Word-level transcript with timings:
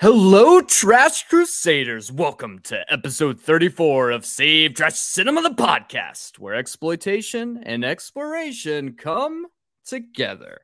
Hello, 0.00 0.62
Trash 0.62 1.26
Crusaders. 1.28 2.12
Welcome 2.12 2.60
to 2.60 2.84
episode 2.88 3.40
34 3.40 4.12
of 4.12 4.24
Save 4.24 4.74
Trash 4.74 4.94
Cinema, 4.94 5.42
the 5.42 5.50
podcast, 5.50 6.38
where 6.38 6.54
exploitation 6.54 7.60
and 7.64 7.84
exploration 7.84 8.94
come 8.94 9.46
together. 9.84 10.60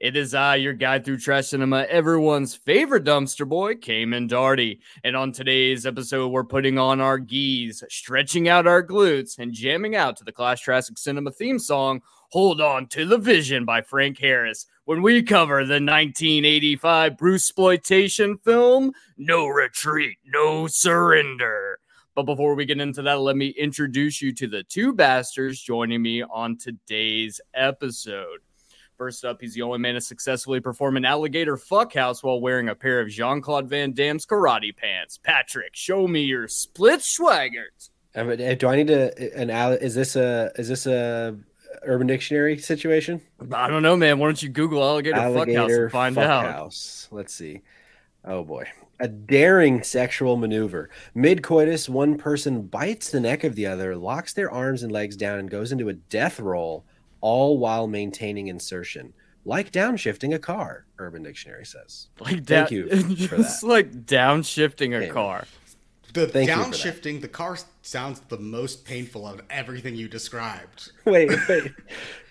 It 0.00 0.16
is 0.16 0.34
I, 0.34 0.56
your 0.56 0.72
guide 0.72 1.04
through 1.04 1.18
trash 1.18 1.48
cinema, 1.48 1.86
everyone's 1.88 2.54
favorite 2.54 3.04
dumpster 3.04 3.48
boy, 3.48 3.76
Cayman 3.76 4.28
Darty. 4.28 4.78
And 5.04 5.16
on 5.16 5.32
today's 5.32 5.86
episode, 5.86 6.28
we're 6.28 6.44
putting 6.44 6.78
on 6.78 7.00
our 7.00 7.18
gis, 7.18 7.82
stretching 7.88 8.48
out 8.48 8.66
our 8.66 8.86
glutes, 8.86 9.38
and 9.38 9.52
jamming 9.52 9.96
out 9.96 10.16
to 10.18 10.24
the 10.24 10.32
Clash 10.32 10.64
Jurassic 10.64 10.98
Cinema 10.98 11.30
theme 11.30 11.58
song, 11.58 12.02
Hold 12.30 12.60
On 12.60 12.86
to 12.88 13.06
the 13.06 13.18
Vision 13.18 13.64
by 13.64 13.82
Frank 13.82 14.18
Harris 14.18 14.66
when 14.84 15.02
we 15.02 15.22
cover 15.22 15.64
the 15.64 15.74
1985 15.74 17.16
Bruce 17.16 17.46
exploitation 17.46 18.36
film 18.38 18.92
No 19.16 19.46
Retreat, 19.46 20.18
No 20.24 20.66
Surrender. 20.66 21.78
But 22.14 22.24
before 22.24 22.54
we 22.54 22.64
get 22.64 22.80
into 22.80 23.02
that, 23.02 23.20
let 23.20 23.36
me 23.36 23.48
introduce 23.48 24.22
you 24.22 24.32
to 24.34 24.48
the 24.48 24.62
two 24.62 24.92
bastards 24.92 25.60
joining 25.60 26.02
me 26.02 26.22
on 26.22 26.56
today's 26.56 27.40
episode. 27.54 28.40
First 28.96 29.26
up, 29.26 29.42
he's 29.42 29.52
the 29.52 29.62
only 29.62 29.78
man 29.78 29.94
to 29.94 30.00
successfully 30.00 30.60
perform 30.60 30.96
an 30.96 31.04
alligator 31.04 31.56
fuckhouse 31.56 32.22
while 32.22 32.40
wearing 32.40 32.70
a 32.70 32.74
pair 32.74 33.00
of 33.00 33.08
Jean 33.10 33.42
Claude 33.42 33.68
Van 33.68 33.92
Damme's 33.92 34.24
karate 34.24 34.74
pants. 34.74 35.18
Patrick, 35.18 35.74
show 35.74 36.08
me 36.08 36.22
your 36.22 36.48
split 36.48 37.02
mean, 38.22 38.40
uh, 38.40 38.54
do 38.54 38.68
I 38.68 38.76
need 38.76 38.86
to 38.86 39.38
an 39.38 39.50
is 39.82 39.94
this 39.94 40.16
a 40.16 40.50
is 40.56 40.68
this 40.68 40.86
a 40.86 41.36
Urban 41.82 42.06
Dictionary 42.06 42.56
situation? 42.56 43.20
I 43.52 43.68
don't 43.68 43.82
know, 43.82 43.96
man. 43.96 44.18
Why 44.18 44.28
don't 44.28 44.42
you 44.42 44.48
Google 44.48 44.82
alligator, 44.82 45.16
alligator 45.16 45.60
fuckhouse 45.60 45.82
and 45.82 45.92
find 45.92 46.14
fuck 46.14 46.24
out? 46.24 46.46
House. 46.46 47.08
Let's 47.10 47.34
see. 47.34 47.60
Oh 48.24 48.44
boy. 48.44 48.66
A 48.98 49.08
daring 49.08 49.82
sexual 49.82 50.38
maneuver. 50.38 50.88
Mid 51.14 51.42
coitus, 51.42 51.86
one 51.86 52.16
person 52.16 52.62
bites 52.62 53.10
the 53.10 53.20
neck 53.20 53.44
of 53.44 53.54
the 53.54 53.66
other, 53.66 53.94
locks 53.94 54.32
their 54.32 54.50
arms 54.50 54.82
and 54.82 54.90
legs 54.90 55.16
down, 55.16 55.38
and 55.38 55.50
goes 55.50 55.70
into 55.70 55.90
a 55.90 55.92
death 55.92 56.40
roll, 56.40 56.86
all 57.26 57.58
while 57.58 57.88
maintaining 57.88 58.46
insertion. 58.46 59.12
Like 59.44 59.72
downshifting 59.72 60.32
a 60.32 60.38
car, 60.38 60.86
Urban 61.00 61.24
Dictionary 61.24 61.66
says. 61.66 62.06
Like 62.20 62.44
da- 62.44 62.66
Thank 62.68 62.70
you 62.70 63.26
for 63.26 63.36
that. 63.38 63.58
like 63.64 64.06
downshifting 64.06 64.96
a 64.96 65.06
hey, 65.06 65.10
car. 65.10 65.44
The 66.12 66.28
Thank 66.28 66.48
downshifting, 66.48 67.20
the 67.20 67.28
car 67.28 67.58
sounds 67.82 68.20
the 68.28 68.38
most 68.38 68.84
painful 68.84 69.26
of 69.26 69.42
everything 69.50 69.96
you 69.96 70.06
described. 70.06 70.92
Wait, 71.04 71.28
wait, 71.48 71.72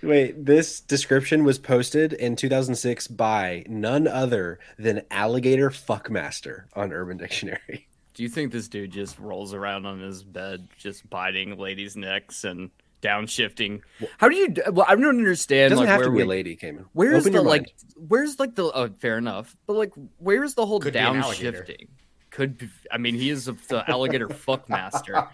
wait. 0.01 0.45
This 0.45 0.79
description 0.79 1.43
was 1.43 1.59
posted 1.59 2.13
in 2.13 2.38
2006 2.38 3.09
by 3.09 3.66
none 3.67 4.07
other 4.07 4.59
than 4.79 5.01
Alligator 5.11 5.69
Fuckmaster 5.71 6.63
on 6.73 6.93
Urban 6.93 7.17
Dictionary. 7.17 7.88
Do 8.13 8.23
you 8.23 8.29
think 8.29 8.53
this 8.53 8.69
dude 8.69 8.91
just 8.91 9.19
rolls 9.19 9.53
around 9.53 9.85
on 9.85 9.99
his 9.99 10.23
bed, 10.23 10.69
just 10.77 11.09
biting 11.09 11.57
ladies' 11.57 11.97
necks 11.97 12.45
and 12.45 12.71
downshifting? 13.01 13.81
How 14.17 14.29
do 14.29 14.35
you? 14.35 14.53
Well, 14.71 14.85
I 14.88 14.95
don't 14.95 15.05
understand. 15.05 15.67
It 15.67 15.69
doesn't 15.69 15.85
like, 15.85 15.89
have 15.89 16.03
to 16.03 16.09
be 16.09 16.17
we, 16.17 16.21
a 16.23 16.25
lady, 16.25 16.55
Cayman. 16.55 16.85
Where's 16.93 17.25
Open 17.25 17.33
the 17.33 17.41
like? 17.41 17.75
Where's 17.95 18.39
like 18.39 18.55
the? 18.55 18.71
Oh, 18.71 18.89
fair 18.99 19.17
enough. 19.17 19.55
But 19.67 19.73
like, 19.73 19.93
where's 20.17 20.53
the 20.53 20.65
whole 20.65 20.79
Could 20.79 20.93
downshifting? 20.93 21.88
could 22.35 22.57
be, 22.57 22.69
I 22.91 22.97
mean, 22.97 23.16
he 23.16 23.29
is 23.29 23.45
the 23.45 23.83
alligator 23.88 24.27
fuck 24.33 24.69
master. 24.69 25.25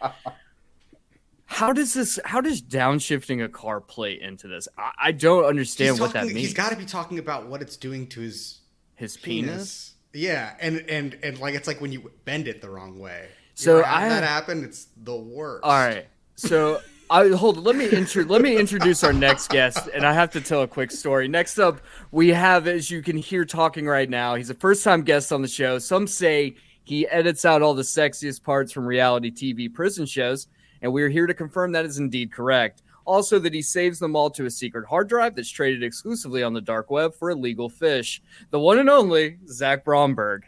How 1.45 1.73
does 1.73 1.94
this? 1.94 2.20
How 2.23 2.42
does 2.42 2.61
downshifting 2.61 3.44
a 3.44 3.49
car 3.49 3.82
play 3.82 4.22
into 4.22 4.48
this? 4.48 4.67
I, 4.78 4.92
I 4.99 5.11
don't 5.11 5.45
understand 5.45 5.99
what 5.99 6.14
that 6.14 6.26
means. 6.26 6.38
He's 6.38 6.54
got 6.54 6.70
to 6.70 6.78
be 6.78 6.86
talking 6.86 7.17
about 7.17 7.48
what 7.48 7.61
it's 7.61 7.76
doing 7.76 8.08
to 8.10 8.22
his 8.22 8.60
his 8.95 9.17
penis. 9.17 9.49
penis. 9.49 9.93
Yeah, 10.14 10.54
and 10.60 10.86
and 10.88 11.17
and 11.23 11.39
like 11.39 11.55
it's 11.55 11.67
like 11.67 11.82
when 11.82 11.92
you 11.92 12.11
bend 12.23 12.48
it 12.48 12.61
the 12.61 12.70
wrong 12.70 12.99
way. 12.99 13.30
So 13.55 13.83
I 13.83 14.08
that 14.08 14.23
happened. 14.23 14.64
It's 14.64 14.88
the 15.04 15.16
worst. 15.16 15.64
All 15.64 15.72
right. 15.72 16.08
So 16.36 16.82
I 17.11 17.27
hold. 17.27 17.58
Let 17.58 17.76
me 17.76 17.89
intro. 17.89 18.23
Let 18.23 18.42
me 18.42 18.55
introduce 18.55 19.04
our 19.04 19.11
next 19.11 19.49
guest, 19.49 19.89
and 19.94 20.05
I 20.05 20.14
have 20.14 20.32
to 20.32 20.39
tell 20.39 20.61
a 20.61 20.67
quick 20.67 20.92
story. 20.92 21.27
Next 21.27 21.60
up, 21.60 21.82
we 22.11 22.30
have, 22.30 22.67
as 22.67 22.89
you 22.89 23.02
can 23.02 23.17
hear 23.17 23.44
talking 23.44 23.86
right 23.86 24.10
now, 24.10 24.36
he's 24.36 24.49
a 24.49 24.54
first-time 24.54 25.02
guest 25.02 25.33
on 25.33 25.42
the 25.42 25.48
show. 25.49 25.77
Some 25.77 26.08
say 26.08 26.55
he 26.86 27.05
edits 27.10 27.44
out 27.44 27.61
all 27.61 27.73
the 27.73 27.82
sexiest 27.82 28.42
parts 28.44 28.72
from 28.72 28.86
reality 28.86 29.30
TV 29.30 29.72
prison 29.72 30.05
shows, 30.05 30.48
and 30.82 30.94
we're 30.94 31.10
here 31.10 31.27
to 31.27 31.33
confirm 31.33 31.73
that 31.73 31.83
is 31.83 31.98
indeed 31.98 32.32
correct. 32.32 32.82
Also, 33.04 33.39
that 33.39 33.54
he 33.54 33.61
saves 33.61 33.99
them 33.99 34.16
all 34.16 34.30
to 34.30 34.45
a 34.45 34.49
secret 34.49 34.88
hard 34.88 35.10
drive 35.10 35.36
that's 35.36 35.49
traded 35.49 35.83
exclusively 35.83 36.43
on 36.43 36.54
the 36.54 36.61
dark 36.61 36.89
web 36.89 37.14
for 37.14 37.32
illegal 37.32 37.67
fish. 37.67 38.22
The 38.52 38.60
one 38.60 38.80
and 38.80 38.89
only 38.89 39.38
Zack 39.48 39.83
Bromberg. 39.83 40.45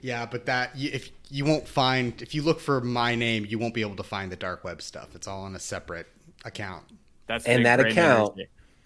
Yeah, 0.00 0.26
but 0.26 0.44
that 0.46 0.72
if 0.76 1.12
you 1.32 1.46
won't 1.46 1.66
find 1.66 2.20
if 2.20 2.34
you 2.34 2.42
look 2.42 2.60
for 2.60 2.82
my 2.82 3.14
name, 3.14 3.46
you 3.48 3.58
won't 3.58 3.72
be 3.72 3.80
able 3.80 3.96
to 3.96 4.02
find 4.02 4.30
the 4.30 4.36
dark 4.36 4.64
web 4.64 4.82
stuff. 4.82 5.14
It's 5.14 5.26
all 5.26 5.44
on 5.44 5.56
a 5.56 5.58
separate 5.58 6.06
account. 6.44 6.84
That's 7.26 7.46
and 7.46 7.64
that 7.64 7.80
account 7.80 8.38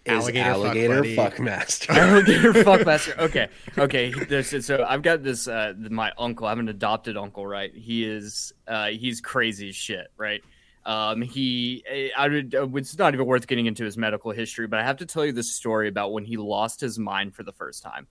alligator, 0.07 0.49
alligator 0.49 1.05
fuck, 1.17 1.37
fuck 1.37 1.89
alligator 1.91 2.55
fuck 2.65 2.87
master. 2.87 3.15
Okay, 3.19 3.49
okay. 3.77 4.13
This, 4.13 4.55
so 4.65 4.85
I've 4.89 5.03
got 5.03 5.25
this. 5.25 5.49
Uh, 5.49 5.75
my 5.91 6.13
uncle. 6.17 6.47
I 6.47 6.51
have 6.51 6.61
an 6.61 6.69
adopted 6.69 7.17
uncle. 7.17 7.45
Right. 7.45 7.75
He 7.75 8.05
is. 8.05 8.53
Uh, 8.69 8.89
he's 8.89 9.21
crazy 9.21 9.71
as 9.71 9.77
shit. 9.77 10.07
Right. 10.17 10.43
Um, 10.85 11.21
he, 11.21 11.83
I 12.17 12.29
would, 12.29 12.55
uh, 12.55 12.69
it's 12.75 12.97
not 12.97 13.13
even 13.13 13.27
worth 13.27 13.49
getting 13.49 13.67
into 13.67 13.85
his 13.85 13.99
medical 13.99 14.31
history, 14.31 14.69
but 14.69 14.79
I 14.79 14.85
have 14.85 14.99
to 14.99 15.07
tell 15.07 15.27
you 15.27 15.33
this 15.33 15.53
story 15.53 15.89
about 15.89 16.13
when 16.13 16.25
he 16.25 16.37
lost 16.37 16.81
his 16.81 16.97
mind 16.97 17.35
for 17.35 17.43
the 17.43 17.51
first 17.51 17.83
time. 17.83 18.07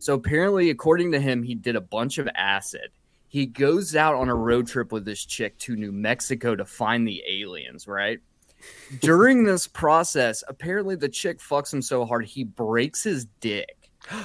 So 0.00 0.14
apparently, 0.14 0.70
according 0.70 1.12
to 1.12 1.20
him, 1.20 1.44
he 1.44 1.54
did 1.54 1.76
a 1.76 1.80
bunch 1.80 2.18
of 2.18 2.28
acid. 2.34 2.90
He 3.36 3.44
goes 3.44 3.94
out 3.94 4.14
on 4.14 4.30
a 4.30 4.34
road 4.34 4.66
trip 4.66 4.92
with 4.92 5.04
this 5.04 5.22
chick 5.22 5.58
to 5.58 5.76
New 5.76 5.92
Mexico 5.92 6.56
to 6.56 6.64
find 6.64 7.06
the 7.06 7.22
aliens, 7.28 7.86
right? 7.86 8.18
During 9.02 9.44
this 9.44 9.66
process, 9.66 10.42
apparently 10.48 10.96
the 10.96 11.10
chick 11.10 11.38
fucks 11.40 11.70
him 11.70 11.82
so 11.82 12.06
hard 12.06 12.24
he 12.24 12.44
breaks 12.44 13.04
his 13.04 13.26
dick. 13.40 13.90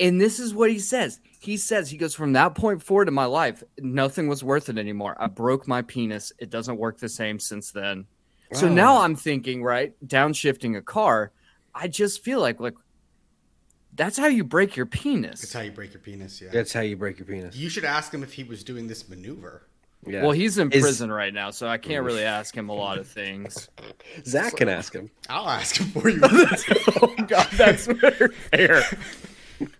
And 0.00 0.20
this 0.20 0.40
is 0.40 0.52
what 0.52 0.68
he 0.68 0.80
says. 0.80 1.20
He 1.38 1.56
says, 1.56 1.88
he 1.88 1.96
goes, 1.96 2.12
from 2.12 2.32
that 2.32 2.56
point 2.56 2.82
forward 2.82 3.06
in 3.06 3.14
my 3.14 3.26
life, 3.26 3.62
nothing 3.78 4.26
was 4.26 4.42
worth 4.42 4.68
it 4.68 4.76
anymore. 4.76 5.14
I 5.20 5.28
broke 5.28 5.68
my 5.68 5.82
penis. 5.82 6.32
It 6.40 6.50
doesn't 6.50 6.78
work 6.78 6.98
the 6.98 7.08
same 7.08 7.38
since 7.38 7.70
then. 7.70 8.06
Wow. 8.50 8.58
So 8.58 8.68
now 8.68 9.02
I'm 9.02 9.14
thinking, 9.14 9.62
right, 9.62 9.94
downshifting 10.04 10.76
a 10.76 10.82
car. 10.82 11.30
I 11.72 11.86
just 11.86 12.24
feel 12.24 12.40
like, 12.40 12.58
like, 12.58 12.74
that's 13.94 14.16
how 14.16 14.26
you 14.26 14.44
break 14.44 14.76
your 14.76 14.86
penis. 14.86 15.40
That's 15.40 15.52
how 15.52 15.60
you 15.60 15.72
break 15.72 15.92
your 15.92 16.00
penis, 16.00 16.40
yeah. 16.40 16.50
That's 16.52 16.72
how 16.72 16.80
you 16.80 16.96
break 16.96 17.18
your 17.18 17.26
penis. 17.26 17.56
You 17.56 17.68
should 17.68 17.84
ask 17.84 18.12
him 18.12 18.22
if 18.22 18.32
he 18.32 18.44
was 18.44 18.64
doing 18.64 18.86
this 18.86 19.08
maneuver. 19.08 19.62
Yeah. 20.06 20.22
Well, 20.22 20.32
he's 20.32 20.58
in 20.58 20.72
Is... 20.72 20.82
prison 20.82 21.12
right 21.12 21.32
now, 21.32 21.50
so 21.50 21.68
I 21.68 21.78
can't 21.78 22.04
really 22.04 22.24
ask 22.24 22.56
him 22.56 22.68
a 22.68 22.74
lot 22.74 22.98
of 22.98 23.06
things. 23.06 23.68
Zack 24.24 24.52
so, 24.52 24.56
can 24.56 24.68
ask 24.68 24.92
him. 24.92 25.10
I'll 25.28 25.48
ask 25.48 25.76
him 25.76 25.86
for 25.88 26.08
you. 26.08 26.20
oh 26.24 27.14
God, 27.28 27.48
that's 27.52 27.86
fair. 27.86 28.30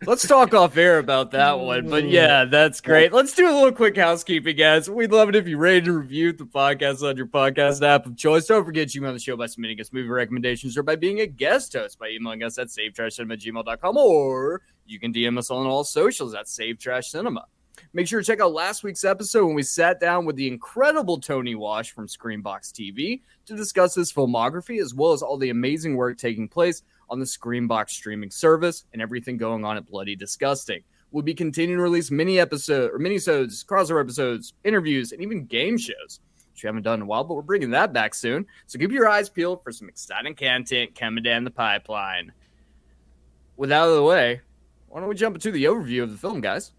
Let's 0.06 0.26
talk 0.26 0.54
off 0.54 0.76
air 0.76 0.98
about 0.98 1.30
that 1.32 1.58
one. 1.58 1.88
But 1.88 2.08
yeah, 2.08 2.44
that's 2.44 2.80
great. 2.80 3.12
Let's 3.12 3.34
do 3.34 3.48
a 3.48 3.52
little 3.52 3.72
quick 3.72 3.96
housekeeping, 3.96 4.56
guys. 4.56 4.90
We'd 4.90 5.12
love 5.12 5.28
it 5.28 5.36
if 5.36 5.46
you 5.46 5.58
rated 5.58 5.88
and 5.88 5.98
reviewed 5.98 6.38
the 6.38 6.44
podcast 6.44 7.08
on 7.08 7.16
your 7.16 7.26
podcast 7.26 7.82
app 7.82 8.06
of 8.06 8.16
choice. 8.16 8.46
Don't 8.46 8.64
forget 8.64 8.94
you 8.94 9.00
can 9.00 9.08
on 9.08 9.14
the 9.14 9.20
show 9.20 9.36
by 9.36 9.46
submitting 9.46 9.80
us 9.80 9.92
movie 9.92 10.08
recommendations 10.08 10.76
or 10.76 10.82
by 10.82 10.96
being 10.96 11.20
a 11.20 11.26
guest 11.26 11.72
host 11.72 11.98
by 11.98 12.08
emailing 12.08 12.42
us 12.42 12.58
at 12.58 12.68
savetrashcinema@gmail.com 12.68 13.96
or 13.96 14.62
you 14.86 14.98
can 14.98 15.12
DM 15.12 15.38
us 15.38 15.50
on 15.50 15.66
all 15.66 15.84
socials 15.84 16.34
at 16.34 16.48
Save 16.48 16.78
Trash 16.78 17.08
Cinema. 17.10 17.46
Make 17.94 18.06
sure 18.06 18.20
to 18.20 18.26
check 18.26 18.40
out 18.40 18.52
last 18.52 18.84
week's 18.84 19.04
episode 19.04 19.46
when 19.46 19.54
we 19.54 19.62
sat 19.62 20.00
down 20.00 20.24
with 20.24 20.36
the 20.36 20.46
incredible 20.46 21.20
Tony 21.20 21.54
Wash 21.54 21.92
from 21.92 22.06
Screenbox 22.06 22.70
TV 22.72 23.22
to 23.46 23.56
discuss 23.56 23.94
his 23.94 24.12
filmography 24.12 24.80
as 24.80 24.94
well 24.94 25.12
as 25.12 25.22
all 25.22 25.36
the 25.36 25.50
amazing 25.50 25.96
work 25.96 26.18
taking 26.18 26.48
place 26.48 26.82
on 27.12 27.20
the 27.20 27.26
Screenbox 27.26 27.90
streaming 27.90 28.30
service 28.30 28.86
and 28.94 29.02
everything 29.02 29.36
going 29.36 29.66
on 29.66 29.76
at 29.76 29.86
Bloody 29.86 30.16
Disgusting. 30.16 30.82
We'll 31.10 31.22
be 31.22 31.34
continuing 31.34 31.76
to 31.76 31.82
release 31.82 32.10
mini 32.10 32.40
episodes 32.40 32.90
or 32.90 32.98
mini-sodes, 32.98 33.62
crossover 33.64 34.00
episodes, 34.00 34.54
interviews, 34.64 35.12
and 35.12 35.20
even 35.20 35.44
game 35.44 35.76
shows, 35.76 36.20
which 36.50 36.62
we 36.62 36.68
haven't 36.68 36.84
done 36.84 37.00
in 37.00 37.02
a 37.02 37.04
while, 37.04 37.22
but 37.22 37.34
we're 37.34 37.42
bringing 37.42 37.70
that 37.72 37.92
back 37.92 38.14
soon. 38.14 38.46
So 38.66 38.78
keep 38.78 38.90
your 38.90 39.10
eyes 39.10 39.28
peeled 39.28 39.62
for 39.62 39.72
some 39.72 39.90
exciting 39.90 40.34
content 40.34 40.98
coming 40.98 41.22
down 41.22 41.44
the 41.44 41.50
pipeline. 41.50 42.32
With 43.58 43.70
out 43.70 43.90
of 43.90 43.96
the 43.96 44.02
way, 44.02 44.40
why 44.88 45.00
don't 45.00 45.08
we 45.10 45.14
jump 45.14 45.36
into 45.36 45.52
the 45.52 45.64
overview 45.64 46.02
of 46.02 46.12
the 46.12 46.16
film, 46.16 46.40
guys? 46.40 46.72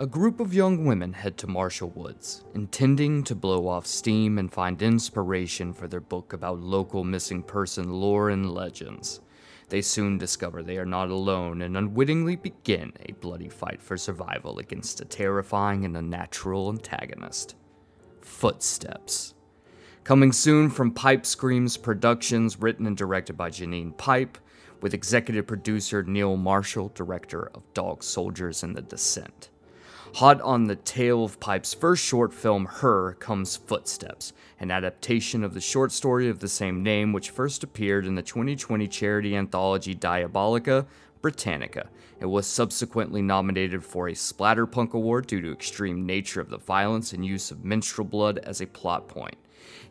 A 0.00 0.06
group 0.06 0.38
of 0.38 0.54
young 0.54 0.84
women 0.84 1.12
head 1.12 1.36
to 1.38 1.48
Marshall 1.48 1.90
Woods, 1.90 2.44
intending 2.54 3.24
to 3.24 3.34
blow 3.34 3.66
off 3.66 3.84
steam 3.84 4.38
and 4.38 4.52
find 4.52 4.80
inspiration 4.80 5.72
for 5.72 5.88
their 5.88 5.98
book 5.98 6.32
about 6.32 6.60
local 6.60 7.02
missing 7.02 7.42
person 7.42 7.90
lore 7.90 8.30
and 8.30 8.48
legends. 8.48 9.18
They 9.70 9.82
soon 9.82 10.16
discover 10.16 10.62
they 10.62 10.78
are 10.78 10.86
not 10.86 11.10
alone 11.10 11.62
and 11.62 11.76
unwittingly 11.76 12.36
begin 12.36 12.92
a 13.06 13.12
bloody 13.14 13.48
fight 13.48 13.82
for 13.82 13.96
survival 13.96 14.60
against 14.60 15.00
a 15.00 15.04
terrifying 15.04 15.84
and 15.84 15.96
unnatural 15.96 16.68
antagonist. 16.68 17.56
Footsteps. 18.20 19.34
Coming 20.04 20.30
soon 20.30 20.70
from 20.70 20.92
Pipe 20.92 21.26
Screams 21.26 21.76
Productions, 21.76 22.60
written 22.60 22.86
and 22.86 22.96
directed 22.96 23.36
by 23.36 23.50
Janine 23.50 23.96
Pipe, 23.96 24.38
with 24.80 24.94
executive 24.94 25.48
producer 25.48 26.04
Neil 26.04 26.36
Marshall, 26.36 26.92
director 26.94 27.50
of 27.52 27.64
Dog 27.74 28.04
Soldiers 28.04 28.62
and 28.62 28.76
The 28.76 28.82
Descent. 28.82 29.50
Hot 30.14 30.40
on 30.40 30.64
the 30.64 30.74
tail 30.74 31.22
of 31.22 31.38
Pipe's 31.38 31.74
first 31.74 32.04
short 32.04 32.32
film, 32.34 32.64
Her, 32.64 33.12
comes 33.14 33.56
Footsteps, 33.56 34.32
an 34.58 34.70
adaptation 34.70 35.44
of 35.44 35.54
the 35.54 35.60
short 35.60 35.92
story 35.92 36.28
of 36.28 36.40
the 36.40 36.48
same 36.48 36.82
name, 36.82 37.12
which 37.12 37.30
first 37.30 37.62
appeared 37.62 38.04
in 38.04 38.16
the 38.16 38.22
2020 38.22 38.88
charity 38.88 39.36
anthology 39.36 39.94
Diabolica 39.94 40.86
Britannica. 41.20 41.88
It 42.20 42.26
was 42.26 42.48
subsequently 42.48 43.22
nominated 43.22 43.84
for 43.84 44.08
a 44.08 44.12
Splatterpunk 44.12 44.92
Award 44.92 45.28
due 45.28 45.40
to 45.40 45.52
extreme 45.52 46.04
nature 46.04 46.40
of 46.40 46.50
the 46.50 46.58
violence 46.58 47.12
and 47.12 47.24
use 47.24 47.52
of 47.52 47.64
menstrual 47.64 48.08
blood 48.08 48.38
as 48.38 48.60
a 48.60 48.66
plot 48.66 49.06
point. 49.06 49.36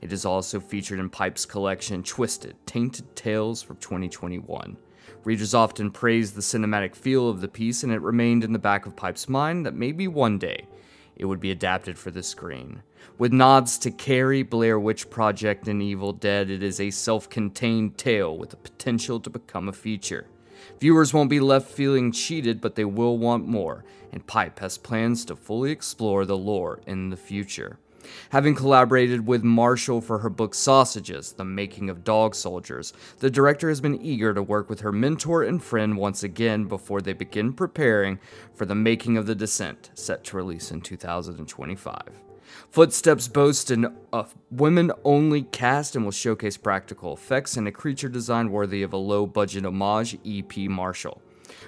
It 0.01 0.11
is 0.11 0.25
also 0.25 0.59
featured 0.59 0.99
in 0.99 1.09
Pipe's 1.09 1.45
collection 1.45 2.03
Twisted 2.03 2.55
Tainted 2.65 3.15
Tales 3.15 3.61
from 3.61 3.77
2021. 3.77 4.77
Readers 5.23 5.53
often 5.53 5.91
praised 5.91 6.35
the 6.35 6.41
cinematic 6.41 6.95
feel 6.95 7.29
of 7.29 7.41
the 7.41 7.47
piece, 7.47 7.83
and 7.83 7.91
it 7.91 8.01
remained 8.01 8.43
in 8.43 8.53
the 8.53 8.59
back 8.59 8.85
of 8.85 8.95
Pipe's 8.95 9.27
mind 9.27 9.65
that 9.65 9.73
maybe 9.73 10.07
one 10.07 10.37
day 10.37 10.65
it 11.15 11.25
would 11.25 11.39
be 11.39 11.51
adapted 11.51 11.97
for 11.97 12.11
the 12.11 12.23
screen. 12.23 12.81
With 13.17 13.33
nods 13.33 13.77
to 13.79 13.91
Carrie, 13.91 14.43
Blair 14.43 14.79
Witch 14.79 15.09
Project, 15.09 15.67
and 15.67 15.81
Evil 15.81 16.13
Dead, 16.13 16.49
it 16.49 16.61
is 16.61 16.79
a 16.79 16.91
self 16.91 17.29
contained 17.29 17.97
tale 17.97 18.37
with 18.37 18.51
the 18.51 18.57
potential 18.57 19.19
to 19.21 19.29
become 19.29 19.67
a 19.67 19.73
feature. 19.73 20.27
Viewers 20.79 21.13
won't 21.13 21.29
be 21.29 21.39
left 21.39 21.69
feeling 21.69 22.11
cheated, 22.11 22.61
but 22.61 22.75
they 22.75 22.85
will 22.85 23.17
want 23.17 23.47
more, 23.47 23.83
and 24.11 24.27
Pipe 24.27 24.59
has 24.59 24.77
plans 24.77 25.25
to 25.25 25.35
fully 25.35 25.71
explore 25.71 26.25
the 26.25 26.37
lore 26.37 26.79
in 26.85 27.09
the 27.09 27.17
future. 27.17 27.79
Having 28.29 28.55
collaborated 28.55 29.25
with 29.27 29.43
Marshall 29.43 30.01
for 30.01 30.19
her 30.19 30.29
book 30.29 30.53
Sausages, 30.53 31.33
The 31.33 31.45
Making 31.45 31.89
of 31.89 32.03
Dog 32.03 32.35
Soldiers, 32.35 32.93
the 33.19 33.29
director 33.29 33.69
has 33.69 33.81
been 33.81 34.01
eager 34.01 34.33
to 34.33 34.41
work 34.43 34.69
with 34.69 34.81
her 34.81 34.91
mentor 34.91 35.43
and 35.43 35.63
friend 35.63 35.97
once 35.97 36.23
again 36.23 36.65
before 36.65 37.01
they 37.01 37.13
begin 37.13 37.53
preparing 37.53 38.19
for 38.53 38.65
The 38.65 38.75
Making 38.75 39.17
of 39.17 39.25
the 39.25 39.35
Descent, 39.35 39.91
set 39.93 40.23
to 40.25 40.37
release 40.37 40.71
in 40.71 40.81
2025. 40.81 42.01
Footsteps 42.71 43.27
boast 43.27 43.71
an, 43.71 43.95
a 44.13 44.25
women 44.51 44.91
only 45.03 45.43
cast 45.43 45.95
and 45.95 46.05
will 46.05 46.11
showcase 46.11 46.57
practical 46.57 47.13
effects 47.13 47.57
and 47.57 47.67
a 47.67 47.71
creature 47.71 48.09
design 48.09 48.51
worthy 48.51 48.83
of 48.83 48.93
a 48.93 48.97
low 48.97 49.25
budget 49.25 49.65
homage 49.65 50.17
E.P. 50.23 50.67
Marshall. 50.67 51.21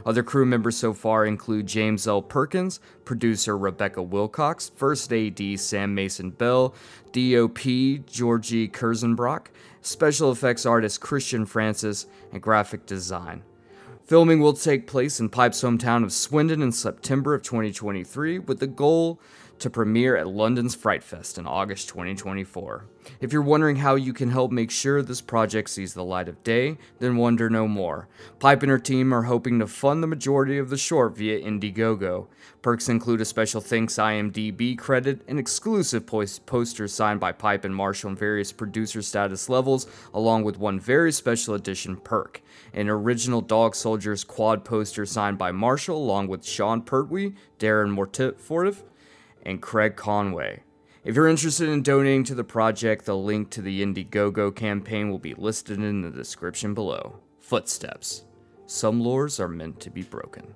Other 0.06 0.24
crew 0.24 0.46
members 0.46 0.78
so 0.78 0.94
far 0.94 1.26
include 1.26 1.68
James 1.68 2.08
L. 2.08 2.22
Perkins, 2.22 2.80
producer 3.06 3.58
Rebecca 3.58 4.02
Wilcox, 4.02 4.70
first 4.76 5.12
AD 5.14 5.60
Sam 5.60 5.96
Mason 5.96 6.32
Bell, 6.32 6.74
DOP 7.12 7.60
Georgie 8.06 8.68
Kurzenbrock, 8.68 9.48
special 9.82 10.32
effects 10.32 10.66
artist 10.66 11.02
Christian 11.02 11.46
Francis, 11.46 12.06
and 12.32 12.42
graphic 12.42 12.86
design. 12.86 13.44
Filming 14.10 14.40
will 14.40 14.54
take 14.54 14.88
place 14.88 15.20
in 15.20 15.30
Pipe's 15.30 15.62
hometown 15.62 16.04
of 16.04 16.12
Swindon 16.12 16.64
in 16.64 16.72
September 16.72 17.36
of 17.36 17.44
2023 17.44 18.40
with 18.40 18.60
the 18.60 18.66
goal 18.66 19.20
to 19.60 19.70
premiere 19.70 20.16
at 20.16 20.28
London's 20.28 20.76
Fright 20.76 21.04
Fest 21.04 21.38
in 21.38 21.46
August 21.46 21.90
2024. 21.90 22.86
If 23.20 23.34
you're 23.34 23.42
wondering 23.42 23.78
how 23.78 23.96
you 23.96 24.14
can 24.14 24.30
help 24.30 24.52
make 24.52 24.72
sure 24.72 25.02
this 25.02 25.22
project 25.22 25.70
sees 25.70 25.94
the 25.94 26.04
light 26.04 26.28
of 26.28 26.44
day, 26.44 26.78
then 27.00 27.18
wonder 27.18 27.50
no 27.50 27.68
more. 27.68 28.08
Pipe 28.40 28.62
and 28.62 28.70
her 28.70 28.80
team 28.80 29.14
are 29.14 29.24
hoping 29.24 29.60
to 29.60 29.68
fund 29.68 30.04
the 30.04 30.08
majority 30.08 30.58
of 30.58 30.70
the 30.70 30.78
short 30.78 31.18
via 31.18 31.40
Indiegogo. 31.40 32.28
Perks 32.62 32.90
include 32.90 33.22
a 33.22 33.26
special 33.26 33.62
thanks 33.62 33.96
IMDb 33.96 34.78
credit, 34.78 35.22
an 35.28 35.40
exclusive 35.40 36.06
poster 36.06 36.88
signed 36.88 37.20
by 37.20 37.32
Pipe 37.32 37.66
and 37.66 37.76
Marshall 37.76 38.10
on 38.10 38.16
various 38.16 38.52
producer 38.52 39.02
status 39.02 39.50
levels, 39.50 39.88
along 40.14 40.44
with 40.44 40.58
one 40.58 40.80
very 40.80 41.12
special 41.12 41.54
edition 41.54 41.96
perk, 41.98 42.42
an 42.74 42.90
original 42.90 43.42
Dog 43.42 43.76
Soldiers 43.76 44.24
quad 44.24 44.66
poster 44.66 45.06
signed 45.06 45.38
by 45.38 45.52
Marshall, 45.52 45.98
along 45.98 46.28
with 46.28 46.46
Sean 46.46 46.82
Pertwee, 46.82 47.34
Darren 47.60 47.96
Mortifortive, 47.96 48.84
and 49.44 49.62
Craig 49.62 49.96
Conway. 49.96 50.64
If 51.04 51.16
you're 51.16 51.28
interested 51.28 51.70
in 51.70 51.82
donating 51.82 52.24
to 52.26 52.36
the 52.36 52.44
project, 52.44 53.06
the 53.06 53.16
link 53.16 53.50
to 53.52 53.62
the 53.62 53.82
Indiegogo 53.82 54.56
campaign 54.56 55.10
will 55.10 55.20
be 55.20 55.34
listed 55.34 55.80
in 55.80 56.02
the 56.02 56.12
description 56.12 56.74
below. 56.74 57.20
Footsteps. 57.40 58.26
Some 58.66 59.02
lores 59.02 59.40
are 59.40 59.48
meant 59.48 59.80
to 59.80 59.90
be 59.90 60.04
broken. 60.04 60.56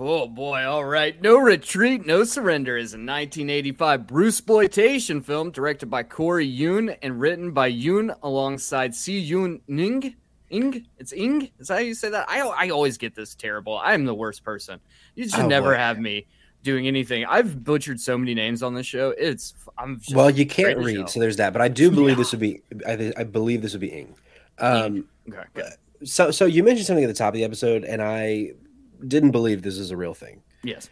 Oh 0.00 0.28
boy, 0.28 0.64
all 0.64 0.84
right. 0.84 1.20
No 1.20 1.38
Retreat, 1.38 2.06
No 2.06 2.22
Surrender 2.22 2.76
is 2.76 2.94
a 2.94 2.96
1985 2.96 4.06
Bruce 4.06 4.38
exploitation 4.38 5.20
film 5.20 5.50
directed 5.50 5.86
by 5.86 6.04
Corey 6.04 6.46
Yuen 6.46 6.90
and 7.02 7.20
written 7.20 7.50
by 7.50 7.66
Yuen 7.66 8.12
alongside 8.22 8.94
Si 8.94 9.18
Yun 9.18 9.60
Ning. 9.66 10.14
Ing? 10.50 10.86
It's 10.98 11.12
Ing? 11.12 11.50
Is 11.58 11.68
that 11.68 11.74
how 11.74 11.80
you 11.80 11.94
say 11.94 12.10
that? 12.10 12.26
I, 12.28 12.40
I 12.40 12.70
always 12.70 12.96
get 12.98 13.14
this 13.14 13.34
terrible. 13.34 13.76
I 13.78 13.94
am 13.94 14.04
the 14.04 14.14
worst 14.14 14.44
person. 14.44 14.80
You 15.14 15.28
should 15.28 15.40
Oh, 15.40 15.46
never 15.48 15.70
boy. 15.72 15.76
have 15.76 15.98
me 15.98 16.26
doing 16.62 16.86
anything. 16.88 17.24
I've 17.26 17.62
butchered 17.64 18.00
so 18.00 18.16
many 18.18 18.34
names 18.34 18.62
on 18.62 18.74
this 18.74 18.86
show. 18.86 19.10
It's 19.18 19.54
I'm 19.76 20.00
Well, 20.12 20.30
you 20.30 20.46
can't 20.46 20.74
great 20.78 20.94
show. 20.94 21.00
read, 21.02 21.08
so 21.10 21.20
there's 21.20 21.36
that. 21.36 21.52
But 21.52 21.62
I 21.62 21.68
do 21.68 21.90
believe 21.90 22.16
this 22.16 22.32
would 22.32 22.40
be. 22.40 22.62
I, 22.86 23.12
I 23.16 23.24
believe 23.24 23.62
this 23.62 23.72
would 23.72 23.80
be 23.80 23.88
Ing. 23.92 24.14
Um, 24.58 25.04
Okay, 25.28 25.42
good. 25.54 25.72
so, 26.08 26.30
so 26.30 26.46
you 26.46 26.62
mentioned 26.64 26.86
something 26.86 27.04
at 27.04 27.08
the 27.08 27.14
top 27.14 27.28
of 27.28 27.34
the 27.34 27.44
episode, 27.44 27.84
and 27.84 28.00
I 28.02 28.52
didn't 29.06 29.30
believe 29.30 29.62
this 29.62 29.78
is 29.78 29.90
a 29.92 29.96
real 29.96 30.14
thing, 30.14 30.42
Yes. 30.64 30.88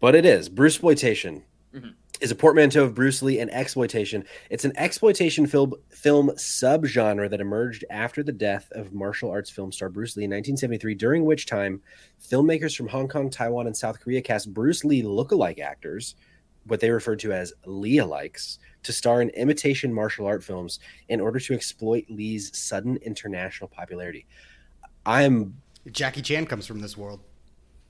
but 0.00 0.14
it 0.14 0.24
is. 0.24 0.48
Bruce 0.48 0.74
exploitation. 0.76 1.42
Is 2.20 2.30
a 2.30 2.34
portmanteau 2.34 2.84
of 2.84 2.94
Bruce 2.94 3.22
Lee 3.22 3.38
and 3.38 3.50
exploitation. 3.50 4.24
It's 4.50 4.64
an 4.64 4.72
exploitation 4.76 5.46
film 5.46 5.74
film 5.88 6.30
subgenre 6.30 7.30
that 7.30 7.40
emerged 7.40 7.84
after 7.90 8.22
the 8.22 8.32
death 8.32 8.70
of 8.72 8.92
martial 8.92 9.30
arts 9.30 9.50
film 9.50 9.72
star 9.72 9.88
Bruce 9.88 10.16
Lee 10.16 10.24
in 10.24 10.30
1973, 10.30 10.94
during 10.94 11.24
which 11.24 11.46
time 11.46 11.80
filmmakers 12.22 12.76
from 12.76 12.88
Hong 12.88 13.08
Kong, 13.08 13.30
Taiwan, 13.30 13.66
and 13.66 13.76
South 13.76 14.00
Korea 14.00 14.20
cast 14.20 14.52
Bruce 14.52 14.84
Lee 14.84 15.02
lookalike 15.02 15.60
actors, 15.60 16.14
what 16.66 16.80
they 16.80 16.90
referred 16.90 17.20
to 17.20 17.32
as 17.32 17.54
Lee-alikes, 17.64 18.58
to 18.82 18.92
star 18.92 19.22
in 19.22 19.30
imitation 19.30 19.92
martial 19.92 20.26
art 20.26 20.44
films 20.44 20.78
in 21.08 21.20
order 21.20 21.40
to 21.40 21.54
exploit 21.54 22.04
Lee's 22.08 22.56
sudden 22.56 22.98
international 22.98 23.68
popularity. 23.68 24.26
I'm 25.06 25.54
Jackie 25.90 26.22
Chan 26.22 26.46
comes 26.46 26.66
from 26.66 26.80
this 26.80 26.96
world. 26.96 27.20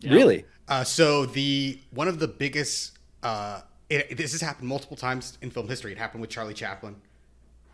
really 0.03 0.45
Uh, 0.69 0.85
so 0.85 1.27
the 1.27 1.81
one 1.91 2.07
of 2.07 2.21
the 2.21 2.29
biggest 2.29 2.97
uh, 3.25 3.63
it, 3.91 4.17
this 4.17 4.33
has 4.33 4.41
happened 4.41 4.69
multiple 4.69 4.97
times 4.97 5.37
in 5.43 5.51
film 5.51 5.69
history. 5.69 5.93
It 5.93 5.99
happened 5.99 6.21
with 6.21 6.31
Charlie 6.31 6.55
Chaplin. 6.55 6.97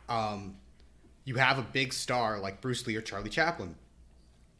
Um, 0.09 0.57
you 1.25 1.35
have 1.37 1.59
a 1.59 1.63
big 1.63 1.93
star 1.93 2.39
like 2.41 2.61
Bruce 2.61 2.87
Lee 2.87 2.97
or 2.97 3.03
Charlie 3.03 3.29
Chaplin. 3.29 3.77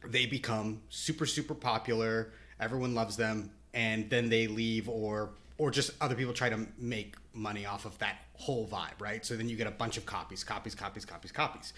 They 0.05 0.27
become 0.27 0.81
super 0.89 1.25
super 1.25 1.55
popular. 1.55 2.31
Everyone 2.59 2.93
loves 2.93 3.17
them, 3.17 3.51
and 3.73 4.09
then 4.09 4.29
they 4.29 4.47
leave, 4.47 4.87
or 4.87 5.31
or 5.57 5.71
just 5.71 5.91
other 5.99 6.15
people 6.15 6.33
try 6.33 6.49
to 6.49 6.67
make 6.77 7.15
money 7.33 7.65
off 7.65 7.85
of 7.85 7.97
that 7.97 8.17
whole 8.33 8.67
vibe, 8.67 8.99
right? 8.99 9.25
So 9.25 9.35
then 9.35 9.49
you 9.49 9.55
get 9.55 9.67
a 9.67 9.71
bunch 9.71 9.97
of 9.97 10.05
copies, 10.05 10.43
copies, 10.43 10.75
copies, 10.75 11.05
copies, 11.05 11.31
copies. 11.31 11.73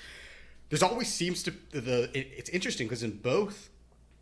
There's 0.68 0.84
always 0.84 1.08
seems 1.08 1.42
to 1.44 1.52
the 1.72 2.10
it, 2.14 2.32
it's 2.36 2.50
interesting 2.50 2.88
because 2.88 3.04
in 3.04 3.18
both 3.18 3.70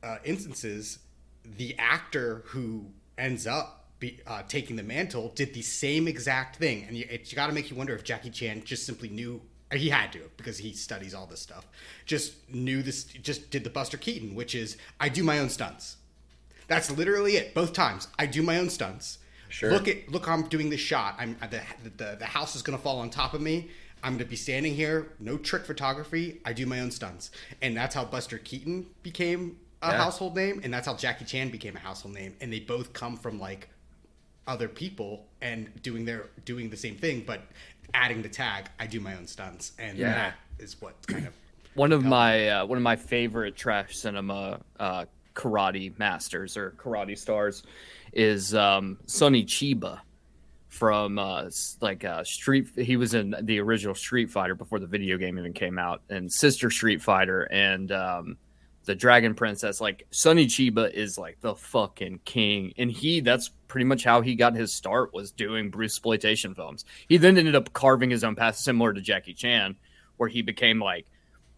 uh, 0.04 0.18
instances, 0.24 1.00
the 1.44 1.76
actor 1.80 2.44
who 2.46 2.92
ends 3.18 3.48
up 3.48 3.76
be, 4.00 4.20
uh, 4.27 4.44
taking 4.48 4.75
the 4.75 4.84
mantle 4.84 5.32
did 5.36 5.54
the 5.54 5.62
same 5.62 6.08
exact 6.08 6.58
thing, 6.58 6.86
and 6.88 6.96
you, 6.96 7.06
it's 7.10 7.34
got 7.34 7.48
to 7.48 7.54
make 7.54 7.70
you 7.72 7.75
wonder 7.75 7.96
if 7.96 8.04
Jackie 8.04 8.30
Chan 8.30 8.63
just 8.66 8.86
simply 8.86 9.10
knew. 9.10 9.42
He 9.74 9.89
had 9.89 10.13
to 10.13 10.22
because 10.38 10.60
he 10.60 10.72
studies 10.72 11.13
all 11.13 11.25
this 11.25 11.42
stuff. 11.42 11.68
Just 12.06 12.36
knew 12.50 12.82
this. 12.82 13.04
Just 13.04 13.51
did 13.51 13.66
the 13.66 13.70
Buster 13.70 13.98
Keaton, 13.98 14.34
which 14.34 14.56
is 14.56 14.77
I 14.98 15.10
do 15.10 15.24
my 15.25 15.39
own 15.39 15.50
stunts. 15.50 15.98
That's 16.68 16.89
literally 16.89 17.36
it. 17.36 17.54
Both 17.54 17.74
times, 17.74 18.08
I 18.18 18.27
do 18.27 18.42
my 18.42 18.60
own 18.60 18.70
stunts. 18.70 19.18
Sure. 19.50 19.72
Look 19.72 19.89
at 19.89 20.10
look 20.10 20.25
how 20.25 20.34
I'm 20.34 20.48
doing 20.48 20.70
this 20.70 20.80
shot. 20.80 21.16
I'm 21.20 21.36
the 21.50 21.62
the, 21.98 22.16
the 22.18 22.25
house 22.25 22.56
is 22.56 22.62
gonna 22.62 22.77
fall 22.77 23.00
on 23.00 23.10
top 23.10 23.34
of 23.34 23.42
me. 23.42 23.70
I'm 24.04 24.13
gonna 24.13 24.24
be 24.30 24.38
standing 24.38 24.74
here. 24.74 25.10
No 25.20 25.38
trick 25.38 25.66
photography. 25.66 26.39
I 26.46 26.54
do 26.54 26.66
my 26.66 26.80
own 26.80 26.92
stunts, 26.92 27.32
and 27.62 27.75
that's 27.75 27.94
how 27.94 28.06
Buster 28.06 28.38
Keaton 28.38 28.86
became 29.04 29.58
a 29.82 29.89
Yeah. 29.92 29.98
household 29.98 30.36
name, 30.36 30.62
and 30.63 30.74
that's 30.74 30.88
how 30.88 30.96
Jackie 30.96 31.25
Chan 31.25 31.50
became 31.50 31.75
a 31.75 31.80
household 31.80 32.13
name. 32.16 32.36
And 32.39 32.54
they 32.54 32.60
both 32.62 32.94
come 32.94 33.18
from 33.18 33.38
like 33.39 33.68
other 34.48 34.68
people 34.68 35.25
and 35.42 35.70
doing 35.84 36.06
their 36.06 36.27
doing 36.46 36.70
the 36.70 36.77
same 36.77 36.96
thing, 36.96 37.24
but 37.27 37.42
adding 37.94 38.22
the 38.22 38.30
tag. 38.30 38.66
I 38.80 38.88
do 38.88 39.00
my 39.00 39.16
own 39.16 39.27
stunts, 39.27 39.74
and 39.77 39.98
Yeah. 39.98 40.13
that 40.13 40.36
is 40.60 40.82
what 40.82 40.96
kind 41.08 41.27
of 41.27 41.34
One 41.75 41.92
of 41.92 42.04
my 42.04 42.50
uh, 42.50 42.66
one 42.66 42.77
of 42.77 42.84
my 42.84 42.96
favorite 42.96 43.56
trash 43.56 43.96
cinema 43.98 44.60
uh, 44.80 45.06
karate 45.36 45.98
masters 46.00 46.58
or 46.58 46.72
karate 46.72 47.18
stars 47.18 47.63
is 48.13 48.56
um, 48.56 48.98
Sonny 49.06 49.44
Chiba 49.46 50.00
from 50.70 51.20
uh, 51.20 51.50
like 51.82 52.04
uh, 52.06 52.24
Street. 52.24 52.68
He 52.75 52.98
was 52.98 53.13
in 53.13 53.36
the 53.42 53.60
original 53.60 53.94
Street 53.96 54.30
Fighter 54.32 54.56
before 54.56 54.80
the 54.80 54.88
video 54.88 55.18
game 55.18 55.38
even 55.38 55.54
came 55.54 55.77
out, 55.77 56.01
and 56.10 56.32
Sister 56.32 56.70
Street 56.72 57.01
Fighter 57.01 57.44
and 57.51 57.92
um, 57.92 58.38
the 58.88 58.96
Dragon 58.96 59.36
Princess. 59.36 59.79
Like 59.79 60.08
Sonny 60.12 60.48
Chiba 60.48 60.91
is 60.91 61.17
like 61.17 61.39
the 61.41 61.53
fucking 61.53 62.22
king, 62.25 62.74
and 62.77 62.89
he 62.89 63.20
that's 63.20 63.50
pretty 63.67 63.84
much 63.84 64.03
how 64.03 64.22
he 64.22 64.34
got 64.34 64.56
his 64.56 64.74
start 64.74 65.13
was 65.13 65.32
doing 65.32 65.70
Bruce 65.70 65.91
exploitation 65.91 66.56
films. 66.56 66.86
He 67.08 67.17
then 67.17 67.38
ended 67.38 67.53
up 67.53 67.74
carving 67.74 68.10
his 68.10 68.24
own 68.24 68.36
path, 68.36 68.56
similar 68.56 68.94
to 68.94 69.01
Jackie 69.01 69.34
Chan, 69.34 69.75
where 70.15 70.29
he 70.29 70.41
became 70.41 70.79
like 70.79 71.06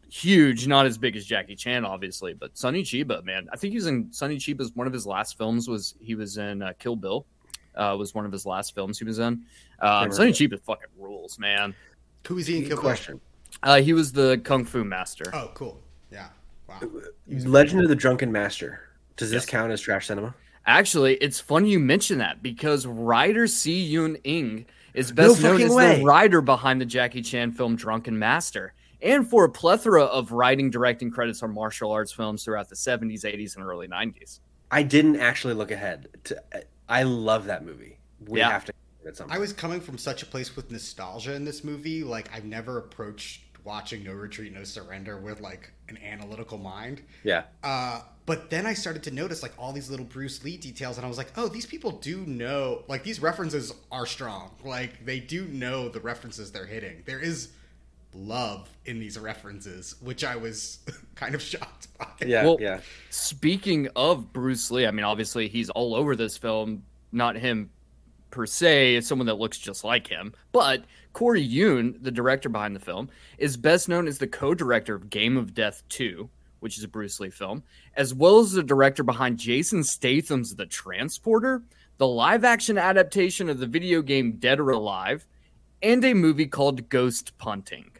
huge, 0.09 0.67
not 0.67 0.88
as 0.88 0.98
big 0.98 1.15
as 1.15 1.24
Jackie 1.24 1.55
Chan, 1.55 1.86
obviously, 1.86 2.33
but 2.33 2.57
Sonny 2.57 2.81
Chiba, 2.81 3.24
man, 3.24 3.48
I 3.53 3.57
think 3.57 3.71
he 3.71 3.77
was 3.77 3.86
in 3.86 4.12
Sonny 4.12 4.38
Chiba's 4.38 4.75
one 4.75 4.88
of 4.88 4.93
his 4.93 5.05
last 5.05 5.38
films 5.38 5.69
was 5.69 5.93
he 6.01 6.15
was 6.15 6.38
in 6.38 6.63
uh, 6.63 6.74
Kill 6.79 6.95
Bill, 6.95 7.27
uh, 7.75 7.95
was 7.98 8.15
one 8.15 8.25
of 8.25 8.31
his 8.31 8.45
last 8.45 8.74
films 8.74 8.98
he 8.98 9.05
was 9.05 9.19
in. 9.19 9.45
Um, 9.79 10.03
Never 10.03 10.15
Sonny 10.15 10.31
Chiba 10.31 10.59
fucking 10.59 10.89
rules, 10.98 11.38
man. 11.38 11.75
Who 12.27 12.39
is 12.39 12.48
he 12.48 12.57
in 12.57 12.63
Kill 12.63 12.77
Bill? 12.77 12.81
question. 12.81 13.21
Uh, 13.62 13.81
he 13.81 13.93
was 13.93 14.12
the 14.12 14.41
kung 14.43 14.65
fu 14.65 14.83
master. 14.83 15.25
Oh, 15.31 15.51
cool. 15.53 15.79
Yeah. 16.12 16.29
Wow. 16.69 17.01
Legend 17.27 17.81
of 17.81 17.89
the 17.89 17.95
Drunken 17.95 18.31
Master. 18.31 18.81
Does 19.17 19.31
this 19.31 19.45
count 19.45 19.71
as 19.71 19.81
trash 19.81 20.07
cinema? 20.07 20.33
Actually, 20.65 21.15
it's 21.15 21.39
funny 21.39 21.71
you 21.71 21.79
mention 21.79 22.19
that 22.19 22.41
because 22.43 22.85
writer 22.85 23.47
Si 23.47 23.81
Yun 23.81 24.15
Ing 24.23 24.65
is 24.93 25.09
No 25.11 25.15
best 25.29 25.41
known 25.41 25.61
as 25.61 25.71
way. 25.71 25.97
the 25.99 26.05
writer 26.05 26.41
behind 26.41 26.79
the 26.79 26.85
Jackie 26.85 27.21
Chan 27.21 27.51
film 27.53 27.75
Drunken 27.75 28.17
Master, 28.17 28.73
and 29.01 29.27
for 29.27 29.45
a 29.45 29.49
plethora 29.49 30.03
of 30.03 30.31
writing, 30.31 30.69
directing 30.69 31.09
credits 31.11 31.41
on 31.41 31.53
martial 31.53 31.91
arts 31.91 32.11
films 32.11 32.43
throughout 32.43 32.69
the 32.69 32.75
70s, 32.75 33.23
80s, 33.23 33.55
and 33.55 33.65
early 33.65 33.88
90s. 33.88 34.39
I 34.71 34.83
didn't 34.83 35.17
actually 35.19 35.55
look 35.55 35.71
ahead. 35.71 36.07
To, 36.25 36.41
I 36.88 37.03
love 37.03 37.45
that 37.45 37.65
movie. 37.65 37.97
We 38.27 38.39
Yeah. 38.39 38.51
have 38.51 38.65
to 38.65 38.73
I 39.29 39.39
was 39.39 39.53
coming 39.53 39.79
from 39.81 39.97
such 39.97 40.21
a 40.21 40.25
place 40.25 40.55
with 40.55 40.69
nostalgia 40.69 41.33
in 41.33 41.43
this 41.45 41.63
movie. 41.63 42.03
Like, 42.03 42.29
I've 42.35 42.45
never 42.45 42.77
approached 42.77 43.49
watching 43.63 44.04
No 44.04 44.13
Retreat, 44.13 44.54
No 44.54 44.63
Surrender 44.63 45.18
with 45.18 45.42
like 45.42 45.72
an 45.88 45.98
analytical 45.98 46.58
mind. 46.58 47.01
Yeah. 47.24 47.44
Uh, 47.63 48.01
but 48.25 48.50
then 48.50 48.66
I 48.66 48.74
started 48.74 49.04
to 49.04 49.12
notice 49.12 49.42
like 49.42 49.54
all 49.58 49.74
these 49.74 49.89
little 49.89 50.06
Bruce 50.06 50.44
Lee 50.44 50.58
details, 50.58 50.98
and 50.98 51.06
I 51.06 51.10
was 51.10 51.18
like, 51.18 51.32
oh, 51.36 51.48
these 51.48 51.66
people 51.66 51.92
do 51.92 52.18
know. 52.28 52.84
Like, 52.88 53.04
these 53.04 53.22
references 53.22 53.74
are 53.92 54.06
strong. 54.06 54.51
Like, 54.63 55.04
they 55.04 55.20
do 55.20 55.48
know 55.48 55.89
the 55.89 56.00
references 56.00 56.51
they're 56.51 56.68
hitting. 56.68 57.01
There 57.06 57.20
is 57.20 57.50
love 58.13 58.70
in 58.86 59.00
these 59.00 59.18
references, 59.18 59.96
which 60.01 60.24
I 60.24 60.36
was 60.36 60.80
kind 61.16 61.36
of 61.36 61.42
shocked 61.42 61.88
by. 61.98 62.08
Yeah. 62.25 62.44
Well, 62.44 62.58
yeah. 62.60 62.82
Speaking 63.10 63.89
of 63.96 64.32
Bruce 64.32 64.70
Lee, 64.70 64.86
I 64.86 64.92
mean, 64.92 65.06
obviously 65.06 65.48
he's 65.48 65.70
all 65.72 65.96
over 65.96 66.16
this 66.16 66.38
film. 66.38 66.84
Not 67.12 67.36
him 67.36 67.72
per 68.31 68.45
se, 68.45 68.95
it's 68.95 69.07
someone 69.07 69.27
that 69.27 69.39
looks 69.39 69.57
just 69.57 69.83
like 69.83 70.07
him. 70.07 70.33
But 70.51 70.86
Corey 71.13 71.41
Yuen, 71.41 71.98
the 72.01 72.12
director 72.12 72.50
behind 72.50 72.75
the 72.75 72.79
film, 72.79 73.09
is 73.38 73.57
best 73.57 73.89
known 73.89 74.07
as 74.07 74.17
the 74.17 74.27
co-director 74.27 74.95
of 74.95 75.09
Game 75.09 75.38
of 75.38 75.53
Death 75.53 75.83
2, 75.89 76.29
which 76.59 76.77
is 76.77 76.83
a 76.83 76.88
Bruce 76.88 77.19
Lee 77.19 77.29
film, 77.29 77.63
as 77.95 78.13
well 78.13 78.39
as 78.39 78.51
the 78.51 78.63
director 78.63 79.03
behind 79.03 79.38
Jason 79.39 79.83
Statham's 79.83 80.55
The 80.55 80.65
Transporter, 80.65 81.63
the 81.98 82.07
live-action 82.07 82.77
adaptation 82.77 83.50
of 83.50 83.59
the 83.59 83.67
video 83.67 84.01
game 84.01 84.33
Dead 84.33 84.59
or 84.59 84.71
Alive, 84.71 85.25
and 85.81 86.03
a 86.03 86.13
movie 86.13 86.48
called 86.48 86.89
Ghost 86.89 87.38
Punting. 87.38 87.91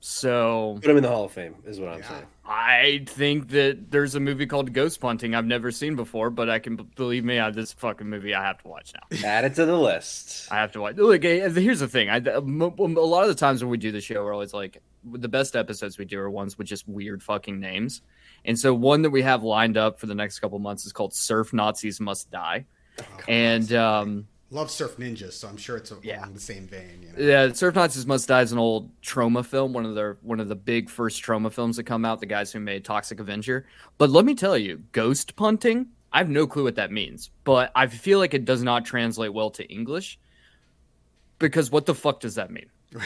So 0.00 0.78
Put 0.80 0.90
him 0.90 0.96
in 0.96 1.02
the 1.02 1.08
Hall 1.08 1.24
of 1.24 1.32
Fame 1.32 1.56
is 1.66 1.80
what 1.80 1.88
I'm 1.90 1.98
Yeah. 1.98 2.08
saying. 2.08 2.26
I 2.50 3.04
think 3.06 3.48
that 3.50 3.90
there's 3.90 4.14
a 4.14 4.20
movie 4.20 4.46
called 4.46 4.72
Ghost 4.72 5.00
Punting 5.00 5.34
I've 5.34 5.44
never 5.44 5.70
seen 5.70 5.96
before, 5.96 6.30
but 6.30 6.48
I 6.48 6.58
can 6.58 6.76
believe 6.76 7.22
me, 7.22 7.38
I, 7.38 7.50
this 7.50 7.74
fucking 7.74 8.08
movie 8.08 8.34
I 8.34 8.42
have 8.42 8.62
to 8.62 8.68
watch 8.68 8.94
now. 8.94 9.18
Add 9.28 9.44
it 9.44 9.54
to 9.56 9.66
the 9.66 9.76
list. 9.76 10.50
I 10.50 10.56
have 10.56 10.72
to 10.72 10.80
watch. 10.80 10.96
Look, 10.96 11.26
eh, 11.26 11.46
here's 11.50 11.80
the 11.80 11.88
thing. 11.88 12.08
I, 12.08 12.16
a 12.16 12.40
lot 12.40 13.22
of 13.22 13.28
the 13.28 13.34
times 13.34 13.62
when 13.62 13.70
we 13.70 13.76
do 13.76 13.92
the 13.92 14.00
show, 14.00 14.24
we're 14.24 14.32
always 14.32 14.54
like, 14.54 14.80
the 15.04 15.28
best 15.28 15.56
episodes 15.56 15.98
we 15.98 16.06
do 16.06 16.18
are 16.18 16.30
ones 16.30 16.56
with 16.56 16.66
just 16.66 16.88
weird 16.88 17.22
fucking 17.22 17.60
names. 17.60 18.02
And 18.44 18.58
so 18.58 18.74
one 18.74 19.02
that 19.02 19.10
we 19.10 19.22
have 19.22 19.42
lined 19.42 19.76
up 19.76 20.00
for 20.00 20.06
the 20.06 20.14
next 20.14 20.38
couple 20.40 20.58
months 20.58 20.86
is 20.86 20.92
called 20.92 21.14
Surf 21.14 21.52
Nazis 21.52 22.00
Must 22.00 22.30
Die. 22.30 22.64
And 23.28 23.72
um, 23.74 24.26
Love 24.50 24.70
Surf 24.70 24.96
Ninjas, 24.96 25.32
so 25.34 25.46
I'm 25.48 25.58
sure 25.58 25.76
it's 25.76 25.92
Yeah. 26.02 26.20
along 26.20 26.32
the 26.34 26.40
same 26.40 26.66
vein. 26.66 27.02
You 27.02 27.12
know? 27.12 27.30
Yeah, 27.48 27.52
Surf 27.52 27.74
Nazis 27.74 28.06
Must 28.06 28.26
Die 28.26 28.40
is 28.40 28.50
an 28.52 28.58
old 28.58 28.90
Troma 29.02 29.44
film, 29.44 29.74
one 29.74 29.84
of 29.84 29.94
their 29.94 30.16
one 30.22 30.40
of 30.40 30.48
the 30.48 30.56
big 30.56 30.88
first 30.88 31.22
Troma 31.22 31.52
films 31.52 31.76
that 31.76 31.84
come 31.84 32.04
out. 32.06 32.20
The 32.20 32.26
guys 32.26 32.50
who 32.52 32.60
made 32.60 32.84
Toxic 32.84 33.20
Avenger. 33.20 33.66
But 33.98 34.08
let 34.10 34.24
me 34.24 34.34
tell 34.34 34.56
you, 34.56 34.82
ghost 34.92 35.36
punting. 35.36 35.88
I 36.12 36.18
have 36.18 36.30
no 36.30 36.46
clue 36.46 36.64
what 36.64 36.76
that 36.76 36.90
means, 36.90 37.28
but 37.44 37.70
I 37.74 37.86
feel 37.88 38.18
like 38.18 38.32
it 38.32 38.46
does 38.46 38.62
not 38.62 38.86
translate 38.86 39.34
well 39.34 39.50
to 39.50 39.64
English. 39.70 40.18
Because 41.38 41.70
what 41.70 41.84
the 41.84 41.94
fuck 41.94 42.20
does 42.20 42.36
that 42.36 42.50
mean? 42.50 42.66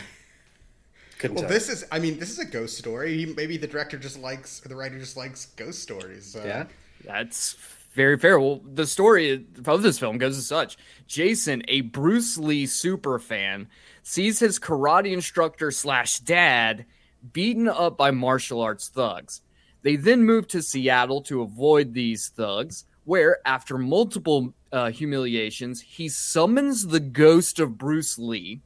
Couldn't 1.19 1.35
Well, 1.37 1.43
tell. 1.45 1.51
this 1.53 1.69
is, 1.69 1.85
I 1.93 1.99
mean, 1.99 2.19
this 2.19 2.31
is 2.31 2.39
a 2.39 2.45
ghost 2.45 2.79
story. 2.79 3.27
Maybe 3.37 3.57
the 3.57 3.67
director 3.67 3.99
just 3.99 4.19
likes, 4.19 4.65
or 4.65 4.69
the 4.69 4.77
writer 4.77 4.99
just 4.99 5.17
likes 5.17 5.47
ghost 5.57 5.81
stories. 5.83 6.35
Uh, 6.37 6.43
yeah. 6.45 6.65
That's 7.05 7.57
very 7.93 8.19
fair. 8.19 8.41
Well, 8.41 8.61
the 8.65 8.87
story 8.87 9.47
of 9.65 9.83
this 9.83 9.99
film 9.99 10.19
goes 10.19 10.39
as 10.39 10.47
such 10.47 10.77
Jason, 11.07 11.63
a 11.69 11.83
Bruce 11.83 12.39
Lee 12.39 12.67
super 12.67 13.19
fan, 13.19 13.69
sees 14.03 14.39
his 14.39 14.59
karate 14.59 15.13
instructor 15.13 15.71
slash 15.71 16.19
dad 16.21 16.87
beaten 17.33 17.69
up 17.69 17.97
by 17.97 18.11
martial 18.11 18.61
arts 18.61 18.89
thugs. 18.89 19.43
They 19.83 19.97
then 19.97 20.25
move 20.25 20.49
to 20.49 20.63
Seattle 20.63 21.23
to 21.23 21.43
avoid 21.43 21.93
these 21.93 22.29
thugs, 22.29 22.85
where, 23.05 23.39
after 23.45 23.77
multiple 23.77 24.55
uh, 24.73 24.91
humiliations, 24.91 25.81
he 25.81 26.09
summons 26.09 26.87
the 26.87 27.01
ghost 27.01 27.59
of 27.59 27.79
Bruce 27.79 28.19
Lee, 28.19 28.61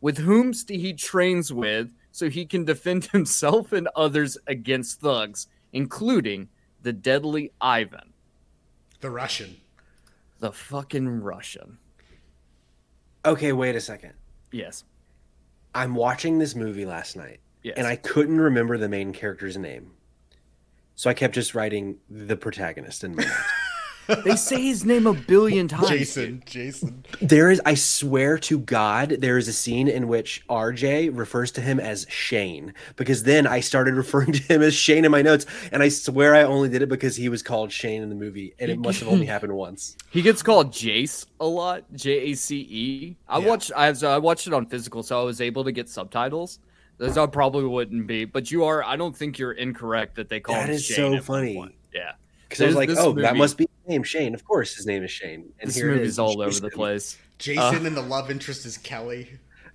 with 0.00 0.18
whom 0.18 0.52
he 0.68 0.92
trains 0.92 1.52
with 1.52 1.92
so 2.10 2.30
he 2.30 2.46
can 2.46 2.64
defend 2.64 3.04
himself 3.12 3.72
and 3.72 3.88
others 3.94 4.38
against 4.46 5.00
thugs, 5.00 5.46
including 5.72 6.48
the 6.82 6.92
deadly 6.92 7.52
Ivan, 7.60 8.12
The 9.00 9.10
Russian. 9.10 9.56
the 10.40 10.52
fucking 10.52 11.20
Russian. 11.22 11.78
Okay, 13.24 13.52
wait 13.52 13.74
a 13.76 13.80
second. 13.80 14.12
Yes. 14.52 14.84
I'm 15.74 15.94
watching 15.94 16.38
this 16.38 16.54
movie 16.54 16.84
last 16.86 17.16
night, 17.16 17.40
Yes. 17.62 17.74
and 17.76 17.86
I 17.86 17.96
couldn't 17.96 18.38
remember 18.40 18.78
the 18.78 18.88
main 18.88 19.12
character's 19.12 19.56
name, 19.58 19.92
so 20.94 21.10
I 21.10 21.14
kept 21.14 21.34
just 21.34 21.54
writing 21.54 21.98
the 22.08 22.36
protagonist 22.36 23.02
in 23.04 23.14
my 23.16 23.24
notes. 23.24 23.34
they 24.24 24.36
say 24.36 24.62
his 24.62 24.84
name 24.84 25.06
a 25.06 25.14
billion 25.14 25.68
times. 25.68 25.88
Jason. 25.88 26.42
Jason. 26.46 27.04
There 27.20 27.50
is, 27.50 27.60
I 27.64 27.74
swear 27.74 28.38
to 28.38 28.58
God, 28.58 29.16
there 29.20 29.38
is 29.38 29.48
a 29.48 29.52
scene 29.52 29.88
in 29.88 30.08
which 30.08 30.44
RJ 30.48 31.16
refers 31.16 31.50
to 31.52 31.60
him 31.60 31.80
as 31.80 32.06
Shane 32.08 32.74
because 32.96 33.22
then 33.24 33.46
I 33.46 33.60
started 33.60 33.94
referring 33.94 34.32
to 34.32 34.42
him 34.42 34.62
as 34.62 34.74
Shane 34.74 35.04
in 35.04 35.10
my 35.10 35.22
notes, 35.22 35.46
and 35.72 35.82
I 35.82 35.88
swear 35.88 36.34
I 36.34 36.42
only 36.42 36.68
did 36.68 36.82
it 36.82 36.88
because 36.88 37.16
he 37.16 37.28
was 37.28 37.42
called 37.42 37.72
Shane 37.72 38.02
in 38.02 38.08
the 38.08 38.14
movie, 38.14 38.54
and 38.58 38.70
it 38.70 38.78
must 38.78 39.00
have 39.00 39.08
only 39.08 39.26
happened 39.26 39.52
once. 39.52 39.96
He 40.10 40.22
gets 40.22 40.42
called 40.42 40.70
Jace 40.72 41.26
a 41.40 41.46
lot, 41.46 41.84
J 41.94 42.30
A 42.30 42.34
C 42.34 42.66
E. 42.70 43.16
I 43.28 43.38
Yeah. 43.38 43.46
watched 43.46 43.72
I, 43.76 43.90
was, 43.90 44.02
I 44.04 44.18
watched 44.18 44.46
it 44.46 44.54
on 44.54 44.66
physical, 44.66 45.02
so 45.02 45.20
I 45.20 45.24
was 45.24 45.40
able 45.40 45.64
to 45.64 45.72
get 45.72 45.88
subtitles. 45.88 46.58
Those 46.98 47.18
I 47.18 47.26
probably 47.26 47.64
wouldn't 47.64 48.06
be, 48.06 48.24
but 48.24 48.50
you 48.50 48.64
are. 48.64 48.82
I 48.82 48.96
don't 48.96 49.14
think 49.14 49.38
you're 49.38 49.52
incorrect 49.52 50.14
that 50.16 50.30
they 50.30 50.40
call 50.40 50.54
That 50.54 50.70
him 50.70 50.76
is 50.76 50.84
Shane 50.84 50.96
so 50.96 51.06
at 51.08 51.12
one 51.12 51.22
funny. 51.22 51.76
Yeah, 51.92 52.12
Because 52.48 52.62
I 52.62 52.66
was 52.66 52.74
like, 52.74 52.88
this 52.88 52.98
oh, 52.98 53.12
that 53.14 53.36
must 53.36 53.58
be 53.58 53.64
his 53.64 53.75
name, 53.86 54.02
Shane. 54.02 54.34
Of 54.34 54.44
course, 54.44 54.74
his 54.74 54.86
name 54.86 55.02
is 55.02 55.10
Shane. 55.10 55.52
And 55.60 55.68
this 55.68 55.76
here 55.76 55.88
movie's 55.92 56.08
is, 56.10 56.18
all 56.18 56.40
over 56.40 56.58
the 56.60 56.70
place. 56.70 57.18
Jason 57.38 57.86
and 57.86 57.96
the 57.96 58.02
love 58.02 58.30
interest 58.30 58.64
is 58.66 58.78
Kelly. 58.78 59.28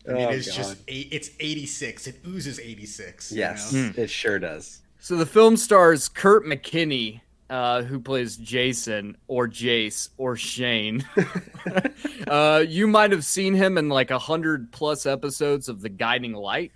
I 0.08 0.14
mean, 0.14 0.28
Oh, 0.28 0.30
it's 0.30 0.56
just, 0.56 0.78
God. 0.78 0.84
eight, 0.88 1.10
it's 1.12 1.30
86. 1.40 2.08
It 2.08 2.16
oozes 2.28 2.60
86. 2.60 3.32
you 3.32 3.38
Yes, 3.40 3.72
know? 3.72 3.92
it 3.96 4.10
sure 4.10 4.40
does. 4.40 4.82
So 5.00 5.16
the 5.16 5.26
film 5.26 5.58
stars 5.58 6.10
Kurt 6.10 6.46
McKinney, 6.46 7.22
uh, 7.50 7.84
who 7.84 8.00
plays 8.00 8.38
Jason 8.38 9.16
or 9.28 9.48
Jace 9.48 10.10
or 10.18 10.36
Shane. 10.36 11.06
uh, 12.28 12.64
you 12.68 12.88
might 12.88 13.12
have 13.12 13.26
seen 13.26 13.54
him 13.54 13.78
in 13.78 13.90
like 13.90 14.10
a 14.12 14.20
hundred 14.20 14.72
plus 14.72 15.06
episodes 15.06 15.70
of 15.70 15.82
The 15.82 15.90
Guiding 15.90 16.34
Light. 16.34 16.72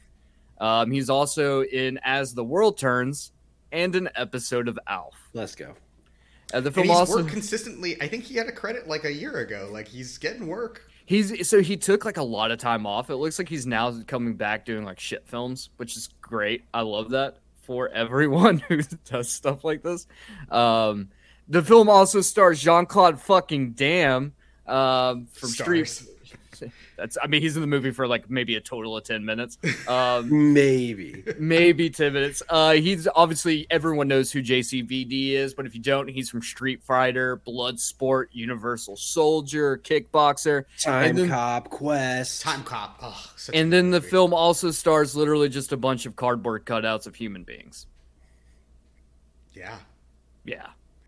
Um, 0.60 0.92
he's 0.92 1.10
also 1.10 1.64
in 1.64 2.00
As 2.04 2.34
the 2.34 2.44
World 2.44 2.78
Turns 2.78 3.32
and 3.72 3.96
an 3.96 4.10
episode 4.16 4.68
of 4.68 4.78
Alf. 4.88 5.16
Let's 5.34 5.56
go. 5.56 5.74
Uh, 6.56 6.62
the 6.62 6.72
film 6.72 6.90
also 6.90 7.22
consistently. 7.24 8.02
I 8.02 8.08
think 8.08 8.24
he 8.24 8.36
had 8.36 8.48
a 8.48 8.52
credit 8.52 8.88
like 8.88 9.04
a 9.04 9.12
year 9.12 9.40
ago. 9.40 9.68
Like, 9.72 9.90
he's 9.90 10.18
getting 10.18 10.48
work. 10.48 10.90
He's 11.06 11.48
so 11.48 11.62
he 11.62 11.76
took 11.78 12.06
like 12.06 12.18
a 12.18 12.24
lot 12.24 12.50
of 12.52 12.60
time 12.60 12.88
off. 12.88 13.10
It 13.10 13.18
looks 13.18 13.38
like 13.38 13.50
he's 13.50 13.68
now 13.68 13.94
coming 14.08 14.36
back 14.36 14.66
doing 14.66 14.86
like 14.86 15.00
shit 15.00 15.28
films, 15.28 15.70
which 15.78 15.98
is 15.98 16.10
great. 16.22 16.64
I 16.74 16.82
love 16.82 17.12
that 17.12 17.38
for 17.62 17.90
everyone 17.94 18.60
who 18.60 18.82
does 19.04 19.30
stuff 19.30 19.64
like 19.64 19.84
this. 19.84 20.08
Um, 20.50 21.10
the 21.48 21.62
film 21.62 21.90
also 21.90 22.22
stars 22.22 22.60
Jean 22.62 22.86
Claude 22.86 23.20
fucking 23.20 23.74
Damme 23.74 24.34
um, 24.66 25.28
from 25.28 25.50
Street 25.50 25.88
Stars. 25.88 26.15
That's. 26.98 27.18
I 27.22 27.28
mean, 27.28 27.42
he's 27.42 27.56
in 27.56 27.62
the 27.62 27.68
movie 27.68 27.92
for 27.92 28.08
like 28.08 28.30
maybe 28.30 28.56
a 28.56 28.62
total 28.62 28.96
of 28.98 29.04
ten 29.04 29.24
minutes. 29.26 29.58
Um, 29.88 30.54
Maybe. 30.54 31.24
maybe 31.40 31.90
10 31.90 32.14
minutes. 32.14 32.42
Uh, 32.50 32.74
he's 32.74 33.08
obviously 33.16 33.68
everyone 33.70 34.08
knows 34.08 34.32
who 34.32 34.42
JCVD 34.42 35.32
is, 35.32 35.54
but 35.54 35.66
if 35.66 35.76
you 35.76 35.82
don't, 35.82 36.08
he's 36.10 36.30
from 36.30 36.42
Street 36.42 36.82
Fighter, 36.84 37.42
Bloodsport, 37.48 38.26
Universal 38.32 38.98
Soldier, 38.98 39.78
Kickboxer. 39.78 40.66
Time 40.80 41.10
And 41.10 41.18
then- 41.18 41.30
Cop, 41.30 41.70
Quest. 41.70 42.42
Time 42.42 42.64
Cop. 42.64 42.98
Oh, 43.02 43.26
And 43.54 43.70
good 43.70 43.78
then 43.78 43.92
the 43.92 44.00
movie. 44.00 44.10
film 44.10 44.34
also 44.34 44.72
stars 44.72 45.16
literally 45.16 45.50
just 45.50 45.72
a 45.72 45.78
bunch 45.78 46.06
of 46.06 46.16
cardboard 46.16 46.66
cutouts 46.66 47.08
of 47.08 47.16
human 47.16 47.44
beings. 47.44 47.86
Yeah. 49.54 49.78
Yeah. 50.44 50.66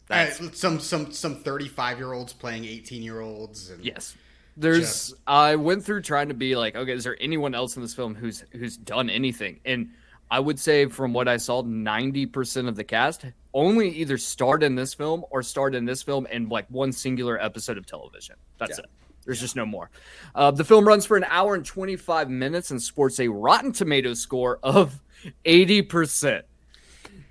Uh, 0.09 0.25
That's, 0.25 0.57
some 0.57 0.79
some 0.79 1.11
some 1.11 1.35
35 1.35 1.97
year 1.97 2.13
olds 2.13 2.31
playing 2.33 2.63
18 2.65 3.03
year 3.03 3.19
olds 3.19 3.69
and 3.69 3.83
yes. 3.83 4.15
There's 4.57 5.13
I 5.27 5.55
went 5.55 5.83
through 5.83 6.01
trying 6.01 6.29
to 6.29 6.33
be 6.33 6.55
like, 6.55 6.75
okay, 6.75 6.91
is 6.93 7.03
there 7.03 7.15
anyone 7.21 7.53
else 7.53 7.75
in 7.75 7.81
this 7.81 7.93
film 7.93 8.15
who's 8.15 8.43
who's 8.51 8.75
done 8.77 9.09
anything? 9.09 9.59
And 9.65 9.91
I 10.29 10.39
would 10.39 10.59
say 10.59 10.87
from 10.87 11.13
what 11.13 11.27
I 11.27 11.37
saw, 11.37 11.63
90% 11.63 12.67
of 12.67 12.75
the 12.75 12.83
cast 12.83 13.23
only 13.53 13.89
either 13.89 14.17
starred 14.17 14.61
in 14.63 14.75
this 14.75 14.93
film 14.93 15.23
or 15.29 15.41
starred 15.41 15.73
in 15.73 15.85
this 15.85 16.03
film 16.03 16.25
in 16.27 16.49
like 16.49 16.65
one 16.69 16.91
singular 16.91 17.41
episode 17.41 17.77
of 17.77 17.85
television. 17.85 18.35
That's 18.57 18.71
Yeah. 18.77 18.83
it. 18.83 18.89
There's 19.25 19.39
just 19.39 19.55
no 19.55 19.65
more. 19.65 19.89
Uh, 20.35 20.51
the 20.51 20.63
film 20.63 20.87
runs 20.87 21.05
for 21.05 21.17
an 21.17 21.25
hour 21.29 21.53
and 21.55 21.65
25 21.65 22.29
minutes 22.29 22.71
and 22.71 22.81
sports 22.81 23.19
a 23.19 23.27
Rotten 23.27 23.71
Tomatoes 23.73 24.19
score 24.19 24.59
of 24.63 25.01
80%. 25.45 26.43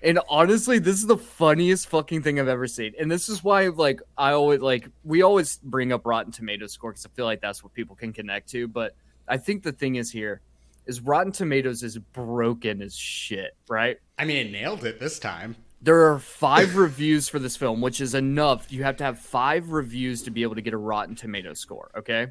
And 0.06 0.20
honestly, 0.28 0.78
this 0.78 0.94
is 0.94 1.06
the 1.06 1.16
funniest 1.16 1.88
fucking 1.88 2.22
thing 2.22 2.38
I've 2.38 2.46
ever 2.46 2.68
seen. 2.68 2.94
And 2.96 3.10
this 3.10 3.28
is 3.28 3.42
why, 3.42 3.66
like, 3.66 4.00
I 4.16 4.32
always 4.32 4.60
like 4.60 4.88
we 5.02 5.22
always 5.22 5.58
bring 5.58 5.92
up 5.92 6.06
Rotten 6.06 6.30
Tomatoes 6.30 6.72
score 6.72 6.92
because 6.92 7.04
I 7.04 7.08
feel 7.16 7.24
like 7.24 7.40
that's 7.40 7.64
what 7.64 7.74
people 7.74 7.96
can 7.96 8.12
connect 8.12 8.48
to. 8.50 8.68
But 8.68 8.94
I 9.26 9.36
think 9.36 9.64
the 9.64 9.72
thing 9.72 9.96
is 9.96 10.12
here 10.12 10.42
is 10.86 11.00
Rotten 11.00 11.32
Tomatoes 11.32 11.82
is 11.82 11.98
broken 11.98 12.82
as 12.82 12.94
shit, 12.94 13.56
right? 13.68 13.98
I 14.16 14.26
mean 14.26 14.46
it 14.46 14.52
nailed 14.52 14.84
it 14.84 15.00
this 15.00 15.18
time. 15.18 15.56
There 15.82 16.12
are 16.12 16.20
five 16.20 16.76
reviews 16.76 17.28
for 17.28 17.40
this 17.40 17.56
film, 17.56 17.80
which 17.80 18.00
is 18.00 18.14
enough. 18.14 18.70
You 18.70 18.84
have 18.84 18.96
to 18.98 19.04
have 19.04 19.18
five 19.18 19.72
reviews 19.72 20.22
to 20.22 20.30
be 20.30 20.44
able 20.44 20.54
to 20.54 20.62
get 20.62 20.72
a 20.72 20.78
Rotten 20.78 21.16
Tomato 21.16 21.52
score, 21.52 21.90
okay? 21.96 22.28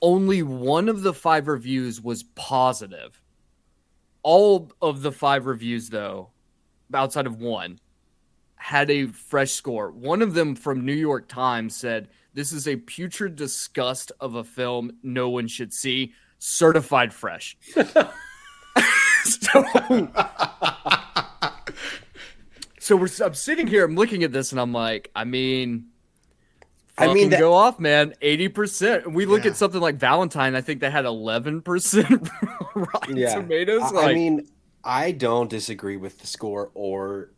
Only 0.00 0.42
one 0.42 0.88
of 0.88 1.02
the 1.02 1.12
five 1.12 1.46
reviews 1.46 2.00
was 2.00 2.22
positive. 2.22 3.20
All 4.22 4.72
of 4.80 5.02
the 5.02 5.12
five 5.12 5.44
reviews, 5.44 5.90
though, 5.90 6.30
outside 6.94 7.26
of 7.26 7.40
one, 7.40 7.78
had 8.56 8.90
a 8.90 9.06
fresh 9.06 9.52
score. 9.52 9.90
One 9.90 10.22
of 10.22 10.34
them 10.34 10.54
from 10.54 10.84
New 10.84 10.92
York 10.94 11.28
Times 11.28 11.74
said, 11.76 12.08
This 12.34 12.52
is 12.52 12.68
a 12.68 12.76
putrid 12.76 13.36
disgust 13.36 14.12
of 14.20 14.34
a 14.34 14.44
film 14.44 14.92
no 15.02 15.28
one 15.30 15.48
should 15.48 15.72
see, 15.72 16.12
certified 16.38 17.12
fresh. 17.14 17.56
so, 19.24 20.08
so 22.78 22.96
we're, 22.96 23.08
I'm 23.22 23.34
sitting 23.34 23.66
here, 23.66 23.84
I'm 23.84 23.94
looking 23.94 24.24
at 24.24 24.32
this, 24.32 24.52
and 24.52 24.60
I'm 24.60 24.72
like, 24.72 25.10
I 25.14 25.24
mean, 25.24 25.86
I 26.98 27.12
mean, 27.12 27.30
that- 27.30 27.40
go 27.40 27.54
off, 27.54 27.78
man. 27.78 28.14
80%. 28.22 29.04
And 29.06 29.14
we 29.14 29.24
look 29.26 29.44
Yeah. 29.44 29.52
at 29.52 29.56
something 29.56 29.80
like 29.80 29.96
Valentine, 29.96 30.54
I 30.54 30.60
think 30.60 30.80
they 30.80 30.90
had 30.90 31.04
11% 31.06 32.30
Rotten 32.74 33.16
Yeah. 33.16 33.34
Tomatoes. 33.36 33.90
Like, 33.92 34.08
I 34.08 34.14
mean, 34.14 34.48
I 34.82 35.12
don't 35.12 35.50
disagree 35.50 35.96
with 35.96 36.18
the 36.18 36.26
score 36.26 36.70
or 36.74 37.30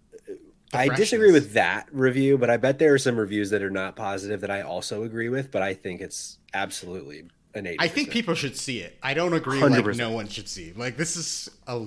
I 0.72 0.88
disagree 0.88 1.32
with 1.32 1.52
that 1.52 1.88
review, 1.92 2.38
but 2.38 2.48
I 2.48 2.56
bet 2.56 2.78
there 2.78 2.94
are 2.94 2.98
some 2.98 3.16
reviews 3.16 3.50
that 3.50 3.62
are 3.62 3.70
not 3.70 3.94
positive 3.96 4.40
that 4.40 4.50
I 4.50 4.62
also 4.62 5.02
agree 5.02 5.28
with, 5.28 5.50
but 5.50 5.62
I 5.62 5.74
think 5.74 6.00
it's 6.00 6.38
absolutely 6.54 7.24
an 7.54 7.66
80 7.66 7.76
I 7.78 7.88
think 7.88 8.10
people 8.10 8.34
should 8.34 8.56
see 8.56 8.78
it. 8.80 8.98
I 9.02 9.14
don't 9.14 9.34
agree 9.34 9.60
like 9.60 9.84
100%. 9.84 9.96
no 9.96 10.10
one 10.10 10.28
should 10.28 10.48
see. 10.48 10.72
Like 10.72 10.96
this 10.96 11.16
is 11.16 11.50
a 11.66 11.86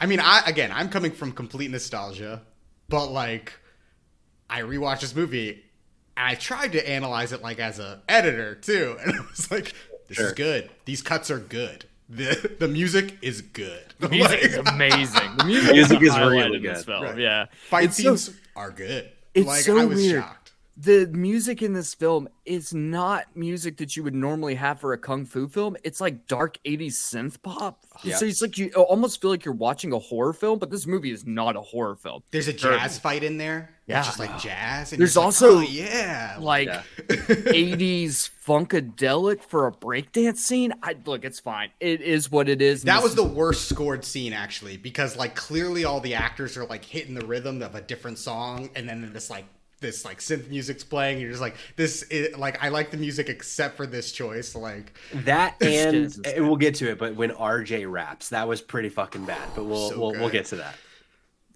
I 0.00 0.06
mean, 0.06 0.20
I 0.20 0.42
again, 0.46 0.70
I'm 0.72 0.88
coming 0.88 1.12
from 1.12 1.32
complete 1.32 1.70
nostalgia, 1.70 2.42
but 2.88 3.08
like 3.08 3.52
I 4.48 4.62
rewatched 4.62 5.00
this 5.00 5.14
movie 5.14 5.62
and 6.16 6.26
I 6.26 6.34
tried 6.36 6.72
to 6.72 6.88
analyze 6.88 7.32
it 7.32 7.42
like 7.42 7.58
as 7.58 7.78
a 7.78 8.02
editor 8.08 8.54
too, 8.54 8.96
and 9.04 9.14
I 9.14 9.20
was 9.20 9.50
like 9.50 9.74
this 10.08 10.18
is 10.18 10.32
good. 10.32 10.70
These 10.86 11.02
cuts 11.02 11.30
are 11.30 11.38
good. 11.38 11.84
The 12.12 12.56
the 12.58 12.66
music 12.68 13.18
is 13.22 13.40
good. 13.40 13.84
the 14.00 14.08
music 14.08 14.40
is 14.42 14.56
amazing. 14.56 15.36
The 15.38 15.44
music, 15.44 15.72
Music 15.74 16.02
is, 16.02 16.08
is 16.12 16.18
really 16.18 16.56
in 16.56 16.62
this 16.62 16.78
good. 16.78 16.86
film. 16.86 17.04
Right. 17.04 17.18
Yeah. 17.18 17.46
Fight 17.68 17.84
It's 17.84 18.02
so- 18.02 18.16
scenes 18.16 18.36
are 18.56 18.70
good. 18.72 19.08
it's 19.32 19.46
like 19.46 19.62
so 19.62 19.78
I 19.78 19.84
was 19.84 19.96
weird. 19.96 20.22
shocked. 20.24 20.39
The 20.80 21.06
music 21.12 21.60
in 21.60 21.74
this 21.74 21.92
film 21.92 22.26
is 22.46 22.72
not 22.72 23.24
music 23.34 23.76
that 23.76 23.96
you 23.96 24.02
would 24.02 24.14
normally 24.14 24.54
have 24.54 24.80
for 24.80 24.94
a 24.94 24.98
kung 24.98 25.26
fu 25.26 25.46
film. 25.46 25.76
It's 25.84 26.00
like 26.00 26.26
dark 26.26 26.58
80s 26.64 26.92
synth 26.92 27.42
pop. 27.42 27.84
Yeah. 28.02 28.16
So 28.16 28.24
it's 28.24 28.40
like 28.40 28.56
you 28.56 28.70
almost 28.70 29.20
feel 29.20 29.30
like 29.30 29.44
you're 29.44 29.52
watching 29.52 29.92
a 29.92 29.98
horror 29.98 30.32
film, 30.32 30.58
but 30.58 30.70
this 30.70 30.86
movie 30.86 31.10
is 31.10 31.26
not 31.26 31.54
a 31.54 31.60
horror 31.60 31.96
film. 31.96 32.22
There's 32.30 32.48
a 32.48 32.52
jazz 32.54 32.98
fight 32.98 33.22
in 33.22 33.36
there. 33.36 33.74
Yeah. 33.86 33.98
It's 33.98 34.08
just 34.08 34.18
like 34.18 34.38
jazz. 34.38 34.92
And 34.92 35.00
There's 35.00 35.16
you're 35.16 35.22
like, 35.22 35.26
also, 35.26 35.58
oh, 35.58 35.60
yeah. 35.60 36.36
Like 36.40 36.68
Yeah. 36.68 36.82
80s 37.10 38.30
funkadelic 38.42 39.42
for 39.42 39.66
a 39.66 39.72
breakdance 39.72 40.38
scene. 40.38 40.72
I 40.82 40.96
look, 41.04 41.26
it's 41.26 41.40
fine. 41.40 41.72
It 41.80 42.00
is 42.00 42.30
what 42.30 42.48
it 42.48 42.62
is. 42.62 42.84
That 42.84 43.02
was 43.02 43.14
the 43.14 43.24
worst 43.24 43.68
scored 43.68 44.04
scene 44.04 44.32
actually, 44.32 44.78
because 44.78 45.16
like 45.16 45.34
clearly 45.34 45.84
all 45.84 46.00
the 46.00 46.14
actors 46.14 46.56
are 46.56 46.64
like 46.64 46.86
hitting 46.86 47.14
the 47.14 47.26
rhythm 47.26 47.60
of 47.60 47.74
a 47.74 47.82
different 47.82 48.16
song, 48.18 48.70
and 48.74 48.88
then 48.88 49.12
this 49.12 49.28
like 49.28 49.44
this 49.80 50.04
like 50.04 50.18
synth 50.18 50.48
music's 50.48 50.84
playing. 50.84 51.14
And 51.14 51.22
you're 51.22 51.30
just 51.30 51.40
like 51.40 51.56
this. 51.76 52.02
Is, 52.04 52.36
like 52.36 52.62
I 52.62 52.68
like 52.68 52.90
the 52.90 52.96
music 52.96 53.28
except 53.28 53.76
for 53.76 53.86
this 53.86 54.12
choice. 54.12 54.54
Like 54.54 54.96
that 55.12 55.56
and 55.60 55.96
is 55.96 56.20
eh, 56.24 56.34
and 56.36 56.46
we'll 56.46 56.56
get 56.56 56.74
to 56.76 56.90
it, 56.90 56.98
but 56.98 57.14
when 57.14 57.30
RJ 57.30 57.90
raps, 57.90 58.28
that 58.30 58.46
was 58.46 58.60
pretty 58.60 58.88
fucking 58.88 59.24
bad, 59.24 59.48
but 59.54 59.64
we'll 59.64 59.90
So 59.90 59.98
we'll, 59.98 60.12
we'll 60.12 60.30
get 60.30 60.46
to 60.46 60.56
that. 60.56 60.76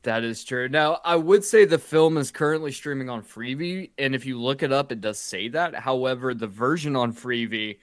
That 0.02 0.22
is 0.22 0.44
true. 0.44 0.68
Now, 0.68 1.00
I 1.02 1.16
would 1.16 1.44
say 1.44 1.64
the 1.64 1.78
film 1.78 2.18
is 2.18 2.30
currently 2.30 2.72
streaming 2.72 3.08
on 3.08 3.22
Freevee, 3.22 3.90
and 3.96 4.14
if 4.14 4.26
you 4.26 4.38
look 4.38 4.62
it 4.62 4.70
up, 4.70 4.92
it 4.92 5.00
does 5.00 5.18
say 5.18 5.48
that. 5.48 5.74
However, 5.74 6.34
the 6.34 6.46
version 6.46 6.94
on 6.94 7.14
Freevee 7.14 7.78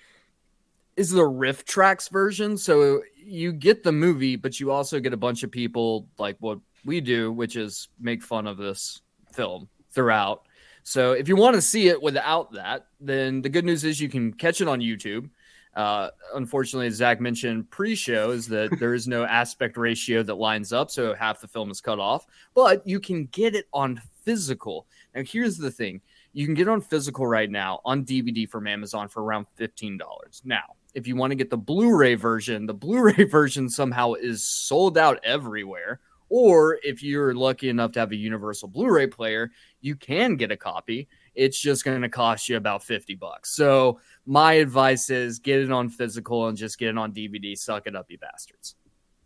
is 0.96 1.10
the 1.10 1.24
RiffTrax 1.24 2.12
version, 2.12 2.60
so 2.60 3.02
you 3.16 3.52
get 3.52 3.82
the 3.82 3.92
movie, 3.92 4.36
but 4.36 4.60
you 4.60 4.70
also 4.70 5.00
get 5.00 5.14
a 5.14 5.18
bunch 5.18 5.42
of 5.42 5.50
people 5.50 6.06
like 6.20 6.38
what 6.42 6.60
we 6.86 7.02
do, 7.02 7.32
which 7.32 7.56
is 7.56 7.90
make 8.00 8.22
fun 8.22 8.46
of 8.46 8.58
this 8.58 9.02
film 9.34 9.68
throughout. 9.92 10.44
So 10.84 11.12
if 11.12 11.28
you 11.28 11.36
want 11.36 11.56
to 11.56 11.62
see 11.62 11.90
it 11.90 12.02
without 12.02 12.52
that, 12.54 12.88
then 13.00 13.42
the 13.42 13.50
good 13.50 13.66
news 13.66 13.84
is 13.84 14.02
you 14.02 14.10
can 14.10 14.34
catch 14.34 14.62
it 14.62 14.68
on 14.68 14.80
YouTube. 14.80 15.30
Uh, 15.76 16.10
unfortunately, 16.36 16.88
as 16.88 16.96
Zack 16.96 17.22
mentioned 17.22 17.70
pre-show, 17.70 18.32
is 18.32 18.48
that 18.48 18.72
there 18.80 18.94
is 18.94 19.08
no 19.08 19.24
aspect 19.24 19.78
ratio 19.78 20.24
that 20.24 20.36
lines 20.36 20.74
up, 20.74 20.92
so 20.92 21.14
half 21.14 21.40
the 21.40 21.48
film 21.48 21.72
is 21.72 21.82
cut 21.82 22.00
off. 22.00 22.26
But 22.54 22.86
you 22.86 23.00
can 23.00 23.26
get 23.28 23.56
it 23.56 23.68
on 23.74 24.02
physical. 24.24 24.88
Now, 25.16 25.22
here's 25.26 25.58
the 25.58 25.72
thing: 25.72 26.02
you 26.34 26.46
can 26.46 26.56
get 26.56 26.64
it 26.64 26.72
on 26.72 26.82
physical 26.82 27.26
right 27.26 27.50
now 27.50 27.80
on 27.86 28.04
DVD 28.04 28.50
from 28.50 28.68
Amazon 28.68 29.08
for 29.08 29.24
around 29.24 29.46
fifteen 29.56 29.98
dollars. 29.98 30.42
Now, 30.44 30.76
if 30.94 31.08
you 31.08 31.16
want 31.16 31.32
to 31.32 31.36
get 31.36 31.50
the 31.50 31.58
Blu-ray 31.58 32.16
version, 32.16 32.66
the 32.66 32.74
Blu-ray 32.74 33.24
version 33.30 33.70
somehow 33.70 34.14
is 34.14 34.44
sold 34.44 34.98
out 34.98 35.20
everywhere. 35.24 36.02
Or 36.34 36.80
if 36.82 37.04
you're 37.04 37.34
lucky 37.36 37.67
enough 37.67 37.91
to 37.91 38.00
have 38.00 38.13
a 38.13 38.15
universal 38.15 38.70
Blu-ray 38.70 39.08
player, 39.08 39.52
you 39.82 39.98
can 39.98 40.38
get 40.38 40.50
a 40.50 40.56
copy. 40.56 41.10
It's 41.36 41.60
just 41.60 41.84
going 41.84 42.02
to 42.02 42.08
cost 42.08 42.48
you 42.48 42.56
about 42.56 42.84
50 42.84 43.15
bucks. 43.15 43.54
So 43.54 44.00
my 44.26 44.54
advice 44.54 45.10
is 45.10 45.39
get 45.39 45.60
it 45.60 45.74
on 45.74 45.89
physical 45.89 46.48
and 46.48 46.58
just 46.58 46.80
get 46.80 46.88
it 46.88 46.98
on 46.98 47.12
DVD. 47.12 47.58
Suck 47.58 47.86
it 47.86 47.98
up, 47.98 48.06
you 48.10 48.17
bastards. 48.17 48.76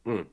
Mm. 0.08 0.26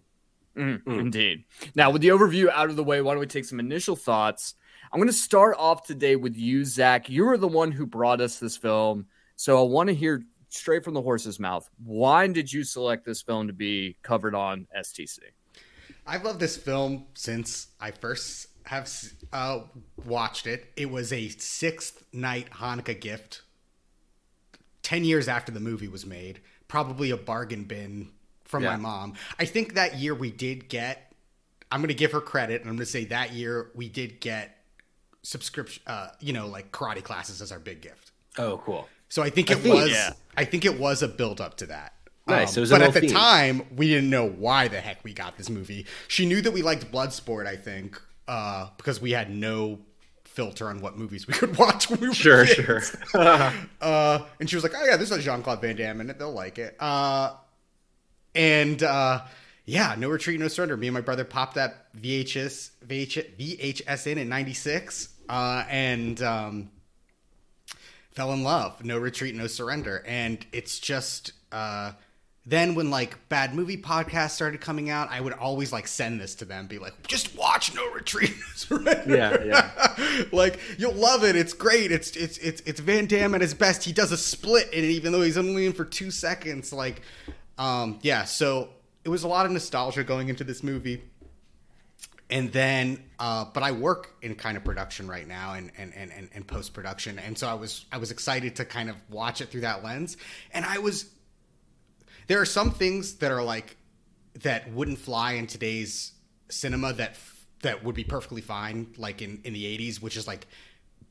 Mm, 0.57 0.83
Mm. 0.85 1.01
Indeed. 1.01 1.45
Now, 1.75 1.91
with 1.91 2.01
the 2.01 2.09
overview 2.09 2.49
out 2.49 2.71
of 2.71 2.77
the 2.77 2.85
way, 2.85 3.03
why 3.03 3.13
don't 3.13 3.21
we 3.21 3.27
take 3.27 3.45
some 3.45 3.61
initial 3.61 3.95
thoughts? 3.95 4.55
I'm 4.91 4.99
going 4.99 5.09
to 5.09 5.13
start 5.13 5.57
off 5.59 5.87
today 5.87 6.17
with 6.17 6.37
you, 6.37 6.65
Zack. 6.65 7.11
You 7.11 7.25
were 7.27 7.37
the 7.37 7.49
one 7.49 7.71
who 7.71 7.85
brought 7.85 8.23
us 8.23 8.39
this 8.39 8.57
film. 8.57 9.07
So 9.37 9.63
I 9.63 9.69
want 9.69 9.89
to 9.89 9.95
hear 9.95 10.23
straight 10.49 10.85
from 10.85 10.95
the 10.95 11.03
horse's 11.03 11.39
mouth. 11.39 11.69
Why 11.85 12.27
did 12.29 12.51
you 12.51 12.65
select 12.65 13.05
this 13.05 13.21
film 13.21 13.47
to 13.49 13.53
be 13.53 13.97
covered 14.03 14.35
on 14.35 14.67
STC? 14.75 15.19
I've 16.07 16.25
loved 16.25 16.41
this 16.41 16.57
film 16.57 17.07
since 17.15 17.69
I 17.81 17.91
first 17.93 18.49
have 18.65 18.91
uh, 19.33 19.61
watched 20.05 20.47
it. 20.47 20.73
It 20.77 20.91
was 20.91 21.13
a 21.13 21.29
sixth 21.29 22.05
night 22.13 22.51
Hanukkah 22.51 23.01
gift. 23.01 23.43
Ten 24.83 25.05
years 25.05 25.29
after 25.29 25.53
the 25.53 25.61
movie 25.61 25.89
was 25.89 26.05
made, 26.05 26.41
probably 26.69 27.11
a 27.11 27.17
bargain 27.17 27.65
bin 27.65 28.11
from 28.45 28.65
my 28.65 28.77
mom. 28.77 29.15
I 29.39 29.45
think 29.45 29.75
that 29.75 29.97
year 29.99 30.15
we 30.15 30.31
did 30.31 30.69
get. 30.69 31.13
I'm 31.71 31.81
going 31.81 31.89
to 31.89 31.95
give 31.95 32.13
her 32.13 32.21
credit, 32.21 32.61
and 32.61 32.69
I'm 32.69 32.77
going 32.77 32.85
to 32.85 32.91
say 32.91 33.07
that 33.07 33.33
year 33.33 33.71
we 33.75 33.89
did 33.89 34.21
get 34.21 34.59
subscription. 35.23 35.83
Uh, 35.87 36.09
you 36.21 36.33
know, 36.33 36.47
like 36.49 36.73
karate 36.73 37.03
classes 37.03 37.41
as 37.41 37.53
our 37.53 37.59
big 37.61 37.81
gift. 37.81 38.11
Oh, 38.39 38.59
cool. 38.65 38.89
So 39.09 39.23
I 39.23 39.31
think 39.31 39.51
it 39.51 39.59
think- 39.59 39.75
was. 39.75 39.91
yeah. 39.91 40.13
I 40.37 40.45
think 40.45 40.65
it 40.65 40.79
was 40.79 41.03
a 41.03 41.09
build 41.09 41.41
up 41.41 41.57
to 41.59 41.67
that. 41.67 41.95
Nice, 42.27 42.51
Um, 42.57 42.59
it 42.59 42.61
was 42.61 42.71
but 42.71 42.83
at 42.83 42.95
the 42.95 43.01
theme. 43.01 43.11
time, 43.11 43.63
we 43.75 43.89
didn't 43.89 44.09
know 44.11 44.27
why 44.29 44.69
the 44.69 44.81
heck 44.81 45.03
we 45.05 45.13
got 45.13 45.37
this 45.37 45.51
movie. 45.51 45.87
She 46.09 46.25
knew 46.27 46.41
that 46.43 46.53
we 46.53 46.63
liked 46.63 46.91
Bloodsport, 46.93 47.47
I 47.47 47.57
think, 47.57 48.01
uh, 48.29 48.69
because 48.77 49.01
we 49.01 49.11
had 49.11 49.29
no 49.31 49.81
filter 50.25 50.69
on 50.69 50.81
what 50.81 50.97
movies 50.97 51.27
we 51.27 51.35
could 51.41 51.57
watch 51.59 51.91
when 51.91 51.99
we 52.01 52.09
were 52.09 52.15
Sure, 52.15 52.47
kids. 52.47 52.97
sure. 53.11 53.21
uh, 53.81 54.21
and 54.39 54.49
she 54.49 54.55
was 54.57 54.63
like, 54.63 54.73
"Oh 54.77 54.85
yeah, 54.85 54.97
this 54.97 55.11
is 55.11 55.25
Jean 55.25 55.43
Claude 55.43 55.61
Van 55.61 55.75
Damme 55.77 56.01
in 56.01 56.11
it. 56.11 56.19
They'll 56.19 56.33
like 56.33 56.59
it." 56.59 56.77
Uh, 56.81 57.35
and 58.35 58.83
uh, 58.83 59.23
yeah, 59.65 59.95
No 59.99 60.09
Retreat, 60.09 60.39
No 60.41 60.47
Surrender. 60.49 60.77
Me 60.77 60.87
and 60.87 60.95
my 60.95 61.01
brother 61.01 61.25
popped 61.25 61.57
that 61.57 61.93
VHS 62.01 62.71
VH, 62.87 63.37
VHS 63.37 64.07
in 64.07 64.19
in 64.19 64.29
'96, 64.29 65.09
uh, 65.29 65.65
and 65.69 66.23
um, 66.23 66.71
fell 68.13 68.33
in 68.33 68.43
love. 68.45 68.85
No 68.85 68.97
Retreat, 68.99 69.35
No 69.35 69.49
Surrender. 69.49 70.05
And 70.07 70.45
it's 70.53 70.79
just. 70.79 71.33
Then 72.45 72.75
when 72.75 72.91
like 72.91 73.29
bad 73.29 73.55
movie 73.55 73.77
podcasts 73.77 74.31
started 74.31 74.61
coming 74.61 74.91
out, 74.91 75.09
I 75.11 75.21
would 75.21 75.33
always 75.33 75.73
like 75.73 75.87
send 75.87 76.21
this 76.21 76.35
to 76.37 76.45
them, 76.45 76.67
be 76.67 76.79
like, 76.79 77.07
just 77.07 77.37
watch 77.37 77.75
No 77.75 77.91
Retreat. 77.93 78.35
Yeah, 79.07 79.43
yeah. 79.45 80.25
like 80.33 80.59
you'll 80.79 80.95
love 80.95 81.25
it. 81.25 81.37
It's 81.37 81.53
great. 81.53 81.93
It's 81.93 82.17
it's 82.17 82.39
it's 82.39 82.61
it's 82.63 82.81
Van 82.81 83.07
Damme 83.07 83.35
at 83.35 83.41
his 83.41 83.55
best. 83.55 83.85
He 83.85 83.93
does 83.93 84.13
a 84.13 84.17
split 84.17 84.73
in 84.73 84.85
it, 84.85 84.89
even 84.89 85.13
though 85.13 85.21
he's 85.23 85.37
only 85.37 85.67
in 85.67 85.73
for 85.73 85.85
two 85.85 86.11
seconds. 86.11 86.73
Like, 86.73 87.03
um, 87.59 87.99
yeah. 88.03 88.25
So 88.25 88.71
it 89.05 89.09
was 89.09 89.25
a 89.25 89.29
lot 89.29 89.47
of 89.47 89.53
nostalgia 89.53 90.05
going 90.05 90.29
into 90.29 90.45
this 90.45 90.63
movie. 90.63 91.03
And 92.31 92.51
then, 92.53 93.03
uh, 93.19 93.45
but 93.53 93.63
I 93.63 93.73
work 93.73 94.15
in 94.23 94.37
kind 94.37 94.57
of 94.57 94.65
production 94.65 95.07
right 95.07 95.27
now 95.27 95.55
and 95.55 95.71
and, 95.77 95.93
and, 95.95 96.11
and, 96.13 96.29
and 96.35 96.47
post 96.47 96.73
production, 96.73 97.19
and 97.19 97.37
so 97.37 97.47
I 97.47 97.55
was 97.55 97.85
I 97.93 97.99
was 97.99 98.11
excited 98.11 98.57
to 98.57 98.65
kind 98.65 98.89
of 98.89 98.97
watch 99.11 99.41
it 99.41 99.51
through 99.51 99.63
that 99.63 99.85
lens, 99.85 100.17
and 100.53 100.65
I 100.65 100.79
was 100.79 101.07
there 102.27 102.41
are 102.41 102.47
some 102.47 102.71
things 102.71 103.15
that 103.17 103.31
are 103.31 103.43
like 103.43 103.77
that 104.43 104.73
wouldn't 104.73 104.99
fly 104.99 105.33
in 105.33 105.47
today's 105.47 106.13
cinema 106.49 106.93
that 106.93 107.17
that 107.63 107.85
would 107.85 107.95
be 107.95 108.05
perfectly 108.05 108.41
fine 108.41 108.93
like 108.97 109.23
in 109.23 109.41
in 109.45 109.53
the 109.53 109.65
80s 109.79 110.01
which 110.03 110.17
is 110.17 110.27
like 110.27 110.47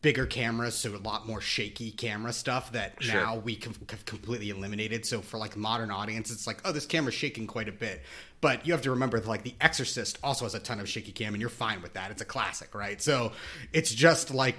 bigger 0.02 0.26
cameras 0.26 0.76
so 0.76 0.96
a 0.96 0.98
lot 0.98 1.28
more 1.28 1.40
shaky 1.42 1.92
camera 1.92 2.34
stuff 2.34 2.72
that 2.72 2.96
now 3.14 3.36
we 3.36 3.56
com- 3.56 3.76
have 3.90 4.04
completely 4.06 4.50
eliminated. 4.50 5.06
So 5.06 5.22
for 5.22 5.38
like 5.38 5.56
modern 5.56 5.92
audience 5.92 6.32
it's 6.32 6.48
like 6.48 6.60
oh 6.66 6.72
this 6.72 6.86
camera's 6.86 7.14
shaking 7.14 7.48
quite 7.48 7.70
a 7.70 7.72
bit. 7.72 8.02
But 8.42 8.66
you 8.66 8.74
have 8.74 8.82
to 8.82 8.92
remember 8.92 9.20
that 9.20 9.28
like 9.30 9.44
the 9.44 9.54
exorcist 9.62 10.18
also 10.24 10.46
has 10.46 10.56
a 10.56 10.60
ton 10.60 10.80
of 10.80 10.90
shaky 10.90 11.12
cam 11.12 11.34
and 11.34 11.42
you're 11.42 11.50
fine 11.50 11.82
with 11.82 11.94
that. 11.94 12.10
It's 12.10 12.22
a 12.22 12.26
classic 12.26 12.74
right? 12.74 13.02
So 13.02 13.34
it's 13.74 13.94
just 13.94 14.34
like 14.34 14.56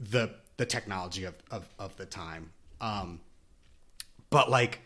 the 0.00 0.34
the 0.56 0.64
technology 0.66 1.24
of 1.24 1.34
of, 1.50 1.68
of 1.78 1.94
the 1.96 2.06
time. 2.06 2.52
Um 2.80 3.20
but 4.30 4.50
like 4.50 4.80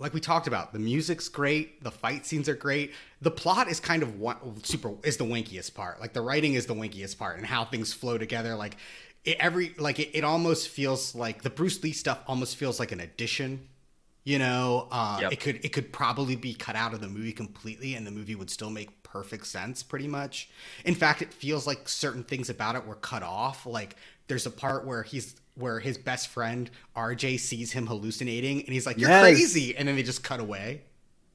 like 0.00 0.14
we 0.14 0.20
talked 0.20 0.46
about, 0.46 0.72
the 0.72 0.78
music's 0.78 1.28
great, 1.28 1.84
the 1.84 1.90
fight 1.90 2.26
scenes 2.26 2.48
are 2.48 2.54
great. 2.54 2.92
The 3.20 3.30
plot 3.30 3.68
is 3.68 3.78
kind 3.78 4.02
of 4.02 4.18
one, 4.18 4.36
super 4.64 4.92
is 5.04 5.18
the 5.18 5.24
winkiest 5.24 5.74
part. 5.74 6.00
Like 6.00 6.14
the 6.14 6.22
writing 6.22 6.54
is 6.54 6.66
the 6.66 6.74
winkiest 6.74 7.18
part, 7.18 7.36
and 7.36 7.46
how 7.46 7.64
things 7.66 7.92
flow 7.92 8.18
together. 8.18 8.54
Like 8.56 8.76
it, 9.24 9.36
every 9.38 9.74
like 9.78 9.98
it, 9.98 10.10
it 10.14 10.24
almost 10.24 10.68
feels 10.68 11.14
like 11.14 11.42
the 11.42 11.50
Bruce 11.50 11.82
Lee 11.82 11.92
stuff 11.92 12.22
almost 12.26 12.56
feels 12.56 12.80
like 12.80 12.92
an 12.92 13.00
addition. 13.00 13.68
You 14.24 14.38
know, 14.38 14.88
uh, 14.90 15.18
Yep. 15.22 15.32
it 15.32 15.40
could 15.40 15.64
it 15.64 15.72
could 15.72 15.92
probably 15.92 16.36
be 16.36 16.54
cut 16.54 16.76
out 16.76 16.92
of 16.94 17.00
the 17.00 17.08
movie 17.08 17.32
completely, 17.32 17.94
and 17.94 18.06
the 18.06 18.10
movie 18.10 18.34
would 18.34 18.50
still 18.50 18.70
make 18.70 19.02
perfect 19.02 19.46
sense, 19.46 19.82
pretty 19.82 20.08
much. 20.08 20.50
In 20.84 20.94
fact, 20.94 21.22
it 21.22 21.32
feels 21.32 21.66
like 21.66 21.88
certain 21.88 22.22
things 22.24 22.50
about 22.50 22.76
it 22.76 22.86
were 22.86 22.96
cut 22.96 23.22
off. 23.22 23.66
Like 23.66 23.96
there's 24.28 24.46
a 24.46 24.50
part 24.50 24.86
where 24.86 25.02
he's 25.02 25.36
where 25.60 25.78
his 25.80 25.96
best 25.98 26.28
friend 26.28 26.70
RJ 26.96 27.38
sees 27.40 27.72
him 27.72 27.86
hallucinating, 27.86 28.60
and 28.60 28.68
he's 28.68 28.86
like, 28.86 28.98
"You're 28.98 29.10
Yes. 29.10 29.22
crazy," 29.22 29.76
and 29.76 29.86
then 29.86 29.96
they 29.96 30.02
just 30.02 30.22
cut 30.24 30.40
away 30.40 30.82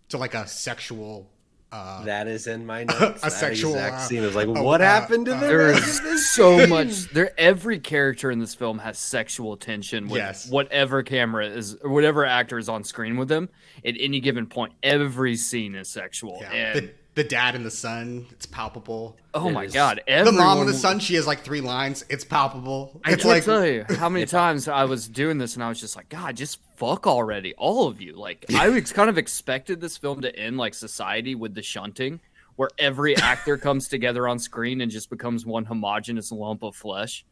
to 0.09 0.17
like 0.17 0.33
a 0.33 0.47
sexual. 0.47 1.29
Uh, 1.71 2.05
That 2.05 2.27
is 2.27 2.47
in 2.47 2.65
my 2.65 2.83
notes. 2.99 3.21
that 3.21 3.31
sexual, 3.33 3.71
exact 3.73 3.95
uh, 3.95 3.99
scene 3.99 4.21
I 4.23 4.25
was 4.27 4.35
like, 4.35 4.47
uh, 4.47 4.51
what 4.63 4.79
uh, 4.81 4.85
happened 4.85 5.25
to 5.25 5.35
uh, 5.35 5.39
the 5.41 5.47
There 5.47 5.57
rest 5.57 5.87
is 5.87 5.97
of 5.97 6.03
this 6.05 6.31
so 6.31 6.67
much. 6.67 7.09
There, 7.09 7.31
every 7.37 7.79
character 7.79 8.31
in 8.31 8.39
this 8.39 8.55
film 8.55 8.79
has 8.79 8.97
sexual 8.97 9.57
tension 9.57 10.05
with 10.07 10.17
Yes. 10.19 10.47
whatever 10.49 11.03
camera 11.03 11.47
is, 11.47 11.75
or 11.81 11.89
whatever 11.89 12.23
actor 12.23 12.57
is 12.57 12.69
on 12.69 12.83
screen 12.85 13.17
with 13.17 13.27
them. 13.27 13.49
At 13.83 13.95
any 13.99 14.21
given 14.21 14.45
point, 14.47 14.73
every 14.83 15.35
scene 15.35 15.75
is 15.75 15.89
sexual. 15.89 16.37
yeah, 16.39 16.51
and 16.53 16.79
the, 16.87 16.91
the 17.15 17.23
dad 17.23 17.55
and 17.55 17.65
the 17.65 17.71
son, 17.71 18.25
it's 18.31 18.45
palpable. 18.45 19.17
oh 19.33 19.47
It 19.49 19.51
my 19.53 19.63
is- 19.65 19.73
god, 19.73 20.01
The 20.07 20.31
mom 20.31 20.59
and 20.59 20.69
the 20.69 20.73
son, 20.73 20.99
she 20.99 21.15
has 21.15 21.25
like 21.25 21.41
three 21.43 21.61
lines. 21.61 22.05
It's 22.09 22.23
palpable. 22.25 22.99
I 23.03 23.13
It's 23.13 23.23
can't 23.23 23.35
like 23.35 23.43
tell 23.45 23.65
you 23.65 23.85
how 23.97 24.09
many 24.09 24.25
times 24.27 24.67
I 24.67 24.83
was 24.83 25.07
doing 25.07 25.37
this 25.37 25.55
and 25.55 25.63
I 25.63 25.69
was 25.69 25.79
just 25.79 25.95
like, 25.95 26.09
God, 26.09 26.35
just 26.35 26.59
fuck 26.75 27.07
already, 27.07 27.53
all 27.57 27.87
of 27.87 28.01
you. 28.01 28.13
Like 28.13 28.45
I 28.55 28.69
was 28.69 28.91
kind 28.91 29.09
of 29.09 29.17
expected 29.17 29.79
this 29.81 29.97
film 29.97 30.21
to 30.21 30.35
end 30.37 30.57
like 30.57 30.73
Society 30.73 31.35
with 31.35 31.55
the 31.55 31.61
shunting, 31.63 32.19
where 32.57 32.69
every 32.77 33.15
actor 33.17 33.57
comes 33.57 33.87
together 33.87 34.27
on 34.27 34.37
screen 34.39 34.81
and 34.81 34.91
just 34.91 35.09
becomes 35.09 35.45
one 35.45 35.65
homogenous 35.65 36.31
lump 36.31 36.63
of 36.63 36.75
flesh. 36.75 37.25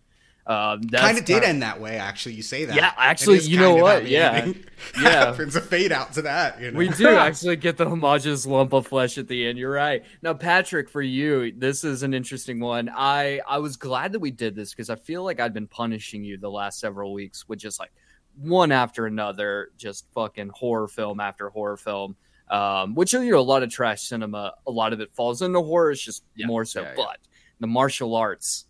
Um, 0.46 0.82
that's 0.82 1.02
kind 1.04 1.18
of 1.18 1.24
did 1.26 1.36
not- 1.36 1.44
end 1.46 1.62
that 1.62 1.80
way. 1.80 1.96
Actually, 1.98 2.36
you 2.36 2.42
say 2.44 2.66
that. 2.66 2.76
Yeah, 2.76 2.92
actually, 2.98 3.40
you 3.40 3.58
know 3.58 3.76
kind 3.76 3.80
of 3.82 3.88
how 3.88 3.94
what? 4.02 4.08
Yeah. 4.10 4.52
Yeah. 5.02 5.10
happens 5.28 5.56
a 5.56 5.62
fade 5.62 5.94
out 5.94 6.12
to 6.14 6.24
that. 6.24 6.60
You 6.60 6.72
know? 6.72 6.78
We 6.78 6.90
do 6.90 7.08
actually 7.16 7.56
get 7.56 7.78
the 7.78 7.88
homogeneous 7.88 8.46
lump 8.46 8.74
of 8.74 8.86
flesh 8.86 9.18
at 9.18 9.30
the 9.30 9.48
end. 9.48 9.58
You're 9.58 9.72
right. 9.72 10.04
Now, 10.22 10.34
Patrick, 10.34 10.90
for 10.90 11.02
you, 11.02 11.54
this 11.58 11.86
is 11.86 12.04
an 12.04 12.14
interesting 12.14 12.60
one. 12.60 12.90
I 12.94 13.40
I 13.48 13.60
was 13.60 13.78
glad 13.78 14.12
that 14.12 14.20
we 14.20 14.32
did 14.32 14.54
this 14.56 14.72
because 14.74 14.90
I 14.90 14.96
feel 14.98 15.24
like 15.24 15.40
I'd 15.40 15.54
been 15.54 15.68
punishing 15.68 16.26
you 16.26 16.38
the 16.38 16.52
last 16.52 16.82
several 16.82 17.14
weeks 17.14 17.48
with 17.48 17.60
just 17.60 17.80
like 17.80 17.94
one 18.36 18.74
after 18.74 19.06
another, 19.06 19.70
just 19.78 20.06
fucking 20.14 20.52
horror 20.54 20.90
film 20.90 21.22
after 21.22 21.50
horror 21.50 21.78
film. 21.78 22.18
Um, 22.50 22.94
which 22.94 23.14
you 23.14 23.32
know, 23.32 23.40
a 23.40 23.42
lot 23.42 23.64
of 23.64 23.70
trash 23.70 24.02
cinema, 24.02 24.54
a 24.68 24.72
lot 24.72 24.92
of 24.92 25.00
it 25.00 25.14
falls 25.14 25.42
into 25.42 25.62
horror. 25.62 25.92
It's 25.92 26.02
just 26.02 26.24
Yeah, 26.36 26.48
more 26.48 26.66
so. 26.66 26.82
yeah, 26.82 26.90
yeah. 26.90 26.94
But 26.98 27.18
the 27.62 27.68
martial 27.68 28.14
arts 28.16 28.66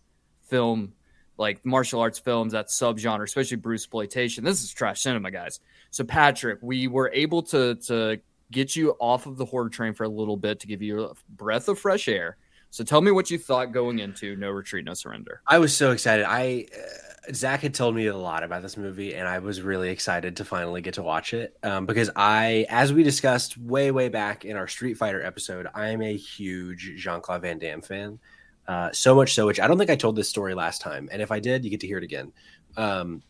film, 0.48 0.92
like 1.36 1.64
martial 1.64 2.00
arts 2.00 2.18
films, 2.18 2.52
that 2.52 2.68
subgenre, 2.68 3.24
especially 3.24 3.56
Bruce 3.56 3.82
exploitation. 3.82 4.44
This 4.44 4.62
is 4.62 4.72
trash 4.72 5.02
cinema, 5.02 5.30
guys. 5.30 5.60
So 5.90 6.04
Patrick, 6.04 6.58
we 6.62 6.88
were 6.88 7.10
able 7.12 7.42
to 7.44 7.74
to 7.86 8.20
get 8.50 8.76
you 8.76 8.92
off 9.00 9.26
of 9.26 9.36
the 9.36 9.44
horror 9.44 9.68
train 9.68 9.94
for 9.94 10.04
a 10.04 10.08
little 10.08 10.36
bit 10.36 10.60
to 10.60 10.66
give 10.66 10.82
you 10.82 11.04
a 11.04 11.14
breath 11.28 11.68
of 11.68 11.78
fresh 11.78 12.08
air. 12.08 12.36
So 12.70 12.82
tell 12.82 13.00
me 13.00 13.12
what 13.12 13.30
you 13.30 13.38
thought 13.38 13.72
going 13.72 14.00
into 14.00 14.36
No 14.36 14.50
Retreat, 14.50 14.84
No 14.84 14.94
Surrender. 14.94 15.42
I 15.46 15.58
was 15.58 15.76
so 15.76 15.92
excited. 15.92 16.26
I 16.28 16.66
uh, 16.76 17.32
Zack 17.32 17.60
had 17.60 17.72
told 17.72 17.94
me 17.94 18.06
a 18.06 18.16
lot 18.16 18.42
about 18.42 18.62
this 18.62 18.76
movie, 18.76 19.14
and 19.14 19.26
I 19.26 19.38
was 19.38 19.62
really 19.62 19.90
excited 19.90 20.36
to 20.36 20.44
finally 20.44 20.82
get 20.82 20.94
to 20.94 21.02
watch 21.02 21.34
it 21.34 21.56
um, 21.62 21.86
because 21.86 22.10
I, 22.16 22.66
as 22.68 22.92
we 22.92 23.02
discussed 23.02 23.56
way 23.56 23.90
way 23.90 24.08
back 24.08 24.44
in 24.44 24.56
our 24.56 24.68
Street 24.68 24.94
Fighter 24.94 25.24
episode, 25.24 25.68
I 25.74 25.88
am 25.88 26.02
a 26.02 26.16
huge 26.16 26.94
Jean 26.96 27.20
Claude 27.20 27.42
Van 27.42 27.58
Damme 27.58 27.80
fan. 27.80 28.18
Uh, 28.66 28.90
so 28.92 29.14
much 29.14 29.34
so, 29.34 29.46
which 29.46 29.60
I 29.60 29.66
don't 29.66 29.78
think 29.78 29.90
I 29.90 29.96
told 29.96 30.16
this 30.16 30.28
story 30.28 30.54
last 30.54 30.80
time, 30.80 31.08
and 31.12 31.20
if 31.20 31.30
I 31.30 31.38
did, 31.40 31.64
you 31.64 31.70
get 31.70 31.80
to 31.80 31.86
hear 31.86 31.98
it 31.98 32.04
again. 32.04 32.32
Um, 32.76 33.22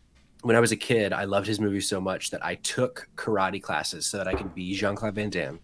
when 0.43 0.55
I 0.57 0.61
was 0.61 0.73
a 0.73 0.77
kid, 0.77 1.13
I 1.13 1.25
loved 1.25 1.47
his 1.47 1.59
movies 1.59 1.89
so 1.89 2.01
much 2.01 2.31
that 2.31 2.45
I 2.45 2.55
took 2.57 3.09
karate 3.17 3.63
classes 3.63 4.07
so 4.07 4.19
that 4.19 4.29
I 4.29 4.35
could 4.35 4.55
be 4.55 4.75
Jean 4.75 4.95
Claude 4.95 5.15
Van 5.15 5.31
Damme 5.31 5.61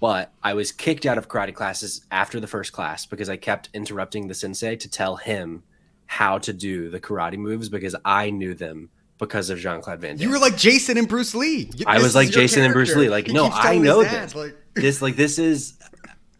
but 0.00 0.32
I 0.42 0.52
was 0.52 0.70
kicked 0.70 1.06
out 1.06 1.16
of 1.16 1.28
karate 1.28 1.54
classes 1.54 2.04
after 2.10 2.38
the 2.38 2.46
first 2.46 2.72
class 2.74 3.06
because 3.06 3.30
I 3.30 3.36
kept 3.38 3.70
interrupting 3.72 4.28
the 4.28 4.34
sensei 4.34 4.76
to 4.76 4.90
tell 4.90 5.16
him 5.16 5.62
how 6.06 6.36
to 6.38 6.52
do 6.52 6.90
the 6.90 7.00
karate 7.00 7.38
moves 7.38 7.70
because 7.70 7.96
I 8.04 8.28
knew 8.28 8.52
them 8.52 8.90
because 9.18 9.48
of 9.48 9.58
Jean 9.60 9.80
Claude 9.80 10.00
Van 10.00 10.16
Damme. 10.16 10.22
You 10.26 10.30
were 10.30 10.38
like 10.40 10.58
Jason 10.58 10.98
and 10.98 11.08
Bruce 11.08 11.34
Lee. 11.34 11.70
You- 11.76 11.86
I 11.86 12.00
was 12.02 12.14
like 12.14 12.28
Jason 12.28 12.64
and 12.64 12.74
Bruce. 12.74 12.94
Lee. 12.94 13.08
Like, 13.08 13.28
He 13.28 13.32
no, 13.32 13.48
I 13.50 13.78
know 13.78 14.02
this. 14.02 14.34
like- 14.34 14.56
this 14.74 15.00
like 15.00 15.16
this 15.16 15.38
is 15.38 15.78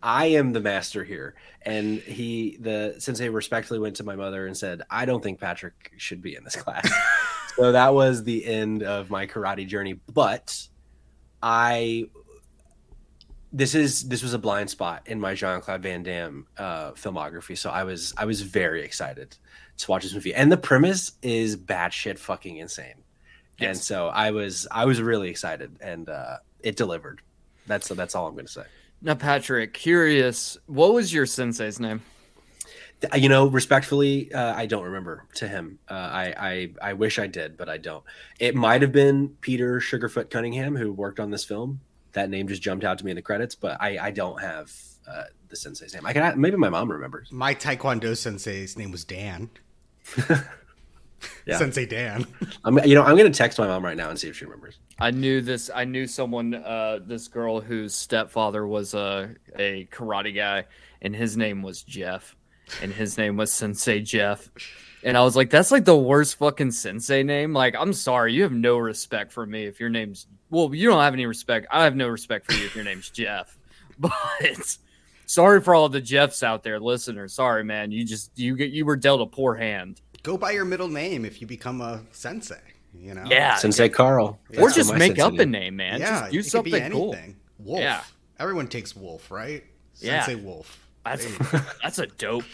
I 0.04 0.26
am 0.26 0.52
the 0.52 0.60
master 0.60 1.02
here. 1.02 1.34
And 1.62 1.98
he 1.98 2.58
the 2.60 2.96
sensei 2.98 3.30
respectfully 3.30 3.80
went 3.80 3.96
to 3.96 4.04
my 4.04 4.14
mother 4.14 4.46
and 4.46 4.54
said, 4.56 4.82
I 4.90 5.06
don't 5.06 5.22
think 5.22 5.40
Patrick 5.40 5.92
should 5.96 6.20
be 6.20 6.36
in 6.36 6.44
this 6.44 6.54
class. 6.54 6.88
so 7.56 7.72
that 7.72 7.94
was 7.94 8.22
the 8.22 8.44
end 8.44 8.82
of 8.82 9.08
my 9.08 9.26
karate 9.26 9.66
journey. 9.66 9.98
But 10.12 10.68
I 11.42 12.10
this 13.50 13.74
is 13.74 14.06
this 14.08 14.22
was 14.22 14.34
a 14.34 14.38
blind 14.38 14.68
spot 14.68 15.04
in 15.06 15.18
my 15.18 15.34
Jean 15.34 15.62
Claude 15.62 15.82
Van 15.82 16.02
Damme 16.02 16.46
uh, 16.58 16.90
filmography, 16.92 17.56
so 17.56 17.70
I 17.70 17.84
was 17.84 18.12
I 18.16 18.26
was 18.26 18.42
very 18.42 18.82
excited 18.82 19.36
to 19.78 19.90
watch 19.90 20.02
this 20.02 20.12
movie, 20.12 20.34
and 20.34 20.52
the 20.52 20.56
premise 20.56 21.12
is 21.22 21.56
batshit 21.56 22.18
fucking 22.18 22.56
insane, 22.56 23.04
and 23.60 23.78
so 23.78 24.08
I 24.08 24.32
was 24.32 24.66
I 24.70 24.84
was 24.86 25.00
really 25.00 25.30
excited, 25.30 25.76
and 25.80 26.08
uh, 26.08 26.38
it 26.60 26.76
delivered. 26.76 27.22
That's 27.66 27.88
that's 27.88 28.16
all 28.16 28.26
I'm 28.26 28.34
going 28.34 28.46
to 28.46 28.52
say. 28.52 28.64
Now, 29.04 29.14
Patrick, 29.14 29.74
curious, 29.74 30.56
what 30.64 30.94
was 30.94 31.12
your 31.12 31.26
sensei's 31.26 31.78
name? 31.78 32.00
You 33.14 33.28
know, 33.28 33.46
respectfully, 33.48 34.32
uh, 34.32 34.54
I 34.54 34.64
don't 34.64 34.84
remember 34.84 35.26
to 35.34 35.46
him. 35.46 35.78
Uh, 35.90 35.92
I, 35.92 36.34
I 36.38 36.70
I 36.80 36.92
wish 36.94 37.18
I 37.18 37.26
did, 37.26 37.58
but 37.58 37.68
I 37.68 37.76
don't. 37.76 38.02
It 38.40 38.54
might 38.54 38.80
have 38.80 38.92
been 38.92 39.36
Peter 39.42 39.78
Sugarfoot 39.78 40.30
Cunningham 40.30 40.74
who 40.74 40.90
worked 40.90 41.20
on 41.20 41.30
this 41.30 41.44
film. 41.44 41.80
That 42.12 42.30
name 42.30 42.48
just 42.48 42.62
jumped 42.62 42.82
out 42.82 42.96
to 42.96 43.04
me 43.04 43.10
in 43.10 43.16
the 43.16 43.22
credits, 43.22 43.54
but 43.54 43.76
I 43.78 43.98
I 43.98 44.10
don't 44.10 44.40
have 44.40 44.72
uh, 45.06 45.24
the 45.48 45.56
sensei's 45.56 45.92
name. 45.92 46.06
I 46.06 46.14
can 46.14 46.40
maybe 46.40 46.56
my 46.56 46.70
mom 46.70 46.90
remembers. 46.90 47.30
My 47.30 47.54
Taekwondo 47.54 48.16
sensei's 48.16 48.78
name 48.78 48.90
was 48.90 49.04
Dan. 49.04 49.50
Yeah. 51.46 51.58
Sensei 51.58 51.86
Dan. 51.86 52.26
I'm 52.64 52.78
you 52.84 52.94
know 52.94 53.02
I'm 53.02 53.16
going 53.16 53.30
to 53.30 53.36
text 53.36 53.58
my 53.58 53.66
mom 53.66 53.84
right 53.84 53.96
now 53.96 54.10
and 54.10 54.18
see 54.18 54.28
if 54.28 54.36
she 54.36 54.44
remembers. 54.44 54.78
I 54.98 55.10
knew 55.10 55.40
this. 55.40 55.70
I 55.74 55.84
knew 55.84 56.06
someone, 56.06 56.54
uh, 56.54 57.00
this 57.04 57.28
girl 57.28 57.60
whose 57.60 57.94
stepfather 57.94 58.66
was 58.66 58.94
a, 58.94 59.34
a 59.58 59.86
karate 59.92 60.34
guy, 60.34 60.64
and 61.02 61.14
his 61.14 61.36
name 61.36 61.62
was 61.62 61.82
Jeff. 61.82 62.34
and 62.82 62.92
his 62.92 63.18
name 63.18 63.36
was 63.36 63.52
Sensei 63.52 64.00
Jeff. 64.00 64.48
And 65.02 65.18
I 65.18 65.22
was 65.22 65.36
like, 65.36 65.50
that's 65.50 65.70
like 65.70 65.84
the 65.84 65.96
worst 65.96 66.36
fucking 66.36 66.70
sensei 66.70 67.22
name. 67.22 67.52
Like, 67.52 67.74
I'm 67.78 67.92
sorry, 67.92 68.32
you 68.32 68.42
have 68.42 68.52
no 68.52 68.78
respect 68.78 69.32
for 69.32 69.44
me 69.44 69.66
if 69.66 69.78
your 69.78 69.90
name's 69.90 70.26
well, 70.48 70.74
you 70.74 70.88
don't 70.88 71.02
have 71.02 71.12
any 71.12 71.26
respect. 71.26 71.66
I 71.70 71.84
have 71.84 71.94
no 71.96 72.08
respect 72.08 72.46
for 72.46 72.56
you 72.56 72.64
if 72.64 72.74
your 72.74 72.84
name's 72.84 73.10
Jeff. 73.10 73.58
But 73.98 74.78
sorry 75.26 75.60
for 75.60 75.74
all 75.74 75.88
the 75.88 76.00
Jeffs 76.00 76.42
out 76.42 76.62
there, 76.62 76.80
listeners. 76.80 77.34
Sorry, 77.34 77.62
man. 77.64 77.92
You 77.92 78.04
just 78.04 78.36
you 78.38 78.56
get 78.56 78.70
you 78.70 78.84
were 78.86 78.96
dealt 78.96 79.20
a 79.20 79.26
poor 79.26 79.54
hand. 79.54 80.00
Go 80.24 80.38
by 80.38 80.50
your 80.52 80.64
middle 80.64 80.88
name 80.88 81.24
if 81.24 81.40
you 81.40 81.46
become 81.46 81.80
a 81.80 82.02
sensei. 82.10 82.56
You 82.98 83.14
know. 83.14 83.24
Yeah. 83.26 83.56
Sensei 83.56 83.88
Carl. 83.88 84.40
or 84.58 84.70
just 84.70 84.94
make 84.94 85.18
up 85.18 85.38
a 85.38 85.46
name, 85.46 85.76
man. 85.76 86.00
Yeah. 86.00 86.30
just 86.30 86.50
do 86.52 86.58
it 86.58 86.62
could 86.62 86.64
be 86.64 86.70
something 86.72 86.92
cool. 86.92 87.16
Wolf. 87.58 87.80
Yeah. 87.80 88.02
Everyone 88.40 88.66
takes 88.66 88.96
Wolf, 88.96 89.30
right? 89.30 89.62
Yeah. 89.96 90.24
Sensei 90.24 90.42
Wolf. 90.42 90.80
That's 91.04 91.26
that's 91.82 91.98
a 91.98 92.06
dope. 92.06 92.44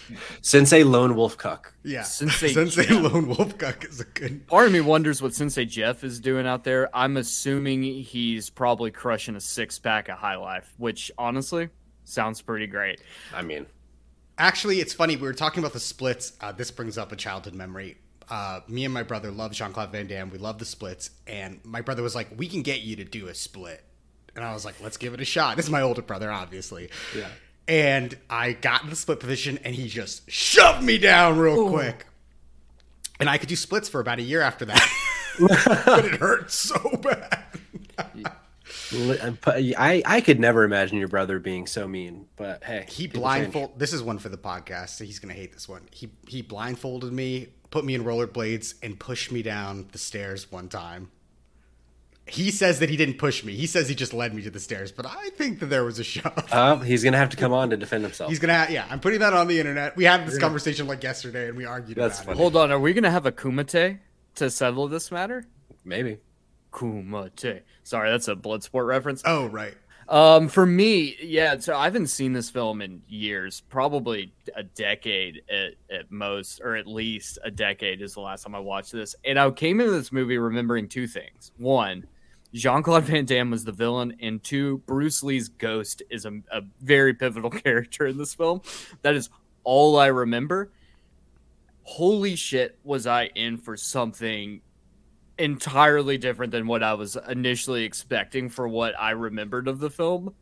Sensei 0.43 0.83
Lone 0.83 1.15
Wolf 1.15 1.39
Cuck. 1.39 1.73
Yeah. 1.85 2.03
Sensei 2.03 2.49
Sensei 2.53 2.87
Jeff. 2.87 3.03
Lone 3.03 3.29
Wolf 3.29 3.57
Cuck 3.57 3.85
is 3.85 4.01
a 4.01 4.05
good. 4.05 4.47
Part 4.49 4.67
of 4.67 4.73
me 4.73 4.81
wonders 4.81 5.23
what 5.23 5.33
Sensei 5.35 5.65
Jeff 5.65 6.03
is 6.03 6.19
doing 6.19 6.49
out 6.49 6.65
there. 6.65 6.91
I'm 6.93 7.17
assuming 7.17 7.83
he's 7.83 8.51
probably 8.51 8.91
crushing 8.91 9.37
a 9.37 9.41
six 9.41 9.79
pack 9.79 10.09
of 10.09 10.19
High 10.19 10.37
Life, 10.37 10.73
which 10.79 11.13
honestly 11.17 11.69
sounds 12.05 12.43
pretty 12.43 12.67
great. 12.67 13.01
I 13.33 13.43
mean, 13.43 13.67
Actually, 14.41 14.81
it's 14.81 14.95
funny. 14.95 15.17
We 15.17 15.23
were 15.23 15.35
talking 15.35 15.63
about 15.63 15.75
the 15.75 15.81
splits. 15.81 16.33
Uh, 16.41 16.51
this 16.51 16.71
brings 16.71 16.97
up 16.97 17.13
a 17.13 17.17
childhood 17.17 17.55
memory. 17.55 17.99
Uh, 18.31 18.61
me 18.69 18.87
and 18.87 18.95
my 18.95 19.03
brother 19.03 19.31
love 19.31 19.53
Jean 19.53 19.71
Claude 19.71 19.93
Van 19.93 20.07
Damme. 20.07 20.31
We 20.31 20.39
love 20.39 20.59
the 20.59 20.65
splits. 20.65 21.11
And 21.27 21.61
my 21.63 21.83
brother 21.83 22.03
was 22.03 22.15
like, 22.15 22.29
We 22.39 22.49
can 22.49 22.63
get 22.63 22.81
you 22.81 22.97
to 22.97 23.05
do 23.05 23.29
a 23.29 23.35
split. 23.35 23.85
And 24.35 24.43
I 24.43 24.55
was 24.55 24.65
like, 24.65 24.77
Let's 24.81 24.97
give 24.97 25.13
it 25.13 25.21
a 25.21 25.27
shot. 25.27 25.57
This 25.59 25.67
is 25.67 25.71
my 25.71 25.83
older 25.83 26.01
brother, 26.01 26.33
obviously. 26.33 26.89
Yeah. 27.15 27.29
And 27.69 28.17
I 28.31 28.53
got 28.53 28.83
in 28.83 28.89
the 28.89 28.97
split 28.97 29.21
position 29.21 29.59
and 29.63 29.75
he 29.75 29.89
just 29.89 30.29
shoved 30.31 30.83
me 30.83 30.97
down 30.97 31.39
real 31.39 31.69
quick. 31.69 32.07
And 33.21 33.29
I 33.29 33.37
could 33.37 33.51
do 33.51 33.57
splits 33.57 33.91
for 33.91 34.01
about 34.01 34.21
a 34.21 34.23
year 34.23 34.41
after 34.41 34.65
that. 34.65 34.91
but 35.85 36.07
it 36.07 36.15
hurt 36.15 36.51
so 36.51 36.79
bad. 37.03 37.45
Li- 38.93 39.75
I 39.77 40.03
I 40.05 40.21
could 40.21 40.41
never 40.41 40.65
imagine 40.65 40.99
your 40.99 41.09
brother 41.09 41.39
being 41.39 41.67
so 41.67 41.87
mean. 41.89 42.27
But 42.37 42.65
hey, 42.65 42.87
He 42.89 43.07
people 43.07 43.21
blindfold. 43.23 43.79
This 43.79 43.93
is 43.93 44.03
one 44.03 44.19
for 44.19 44.29
the 44.29 44.39
podcast. 44.39 44.91
So 44.91 45.05
he's 45.05 45.19
gonna 45.19 45.35
hate 45.35 45.53
this 45.53 45.69
one. 45.69 45.83
He 45.93 46.11
he 46.27 46.43
blindfolded 46.43 47.13
me, 47.13 47.49
put 47.71 47.85
me 47.85 47.95
in 47.95 48.05
rollerblades, 48.05 48.75
and 48.83 48.99
pushed 48.99 49.31
me 49.33 49.43
down 49.43 49.89
the 49.93 49.99
stairs 49.99 50.51
one 50.51 50.69
time. 50.69 51.11
He 52.27 52.53
says 52.53 52.79
that 52.79 52.89
he 52.91 52.97
didn't 52.97 53.19
push 53.19 53.43
me. 53.43 53.55
He 53.57 53.67
says 53.67 53.89
he 53.89 53.95
just 53.97 54.15
led 54.15 54.33
me 54.35 54.43
to 54.43 54.51
the 54.51 54.61
stairs, 54.61 54.93
but 54.93 55.05
I 55.05 55.31
think 55.31 55.59
that 55.59 55.67
there 55.67 55.83
was 55.85 55.99
a 55.99 56.05
shove. 56.05 56.33
change. 56.37 56.49
Uh, 56.53 56.77
he's 56.79 57.03
gonna 57.03 57.17
have 57.17 57.31
to 57.31 57.37
come 57.37 57.53
on 57.53 57.71
to 57.71 57.77
defend 57.77 58.05
himself. 58.05 58.31
He's 58.31 58.39
gonna. 58.39 58.57
Ha- 58.57 58.67
yeah, 58.71 58.87
I'm 58.89 59.01
putting 59.01 59.19
that 59.21 59.33
on 59.33 59.49
the 59.49 59.59
internet. 59.59 59.97
We 59.97 60.05
had 60.05 60.27
this 60.27 60.39
conversation 60.39 60.87
like 60.87 61.03
yesterday, 61.03 61.49
and 61.49 61.57
we 61.57 61.65
argued 61.65 61.97
That's 61.99 62.19
about 62.19 62.27
funny. 62.27 62.39
it. 62.39 62.41
Hold 62.43 62.57
on, 62.57 62.71
are 62.71 62.79
we 62.79 62.93
gonna 62.93 63.11
have 63.11 63.27
a 63.27 63.33
Kumite 63.33 63.99
to 64.37 64.51
settle 64.51 64.87
this 64.87 65.11
matter? 65.11 65.45
Maybe. 65.85 66.19
Kumite. 66.73 67.63
Sorry, 67.83 68.11
that's 68.11 68.29
a 68.29 68.37
Bloodsport 68.37 68.87
reference. 68.87 69.23
Oh 69.25 69.47
right. 69.47 69.75
Um, 70.09 70.49
for 70.49 70.67
me, 70.67 71.17
yeah. 71.23 71.59
So 71.59 71.77
I 71.77 71.85
haven't 71.85 72.09
seen 72.09 72.33
this 72.33 72.51
film 72.51 72.83
in 72.83 73.01
years, 73.09 73.63
probably 73.69 74.33
a 74.57 74.65
decade 74.65 75.43
at, 75.49 75.75
at 75.95 76.11
most, 76.11 76.61
or 76.65 76.75
at 76.75 76.89
least 76.89 77.39
a 77.45 77.51
decade 77.51 78.03
is 78.03 78.15
the 78.15 78.21
last 78.21 78.43
time 78.43 78.57
I 78.57 78.59
watched 78.59 78.91
this. 78.91 79.15
And 79.25 79.39
I 79.39 79.49
came 79.53 79.81
into 79.81 79.93
this 79.93 80.11
movie 80.11 80.37
remembering 80.37 80.89
two 80.89 81.07
things: 81.07 81.53
one, 81.59 82.07
Jean 82.53 82.83
Claude 82.83 83.05
Van 83.05 83.25
Damme 83.25 83.53
was 83.53 83.65
the 83.65 83.73
villain, 83.73 84.17
and 84.21 84.43
two, 84.43 84.79
Bruce 84.79 85.23
Lee's 85.23 85.49
ghost 85.49 86.03
is 86.11 86.25
a, 86.25 86.41
a 86.51 86.63
very 86.81 87.15
pivotal 87.15 87.51
character 87.51 88.07
in 88.07 88.19
this 88.19 88.35
film. 88.35 88.63
That 89.03 89.15
is 89.15 89.31
all 89.63 89.97
I 89.97 90.07
remember. 90.07 90.73
Holy 91.85 92.35
shit, 92.35 92.79
was 92.83 93.07
I 93.07 93.27
in 93.35 93.59
for 93.59 93.77
something 93.77 94.61
entirely 95.41 96.19
different 96.19 96.53
than 96.53 96.67
what 96.67 96.83
I 96.83 96.95
was 96.95 97.17
initially 97.29 97.85
expecting 97.85 98.49
for 98.49 98.69
what 98.69 98.95
I 98.99 99.11
remembered 99.13 99.67
of 99.69 99.81
the 99.81 99.91
film, 99.91 100.35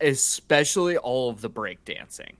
especially 0.00 0.96
all 0.96 1.28
of 1.30 1.40
the 1.40 1.50
breakdancing. 1.50 2.34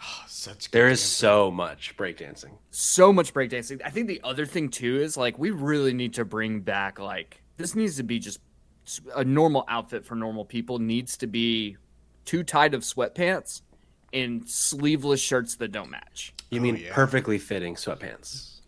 Ah, 0.00 0.24
such. 0.28 0.70
There 0.70 0.86
good 0.86 0.92
is 0.92 1.00
answer. 1.00 1.16
so 1.16 1.50
much 1.50 1.96
breakdancing. 1.96 2.52
So 2.70 3.12
much 3.12 3.34
breakdancing. 3.34 3.80
I 3.84 3.90
think 3.90 4.06
the 4.06 4.20
other 4.22 4.46
thing 4.46 4.68
too 4.68 5.00
is 5.00 5.16
like 5.16 5.38
we 5.38 5.50
really 5.50 5.92
need 5.92 6.14
to 6.14 6.24
bring 6.24 6.60
back 6.60 7.00
like 7.00 7.42
this 7.56 7.74
needs 7.74 7.96
to 7.96 8.04
be 8.04 8.18
just 8.20 8.38
a 9.16 9.24
normal 9.24 9.64
outfit 9.68 10.04
for 10.04 10.14
normal 10.14 10.44
people 10.44 10.78
needs 10.78 11.16
to 11.18 11.26
be 11.26 11.76
too 12.24 12.42
tight 12.44 12.74
of 12.74 12.82
sweatpants 12.82 13.62
and 14.12 14.48
sleeveless 14.48 15.20
shirts 15.20 15.56
that 15.56 15.72
don't 15.72 15.90
match. 15.90 16.32
You 16.50 16.60
Oh, 16.60 16.62
mean 16.62 16.76
yeah. 16.76 16.92
perfectly 16.94 17.38
fitting 17.38 17.74
sweatpants? 17.74 18.60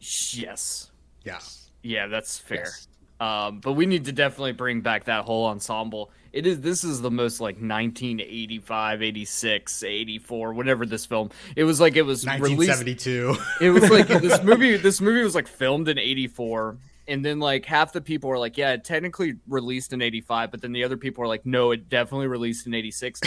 Yes. 0.00 0.90
Yeah. 1.24 1.40
Yeah, 1.82 2.06
that's 2.06 2.38
fair. 2.38 2.64
Yes. 2.64 2.88
Um, 3.20 3.60
but 3.60 3.72
we 3.72 3.86
need 3.86 4.06
to 4.06 4.12
definitely 4.12 4.52
bring 4.52 4.80
back 4.80 5.04
that 5.04 5.24
whole 5.24 5.46
ensemble. 5.46 6.10
It 6.32 6.46
is 6.46 6.60
this 6.60 6.82
is 6.82 7.00
the 7.00 7.10
most 7.10 7.40
like 7.40 7.54
1985, 7.56 9.02
86, 9.02 9.82
84, 9.84 10.52
whatever 10.52 10.84
this 10.84 11.06
film. 11.06 11.30
It 11.54 11.62
was 11.64 11.80
like 11.80 11.94
it 11.96 12.02
was 12.02 12.26
released 12.26 12.68
1972. 12.84 13.36
it 13.60 13.70
was 13.70 13.88
like 13.88 14.08
this 14.20 14.42
movie 14.42 14.76
this 14.76 15.00
movie 15.00 15.22
was 15.22 15.34
like 15.34 15.46
filmed 15.46 15.88
in 15.88 15.98
84 15.98 16.76
and 17.06 17.24
then 17.24 17.38
like 17.38 17.64
half 17.66 17.92
the 17.92 18.00
people 18.00 18.30
were 18.30 18.38
like 18.38 18.56
yeah 18.56 18.72
it 18.72 18.84
technically 18.84 19.34
released 19.46 19.92
in 19.92 20.02
85 20.02 20.50
but 20.50 20.60
then 20.62 20.72
the 20.72 20.84
other 20.84 20.96
people 20.96 21.22
were 21.22 21.28
like 21.28 21.44
no 21.44 21.70
it 21.70 21.88
definitely 21.88 22.26
released 22.26 22.66
in 22.66 22.74
86 22.74 23.20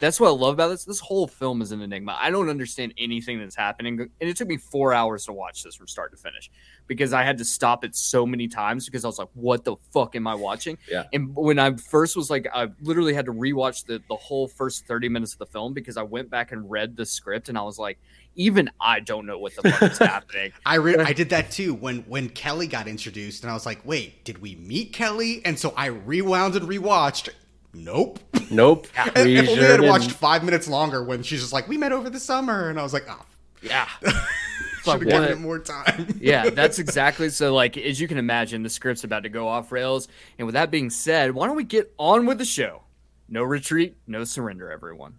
that's 0.00 0.18
what 0.20 0.28
i 0.28 0.30
love 0.30 0.54
about 0.54 0.68
this 0.68 0.84
this 0.84 1.00
whole 1.00 1.26
film 1.26 1.62
is 1.62 1.72
an 1.72 1.80
enigma 1.80 2.16
i 2.20 2.30
don't 2.30 2.48
understand 2.48 2.92
anything 2.98 3.38
that's 3.38 3.54
happening 3.56 4.00
and 4.00 4.10
it 4.20 4.36
took 4.36 4.48
me 4.48 4.56
four 4.56 4.92
hours 4.92 5.24
to 5.24 5.32
watch 5.32 5.62
this 5.62 5.74
from 5.76 5.86
start 5.86 6.10
to 6.10 6.16
finish 6.16 6.50
because 6.86 7.12
i 7.12 7.22
had 7.22 7.38
to 7.38 7.44
stop 7.44 7.84
it 7.84 7.94
so 7.94 8.26
many 8.26 8.48
times 8.48 8.84
because 8.86 9.04
i 9.04 9.08
was 9.08 9.18
like 9.18 9.28
what 9.34 9.64
the 9.64 9.76
fuck 9.92 10.14
am 10.16 10.26
i 10.26 10.34
watching 10.34 10.76
Yeah. 10.90 11.04
and 11.12 11.34
when 11.34 11.58
i 11.58 11.74
first 11.76 12.16
was 12.16 12.28
like 12.30 12.46
i 12.52 12.68
literally 12.82 13.14
had 13.14 13.26
to 13.26 13.32
rewatch 13.32 13.86
the, 13.86 14.02
the 14.08 14.16
whole 14.16 14.48
first 14.48 14.86
30 14.86 15.08
minutes 15.08 15.32
of 15.34 15.38
the 15.38 15.46
film 15.46 15.72
because 15.74 15.96
i 15.96 16.02
went 16.02 16.28
back 16.30 16.52
and 16.52 16.68
read 16.70 16.96
the 16.96 17.06
script 17.06 17.48
and 17.48 17.56
i 17.56 17.62
was 17.62 17.78
like 17.78 17.98
even 18.36 18.68
I 18.80 18.98
don't 18.98 19.26
know 19.26 19.38
what 19.38 19.54
the 19.54 19.70
fuck 19.70 19.92
is 19.92 19.98
happening. 20.00 20.50
I 20.66 20.74
re- 20.74 20.96
I 20.98 21.12
did 21.20 21.28
that 21.28 21.52
too 21.52 21.72
when 21.72 21.98
when 22.08 22.28
Kelly 22.28 22.66
got 22.66 22.88
introduced, 22.88 23.44
and 23.44 23.50
I 23.52 23.54
was 23.54 23.64
like, 23.64 23.86
"Wait, 23.86 24.24
did 24.24 24.38
we 24.42 24.56
meet 24.56 24.92
Kelly?" 24.92 25.40
And 25.44 25.56
so 25.56 25.72
I 25.76 25.86
rewound 25.86 26.56
and 26.56 26.68
rewatched. 26.68 27.28
Nope. 27.74 28.18
Nope. 28.50 28.86
And 29.16 29.24
We 29.26 29.36
if 29.38 29.48
only 29.48 29.60
sure 29.60 29.68
I 29.68 29.70
had 29.72 29.80
watched 29.82 30.08
didn't. 30.08 30.18
five 30.18 30.44
minutes 30.44 30.68
longer 30.68 31.02
when 31.02 31.22
she's 31.22 31.40
just 31.40 31.52
like, 31.52 31.68
"We 31.68 31.76
met 31.76 31.92
over 31.92 32.08
the 32.10 32.20
summer," 32.20 32.68
and 32.70 32.78
I 32.78 32.82
was 32.82 32.92
like, 32.92 33.04
"Oh, 33.08 33.24
Yeah. 33.62 33.88
should 34.02 34.12
have 34.12 35.00
But 35.00 35.08
given 35.08 35.24
it 35.30 35.38
more 35.40 35.58
time." 35.58 36.14
yeah, 36.20 36.50
that's 36.50 36.78
exactly 36.78 37.30
so. 37.30 37.54
Like, 37.54 37.76
as 37.76 38.00
you 38.00 38.06
can 38.08 38.18
imagine, 38.18 38.62
the 38.62 38.70
script's 38.70 39.02
about 39.04 39.22
to 39.24 39.28
go 39.28 39.48
off 39.48 39.72
rails. 39.72 40.08
And 40.38 40.46
with 40.46 40.52
that 40.54 40.70
being 40.70 40.90
said, 40.90 41.32
why 41.34 41.46
don't 41.46 41.56
we 41.56 41.64
get 41.64 41.92
on 41.98 42.26
with 42.26 42.38
the 42.38 42.44
show? 42.44 42.82
No 43.28 43.42
retreat, 43.42 43.96
no 44.06 44.24
surrender, 44.24 44.70
everyone. 44.70 45.14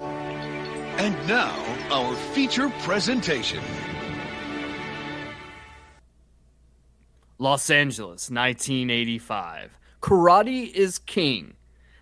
And 0.00 1.28
now, 1.28 1.54
our 1.90 2.14
feature 2.34 2.70
presentation. 2.80 3.60
Los 7.38 7.68
Angeles, 7.68 8.30
1985. 8.30 9.76
Karate 10.04 10.70
is 10.70 10.98
king. 10.98 11.54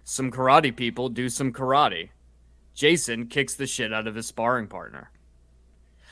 Some 0.02 0.32
karate 0.32 0.74
people 0.74 1.08
do 1.08 1.28
some 1.28 1.52
karate. 1.52 2.08
Jason 2.74 3.28
kicks 3.28 3.54
the 3.54 3.64
shit 3.64 3.92
out 3.92 4.08
of 4.08 4.16
his 4.16 4.26
sparring 4.26 4.66
partner. 4.66 5.12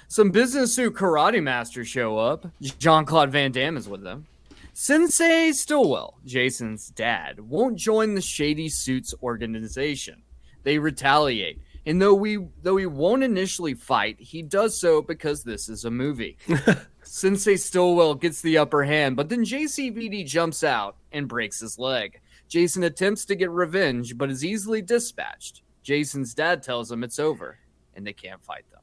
Some 0.06 0.30
business 0.30 0.72
suit 0.72 0.94
karate 0.94 1.42
masters 1.42 1.88
show 1.88 2.16
up. 2.16 2.46
Jean 2.60 3.04
Claude 3.04 3.32
Van 3.32 3.50
Damme 3.50 3.76
is 3.76 3.88
with 3.88 4.04
them. 4.04 4.28
Sensei 4.72 5.50
Stillwell, 5.50 6.20
Jason's 6.24 6.90
dad, 6.90 7.40
won't 7.40 7.74
join 7.74 8.14
the 8.14 8.20
Shady 8.20 8.68
Suits 8.68 9.12
organization. 9.20 10.22
They 10.62 10.78
retaliate. 10.78 11.58
And 11.86 12.00
though 12.00 12.14
we 12.14 12.38
though 12.62 12.76
he 12.76 12.86
won't 12.86 13.22
initially 13.22 13.74
fight, 13.74 14.20
he 14.20 14.42
does 14.42 14.78
so 14.78 15.00
because 15.00 15.42
this 15.42 15.68
is 15.68 15.84
a 15.84 15.90
movie. 15.90 16.36
Sensei 17.02 17.56
Stillwell 17.56 18.14
gets 18.14 18.42
the 18.42 18.58
upper 18.58 18.84
hand, 18.84 19.16
but 19.16 19.28
then 19.28 19.44
JCVD 19.44 20.26
jumps 20.26 20.62
out 20.62 20.96
and 21.12 21.26
breaks 21.26 21.60
his 21.60 21.78
leg. 21.78 22.20
Jason 22.48 22.82
attempts 22.84 23.24
to 23.26 23.34
get 23.34 23.50
revenge, 23.50 24.18
but 24.18 24.30
is 24.30 24.44
easily 24.44 24.82
dispatched. 24.82 25.62
Jason's 25.82 26.34
dad 26.34 26.62
tells 26.62 26.90
him 26.90 27.02
it's 27.02 27.18
over, 27.18 27.58
and 27.94 28.06
they 28.06 28.12
can't 28.12 28.44
fight 28.44 28.70
them. 28.70 28.80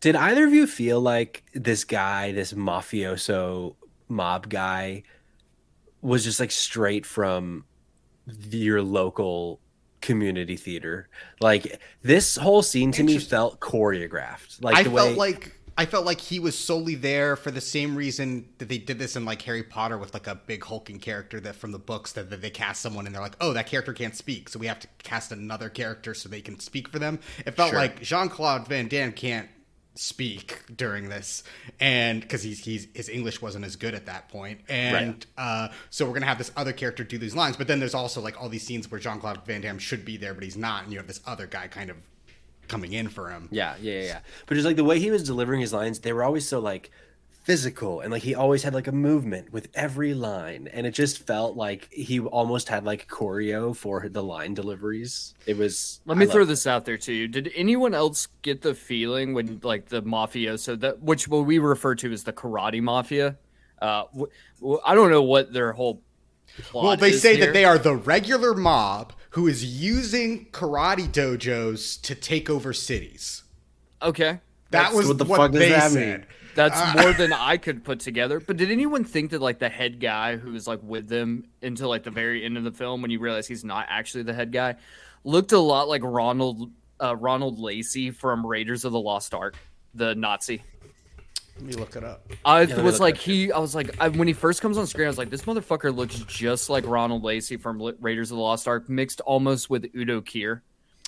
Did 0.00 0.16
either 0.16 0.46
of 0.46 0.52
you 0.52 0.66
feel 0.66 1.00
like 1.00 1.44
this 1.54 1.84
guy, 1.84 2.32
this 2.32 2.54
mafioso 2.54 3.76
mob 4.08 4.48
guy, 4.48 5.04
was 6.00 6.24
just 6.24 6.40
like 6.40 6.50
straight 6.50 7.04
from 7.04 7.64
your 8.50 8.82
local 8.82 9.60
community 10.00 10.56
theater? 10.56 11.08
Like 11.40 11.80
this 12.02 12.36
whole 12.36 12.62
scene 12.62 12.92
to 12.92 13.02
me 13.02 13.18
felt 13.18 13.60
choreographed. 13.60 14.62
Like 14.62 14.76
I 14.76 14.82
the 14.82 14.90
felt 14.90 15.10
way, 15.10 15.14
like 15.16 15.56
I 15.78 15.86
felt 15.86 16.04
like 16.04 16.20
he 16.20 16.38
was 16.40 16.58
solely 16.58 16.94
there 16.94 17.36
for 17.36 17.50
the 17.50 17.60
same 17.60 17.96
reason 17.96 18.48
that 18.58 18.68
they 18.68 18.76
did 18.76 18.98
this 18.98 19.16
in 19.16 19.24
like 19.24 19.40
Harry 19.42 19.62
Potter 19.62 19.96
with 19.96 20.12
like 20.12 20.26
a 20.26 20.34
big 20.34 20.62
hulking 20.64 20.98
character 20.98 21.40
that 21.40 21.54
from 21.54 21.72
the 21.72 21.78
books 21.78 22.12
that, 22.12 22.28
that 22.30 22.42
they 22.42 22.50
cast 22.50 22.82
someone 22.82 23.06
and 23.06 23.14
they're 23.14 23.22
like, 23.22 23.36
oh, 23.40 23.52
that 23.54 23.66
character 23.66 23.92
can't 23.94 24.14
speak, 24.14 24.48
so 24.50 24.58
we 24.58 24.66
have 24.66 24.80
to 24.80 24.88
cast 25.02 25.32
another 25.32 25.70
character 25.70 26.12
so 26.12 26.28
they 26.28 26.42
can 26.42 26.58
speak 26.60 26.88
for 26.88 26.98
them. 26.98 27.18
It 27.46 27.52
felt 27.56 27.70
Sure. 27.70 27.78
like 27.78 28.02
Jean 28.02 28.28
Claude 28.28 28.66
Van 28.68 28.88
Damme 28.88 29.12
can't 29.12 29.48
speak 30.00 30.62
during 30.74 31.10
this 31.10 31.42
and 31.78 32.22
because 32.22 32.42
he's, 32.42 32.64
he's 32.64 32.88
his 32.94 33.08
english 33.10 33.42
wasn't 33.42 33.62
as 33.62 33.76
good 33.76 33.94
at 33.94 34.06
that 34.06 34.28
point. 34.30 34.60
And 34.68 35.26
uh 35.36 35.68
so 35.90 36.06
we're 36.06 36.14
gonna 36.14 36.26
have 36.26 36.38
this 36.38 36.50
other 36.56 36.72
character 36.72 37.04
do 37.04 37.18
these 37.18 37.36
lines 37.36 37.56
but 37.56 37.66
then 37.66 37.80
there's 37.80 37.94
also 37.94 38.20
like 38.22 38.40
all 38.40 38.48
these 38.48 38.66
scenes 38.66 38.90
where 38.90 38.98
jean-claude 38.98 39.44
van 39.44 39.60
damme 39.60 39.78
should 39.78 40.04
be 40.04 40.16
there 40.16 40.32
but 40.32 40.42
he's 40.42 40.56
not 40.56 40.84
and 40.84 40.92
you 40.92 40.98
have 40.98 41.06
this 41.06 41.20
other 41.26 41.46
guy 41.46 41.68
kind 41.68 41.90
of 41.90 41.96
coming 42.70 42.92
in 42.92 43.08
for 43.08 43.28
him. 43.28 43.48
Yeah, 43.50 43.74
yeah, 43.80 43.94
yeah, 43.94 44.02
yeah. 44.04 44.20
But 44.46 44.54
just 44.54 44.66
like 44.66 44.76
the 44.76 44.84
way 44.84 44.98
he 44.98 45.10
was 45.10 45.24
delivering 45.24 45.60
his 45.60 45.72
lines, 45.72 45.98
they 45.98 46.12
were 46.12 46.22
always 46.24 46.48
so 46.48 46.60
like 46.60 46.90
physical 47.42 48.00
and 48.00 48.12
like 48.12 48.22
he 48.22 48.34
always 48.34 48.62
had 48.62 48.74
like 48.74 48.86
a 48.86 48.92
movement 48.92 49.52
with 49.52 49.68
every 49.74 50.12
line 50.12 50.68
and 50.72 50.86
it 50.86 50.92
just 50.92 51.26
felt 51.26 51.56
like 51.56 51.88
he 51.90 52.20
almost 52.20 52.68
had 52.68 52.84
like 52.84 53.08
choreo 53.08 53.74
for 53.74 54.08
the 54.08 54.22
line 54.22 54.52
deliveries. 54.52 55.34
It 55.46 55.56
was 55.56 56.00
Let 56.04 56.18
me 56.18 56.26
throw 56.26 56.40
loved 56.40 56.50
this 56.50 56.66
out 56.66 56.84
there 56.84 56.98
to 56.98 57.12
you. 57.12 57.28
Did 57.28 57.50
anyone 57.54 57.94
else 57.94 58.28
get 58.42 58.60
the 58.60 58.74
feeling 58.74 59.32
when 59.32 59.60
like 59.62 59.86
the 59.86 60.02
mafioso 60.02 60.78
that 60.80 61.00
which 61.00 61.28
what 61.28 61.46
we 61.46 61.58
refer 61.58 61.94
to 61.96 62.12
as 62.12 62.24
the 62.24 62.32
karate 62.32 62.82
mafia? 62.82 63.36
Uh, 63.80 64.04
w- 64.12 64.30
w- 64.60 64.80
I 64.84 64.94
don't 64.94 65.10
know 65.10 65.22
what 65.22 65.52
their 65.54 65.72
whole 65.72 66.02
plot 66.58 66.84
well 66.84 66.96
they 66.96 67.10
is 67.10 67.22
say 67.22 67.36
here. 67.36 67.46
that 67.46 67.52
they 67.52 67.64
are 67.64 67.78
the 67.78 67.94
regular 67.94 68.54
mob 68.54 69.14
who 69.30 69.46
is 69.46 69.64
using 69.64 70.46
karate 70.50 71.08
dojos 71.08 72.00
to 72.02 72.14
take 72.14 72.50
over 72.50 72.72
cities 72.72 73.44
okay. 74.02 74.40
that 74.70 74.92
was 74.92 75.06
what 75.06 75.18
what, 75.18 75.18
the 75.18 75.24
fuck 75.24 75.52
does 75.52 75.60
they 75.60 75.68
that 75.70 75.90
said 75.90 76.20
mean? 76.20 76.26
That's 76.68 76.76
Ah. 76.78 76.94
more 77.02 77.12
than 77.18 77.32
I 77.32 77.56
could 77.56 77.84
put 77.84 78.00
together. 78.00 78.38
But 78.40 78.56
did 78.58 78.70
anyone 78.70 79.04
think 79.04 79.30
that 79.30 79.40
like 79.40 79.58
the 79.58 79.68
head 79.70 79.98
guy 80.00 80.36
who 80.36 80.52
was 80.52 80.66
like 80.66 80.80
with 80.82 81.08
them 81.08 81.44
until 81.62 81.88
like 81.88 82.02
the 82.02 82.10
very 82.10 82.44
end 82.44 82.56
of 82.58 82.64
the 82.64 82.72
film 82.72 83.00
when 83.02 83.10
you 83.10 83.18
realize 83.18 83.46
he's 83.46 83.64
not 83.64 83.86
actually 83.88 84.24
the 84.24 84.34
head 84.34 84.52
guy 84.52 84.76
looked 85.24 85.52
a 85.52 85.58
lot 85.58 85.88
like 85.88 86.02
Ronald 86.04 86.70
uh, 87.02 87.16
Ronald 87.16 87.58
Lacey 87.58 88.10
from 88.10 88.46
Raiders 88.46 88.84
of 88.84 88.92
the 88.92 89.00
Lost 89.00 89.32
Ark, 89.32 89.56
the 89.94 90.14
Nazi. 90.14 90.62
let 91.56 91.64
me 91.64 91.72
look 91.72 91.96
it 91.96 92.04
up 92.04 92.26
I 92.44 92.66
me 92.66 92.82
was 92.82 93.00
like 93.00 93.16
he. 93.16 93.50
I 93.52 93.58
was 93.58 93.74
like 93.74 93.96
I, 94.00 94.08
when 94.08 94.28
he 94.28 94.34
first 94.34 94.60
comes 94.60 94.76
on 94.76 94.86
screen, 94.86 95.06
I 95.06 95.08
was 95.08 95.16
like, 95.18 95.30
this 95.30 95.42
motherfucker 95.42 95.94
looks 95.96 96.16
just 96.20 96.68
like 96.68 96.86
Ronald 96.86 97.24
Lacey 97.24 97.56
from 97.56 97.80
Raiders 98.00 98.30
of 98.30 98.36
the 98.36 98.42
Lost 98.42 98.68
Ark, 98.68 98.88
mixed 98.88 99.20
almost 99.22 99.70
with 99.70 99.86
Udo 99.96 100.20
Kier. 100.20 100.60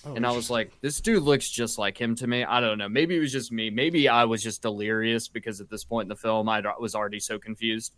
Oh, 0.04 0.14
and 0.14 0.26
I 0.26 0.32
was 0.32 0.50
like, 0.50 0.72
this 0.80 1.00
dude 1.00 1.22
looks 1.22 1.48
just 1.48 1.78
like 1.78 1.96
him 2.00 2.14
to 2.16 2.26
me. 2.26 2.44
I 2.44 2.60
don't 2.60 2.78
know. 2.78 2.88
Maybe 2.88 3.16
it 3.16 3.20
was 3.20 3.30
just 3.32 3.52
me. 3.52 3.70
Maybe 3.70 4.08
I 4.08 4.24
was 4.24 4.42
just 4.42 4.62
delirious 4.62 5.28
because 5.28 5.60
at 5.60 5.70
this 5.70 5.84
point 5.84 6.06
in 6.06 6.08
the 6.08 6.16
film, 6.16 6.48
I 6.48 6.60
was 6.80 6.94
already 6.94 7.20
so 7.20 7.38
confused. 7.38 7.94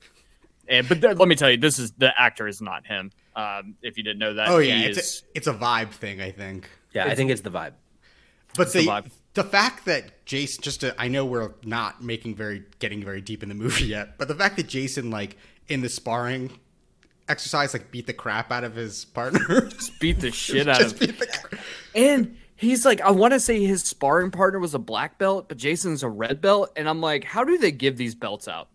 And 0.68 0.88
but 0.88 1.00
th- 1.00 1.16
let 1.16 1.28
me 1.28 1.34
tell 1.34 1.50
you, 1.50 1.56
this 1.56 1.78
is 1.78 1.92
the 1.92 2.12
actor 2.20 2.46
is 2.48 2.60
not 2.60 2.86
him. 2.86 3.10
Um, 3.36 3.74
if 3.82 3.96
you 3.96 4.02
didn't 4.02 4.18
know 4.18 4.34
that, 4.34 4.48
oh 4.48 4.58
yeah 4.58 4.78
it's 4.80 4.98
is- 4.98 5.22
a, 5.34 5.36
it's 5.38 5.46
a 5.48 5.52
vibe 5.54 5.90
thing 5.90 6.20
i 6.22 6.30
think 6.30 6.70
Yeah, 6.92 7.06
I 7.06 7.14
think 7.16 7.30
it's 7.32 7.40
the 7.40 7.50
vibe. 7.50 7.72
But 8.56 8.72
the 8.72 8.80
the 8.82 8.86
vibe. 8.86 9.10
the 9.34 9.44
fact 9.44 9.84
that 9.86 10.24
Jason 10.24 10.62
just 10.62 10.80
to, 10.82 10.94
I 10.98 11.08
know 11.08 11.24
we're 11.26 11.52
not 11.64 12.02
making 12.02 12.36
very 12.36 12.62
getting 12.78 13.02
very 13.02 13.20
deep 13.20 13.42
in 13.42 13.48
the 13.48 13.54
movie 13.54 13.86
yet, 13.96 14.16
but 14.18 14.28
the 14.28 14.34
fact 14.34 14.56
that 14.56 14.68
Jason 14.68 15.10
like 15.10 15.36
in 15.68 15.80
the 15.82 15.88
sparring 15.88 16.58
exercise 17.28 17.72
like 17.72 17.90
beat 17.90 18.06
the 18.06 18.12
crap 18.12 18.52
out 18.52 18.64
of 18.64 18.74
his 18.74 19.04
partner. 19.06 19.62
just 19.68 19.98
beat 20.00 20.20
the 20.20 20.30
shit 20.30 20.68
out 20.68 20.80
just 20.80 20.94
of. 20.94 21.00
beat 21.00 21.18
the 21.18 21.26
cra- 21.26 21.58
And 21.94 22.36
he's 22.56 22.84
like, 22.84 23.00
I 23.00 23.10
want 23.10 23.32
to 23.32 23.40
say 23.40 23.64
his 23.64 23.82
sparring 23.84 24.30
partner 24.30 24.58
was 24.58 24.74
a 24.74 24.78
black 24.78 25.18
belt, 25.18 25.48
but 25.48 25.56
Jason's 25.58 26.02
a 26.02 26.08
red 26.08 26.40
belt, 26.40 26.70
and 26.76 26.88
I'm 26.88 27.00
like, 27.00 27.24
how 27.24 27.44
do 27.44 27.58
they 27.58 27.72
give 27.72 27.96
these 27.96 28.14
belts 28.14 28.48
out? 28.48 28.68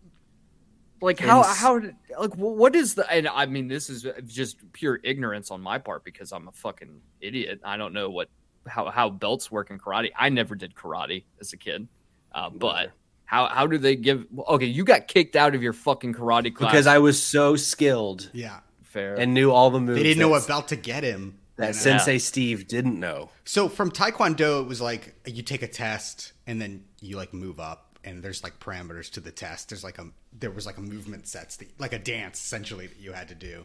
Like 1.02 1.18
how 1.18 1.38
Ins- 1.38 1.56
how 1.56 1.80
like 2.18 2.34
what 2.36 2.76
is 2.76 2.94
the 2.94 3.10
and 3.10 3.26
I 3.26 3.46
mean 3.46 3.68
this 3.68 3.88
is 3.88 4.06
just 4.26 4.58
pure 4.72 5.00
ignorance 5.02 5.50
on 5.50 5.62
my 5.62 5.78
part 5.78 6.04
because 6.04 6.30
I'm 6.30 6.46
a 6.46 6.52
fucking 6.52 7.00
idiot. 7.22 7.60
I 7.64 7.78
don't 7.78 7.94
know 7.94 8.10
what 8.10 8.28
how 8.66 8.90
how 8.90 9.08
belts 9.08 9.50
work 9.50 9.70
in 9.70 9.78
karate. 9.78 10.10
I 10.14 10.28
never 10.28 10.54
did 10.54 10.74
karate 10.74 11.24
as 11.40 11.54
a 11.54 11.56
kid, 11.56 11.88
uh, 12.32 12.50
but 12.50 12.90
how 13.30 13.46
how 13.46 13.66
do 13.68 13.78
they 13.78 13.94
give? 13.94 14.26
Okay, 14.48 14.66
you 14.66 14.82
got 14.84 15.06
kicked 15.06 15.36
out 15.36 15.54
of 15.54 15.62
your 15.62 15.72
fucking 15.72 16.14
karate 16.14 16.52
class 16.52 16.72
Because 16.72 16.86
I 16.88 16.98
was 16.98 17.22
so 17.22 17.54
skilled 17.54 18.28
Yeah. 18.32 18.58
fair 18.82 19.14
and 19.14 19.34
knew 19.34 19.52
all 19.52 19.70
the 19.70 19.78
moves. 19.78 19.96
They 19.98 20.02
didn't 20.02 20.18
know 20.18 20.26
that- 20.30 20.40
what 20.40 20.48
belt 20.48 20.68
to 20.68 20.76
get 20.76 21.04
him. 21.04 21.36
that 21.56 21.66
you 21.68 21.72
know? 21.74 21.78
Sensei 21.78 22.18
Steve 22.18 22.66
didn't 22.66 22.98
know. 22.98 23.30
So 23.44 23.68
from 23.68 23.92
Taekwondo, 23.92 24.62
it 24.62 24.66
was 24.66 24.80
like 24.80 25.14
you 25.26 25.42
take 25.44 25.62
a 25.62 25.68
test 25.68 26.32
and 26.46 26.60
then 26.60 26.84
you 27.00 27.16
like 27.16 27.32
move 27.32 27.60
up, 27.60 27.98
and 28.02 28.20
there's 28.22 28.42
like 28.42 28.58
parameters 28.58 29.08
to 29.12 29.20
the 29.20 29.30
test. 29.30 29.68
There's 29.68 29.84
like 29.84 29.98
a 29.98 30.06
there 30.36 30.50
was 30.50 30.66
like 30.66 30.78
a 30.78 30.80
movement 30.80 31.28
sets, 31.28 31.56
that, 31.58 31.68
like 31.78 31.92
a 31.92 31.98
dance 32.00 32.40
essentially 32.42 32.88
that 32.88 32.98
you 32.98 33.12
had 33.12 33.28
to 33.28 33.34
do. 33.36 33.64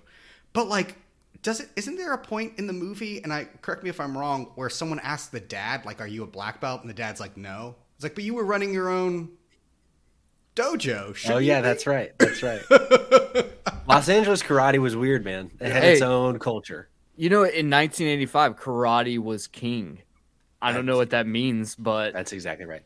But 0.54 0.68
like, 0.68 0.96
does 1.42 1.60
it? 1.60 1.70
Isn't 1.76 1.96
there 1.98 2.14
a 2.14 2.18
point 2.20 2.54
in 2.60 2.68
the 2.68 2.74
movie? 2.74 3.24
And 3.24 3.34
I 3.34 3.46
correct 3.64 3.82
me 3.84 3.90
if 3.90 4.00
I'm 4.00 4.16
wrong, 4.16 4.52
where 4.56 4.70
someone 4.70 5.00
asks 5.00 5.30
the 5.30 5.40
dad, 5.40 5.86
like, 5.86 6.02
"Are 6.02 6.08
you 6.08 6.22
a 6.24 6.28
black 6.28 6.62
belt?" 6.62 6.82
And 6.82 6.90
the 6.90 6.94
dad's 6.94 7.20
like, 7.20 7.36
"No." 7.36 7.76
It's 7.96 8.04
like, 8.04 8.14
but 8.14 8.24
you 8.26 8.34
were 8.36 8.46
running 8.46 8.74
your 8.74 8.90
own 8.90 9.30
dojo. 10.56 11.10
Oh 11.10 11.14
shouldn't 11.14 11.46
yeah, 11.46 11.62
that's 11.62 11.86
right. 11.88 12.12
That's 12.18 12.42
right. 12.44 12.62
Los 13.88 14.10
Angeles 14.10 14.42
karate 14.42 14.80
was 14.80 14.96
weird, 14.96 15.24
man. 15.24 15.52
It 15.60 15.72
had 15.72 15.84
Hey. 15.84 15.94
its 15.94 16.02
own 16.02 16.40
culture. 16.40 16.90
You 17.16 17.30
know, 17.30 17.44
in 17.44 17.70
1985, 17.70 18.56
karate 18.58 19.20
was 19.20 19.48
king. 19.48 20.00
I 20.62 20.72
don't 20.74 20.86
know 20.86 20.98
what 20.98 21.12
that 21.12 21.28
means, 21.28 21.76
but 21.76 22.14
That's 22.14 22.34
exactly 22.34 22.66
right. 22.66 22.82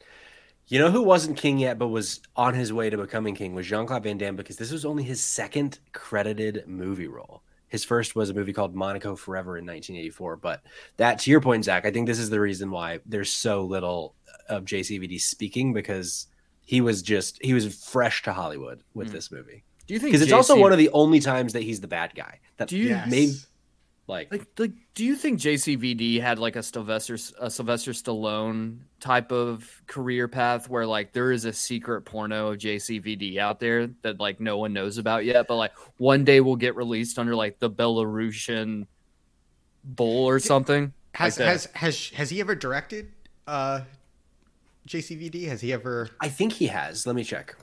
You 0.68 0.78
know 0.80 0.92
who 0.92 1.02
wasn't 1.02 1.38
king 1.38 1.58
yet, 1.58 1.80
but 1.80 1.88
was 1.88 2.20
on 2.36 2.54
his 2.54 2.72
way 2.72 2.90
to 2.92 2.98
becoming 2.98 3.34
king 3.34 3.56
was 3.56 3.66
Jean 3.66 3.88
Claude 3.88 4.04
Van 4.04 4.18
Damme 4.20 4.36
because 4.36 4.58
this 4.58 4.72
was 4.72 4.86
only 4.86 5.04
his 5.04 5.20
second 5.22 5.80
credited 5.94 6.66
movie 6.68 7.08
role. 7.08 7.42
His 7.70 7.84
first 7.84 8.16
was 8.16 8.30
a 8.30 8.34
movie 8.34 8.54
called 8.54 8.76
Monaco 8.76 9.16
Forever 9.16 9.58
in 9.58 9.66
1984. 9.66 10.36
But 10.36 10.62
that, 10.98 11.20
to 11.20 11.32
your 11.32 11.40
point, 11.42 11.66
Zack, 11.66 11.86
I 11.86 11.92
think 11.92 12.06
this 12.08 12.20
is 12.20 12.30
the 12.30 12.40
reason 12.40 12.70
why 12.72 13.00
there's 13.06 13.32
so 13.32 13.64
little 13.64 14.16
of 14.48 14.66
JCVD 14.66 15.20
speaking 15.22 15.74
because 15.74 16.28
he 16.70 16.82
was 16.82 17.02
just 17.02 17.40
he 17.42 17.56
was 17.56 17.66
fresh 17.84 18.22
to 18.22 18.32
Hollywood 18.32 18.84
with 18.94 19.12
this 19.12 19.32
movie. 19.32 19.64
do 19.88 19.96
you 19.96 20.00
think 20.00 20.12
Because 20.12 20.22
it's 20.22 20.32
also 20.32 20.56
one 20.56 20.72
of 20.72 20.78
the 20.78 20.90
only 20.92 21.20
times 21.20 21.54
that 21.54 21.64
he's 21.64 21.82
the 21.82 21.88
bad 21.88 22.14
guy. 22.14 22.40
That 22.58 22.68
Do 22.68 22.78
you- 22.78 22.90
Yes. 22.90 23.10
made 23.10 23.30
like 24.06 24.32
like 24.32 24.46
like 24.60 24.72
do 24.94 25.04
you 25.04 25.16
think 25.16 25.40
JCVD 25.40 26.20
had 26.22 26.38
like 26.38 26.56
a 26.56 26.62
Sylvester 26.62 27.18
a 27.40 27.50
Sylvester 27.50 27.92
Stallone 27.92 28.80
type 29.00 29.32
of 29.32 29.82
career 29.88 30.28
path 30.28 30.70
where 30.70 30.86
like 30.86 31.12
there 31.14 31.32
is 31.32 31.46
a 31.46 31.54
secret 31.54 32.02
porno 32.06 32.50
of 32.52 32.60
JCVD 32.60 33.38
out 33.40 33.60
there 33.60 33.88
that 34.04 34.20
like 34.20 34.40
no 34.40 34.60
one 34.60 34.72
knows 34.74 35.00
about 35.00 35.26
yet, 35.26 35.48
but 35.48 35.56
like 35.58 35.72
one 35.98 36.24
day 36.24 36.40
will 36.40 36.56
get 36.56 36.76
released 36.76 37.18
under 37.18 37.36
like 37.36 37.58
the 37.58 37.70
Belarusian 37.70 38.86
bull 39.84 40.26
or 40.26 40.38
something? 40.40 40.94
Has 41.16 41.40
Like 41.40 41.48
has 41.48 41.66
has 41.74 42.10
has 42.10 42.30
he 42.30 42.40
ever 42.42 42.54
directed 42.56 43.12
uh, 43.48 43.82
JCVD? 44.88 45.48
Has 45.48 45.62
he 45.62 45.72
ever? 45.74 46.10
I 46.22 46.30
think 46.30 46.54
he 46.54 46.68
has. 46.68 47.06
Let 47.06 47.16
me 47.16 47.24
check. 47.24 47.56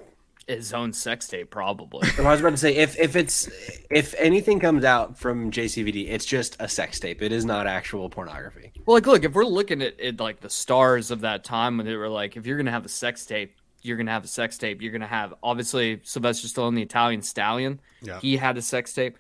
his 0.46 0.72
own 0.72 0.92
sex 0.92 1.26
tape 1.26 1.50
probably. 1.50 2.08
I 2.18 2.22
was 2.22 2.40
about 2.40 2.50
to 2.50 2.56
say 2.56 2.76
if 2.76 2.96
if 2.98 3.16
it's 3.16 3.48
if 3.90 4.14
anything 4.16 4.60
comes 4.60 4.84
out 4.84 5.18
from 5.18 5.50
JCVD, 5.50 6.08
it's 6.08 6.24
just 6.24 6.56
a 6.60 6.68
sex 6.68 7.00
tape. 7.00 7.20
It 7.22 7.32
is 7.32 7.44
not 7.44 7.66
actual 7.66 8.08
pornography. 8.08 8.72
Well, 8.86 8.96
like, 8.96 9.06
look, 9.06 9.24
if 9.24 9.32
we're 9.32 9.44
looking 9.44 9.82
at 9.82 9.94
it, 9.98 10.20
like 10.20 10.40
the 10.40 10.50
stars 10.50 11.10
of 11.10 11.20
that 11.22 11.42
time 11.42 11.76
when 11.76 11.86
they 11.86 11.96
were 11.96 12.08
like, 12.08 12.36
if 12.36 12.46
you're 12.46 12.56
gonna 12.56 12.70
have 12.70 12.84
a 12.84 12.88
sex 12.88 13.26
tape, 13.26 13.56
you're 13.82 13.96
gonna 13.96 14.12
have 14.12 14.24
a 14.24 14.28
sex 14.28 14.56
tape. 14.56 14.80
You're 14.82 14.92
gonna 14.92 15.06
have 15.06 15.34
obviously 15.42 16.00
Sylvester 16.04 16.46
Stallone, 16.46 16.76
the 16.76 16.82
Italian 16.82 17.22
Stallion. 17.22 17.80
Yeah. 18.02 18.20
He 18.20 18.36
had 18.36 18.56
a 18.56 18.62
sex 18.62 18.92
tape. 18.92 19.18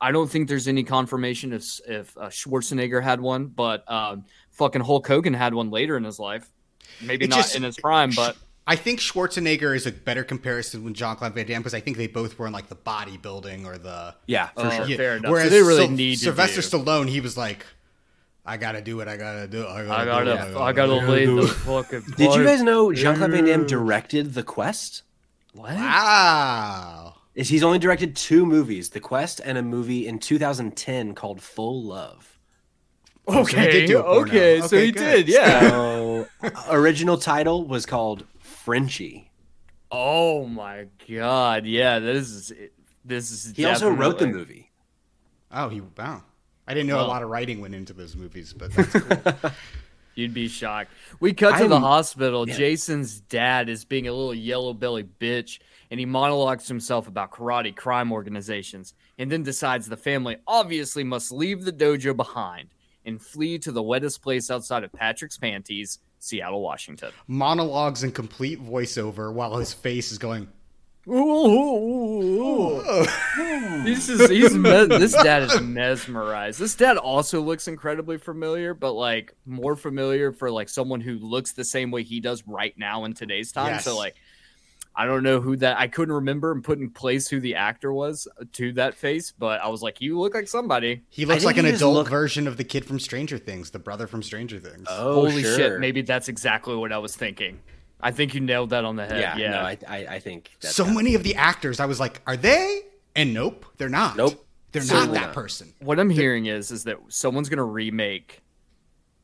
I 0.00 0.10
don't 0.10 0.30
think 0.30 0.48
there's 0.48 0.66
any 0.68 0.82
confirmation 0.82 1.52
if 1.52 1.80
if 1.86 2.16
uh, 2.16 2.22
Schwarzenegger 2.28 3.02
had 3.02 3.20
one, 3.20 3.46
but 3.46 3.88
um, 3.90 4.24
fucking 4.50 4.80
Hulk 4.80 5.06
Hogan 5.06 5.34
had 5.34 5.54
one 5.54 5.70
later 5.70 5.96
in 5.96 6.02
his 6.02 6.18
life. 6.18 6.50
Maybe 7.02 7.26
not 7.26 7.36
just- 7.36 7.56
in 7.56 7.62
his 7.62 7.76
prime, 7.76 8.10
but 8.14 8.36
I 8.66 8.76
think 8.76 9.00
Schwarzenegger 9.00 9.74
is 9.74 9.86
a 9.86 9.92
better 9.92 10.22
comparison 10.22 10.84
with 10.84 10.94
Jean 10.94 11.16
Claude 11.16 11.34
Van 11.34 11.46
Damme 11.46 11.60
because 11.60 11.74
I 11.74 11.80
think 11.80 11.96
they 11.96 12.06
both 12.06 12.38
were 12.38 12.46
in 12.46 12.52
like 12.52 12.68
the 12.68 12.76
bodybuilding 12.76 13.64
or 13.66 13.78
the 13.78 14.14
Yeah, 14.26 14.48
for 14.48 14.66
Oh, 14.66 14.70
sure. 14.70 14.86
yeah. 14.86 14.96
Fair 14.96 15.16
enough. 15.16 15.28
So 15.28 15.32
Whereas 15.32 15.50
they 15.50 15.60
really 15.62 15.86
Syl- 15.86 15.90
need 15.90 16.18
Sylvester 16.20 16.60
do- 16.60 16.66
Stallone. 16.78 17.08
He 17.08 17.20
was 17.20 17.36
like, 17.36 17.66
I 18.46 18.56
gotta 18.56 18.80
do 18.80 18.96
what 18.96 19.08
I 19.08 19.16
gotta 19.16 19.48
do. 19.48 19.66
I 19.66 19.84
gotta, 19.84 19.92
I 19.92 20.04
do 20.04 20.10
gotta, 20.34 20.52
what 20.54 20.62
I 20.62 20.72
gotta 20.72 21.24
do." 21.26 21.40
the 21.42 21.48
fucking. 21.48 22.02
Did 22.16 22.34
you 22.34 22.44
guys 22.44 22.62
know 22.62 22.92
Jean 22.92 23.16
Claude 23.16 23.30
Van 23.32 23.44
Damme 23.44 23.66
directed 23.66 24.34
The 24.34 24.42
Quest? 24.42 25.02
What? 25.52 25.74
Wow. 25.74 27.14
Is 27.34 27.48
he's 27.48 27.62
only 27.62 27.78
directed 27.78 28.16
two 28.16 28.44
movies, 28.46 28.90
The 28.90 29.00
Quest 29.00 29.40
and 29.44 29.56
a 29.58 29.62
movie 29.62 30.06
in 30.06 30.18
2010 30.18 31.14
called 31.14 31.40
Full 31.42 31.82
Love. 31.82 32.38
So 33.28 33.32
he 33.44 33.56
Okay, 33.56 33.70
did 33.72 33.86
do 33.86 33.98
a 33.98 34.02
porno. 34.02 34.20
okay, 34.22 34.60
so 34.62 34.78
he 34.78 34.92
good. 34.92 35.26
did, 35.26 35.28
yeah. 35.28 35.60
So, 35.70 36.26
uh, 36.42 36.50
original 36.70 37.16
title 37.18 37.64
was 37.66 37.86
called 37.86 38.24
Frenchie. 38.38 39.30
Oh 39.90 40.46
my 40.46 40.86
god, 41.08 41.66
yeah, 41.66 41.98
this 41.98 42.28
is 42.30 42.52
this 43.04 43.30
is. 43.30 43.52
He 43.56 43.64
also 43.64 43.90
wrote 43.90 44.18
the 44.18 44.26
movie. 44.26 44.70
Oh, 45.52 45.68
he 45.68 45.80
wow. 45.80 46.22
I 46.68 46.74
didn't 46.74 46.88
know 46.88 47.00
a 47.00 47.02
lot 47.02 47.22
of 47.24 47.28
writing 47.28 47.60
went 47.60 47.74
into 47.74 47.92
those 47.92 48.14
movies, 48.14 48.52
but 48.52 48.72
that's 48.72 48.92
cool. 48.92 49.50
You'd 50.14 50.34
be 50.34 50.46
shocked. 50.48 50.92
We 51.18 51.32
cut 51.32 51.58
to 51.58 51.66
the 51.68 51.74
I'm- 51.76 51.82
hospital. 51.82 52.48
yeah. 52.48 52.54
Jason's 52.56 53.20
dad 53.20 53.68
is 53.68 53.84
being 53.84 54.06
a 54.06 54.12
little 54.12 54.34
yellow 54.34 54.72
belly 54.74 55.02
bitch, 55.04 55.58
and 55.90 55.98
he 55.98 56.06
monologues 56.06 56.64
to 56.64 56.68
himself 56.72 57.08
about 57.08 57.32
karate 57.32 57.74
crime 57.74 58.12
organizations, 58.12 58.94
and 59.18 59.32
then 59.32 59.42
decides 59.42 59.86
the 59.88 59.96
family 59.96 60.36
obviously 60.46 61.02
must 61.02 61.32
leave 61.32 61.64
the 61.64 61.72
dojo 61.72 62.14
behind 62.14 62.68
and 63.04 63.20
flee 63.20 63.58
to 63.58 63.72
the 63.72 63.82
wettest 63.82 64.22
place 64.22 64.50
outside 64.50 64.84
of 64.84 64.92
Patrick's 64.92 65.38
panties, 65.38 65.98
Seattle, 66.18 66.60
Washington. 66.60 67.12
Monologues 67.26 68.02
and 68.02 68.14
complete 68.14 68.62
voiceover 68.62 69.32
while 69.32 69.56
his 69.56 69.72
face 69.72 70.12
is 70.12 70.18
going. 70.18 70.48
He's 73.84 74.06
just, 74.06 74.30
he's 74.30 74.54
me- 74.54 74.84
this 74.84 75.12
dad 75.14 75.44
is 75.44 75.60
mesmerized. 75.60 76.60
This 76.60 76.74
dad 76.74 76.98
also 76.98 77.40
looks 77.40 77.68
incredibly 77.68 78.18
familiar, 78.18 78.74
but 78.74 78.92
like 78.92 79.34
more 79.46 79.76
familiar 79.76 80.30
for 80.30 80.50
like 80.50 80.68
someone 80.68 81.00
who 81.00 81.18
looks 81.18 81.52
the 81.52 81.64
same 81.64 81.90
way 81.90 82.02
he 82.02 82.20
does 82.20 82.46
right 82.46 82.76
now 82.76 83.06
in 83.06 83.14
today's 83.14 83.50
time. 83.50 83.80
So 83.80 83.96
like, 83.96 84.14
I 84.94 85.06
don't 85.06 85.22
know 85.22 85.40
who 85.40 85.56
that. 85.58 85.78
I 85.78 85.86
couldn't 85.86 86.14
remember 86.14 86.50
and 86.52 86.62
put 86.64 86.78
in 86.78 86.90
place 86.90 87.28
who 87.28 87.40
the 87.40 87.54
actor 87.54 87.92
was 87.92 88.26
to 88.54 88.72
that 88.72 88.94
face, 88.94 89.32
but 89.32 89.60
I 89.62 89.68
was 89.68 89.82
like, 89.82 90.00
you 90.00 90.18
look 90.18 90.34
like 90.34 90.48
somebody. 90.48 91.02
He 91.08 91.24
looks 91.24 91.44
like 91.44 91.56
an 91.58 91.64
adult 91.64 91.94
look- 91.94 92.08
version 92.08 92.46
of 92.48 92.56
the 92.56 92.64
kid 92.64 92.84
from 92.84 92.98
Stranger 92.98 93.38
Things, 93.38 93.70
the 93.70 93.78
brother 93.78 94.06
from 94.06 94.22
Stranger 94.22 94.58
Things. 94.58 94.86
Oh, 94.90 95.14
Holy 95.14 95.42
sure. 95.42 95.56
shit! 95.56 95.80
Maybe 95.80 96.02
that's 96.02 96.28
exactly 96.28 96.74
what 96.76 96.92
I 96.92 96.98
was 96.98 97.14
thinking. 97.16 97.60
I 98.00 98.10
think 98.10 98.34
you 98.34 98.40
nailed 98.40 98.70
that 98.70 98.84
on 98.84 98.96
the 98.96 99.06
head. 99.06 99.20
Yeah, 99.20 99.36
Yeah, 99.36 99.50
no, 99.50 99.58
I, 99.60 99.78
I, 99.86 100.06
I 100.16 100.18
think 100.20 100.50
that's 100.60 100.74
so 100.74 100.84
got- 100.84 100.94
many 100.94 101.14
of 101.14 101.22
the 101.22 101.34
actors, 101.36 101.80
I 101.80 101.86
was 101.86 102.00
like, 102.00 102.20
are 102.26 102.36
they? 102.36 102.80
And 103.14 103.32
nope, 103.34 103.66
they're 103.76 103.88
not. 103.90 104.16
Nope. 104.16 104.46
They're 104.72 104.82
not 104.82 104.88
Certainly 104.88 105.18
that 105.18 105.26
not. 105.26 105.34
person. 105.34 105.74
what 105.80 105.98
I'm 106.00 106.10
hearing 106.10 106.46
is 106.46 106.70
is 106.70 106.84
that 106.84 106.96
someone's 107.08 107.48
gonna 107.48 107.64
remake 107.64 108.40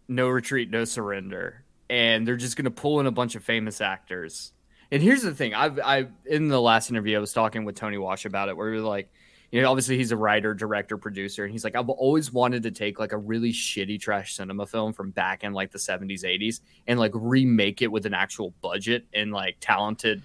No 0.09 0.29
Retreat, 0.29 0.71
No 0.71 0.85
Surrender, 0.85 1.65
and 1.89 2.27
they're 2.27 2.37
just 2.37 2.57
gonna 2.57 2.71
pull 2.71 3.01
in 3.01 3.07
a 3.07 3.11
bunch 3.13 3.35
of 3.35 3.43
famous 3.45 3.81
actors. 3.81 4.53
And 4.91 5.03
here's 5.03 5.23
the 5.23 5.35
thing: 5.35 5.55
I've 5.55 5.79
I 5.79 6.07
in 6.25 6.49
the 6.49 6.61
last 6.61 6.91
interview 6.91 7.17
I 7.17 7.21
was 7.21 7.33
talking 7.33 7.65
with 7.65 7.77
Tony 7.77 7.99
Wash 7.99 8.25
about 8.25 8.49
it, 8.49 8.57
where 8.57 8.71
we 8.71 8.77
were 8.77 8.83
like, 8.83 9.11
you 9.51 9.63
know, 9.63 9.71
obviously 9.71 9.97
he's 9.97 10.13
a 10.13 10.17
writer, 10.17 10.55
director, 10.55 10.99
producer, 10.99 11.45
and 11.45 11.53
he's 11.53 11.65
like, 11.65 11.77
I've 11.77 11.89
always 11.89 12.33
wanted 12.33 12.65
to 12.65 12.71
take 12.71 12.99
like 12.99 13.13
a 13.13 13.19
really 13.19 13.53
shitty 13.53 14.01
trash 14.01 14.35
cinema 14.35 14.67
film 14.67 14.93
from 14.93 15.11
back 15.11 15.45
in 15.45 15.53
like 15.53 15.71
the 15.71 15.79
70s, 15.79 16.25
80s, 16.25 16.61
and 16.87 16.99
like 16.99 17.13
remake 17.15 17.83
it 17.83 17.91
with 17.91 18.07
an 18.07 18.15
actual 18.15 18.53
budget 18.61 19.07
and 19.15 19.33
like 19.33 19.57
talented 19.61 20.23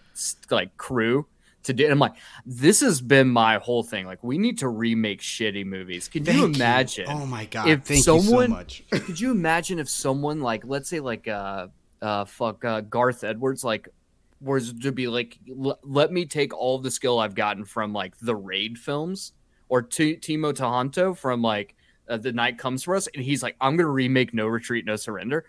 like 0.50 0.76
crew 0.78 1.28
to 1.64 1.74
do. 1.74 1.84
And 1.84 1.94
I'm 1.94 2.00
like, 2.00 2.16
this 2.46 2.82
has 2.82 3.00
been 3.00 3.30
my 3.30 3.58
whole 3.58 3.84
thing. 3.84 4.06
Like, 4.06 4.24
we 4.24 4.38
need 4.38 4.60
to 4.60 4.68
remake 4.68 5.22
shitty 5.22 5.66
movies. 5.66 6.08
Could 6.08 6.28
you 6.28 6.34
Thank 6.34 6.56
imagine? 6.56 7.06
Oh 7.08 7.26
my 7.26 7.46
god! 7.46 7.68
if 7.68 7.84
thank 7.84 8.04
someone 8.04 8.24
you 8.24 8.48
so 8.48 8.48
much. 8.48 8.84
could 8.92 9.20
you 9.20 9.32
imagine 9.32 9.80
if 9.80 9.90
someone 9.90 10.42
like 10.42 10.64
let's 10.66 10.90
say 10.90 11.00
like 11.00 11.28
uh 11.28 11.68
uh 12.02 12.26
fuck 12.26 12.66
uh 12.66 12.82
Gareth 12.82 13.24
Edwards 13.24 13.64
like 13.64 13.88
was 14.42 14.74
to 14.74 14.92
be 14.92 15.08
like 15.08 15.38
l- 15.50 15.80
let 15.84 16.12
me 16.12 16.26
take 16.26 16.54
all 16.54 16.80
the 16.80 16.92
skill 16.92 17.20
I've 17.20 17.36
gotten 17.36 17.64
from 17.66 17.94
like 17.94 18.18
the 18.20 18.36
Raid 18.36 18.78
films 18.78 19.34
or 19.70 19.82
T- 19.82 20.18
Timo 20.18 20.54
Tjahjanto 20.54 21.16
from 21.16 21.42
like 21.42 21.76
uh, 22.10 22.18
The 22.18 22.32
Night 22.32 22.58
Comes 22.58 22.84
for 22.84 22.96
Us 22.96 23.08
and 23.14 23.24
he's 23.24 23.44
like 23.44 23.56
I'm 23.62 23.78
going 23.78 23.86
to 23.86 23.92
remake 23.92 24.34
No 24.34 24.48
Retreat 24.48 24.86
No 24.86 24.96
Surrender. 24.96 25.46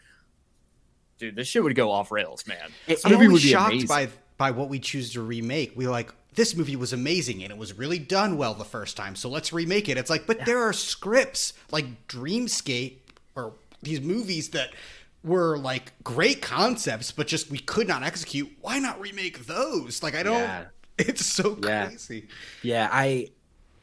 Dude, 1.19 1.37
this 1.37 1.49
shit 1.49 1.63
would 1.63 1.75
go 1.75 1.91
off 1.91 2.11
rails, 2.11 2.47
man. 2.47 2.71
This 2.87 3.05
I'm 3.05 3.13
movie 3.13 3.27
always 3.27 3.43
would 3.43 3.47
be 3.47 3.53
shocked 3.53 3.73
amazing. 3.73 3.89
by 3.89 4.09
by 4.39 4.51
what 4.51 4.69
we 4.69 4.79
choose 4.79 5.13
to 5.13 5.23
remake. 5.23 5.73
We 5.77 5.87
like 5.87 6.13
this 6.35 6.57
movie 6.57 6.77
was 6.77 6.93
amazing 6.93 7.43
and 7.43 7.53
it 7.53 7.59
was 7.59 7.77
really 7.79 7.99
done 7.99 8.37
well 8.37 8.55
the 8.55 8.65
first 8.65 8.97
time, 8.97 9.15
so 9.17 9.29
let's 9.29 9.53
remake 9.53 9.89
it. 9.89 9.99
It's 9.99 10.11
like, 10.11 10.27
but 10.27 10.45
there 10.47 10.63
are 10.63 10.73
scripts 10.73 11.53
like 11.71 12.09
Dreamscape 12.09 12.97
or 13.37 13.55
these 13.83 14.01
movies 14.01 14.49
that 14.51 14.71
were 15.25 15.57
like 15.59 15.93
great 16.03 16.43
concepts, 16.43 17.13
but 17.13 17.27
just 17.27 17.51
we 17.51 17.59
could 17.59 17.87
not 17.89 18.03
execute. 18.03 18.51
Why 18.61 18.79
not 18.79 19.01
remake 19.01 19.47
those? 19.47 20.03
Like 20.03 20.15
I 20.15 20.23
don't. 20.23 20.39
Yeah. 20.41 20.65
It's 20.99 21.25
so 21.25 21.59
Yeah. 21.63 21.87
crazy. 21.87 22.29
Yeah, 22.63 22.89
I. 22.93 23.29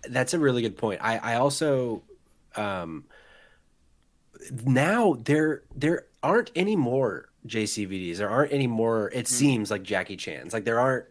That's 0.08 0.34
a 0.34 0.40
really 0.40 0.62
good 0.62 0.78
point. 0.78 1.02
I 1.04 1.18
I 1.18 1.36
also, 1.36 2.04
um, 2.56 3.06
now 4.66 5.16
there 5.24 5.64
there 5.76 6.06
aren't 6.24 6.52
any 6.56 6.76
more 6.76 7.30
JCVDs. 7.48 8.18
There 8.18 8.30
aren't 8.30 8.54
any 8.54 8.68
more. 8.68 9.10
It 9.12 9.28
seems 9.28 9.72
like 9.72 9.84
Jackie 9.84 10.18
Chan's. 10.18 10.54
Like 10.54 10.66
there 10.66 10.80
aren't 10.80 11.06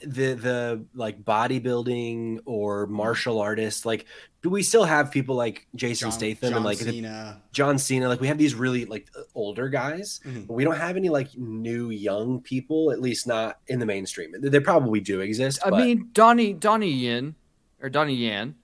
the 0.00 0.34
the 0.34 0.84
like 0.94 1.22
bodybuilding 1.24 2.40
or 2.44 2.86
martial 2.86 3.40
artists. 3.40 3.86
Like, 3.86 4.06
do 4.44 4.50
we 4.50 4.62
still 4.62 4.84
have 4.84 5.10
people 5.10 5.34
like 5.34 5.66
Jason 5.74 6.10
John, 6.10 6.18
Statham 6.18 6.50
John 6.50 6.56
and 6.58 6.64
like 6.66 6.76
Cena. 6.78 7.40
John 7.52 7.78
Cena? 7.78 8.08
Like 8.08 8.20
we 8.20 8.28
have 8.28 8.36
these 8.38 8.54
really 8.54 8.84
like 8.84 9.08
older 9.34 9.70
guys, 9.70 10.20
Mhm. 10.24 10.46
but 10.46 10.52
we 10.52 10.64
don't 10.64 10.76
have 10.76 10.96
any 10.96 11.08
like 11.08 11.34
new 11.36 11.88
young 11.90 12.40
people. 12.42 12.92
At 12.92 13.00
least 13.00 13.26
not 13.26 13.58
in 13.68 13.78
the 13.78 13.86
mainstream. 13.86 14.32
They 14.38 14.50
they 14.50 14.60
probably 14.60 15.00
do 15.00 15.20
exist. 15.20 15.60
I 15.64 15.70
but- 15.70 15.78
mean, 15.80 16.10
Donnie 16.12 16.52
Donnie 16.52 16.90
Yin 16.92 17.34
or 17.80 17.88
Donnie 17.88 18.14
Yan, 18.16 18.54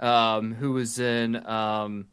um, 0.00 0.52
who 0.54 0.72
was 0.72 0.98
in 0.98 1.36
um, 1.46 2.08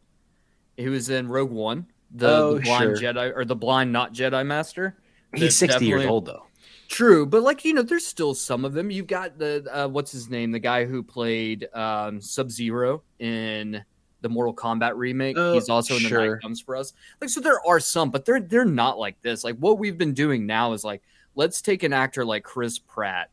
he 0.78 0.88
was 0.88 1.10
in 1.10 1.28
Rogue 1.28 1.52
One, 1.52 1.88
the, 2.12 2.30
Oh, 2.30 2.54
the 2.56 2.62
blind 2.62 2.98
sure. 3.00 3.14
Jedi 3.14 3.36
or 3.36 3.44
the 3.46 3.56
blind 3.56 3.92
not 3.92 4.14
Jedi 4.14 4.46
Master. 4.46 4.96
he's 5.34 5.42
That's 5.42 5.56
sixty 5.56 5.86
years 5.88 6.06
old 6.06 6.26
though. 6.28 6.44
True, 6.88 7.26
but 7.26 7.44
like 7.44 7.66
you 7.66 7.74
know, 7.74 7.82
there's 7.82 8.06
still 8.06 8.34
some 8.34 8.64
of 8.64 8.74
them. 8.74 8.90
You've 8.90 9.08
got 9.08 9.38
the 9.38 9.68
uh, 9.72 9.88
what's 9.88 10.12
his 10.12 10.30
name, 10.30 10.52
the 10.52 10.60
guy 10.60 10.86
who 10.86 11.04
played 11.04 11.68
um, 11.74 12.22
Sub 12.22 12.50
Zero 12.50 13.04
in 13.20 13.84
the 14.22 14.30
Mortal 14.30 14.54
Kombat 14.54 14.94
remake. 14.96 15.38
Oh, 15.38 15.54
He's 15.54 15.70
also 15.70 15.98
in 15.98 16.04
the. 16.04 16.10
Night 16.10 16.42
Comes 16.42 16.62
for 16.62 16.76
Us. 16.76 16.94
Like, 17.20 17.30
so 17.30 17.42
there 17.42 17.60
are 17.68 17.80
some, 17.80 18.10
but 18.10 18.26
they're 18.26 18.40
they're 18.40 18.66
not 18.66 18.98
like 18.98 19.22
this. 19.22 19.44
Like 19.44 19.58
what 19.58 19.80
we've 19.80 19.98
been 19.98 20.14
doing 20.14 20.46
now 20.46 20.74
is 20.74 20.84
like 20.84 21.02
let's 21.36 21.62
take 21.62 21.84
an 21.84 21.94
actor 21.94 22.24
like 22.26 22.44
Chris 22.44 22.80
Pratt, 22.80 23.32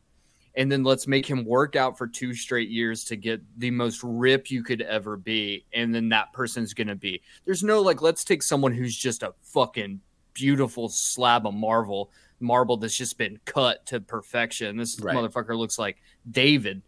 and 0.55 0.69
then 0.69 0.83
let's 0.83 1.07
make 1.07 1.25
him 1.25 1.45
work 1.45 1.77
out 1.77 1.97
for 1.97 2.07
two 2.07 2.33
straight 2.33 2.69
years 2.69 3.05
to 3.05 3.15
get 3.15 3.41
the 3.57 3.71
most 3.71 4.01
rip 4.03 4.51
you 4.51 4.63
could 4.63 4.81
ever 4.81 5.15
be, 5.15 5.65
and 5.73 5.95
then 5.95 6.09
that 6.09 6.33
person's 6.33 6.73
gonna 6.73 6.95
be. 6.95 7.21
There's 7.45 7.63
no 7.63 7.81
like 7.81 8.01
let's 8.01 8.25
take 8.25 8.43
someone 8.43 8.73
who's 8.73 8.97
just 8.97 9.23
a 9.23 9.33
fucking 9.41 10.01
beautiful 10.33 10.89
slab 10.89 11.47
of 11.47 11.53
marvel 11.53 12.11
marble 12.39 12.77
that's 12.77 12.95
just 12.95 13.17
been 13.17 13.39
cut 13.45 13.85
to 13.87 13.99
perfection. 13.99 14.77
This 14.77 14.99
Right. 14.99 15.15
motherfucker 15.15 15.57
looks 15.57 15.79
like 15.79 15.97
David, 16.29 16.81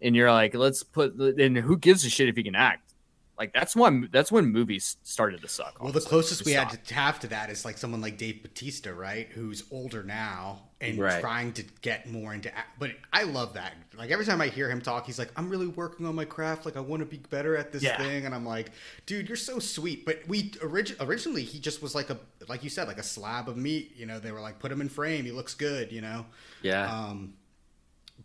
and 0.00 0.14
you're 0.14 0.30
like, 0.32 0.54
let's 0.54 0.82
put. 0.82 1.14
And 1.14 1.56
who 1.56 1.76
gives 1.76 2.04
a 2.04 2.10
shit 2.10 2.28
if 2.28 2.36
he 2.36 2.42
can 2.42 2.54
act? 2.54 2.94
Like 3.38 3.54
that's 3.54 3.74
when 3.74 4.08
that's 4.12 4.30
when 4.30 4.46
movies 4.46 4.98
started 5.02 5.40
to 5.40 5.48
suck. 5.48 5.82
Well, 5.82 5.92
the 5.92 6.00
closest 6.00 6.44
They 6.44 6.50
we 6.50 6.54
had 6.54 6.84
to 6.84 6.94
have 6.94 7.20
to 7.20 7.28
that 7.28 7.48
is 7.48 7.64
like 7.64 7.78
someone 7.78 8.02
like 8.02 8.18
Dave 8.18 8.42
Batista, 8.42 8.90
right? 8.92 9.28
Who's 9.32 9.64
older 9.70 10.02
now 10.02 10.69
and 10.82 10.98
Right. 10.98 11.20
trying 11.20 11.52
to 11.52 11.62
get 11.82 12.08
more 12.10 12.32
into. 12.32 12.54
act- 12.56 12.78
But 12.78 12.92
I 13.12 13.24
love 13.24 13.52
that. 13.54 13.74
Like 13.98 14.10
every 14.10 14.24
time 14.24 14.40
I 14.40 14.46
hear 14.48 14.70
him 14.70 14.80
talk, 14.80 15.04
he's 15.04 15.18
like, 15.18 15.30
"I'm 15.36 15.50
really 15.50 15.66
working 15.66 16.06
on 16.06 16.14
my 16.14 16.24
craft. 16.24 16.64
Like 16.64 16.76
I 16.76 16.80
want 16.80 17.00
to 17.00 17.06
be 17.06 17.18
better 17.18 17.54
at 17.56 17.70
this 17.70 17.82
Yeah. 17.82 17.98
thing." 17.98 18.24
And 18.24 18.34
I'm 18.34 18.46
like, 18.46 18.70
"Dude, 19.04 19.28
you're 19.28 19.36
so 19.36 19.58
sweet." 19.58 20.06
But 20.06 20.22
we 20.26 20.52
orig- 20.62 20.96
originally 21.00 21.42
he 21.44 21.58
just 21.58 21.82
was 21.82 21.94
like 21.94 22.08
a 22.08 22.18
like 22.48 22.64
you 22.64 22.70
said, 22.70 22.88
like 22.88 22.98
a 22.98 23.02
slab 23.02 23.48
of 23.48 23.56
meat. 23.58 23.92
You 23.96 24.06
know, 24.06 24.18
they 24.18 24.32
were 24.32 24.40
like, 24.40 24.58
"Put 24.58 24.72
him 24.72 24.80
in 24.80 24.88
frame. 24.88 25.24
He 25.26 25.32
looks 25.32 25.52
good." 25.54 25.92
You 25.92 26.00
know. 26.00 26.24
Yeah. 26.62 26.90
Um, 26.90 27.34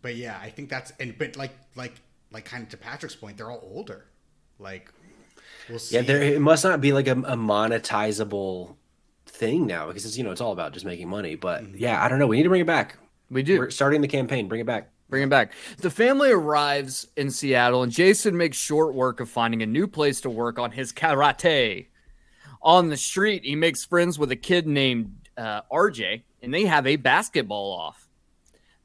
but 0.00 0.16
yeah, 0.16 0.38
I 0.40 0.48
think 0.50 0.70
that's 0.70 0.92
and 0.98 1.16
but 1.18 1.36
like 1.36 1.52
like 1.74 1.94
like 2.30 2.46
kind 2.46 2.62
of 2.62 2.70
to 2.70 2.76
Patrick's 2.78 3.14
point, 3.16 3.36
they're 3.36 3.50
all 3.50 3.60
older. 3.70 4.06
Like 4.58 4.90
we'll 5.68 5.78
see. 5.78 5.96
Yeah, 5.96 6.02
there 6.02 6.22
it 6.22 6.40
must 6.40 6.64
not 6.64 6.80
be 6.80 6.94
like 6.94 7.06
a, 7.06 7.12
a 7.12 7.36
monetizable 7.36 8.76
thing 9.36 9.66
now 9.66 9.86
because 9.86 10.04
it's 10.04 10.16
you 10.18 10.24
know 10.24 10.30
it's 10.32 10.40
all 10.40 10.52
about 10.52 10.72
just 10.72 10.84
making 10.86 11.08
money. 11.08 11.34
But 11.36 11.62
Mm-hmm. 11.62 11.78
yeah, 11.78 12.02
I 12.02 12.08
don't 12.08 12.18
know. 12.18 12.26
We 12.26 12.36
need 12.36 12.42
to 12.44 12.48
bring 12.48 12.60
it 12.62 12.66
back. 12.66 12.96
we 13.30 13.42
do. 13.42 13.58
We're 13.58 13.70
starting 13.70 14.00
the 14.00 14.08
campaign. 14.08 14.48
Bring 14.48 14.60
it 14.60 14.66
back. 14.66 14.90
Bring 15.08 15.22
it 15.22 15.30
back. 15.30 15.52
The 15.78 15.90
family 15.90 16.30
arrives 16.32 17.06
in 17.16 17.30
Seattle, 17.30 17.82
and 17.84 17.92
Jason 17.92 18.36
makes 18.36 18.56
short 18.56 18.94
work 18.94 19.20
of 19.20 19.28
finding 19.30 19.62
a 19.62 19.66
new 19.66 19.86
place 19.86 20.20
to 20.22 20.30
work 20.30 20.58
on 20.58 20.72
his 20.72 20.92
karate. 20.92 21.86
On 22.60 22.88
the 22.88 22.96
street, 22.96 23.44
he 23.44 23.54
makes 23.54 23.84
friends 23.84 24.18
with 24.18 24.32
a 24.32 24.36
kid 24.36 24.66
named 24.66 25.28
uh, 25.36 25.62
RJ, 25.70 26.22
and 26.42 26.52
they 26.52 26.64
have 26.64 26.88
a 26.88 26.96
basketball 26.96 27.70
off. 27.72 28.08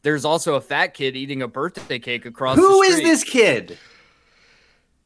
There's 0.04 0.24
also 0.26 0.54
a 0.56 0.62
fat 0.62 0.94
kid 0.94 1.16
eating 1.16 1.42
a 1.42 1.48
birthday 1.48 1.98
cake 1.98 2.26
across 2.28 2.58
Who 2.58 2.68
the 2.86 2.92
is 2.94 2.98
this 3.02 3.24
kid? 3.24 3.80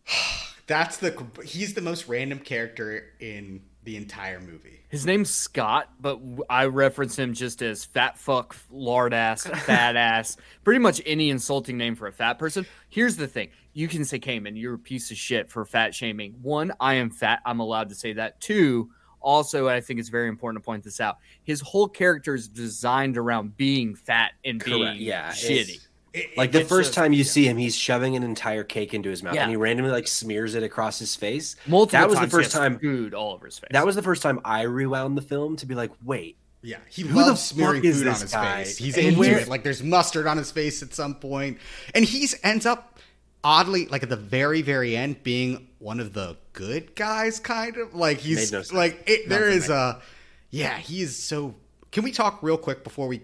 That's 0.68 0.98
the 0.98 1.26
he's 1.46 1.74
the 1.76 1.82
most 1.82 2.08
random 2.08 2.40
character 2.40 3.14
in 3.20 3.62
the 3.84 3.98
entire 3.98 4.40
movie. 4.40 4.80
His 4.96 5.06
name's 5.06 5.30
Scott, 5.30 5.90
but 6.00 6.22
I 6.50 6.68
reference 6.68 7.20
him 7.20 7.34
just 7.34 7.62
as 7.62 7.84
fat 7.84 8.18
fuck, 8.18 8.56
lard 8.72 9.14
ass, 9.14 9.46
fat 9.66 9.98
ass, 9.98 10.38
pretty 10.64 10.80
much 10.80 11.02
any 11.06 11.30
insulting 11.32 11.76
name 11.76 11.96
for 11.96 12.08
a 12.08 12.14
fat 12.14 12.40
person. 12.40 12.66
Here's 12.88 13.18
the 13.18 13.28
thing 13.28 13.50
you 13.74 13.90
can 13.90 14.06
say, 14.06 14.20
Cayman, 14.20 14.56
you're 14.56 14.76
a 14.76 14.80
piece 14.80 15.12
of 15.12 15.18
shit 15.18 15.50
for 15.50 15.66
fat 15.66 15.94
shaming. 15.94 16.36
One, 16.42 16.72
I 16.80 16.94
am 16.94 17.10
fat. 17.10 17.42
I'm 17.46 17.60
allowed 17.60 17.90
to 17.90 17.96
say 17.96 18.14
that. 18.14 18.40
Two, 18.40 18.90
also, 19.20 19.68
I 19.68 19.82
think 19.82 20.00
it's 20.00 20.08
very 20.08 20.30
important 20.30 20.64
to 20.64 20.66
point 20.66 20.86
this 20.86 21.02
out. 21.02 21.18
His 21.44 21.60
whole 21.60 21.90
character 21.90 22.34
is 22.34 22.48
designed 22.48 23.18
around 23.18 23.58
being 23.58 23.96
fat 23.96 24.32
and 24.46 24.64
being 24.64 24.96
Yeah, 24.96 25.32
shitty. 25.32 25.85
It- 26.16 26.38
Like 26.38 26.52
the 26.52 26.64
first 26.66 26.94
time 26.94 27.12
you 27.14 27.24
see 27.24 27.48
him, 27.48 27.58
he's 27.58 27.76
shoving 27.76 28.16
an 28.16 28.24
entire 28.24 28.64
cake 28.64 28.94
into 28.94 29.10
his 29.10 29.22
mouth, 29.22 29.36
Yeah. 29.36 29.42
and 29.44 29.50
he 29.52 29.58
randomly 29.58 29.92
like 29.92 30.08
smears 30.08 30.56
it 30.56 30.64
across 30.64 30.98
his 31.00 31.16
face. 31.16 31.56
Multiple 31.68 32.00
that 32.00 32.08
was 32.10 32.16
the 32.16 32.22
times 32.22 32.32
he 32.32 32.38
first 32.38 32.52
time. 32.52 32.80
food 32.80 33.14
all 33.14 33.34
over 33.34 33.46
his 33.46 33.60
face. 33.60 33.70
That 33.72 33.86
was 33.86 33.96
the 33.96 34.02
first 34.02 34.22
time 34.22 34.40
I 34.46 34.62
rewound 34.64 35.18
the 35.18 35.22
film 35.22 35.56
to 35.58 35.66
be 35.66 35.76
like, 35.76 35.92
wait, 36.04 36.38
Yeah, 36.62 36.78
he 36.90 37.04
Who 37.04 37.10
the 37.10 37.16
loves 37.28 37.44
smearing 37.44 37.82
food 37.84 38.08
on 38.08 38.14
his 38.20 38.32
guy? 38.32 38.64
face. 38.64 38.78
He's 38.78 38.98
And 38.98 39.08
into 39.08 39.20
where- 39.20 39.38
it. 39.40 39.48
Like 39.48 39.64
there's 39.64 39.84
mustard 39.84 40.26
on 40.26 40.38
his 40.38 40.50
face 40.52 40.82
at 40.82 40.94
some 40.96 41.16
point, 41.16 41.60
and 41.94 42.04
he 42.06 42.28
ends 42.44 42.66
up 42.66 42.98
oddly 43.44 43.86
like 43.88 44.02
at 44.02 44.10
the 44.10 44.16
very 44.16 44.64
very 44.64 44.98
end 44.98 45.22
being 45.22 45.68
one 45.78 46.00
of 46.00 46.14
the 46.14 46.36
good 46.54 46.96
guys, 46.96 47.40
kind 47.40 47.78
of 47.78 47.94
like 47.94 48.18
he's 48.18 48.52
no 48.52 48.64
like 48.74 49.04
it, 49.06 49.30
there 49.30 49.42
Nothing 49.42 49.58
is 49.58 49.70
a 49.70 50.02
yeah 50.50 50.78
he 50.78 51.02
is 51.02 51.16
so. 51.22 51.54
Can 51.92 52.04
we 52.04 52.12
talk 52.12 52.42
real 52.42 52.58
quick 52.58 52.84
before 52.84 53.08
we 53.08 53.22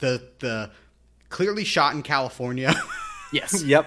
the 0.00 0.26
the 0.40 0.70
clearly 1.30 1.64
shot 1.64 1.94
in 1.94 2.02
California? 2.02 2.74
yes. 3.32 3.62
yep. 3.62 3.86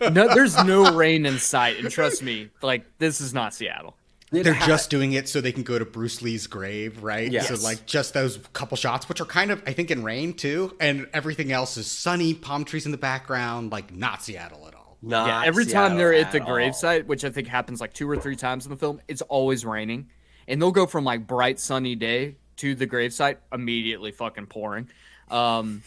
No, 0.00 0.34
there's 0.34 0.62
no 0.64 0.96
rain 0.96 1.24
in 1.24 1.38
sight, 1.38 1.78
and 1.78 1.88
trust 1.90 2.22
me, 2.22 2.48
like 2.62 2.84
this 2.98 3.20
is 3.20 3.32
not 3.32 3.54
Seattle. 3.54 3.94
They're 4.30 4.54
just 4.54 4.90
doing 4.90 5.12
it 5.12 5.28
so 5.28 5.40
they 5.40 5.52
can 5.52 5.62
go 5.62 5.78
to 5.78 5.84
Bruce 5.84 6.20
Lee's 6.20 6.46
grave, 6.46 7.02
right? 7.02 7.30
Yes. 7.30 7.48
So 7.48 7.54
like 7.64 7.86
just 7.86 8.12
those 8.12 8.38
couple 8.52 8.76
shots, 8.76 9.08
which 9.08 9.20
are 9.20 9.24
kind 9.26 9.50
of 9.50 9.62
I 9.66 9.72
think 9.72 9.90
in 9.90 10.02
rain 10.02 10.34
too, 10.34 10.76
and 10.80 11.06
everything 11.14 11.52
else 11.52 11.76
is 11.76 11.90
sunny, 11.90 12.34
palm 12.34 12.64
trees 12.64 12.86
in 12.86 12.92
the 12.92 12.98
background, 12.98 13.72
like 13.72 13.94
not 13.94 14.22
Seattle 14.22 14.66
at 14.66 14.74
all. 14.74 14.98
Not 15.00 15.28
yeah, 15.28 15.42
every 15.44 15.64
time 15.64 15.96
they're 15.96 16.12
at 16.12 16.32
the 16.32 16.42
at 16.42 16.48
all. 16.48 16.54
gravesite, 16.54 17.06
which 17.06 17.24
I 17.24 17.30
think 17.30 17.46
happens 17.46 17.80
like 17.80 17.94
two 17.94 18.10
or 18.10 18.16
three 18.16 18.36
times 18.36 18.66
in 18.66 18.70
the 18.70 18.76
film, 18.76 19.00
it's 19.06 19.22
always 19.22 19.64
raining, 19.64 20.08
and 20.46 20.60
they'll 20.60 20.72
go 20.72 20.86
from 20.86 21.04
like 21.04 21.26
bright 21.26 21.60
sunny 21.60 21.94
day 21.94 22.36
to 22.56 22.74
the 22.74 22.86
gravesite 22.86 23.36
immediately 23.52 24.10
fucking 24.10 24.46
pouring. 24.46 24.88
Um, 25.30 25.82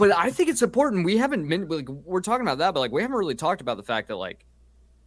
but 0.00 0.16
I 0.16 0.30
think 0.30 0.48
it's 0.48 0.62
important. 0.62 1.04
We 1.04 1.16
haven't 1.18 1.48
been 1.48 1.68
like, 1.68 1.88
we're 1.88 2.20
talking 2.22 2.44
about 2.44 2.58
that, 2.58 2.74
but 2.74 2.80
like 2.80 2.90
we 2.92 3.02
haven't 3.02 3.16
really 3.16 3.36
talked 3.36 3.60
about 3.60 3.76
the 3.76 3.82
fact 3.84 4.08
that 4.08 4.16
like 4.16 4.44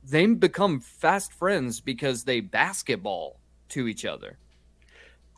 they 0.06 0.26
become 0.28 0.80
fast 0.80 1.34
friends 1.34 1.82
because 1.82 2.24
they 2.24 2.40
basketball 2.40 3.40
to 3.70 3.88
each 3.90 4.06
other. 4.06 4.38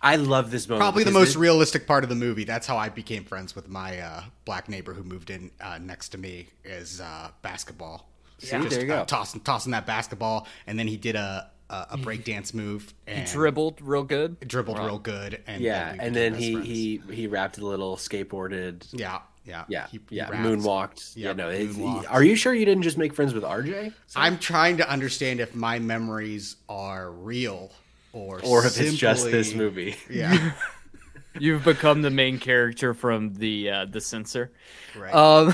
I 0.01 0.17
love 0.17 0.51
this 0.51 0.67
moment. 0.67 0.81
Probably 0.81 1.03
the 1.03 1.11
most 1.11 1.35
it- 1.35 1.39
realistic 1.39 1.87
part 1.87 2.03
of 2.03 2.09
the 2.09 2.15
movie. 2.15 2.43
That's 2.43 2.67
how 2.67 2.77
I 2.77 2.89
became 2.89 3.23
friends 3.23 3.55
with 3.55 3.67
my 3.67 3.97
uh, 3.99 4.23
black 4.43 4.69
neighbor 4.69 4.93
who 4.93 5.03
moved 5.03 5.29
in 5.31 5.49
uh, 5.59 5.79
next 5.81 6.09
to 6.09 6.17
me 6.19 6.47
is 6.63 7.01
uh, 7.01 7.31
basketball. 7.41 8.07
See, 8.39 8.51
Just, 8.51 8.69
there 8.69 8.81
you 8.81 8.87
go. 8.87 8.97
uh, 8.97 9.05
tossing 9.05 9.41
tossing 9.41 9.71
that 9.71 9.85
basketball, 9.87 10.45
and 10.67 10.77
then 10.77 10.87
he 10.87 10.97
did 10.97 11.15
a 11.15 11.49
a, 11.69 11.87
a 11.91 11.97
breakdance 11.97 12.53
move 12.61 12.93
and 13.07 13.27
he 13.27 13.33
Dribbled 13.33 13.81
real 13.81 14.03
good. 14.03 14.39
dribbled 14.41 14.77
real 14.77 14.99
good, 14.99 15.41
and 15.47 15.63
Yeah, 15.63 15.93
we 15.93 15.99
and 15.99 16.15
then 16.15 16.35
he 16.35 16.51
friends. 16.53 16.67
he 16.67 17.01
he 17.11 17.27
wrapped 17.27 17.57
a 17.57 17.65
little 17.65 17.95
skateboarded. 17.95 18.85
yeah 18.91 19.19
yeah 19.45 19.63
Yeah, 19.67 19.87
he, 19.87 19.99
he 20.09 20.15
yeah, 20.17 20.29
rapped. 20.29 20.43
moonwalked. 20.43 21.13
Yeah, 21.15 21.33
no. 21.33 21.49
moonwalked. 21.49 22.05
are 22.09 22.23
you 22.23 22.35
sure 22.35 22.53
you 22.53 22.65
didn't 22.65 22.83
just 22.83 22.97
make 22.97 23.13
friends 23.13 23.33
with 23.33 23.43
RJ? 23.43 23.93
I'm 24.15 24.37
trying 24.39 24.77
to 24.77 24.89
understand 24.89 25.39
if 25.39 25.55
my 25.55 25.79
memories 25.79 26.55
are 26.67 27.11
real 27.11 27.71
or 28.13 28.41
Or 28.43 28.65
if 28.65 28.79
it's 28.79 28.95
just 28.95 29.25
this 29.31 29.53
movie? 29.53 29.95
Yeah, 30.09 30.51
You've 31.39 31.65
become 31.65 32.01
the 32.01 32.09
main 32.09 32.39
character 32.39 32.93
from 32.93 33.33
the 33.33 33.69
uh, 33.69 33.85
the 33.85 33.99
censor. 33.99 34.51
right. 34.97 35.13
Um, 35.13 35.53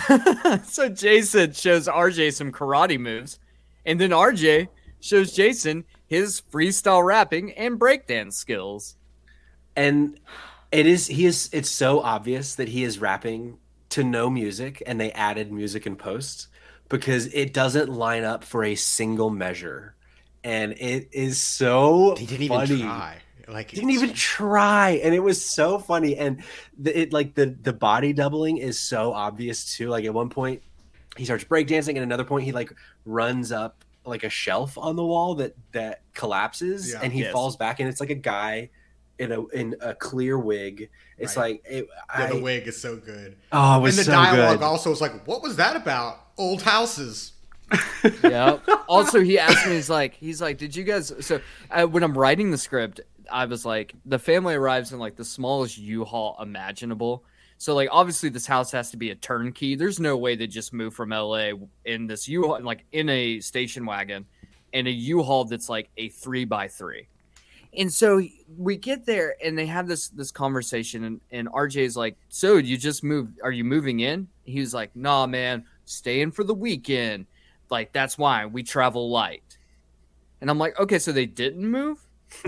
so 0.66 0.90
Jason 0.90 1.54
shows 1.54 1.88
RJ 1.88 2.34
some 2.34 2.52
karate 2.52 3.00
moves, 3.00 3.40
and 3.84 4.00
then 4.00 4.12
RJ 4.12 4.68
shows 5.00 5.34
Jason 5.34 5.84
his 6.06 6.40
freestyle 6.52 7.04
rapping 7.04 7.52
and 7.54 7.80
breakdance 7.80 8.34
skills. 8.34 8.96
and 9.76 10.20
it 10.72 10.86
is 10.86 11.08
he 11.08 11.26
is 11.26 11.50
it's 11.52 11.70
so 11.72 12.00
obvious 12.02 12.54
that 12.56 12.68
he 12.70 12.84
is 12.84 13.00
rapping 13.00 13.58
to 13.92 14.04
no 14.04 14.30
music 14.30 14.82
and 14.86 15.00
they 15.00 15.12
added 15.12 15.52
music 15.52 15.86
in 15.86 15.96
post 15.96 16.48
because 16.90 17.28
it 17.34 17.54
doesn't 17.54 17.90
line 17.90 18.24
up 18.24 18.44
for 18.44 18.64
a 18.64 18.76
single 18.76 19.30
measure 19.30 19.96
and 20.44 20.74
it 20.74 21.10
is 21.12 21.42
so 21.42 22.16
he 22.18 22.26
didn't 22.26 22.44
even 22.44 22.58
funny. 22.68 22.82
try. 22.82 23.18
Like 23.48 23.72
didn't 23.72 23.90
even 23.92 24.14
try 24.14 24.92
and 25.04 25.14
it 25.14 25.20
was 25.20 25.44
so 25.44 25.78
funny 25.78 26.16
and 26.16 26.42
the, 26.78 26.98
it 27.02 27.12
like 27.14 27.34
the 27.36 27.48
the 27.62 27.74
body 27.74 28.14
doubling 28.14 28.58
is 28.58 28.80
so 28.80 29.12
obvious 29.14 29.76
too 29.76 29.90
like 29.90 30.06
at 30.06 30.14
one 30.14 30.30
point 30.30 30.62
he 31.18 31.26
starts 31.26 31.44
breakdancing 31.44 31.98
at 31.98 32.04
another 32.04 32.24
point 32.24 32.46
he 32.46 32.54
like 32.54 32.72
runs 33.06 33.52
up 33.52 33.84
like 34.06 34.24
a 34.24 34.30
shelf 34.30 34.78
on 34.78 34.96
the 34.96 35.04
wall 35.06 35.36
that 35.36 35.54
that 35.74 36.02
collapses 36.14 36.92
Yeah. 36.94 37.00
and 37.04 37.12
he 37.12 37.22
Yes. 37.22 37.34
falls 37.34 37.58
back 37.58 37.80
and 37.82 37.90
it's 37.90 38.00
like 38.00 38.10
a 38.10 38.16
guy 38.16 38.70
in 39.20 39.32
a 39.34 39.46
in 39.50 39.76
a 39.82 39.94
clear 39.94 40.38
wig 40.40 40.90
it's 41.22 41.38
Right. 41.38 41.62
like 41.64 41.64
it, 41.70 41.88
Yeah, 42.18 42.26
I, 42.26 42.28
the 42.28 42.42
wig 42.42 42.68
is 42.68 42.80
so 42.82 42.96
good. 42.98 43.38
oh 43.52 43.78
it 43.78 43.82
was 43.82 43.98
and 43.98 44.08
the 44.08 44.12
so 44.12 44.18
dialogue 44.18 44.60
good 44.60 44.66
also 44.66 44.90
was 44.90 45.02
like, 45.02 45.26
"What 45.28 45.42
was 45.42 45.56
that 45.58 45.76
about? 45.76 46.20
Old 46.38 46.62
houses." 46.62 47.34
Yeah. 48.24 48.58
also, 48.90 49.22
he 49.22 49.40
asked 49.40 49.66
me, 49.68 49.74
he's 49.76 49.90
like, 49.90 50.14
he's 50.16 50.42
like, 50.42 50.58
did 50.58 50.76
you 50.76 50.84
guys? 50.84 51.14
So 51.26 51.40
uh, 51.70 51.86
when 51.86 52.04
I'm 52.04 52.18
writing 52.18 52.52
the 52.52 52.58
script, 52.58 53.00
I 53.32 53.46
was 53.46 53.66
like, 53.66 53.94
the 54.06 54.20
family 54.20 54.56
arrives 54.56 54.92
in 54.92 55.00
like 55.00 55.16
the 55.16 55.24
smallest 55.24 55.78
U-Haul 55.78 56.36
imaginable. 56.42 57.24
So 57.58 57.76
like, 57.76 57.90
obviously, 57.92 58.30
this 58.30 58.46
house 58.48 58.72
has 58.72 58.90
to 58.92 58.98
be 58.98 59.12
a 59.12 59.16
turnkey. 59.16 59.76
There's 59.76 60.00
no 60.00 60.18
way 60.18 60.36
they 60.36 60.48
just 60.48 60.74
move 60.74 60.94
from 60.96 61.10
LA 61.12 61.52
in 61.86 62.08
this 62.08 62.28
U-Haul, 62.28 62.60
like 62.62 62.84
in 62.92 63.08
a 63.08 63.40
station 63.40 63.86
wagon, 63.86 64.26
and 64.74 64.88
a 64.88 64.92
U-Haul 64.92 65.46
that's 65.46 65.70
like 65.70 65.90
a 65.96 66.10
three 66.10 66.44
by 66.46 66.68
three. 66.68 67.08
And 67.78 67.92
so 67.92 68.22
we 68.58 68.76
get 68.76 69.06
there, 69.06 69.36
and 69.44 69.58
they 69.58 69.66
have 69.68 69.88
this 69.88 70.10
this 70.10 70.32
conversation, 70.32 71.04
and, 71.06 71.22
and 71.32 71.48
RJ's 71.48 71.96
like, 71.96 72.18
"So 72.30 72.58
you 72.58 72.78
just 72.78 73.04
moved? 73.04 73.40
Are 73.44 73.52
you 73.52 73.64
moving 73.64 74.02
in?" 74.02 74.28
He 74.44 74.60
was 74.60 74.74
like, 74.74 74.94
"Nah, 74.96 75.26
man, 75.26 75.66
staying 75.86 76.32
for 76.32 76.44
the 76.44 76.54
weekend." 76.54 77.28
Like 77.72 77.94
that's 77.94 78.18
why 78.18 78.46
we 78.46 78.62
travel 78.62 79.10
light. 79.10 79.58
And 80.42 80.50
I'm 80.50 80.58
like, 80.58 80.78
okay, 80.80 81.00
so 81.00 81.12
they 81.12 81.26
didn't 81.26 81.66
move? 81.66 82.00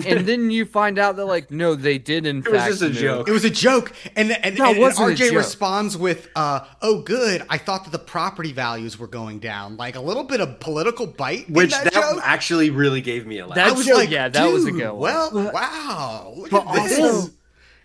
And 0.07 0.25
then 0.25 0.49
you 0.49 0.65
find 0.65 0.97
out 0.97 1.17
that 1.17 1.25
like, 1.25 1.51
no, 1.51 1.75
they 1.75 1.97
did 1.99 2.25
in 2.25 2.39
It 2.39 2.47
was 2.51 2.63
just 2.65 2.81
a 2.81 2.85
move. 2.85 2.95
joke. 2.95 3.29
It 3.29 3.31
was 3.31 3.45
a 3.45 3.49
joke, 3.49 3.93
and 4.15 4.31
and, 4.31 4.57
No, 4.57 4.71
and, 4.71 4.77
and 4.83 4.93
RJ 4.95 5.35
responds 5.35 5.95
with, 5.95 6.29
uh, 6.35 6.61
"Oh, 6.81 7.01
good. 7.01 7.43
I 7.49 7.57
thought 7.59 7.83
that 7.83 7.91
the 7.91 7.99
property 7.99 8.53
values 8.53 8.97
were 8.97 9.07
going 9.07 9.39
down. 9.39 9.77
Like 9.77 9.95
a 9.95 10.01
little 10.01 10.23
bit 10.23 10.41
of 10.41 10.59
political 10.59 11.05
bite 11.05 11.47
in 11.47 11.53
which 11.53 11.71
that, 11.71 11.83
that, 11.85 11.93
joke." 11.93 12.21
actually 12.23 12.69
really 12.71 13.01
gave 13.01 13.27
me 13.27 13.37
a 13.39 13.45
laugh 13.45 13.55
That 13.55 13.67
I 13.69 13.71
was 13.73 13.85
joke- 13.85 13.97
like, 13.97 14.09
yeah, 14.09 14.29
that 14.29 14.51
was 14.51 14.65
a 14.65 14.71
good 14.71 14.91
one. 14.91 14.97
Well, 14.99 15.51
wow. 15.53 16.33
Look 16.37 16.49
But 16.51 16.67
at 16.67 16.89
this. 16.89 16.99
also, 16.99 17.31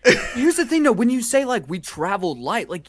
here's 0.34 0.56
the 0.56 0.64
thing 0.64 0.84
though, 0.84 0.92
when 0.92 1.10
you 1.10 1.20
say 1.20 1.44
like 1.44 1.68
we 1.68 1.78
traveled 1.78 2.38
light, 2.38 2.70
like 2.70 2.86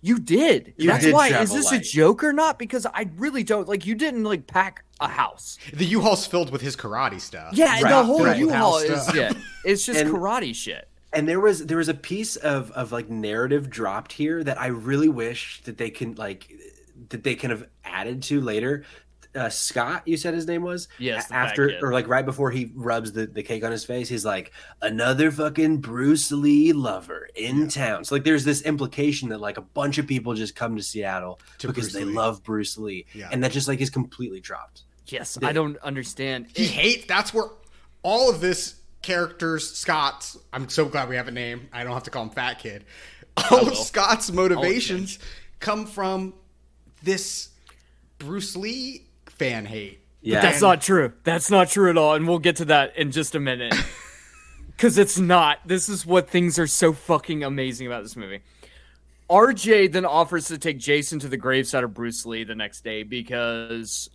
you 0.00 0.18
did. 0.18 0.74
You 0.76 0.88
That's 0.90 1.04
did 1.04 1.12
why. 1.14 1.28
Is 1.40 1.52
this 1.52 1.72
light. 1.72 1.80
a 1.80 1.84
joke 1.84 2.22
or 2.22 2.32
not? 2.32 2.58
Because 2.58 2.86
I 2.86 3.08
really 3.16 3.42
don't 3.42 3.68
like 3.68 3.84
you 3.86 3.94
didn't 3.94 4.24
like 4.24 4.46
pack 4.46 4.84
a 5.00 5.08
house. 5.08 5.58
the 5.72 5.84
U-Haul's 5.84 6.26
filled 6.26 6.50
with 6.50 6.60
his 6.60 6.76
karate 6.76 7.20
stuff. 7.20 7.52
Yeah, 7.54 7.80
Right, 7.80 7.90
the 7.90 8.04
whole 8.04 8.24
right. 8.24 8.36
U-Haul 8.38 8.78
is 8.78 9.02
stuff. 9.02 9.14
yeah. 9.14 9.32
It's 9.64 9.84
just 9.86 10.00
And- 10.00 10.10
karate 10.10 10.54
shit. 10.54 10.88
and 11.12 11.28
there 11.28 11.40
was 11.40 11.66
there 11.66 11.78
was 11.78 11.88
a 11.88 11.94
piece 11.94 12.36
of 12.36 12.70
of 12.72 12.92
like 12.92 13.08
narrative 13.10 13.70
dropped 13.70 14.12
here 14.12 14.42
that 14.44 14.60
I 14.60 14.66
really 14.68 15.08
wish 15.08 15.62
that 15.64 15.78
they 15.78 15.90
can 15.90 16.14
like 16.16 16.52
that 17.10 17.22
they 17.24 17.34
can 17.34 17.50
have 17.50 17.66
added 17.84 18.22
to 18.24 18.40
later. 18.40 18.84
Uh, 19.34 19.48
Scott, 19.50 20.02
you 20.06 20.16
said 20.16 20.32
his 20.34 20.46
name 20.46 20.62
was. 20.62 20.88
Yes, 20.98 21.26
A- 21.26 21.28
the 21.28 21.34
fat 21.34 21.46
after 21.50 21.78
or 21.82 21.92
like 21.92 22.08
right 22.08 22.24
before 22.24 22.50
he 22.50 22.72
rubs 22.74 23.12
the, 23.12 23.26
the 23.26 23.42
cake 23.42 23.62
on 23.62 23.70
his 23.70 23.84
face, 23.84 24.08
he's 24.08 24.24
like 24.24 24.52
another 24.80 25.30
fucking 25.30 25.78
Bruce 25.78 26.32
Lee 26.32 26.72
lover 26.72 27.28
in 27.36 27.68
town. 27.68 28.04
So 28.04 28.14
like 28.14 28.24
there's 28.24 28.44
this 28.44 28.62
implication 28.62 29.28
that 29.28 29.38
like 29.40 29.58
a 29.58 29.62
bunch 29.62 29.98
of 29.98 30.06
people 30.06 30.34
just 30.34 30.56
come 30.56 30.76
to 30.76 30.82
Seattle 30.82 31.40
To 31.58 31.66
because 31.68 31.84
Bruce 31.90 31.92
they 31.94 32.04
Lee. 32.04 32.14
love 32.14 32.42
Bruce 32.42 32.78
Lee, 32.78 33.06
Yeah. 33.14 33.28
and 33.30 33.44
that 33.44 33.52
just 33.52 33.68
like 33.68 33.80
is 33.80 33.90
completely 33.90 34.40
dropped. 34.40 34.82
Yes, 35.06 35.38
I 35.42 35.52
don't 35.52 35.76
understand. 35.78 36.46
He 36.54 36.64
hates. 36.66 37.04
That's 37.06 37.32
where 37.32 37.46
all 38.02 38.30
of 38.30 38.40
this 38.40 38.76
characters, 39.02 39.70
Scott's. 39.70 40.36
I'm 40.52 40.68
so 40.68 40.84
glad 40.86 41.08
we 41.08 41.16
have 41.16 41.28
a 41.28 41.32
name. 41.32 41.68
I 41.72 41.84
don't 41.84 41.92
have 41.94 42.02
to 42.04 42.10
call 42.10 42.24
him 42.24 42.30
Fat 42.30 42.58
Kid. 42.58 42.84
All 43.50 43.68
of. 43.68 43.76
Scott's 43.76 44.30
motivations 44.32 45.18
come 45.60 45.86
from 45.86 46.34
this 47.02 47.50
Bruce 48.18 48.56
Lee 48.56 49.04
fan 49.38 49.66
hate. 49.66 50.00
Yeah, 50.20 50.40
That's 50.40 50.60
not 50.60 50.82
true. 50.82 51.12
That's 51.22 51.50
not 51.50 51.68
true 51.68 51.90
at 51.90 51.96
all. 51.96 52.14
And 52.14 52.26
we'll 52.26 52.40
get 52.40 52.56
to 52.56 52.64
that 52.66 52.96
in 52.96 53.10
just 53.12 53.34
a 53.34 53.40
minute. 53.40 53.74
Because 54.78 54.96
it's 54.96 55.18
not. 55.18 55.58
This 55.66 55.88
is 55.88 56.06
what 56.06 56.30
things 56.30 56.56
are 56.56 56.68
so 56.68 56.92
fucking 56.92 57.42
amazing 57.42 57.88
about 57.88 58.04
this 58.04 58.14
movie. 58.14 58.42
RJ 59.28 59.90
then 59.90 60.04
offers 60.04 60.46
to 60.46 60.58
take 60.58 60.78
Jason 60.78 61.18
to 61.18 61.26
the 61.26 61.36
gravesite 61.36 61.82
of 61.82 61.92
Bruce 61.92 62.24
Lee 62.24 62.44
the 62.44 62.54
next 62.54 62.84
day 62.84 63.02
because 63.02 64.08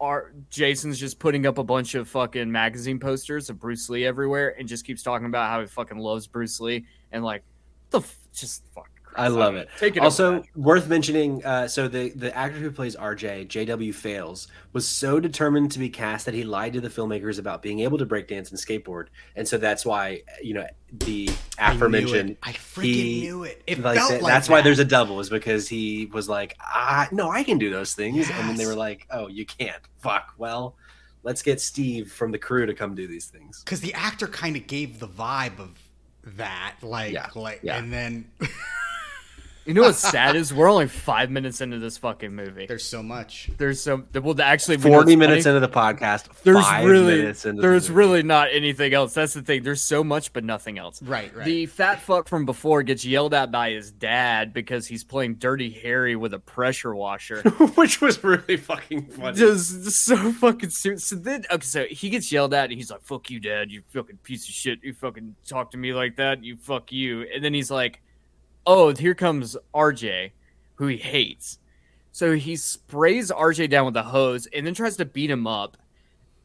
our 0.00 0.32
Jason's 0.48 1.00
just 1.00 1.18
putting 1.18 1.44
up 1.44 1.58
a 1.58 1.64
bunch 1.64 1.96
of 1.96 2.08
fucking 2.08 2.52
magazine 2.52 3.00
posters 3.00 3.50
of 3.50 3.58
Bruce 3.58 3.90
Lee 3.90 4.06
everywhere 4.06 4.54
and 4.56 4.68
just 4.68 4.86
keeps 4.86 5.02
talking 5.02 5.26
about 5.26 5.50
how 5.50 5.60
he 5.60 5.66
fucking 5.66 5.98
loves 5.98 6.28
Bruce 6.28 6.60
Lee 6.60 6.86
and 7.10 7.24
like 7.24 7.42
the 7.90 7.98
f- 7.98 8.16
just 8.32 8.62
fuck 8.76 8.90
I 9.16 9.28
love 9.28 9.54
it. 9.56 9.68
Take 9.78 9.96
it 9.96 10.02
Also, 10.02 10.36
over, 10.36 10.44
worth 10.54 10.88
mentioning. 10.88 11.44
Uh, 11.44 11.66
so 11.68 11.88
the 11.88 12.10
the 12.10 12.34
actor 12.36 12.58
who 12.58 12.70
plays 12.70 12.94
RJ, 12.96 13.48
J.W. 13.48 13.92
Fails, 13.92 14.48
was 14.72 14.86
so 14.86 15.18
determined 15.20 15.72
to 15.72 15.78
be 15.78 15.88
cast 15.88 16.26
that 16.26 16.34
he 16.34 16.44
lied 16.44 16.72
to 16.74 16.80
the 16.80 16.88
filmmakers 16.88 17.38
about 17.38 17.62
being 17.62 17.80
able 17.80 17.98
to 17.98 18.06
breakdance 18.06 18.50
and 18.50 18.58
skateboard, 18.58 19.06
and 19.34 19.46
so 19.48 19.58
that's 19.58 19.84
why 19.86 20.22
you 20.42 20.54
know 20.54 20.66
the 20.92 21.28
I 21.58 21.70
knew 21.70 21.76
aforementioned. 21.76 22.30
it. 22.30 22.38
I 22.42 22.52
freaking 22.52 22.82
he- 22.84 23.20
knew 23.22 23.42
it. 23.44 23.62
It 23.66 23.78
like 23.80 23.96
felt 23.98 24.10
that- 24.10 24.22
like 24.22 24.32
that's 24.32 24.48
why 24.48 24.62
there's 24.62 24.78
a 24.78 24.84
double 24.84 25.20
is 25.20 25.28
because 25.30 25.68
he 25.68 26.06
was 26.06 26.28
like, 26.28 26.56
ah, 26.60 27.08
no, 27.12 27.30
I 27.30 27.42
can 27.44 27.58
do 27.58 27.70
those 27.70 27.94
things, 27.94 28.30
and 28.30 28.48
then 28.48 28.56
they 28.56 28.66
were 28.66 28.74
like, 28.76 29.06
oh, 29.10 29.26
you 29.28 29.44
can't. 29.46 29.82
Fuck. 29.98 30.34
Well, 30.38 30.76
let's 31.24 31.42
get 31.42 31.60
Steve 31.60 32.12
from 32.12 32.30
the 32.30 32.38
crew 32.38 32.66
to 32.66 32.74
come 32.74 32.94
do 32.94 33.08
these 33.08 33.26
things. 33.26 33.62
because 33.64 33.80
the 33.80 33.92
actor 33.94 34.28
kind 34.28 34.54
of 34.56 34.66
gave 34.68 35.00
the 35.00 35.08
vibe 35.08 35.58
of 35.58 35.76
that, 36.36 36.74
like, 36.82 37.12
Yeah, 37.12 37.28
like, 37.34 37.60
yeah. 37.62 37.76
and 37.78 37.92
then 37.92 38.30
You 39.66 39.74
know 39.74 39.82
what's 39.82 39.98
sad 39.98 40.36
is 40.36 40.54
we're 40.54 40.70
only 40.70 40.86
five 40.86 41.30
minutes 41.30 41.60
into 41.60 41.78
this 41.78 41.96
fucking 41.98 42.32
movie. 42.34 42.66
there's 42.66 42.84
so 42.84 43.02
much. 43.02 43.50
There's 43.58 43.82
some. 43.82 44.06
Well, 44.14 44.40
actually, 44.40 44.78
Forty 44.78 45.16
minutes 45.16 45.44
funny? 45.44 45.56
into 45.56 45.66
the 45.66 45.72
podcast, 45.72 46.28
There's 46.44 46.64
five 46.64 46.86
really, 46.86 47.16
minutes 47.18 47.44
into 47.44 47.60
the 47.60 47.68
there's 47.68 47.88
movie. 47.90 47.98
really 47.98 48.22
not 48.22 48.48
anything 48.52 48.94
else. 48.94 49.14
That's 49.14 49.34
the 49.34 49.42
thing. 49.42 49.62
There's 49.64 49.82
so 49.82 50.04
much, 50.04 50.32
but 50.32 50.44
nothing 50.44 50.78
else. 50.78 51.02
Right, 51.02 51.34
right. 51.34 51.44
The 51.44 51.66
fat 51.66 52.00
fuck 52.00 52.28
from 52.28 52.46
before 52.46 52.82
gets 52.84 53.04
yelled 53.04 53.34
at 53.34 53.50
by 53.50 53.70
his 53.70 53.90
dad 53.90 54.52
because 54.52 54.86
he's 54.86 55.02
playing 55.02 55.34
Dirty 55.36 55.70
Harry 55.82 56.14
with 56.16 56.32
a 56.32 56.38
pressure 56.38 56.94
washer. 56.94 57.42
which 57.74 58.00
was 58.00 58.22
really 58.22 58.56
fucking 58.56 59.08
funny. 59.08 59.36
just, 59.36 59.84
just 59.84 60.04
so 60.04 60.30
fucking 60.32 60.70
stupid. 60.70 61.02
So 61.02 61.16
then, 61.16 61.44
okay, 61.50 61.64
so 61.66 61.84
he 61.90 62.08
gets 62.08 62.30
yelled 62.30 62.54
at, 62.54 62.70
and 62.70 62.74
he's 62.74 62.90
like, 62.90 63.02
"Fuck 63.02 63.30
you, 63.30 63.40
dad! 63.40 63.70
You 63.72 63.82
fucking 63.92 64.18
piece 64.22 64.48
of 64.48 64.54
shit! 64.54 64.78
You 64.84 64.92
fucking 64.94 65.34
talk 65.46 65.72
to 65.72 65.76
me 65.76 65.92
like 65.92 66.16
that! 66.16 66.44
You 66.44 66.56
fuck 66.56 66.92
you!" 66.92 67.22
And 67.34 67.42
then 67.44 67.52
he's 67.52 67.70
like, 67.70 68.00
"Oh, 68.66 68.94
here 68.94 69.14
comes 69.14 69.56
RJ, 69.74 70.32
who 70.76 70.86
he 70.88 70.96
hates." 70.96 71.58
So 72.12 72.34
he 72.34 72.56
sprays 72.56 73.30
RJ 73.30 73.68
down 73.68 73.86
with 73.86 73.96
a 73.96 74.02
hose, 74.02 74.46
and 74.46 74.66
then 74.66 74.74
tries 74.74 74.96
to 74.96 75.04
beat 75.04 75.30
him 75.30 75.46
up. 75.46 75.76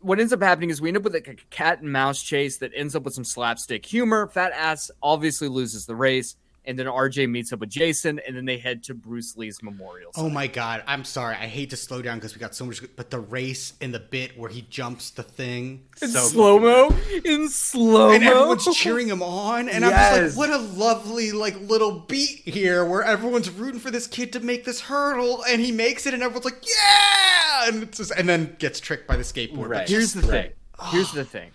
What 0.01 0.19
ends 0.19 0.33
up 0.33 0.41
happening 0.41 0.69
is 0.69 0.81
we 0.81 0.89
end 0.89 0.97
up 0.97 1.03
with 1.03 1.13
like 1.13 1.27
a 1.27 1.35
cat 1.49 1.81
and 1.81 1.91
mouse 1.91 2.21
chase 2.21 2.57
that 2.57 2.71
ends 2.75 2.95
up 2.95 3.03
with 3.03 3.13
some 3.13 3.23
slapstick 3.23 3.85
humor. 3.85 4.27
Fat 4.27 4.51
ass 4.53 4.91
obviously 5.01 5.47
loses 5.47 5.85
the 5.85 5.95
race, 5.95 6.35
and 6.65 6.77
then 6.77 6.85
RJ 6.85 7.27
meets 7.29 7.51
up 7.51 7.59
with 7.59 7.69
Jason, 7.69 8.19
and 8.27 8.35
then 8.35 8.45
they 8.45 8.57
head 8.57 8.83
to 8.83 8.93
Bruce 8.93 9.35
Lee's 9.35 9.63
memorial. 9.63 10.11
Oh 10.15 10.29
my 10.29 10.45
god, 10.47 10.83
I'm 10.85 11.03
sorry. 11.03 11.35
I 11.35 11.47
hate 11.47 11.71
to 11.71 11.77
slow 11.77 12.01
down 12.01 12.17
because 12.17 12.35
we 12.35 12.39
got 12.39 12.53
so 12.53 12.65
much, 12.65 12.81
but 12.95 13.09
the 13.09 13.19
race 13.19 13.73
and 13.81 13.93
the 13.93 13.99
bit 13.99 14.37
where 14.37 14.49
he 14.49 14.61
jumps 14.69 15.09
the 15.11 15.23
thing 15.23 15.85
in 16.01 16.09
so 16.09 16.19
slow 16.19 16.59
mo, 16.59 16.95
in 17.25 17.49
slow 17.49 18.09
mo, 18.09 18.13
and 18.13 18.23
everyone's 18.23 18.65
cheering 18.75 19.07
him 19.07 19.23
on, 19.23 19.69
and 19.69 19.83
I'm 19.83 19.91
just 19.91 20.37
like, 20.37 20.49
what 20.49 20.59
a 20.59 20.61
lovely 20.63 21.31
like 21.31 21.59
little 21.61 21.99
beat 22.01 22.41
here 22.45 22.85
where 22.85 23.03
everyone's 23.03 23.49
rooting 23.49 23.79
for 23.79 23.89
this 23.91 24.05
kid 24.07 24.31
to 24.33 24.39
make 24.39 24.63
this 24.65 24.81
hurdle, 24.81 25.43
and 25.49 25.61
he 25.61 25.71
makes 25.71 26.05
it, 26.05 26.13
and 26.13 26.21
everyone's 26.21 26.45
like, 26.45 26.63
yeah, 26.63 27.67
and 27.69 27.83
it's 27.83 27.97
just, 27.97 28.11
and 28.11 28.29
then 28.29 28.55
gets 28.59 28.79
tricked 28.79 29.07
by 29.07 29.15
the 29.17 29.23
skateboard. 29.23 29.67
Right. 29.69 29.79
But 29.79 29.89
Here's 29.89 30.13
just- 30.13 30.25
the 30.27 30.31
thing. 30.31 30.51
Here's 30.91 31.11
the 31.11 31.25
thing. 31.25 31.51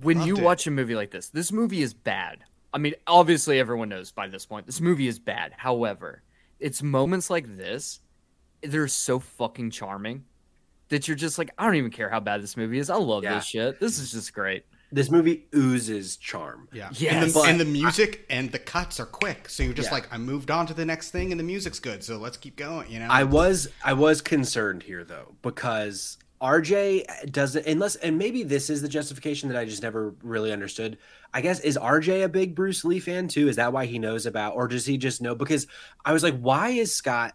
When 0.00 0.22
you 0.22 0.32
Loved 0.34 0.40
it. 0.40 0.44
watch 0.44 0.66
a 0.66 0.70
movie 0.70 0.94
like 0.94 1.10
this, 1.10 1.28
this 1.28 1.52
movie 1.52 1.82
is 1.82 1.92
bad. 1.92 2.44
I 2.74 2.78
mean, 2.78 2.94
obviously 3.06 3.58
everyone 3.58 3.88
knows 3.90 4.12
by 4.12 4.28
this 4.28 4.46
point 4.46 4.66
this 4.66 4.80
movie 4.80 5.06
is 5.08 5.18
bad. 5.18 5.52
However, 5.56 6.22
it's 6.60 6.82
moments 6.82 7.28
like 7.30 7.56
this 7.56 8.00
they're 8.62 8.86
so 8.88 9.18
fucking 9.18 9.70
charming 9.70 10.24
that 10.88 11.08
you're 11.08 11.16
just 11.16 11.36
like, 11.38 11.50
I 11.58 11.64
don't 11.64 11.74
even 11.74 11.90
care 11.90 12.08
how 12.08 12.20
bad 12.20 12.42
this 12.42 12.56
movie 12.56 12.78
is. 12.78 12.90
I 12.90 12.96
love 12.96 13.24
Yeah. 13.24 13.34
this 13.34 13.44
shit. 13.46 13.80
This 13.80 13.98
is 13.98 14.12
just 14.12 14.32
great. 14.32 14.64
this 14.94 15.10
movie 15.10 15.46
oozes 15.54 16.18
charm. 16.18 16.68
Yeah. 16.70 16.90
Yes. 16.92 17.24
And, 17.24 17.32
the, 17.32 17.40
and 17.48 17.58
the 17.60 17.64
music 17.64 18.26
and 18.28 18.52
the 18.52 18.58
cuts 18.58 19.00
are 19.00 19.06
quick. 19.06 19.48
So 19.48 19.62
you're 19.62 19.72
just 19.72 19.88
Yeah. 19.88 19.94
like, 19.94 20.12
I 20.12 20.18
moved 20.18 20.50
on 20.50 20.66
to 20.66 20.74
the 20.74 20.84
next 20.84 21.12
thing 21.12 21.30
and 21.32 21.40
the 21.40 21.44
music's 21.44 21.80
good. 21.80 22.04
So 22.04 22.18
let's 22.18 22.36
keep 22.36 22.56
going, 22.56 22.90
you 22.90 22.98
know? 22.98 23.06
I 23.08 23.24
was 23.24 23.68
I 23.82 23.94
was 23.94 24.20
concerned 24.20 24.82
here 24.82 25.02
though 25.02 25.34
because 25.40 26.18
RJ 26.42 27.04
eh, 27.08 27.24
doesn't 27.30 27.66
unless 27.66 27.94
and 27.96 28.18
maybe 28.18 28.42
this 28.42 28.68
is 28.68 28.82
the 28.82 28.88
justification 28.88 29.48
that 29.48 29.56
I 29.56 29.64
just 29.64 29.82
never 29.82 30.14
really 30.22 30.52
understood. 30.52 30.98
I 31.32 31.40
guess 31.40 31.60
is 31.60 31.78
RJ 31.78 32.24
a 32.24 32.28
big 32.28 32.54
Bruce 32.56 32.84
Lee 32.84 32.98
fan 33.00 33.28
too? 33.28 33.48
Is 33.48 33.56
that 33.56 33.72
why 33.72 33.86
he 33.86 33.98
knows 34.00 34.26
about 34.26 34.54
or 34.56 34.66
does 34.66 34.84
he 34.84 34.98
just 34.98 35.22
know 35.22 35.34
because 35.36 35.66
I 36.04 36.12
was 36.12 36.22
like 36.22 36.38
why 36.40 36.70
is 36.70 36.92
Scott 36.94 37.34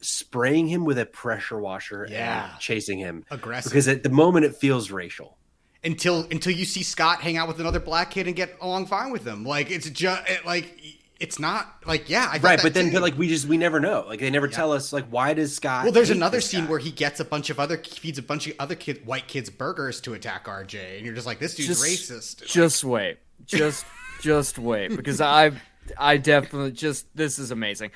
spraying 0.00 0.66
him 0.68 0.84
with 0.84 0.98
a 0.98 1.06
pressure 1.06 1.60
washer 1.60 2.06
Yeah. 2.10 2.50
and 2.52 2.60
chasing 2.60 2.98
him? 2.98 3.24
aggressive. 3.30 3.70
Because 3.72 3.88
at 3.88 4.02
the 4.02 4.10
moment 4.10 4.44
it 4.44 4.54
feels 4.56 4.90
racial. 4.90 5.36
until 5.84 6.20
until 6.30 6.52
you 6.52 6.64
see 6.64 6.82
Scott 6.84 7.20
hang 7.20 7.36
out 7.36 7.48
with 7.48 7.58
another 7.60 7.80
black 7.80 8.12
kid 8.12 8.26
and 8.28 8.36
get 8.36 8.56
along 8.60 8.86
fine 8.86 9.10
with 9.10 9.24
them. 9.24 9.44
Like 9.44 9.70
it's 9.70 9.90
just 9.90 10.22
like 10.46 10.80
it's 11.22 11.38
not 11.38 11.74
like 11.86 12.10
yeah, 12.10 12.28
I 12.30 12.38
Right, 12.38 12.60
but 12.60 12.74
then 12.74 12.86
too. 12.86 12.92
but 12.92 13.02
like 13.02 13.16
we 13.16 13.28
just 13.28 13.46
we 13.46 13.56
never 13.56 13.80
know. 13.80 14.04
Like 14.06 14.20
they 14.20 14.28
never 14.28 14.48
tell 14.48 14.72
us 14.72 14.92
like 14.92 15.06
why 15.06 15.32
does 15.32 15.54
Scott 15.54 15.84
well, 15.84 15.92
there's 15.92 16.08
hate 16.08 16.16
another 16.18 16.38
this 16.38 16.50
scene 16.50 16.64
guy? 16.64 16.70
where 16.70 16.78
he 16.78 16.90
gets 16.90 17.20
a 17.20 17.24
bunch 17.24 17.48
of 17.48 17.58
other 17.60 17.78
feeds 17.78 18.18
a 18.18 18.22
bunch 18.22 18.46
of 18.48 18.54
other 18.58 18.74
kid 18.74 19.06
white 19.06 19.28
kids 19.28 19.48
burgers 19.48 20.00
to 20.02 20.14
attack 20.14 20.44
RJ, 20.46 20.96
and 20.98 21.06
you're 21.06 21.14
just 21.14 21.26
like, 21.26 21.38
this 21.38 21.54
dude's 21.54 21.68
Just- 21.80 21.82
racist. 22.10 22.46
Just 22.46 22.84
wait. 22.84 23.18
Just 23.46 23.86
just 24.20 24.58
wait. 24.58 24.94
Because 24.96 25.20
I 25.20 25.52
I 25.96 26.16
definitely 26.18 26.72
just 26.72 27.06
this 27.16 27.38
is 27.38 27.50
amazing. 27.50 27.90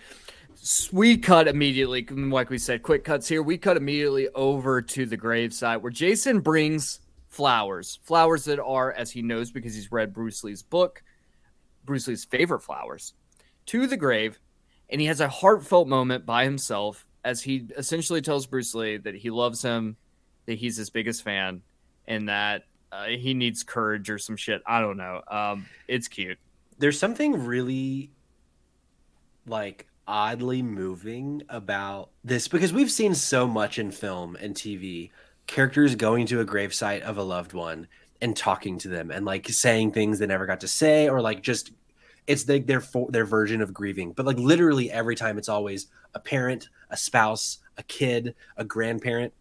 We 0.92 1.18
cut 1.18 1.46
immediately, 1.46 2.04
like 2.10 2.50
we 2.50 2.58
said, 2.58 2.82
quick 2.82 3.04
cuts 3.04 3.28
here. 3.28 3.40
We 3.42 3.56
cut 3.56 3.76
immediately 3.76 4.28
over 4.34 4.82
to 4.82 5.06
the 5.06 5.16
gravesite 5.16 5.80
where 5.80 5.92
Jason 5.92 6.40
brings 6.40 6.98
flowers. 7.28 8.00
Flowers 8.02 8.46
that 8.46 8.58
are, 8.60 8.92
as 8.92 9.12
he 9.12 9.22
knows 9.22 9.52
because 9.52 9.74
he's 9.76 9.92
read 9.92 10.12
Bruce 10.12 10.42
Lee's 10.42 10.64
book, 10.64 11.04
Bruce 11.86 12.08
Lee's 12.08 12.24
favorite 12.24 12.62
flowers, 12.62 13.14
to 13.66 13.86
the 13.86 13.96
grave. 13.96 14.38
And 14.90 15.00
he 15.00 15.06
has 15.08 15.20
a 15.20 15.28
heartfelt 15.28 15.88
moment 15.88 16.26
by 16.26 16.44
himself 16.44 17.06
as 17.24 17.42
he 17.42 17.66
essentially 17.76 18.20
tells 18.20 18.46
Bruce 18.46 18.74
Lee 18.74 18.98
that 18.98 19.16
he 19.16 19.30
loves 19.30 19.62
him, 19.62 19.96
that 20.46 20.58
he's 20.58 20.76
his 20.76 20.90
biggest 20.90 21.22
fan, 21.22 21.62
and 22.06 22.28
that 22.28 22.64
uh, 22.92 23.06
he 23.06 23.34
needs 23.34 23.64
courage 23.64 24.10
or 24.10 24.18
some 24.18 24.36
shit. 24.36 24.62
I 24.64 24.80
don't 24.80 24.96
know. 24.96 25.22
Um, 25.28 25.66
it's 25.88 26.06
cute. 26.06 26.38
there's 26.78 26.98
something 26.98 27.44
really 27.44 28.10
like 29.46 29.86
oddly 30.06 30.62
moving 30.62 31.42
about 31.48 32.10
this 32.22 32.48
because 32.48 32.72
we've 32.72 32.90
seen 32.90 33.14
so 33.14 33.46
much 33.46 33.78
in 33.78 33.90
film 33.90 34.36
and 34.36 34.54
TV 34.54 35.10
characters 35.46 35.94
going 35.94 36.26
to 36.26 36.40
a 36.40 36.44
gravesite 36.44 37.02
of 37.02 37.18
a 37.18 37.22
loved 37.22 37.52
one 37.52 37.88
and 38.20 38.36
talking 38.36 38.78
to 38.78 38.88
them 38.88 39.10
and 39.10 39.24
like 39.24 39.48
saying 39.48 39.92
things 39.92 40.18
they 40.18 40.26
never 40.26 40.46
got 40.46 40.60
to 40.60 40.68
say 40.68 41.08
or 41.08 41.20
like 41.20 41.42
just 41.42 41.72
it's 42.26 42.48
like 42.48 42.66
their 42.66 42.82
their 43.10 43.24
version 43.24 43.60
of 43.60 43.72
grieving 43.74 44.12
but 44.12 44.26
like 44.26 44.38
literally 44.38 44.90
every 44.90 45.14
time 45.16 45.38
it's 45.38 45.48
always 45.48 45.86
a 46.14 46.20
parent 46.20 46.68
a 46.90 46.96
spouse 46.96 47.58
a 47.78 47.82
kid 47.82 48.34
a 48.56 48.64
grandparent 48.64 49.32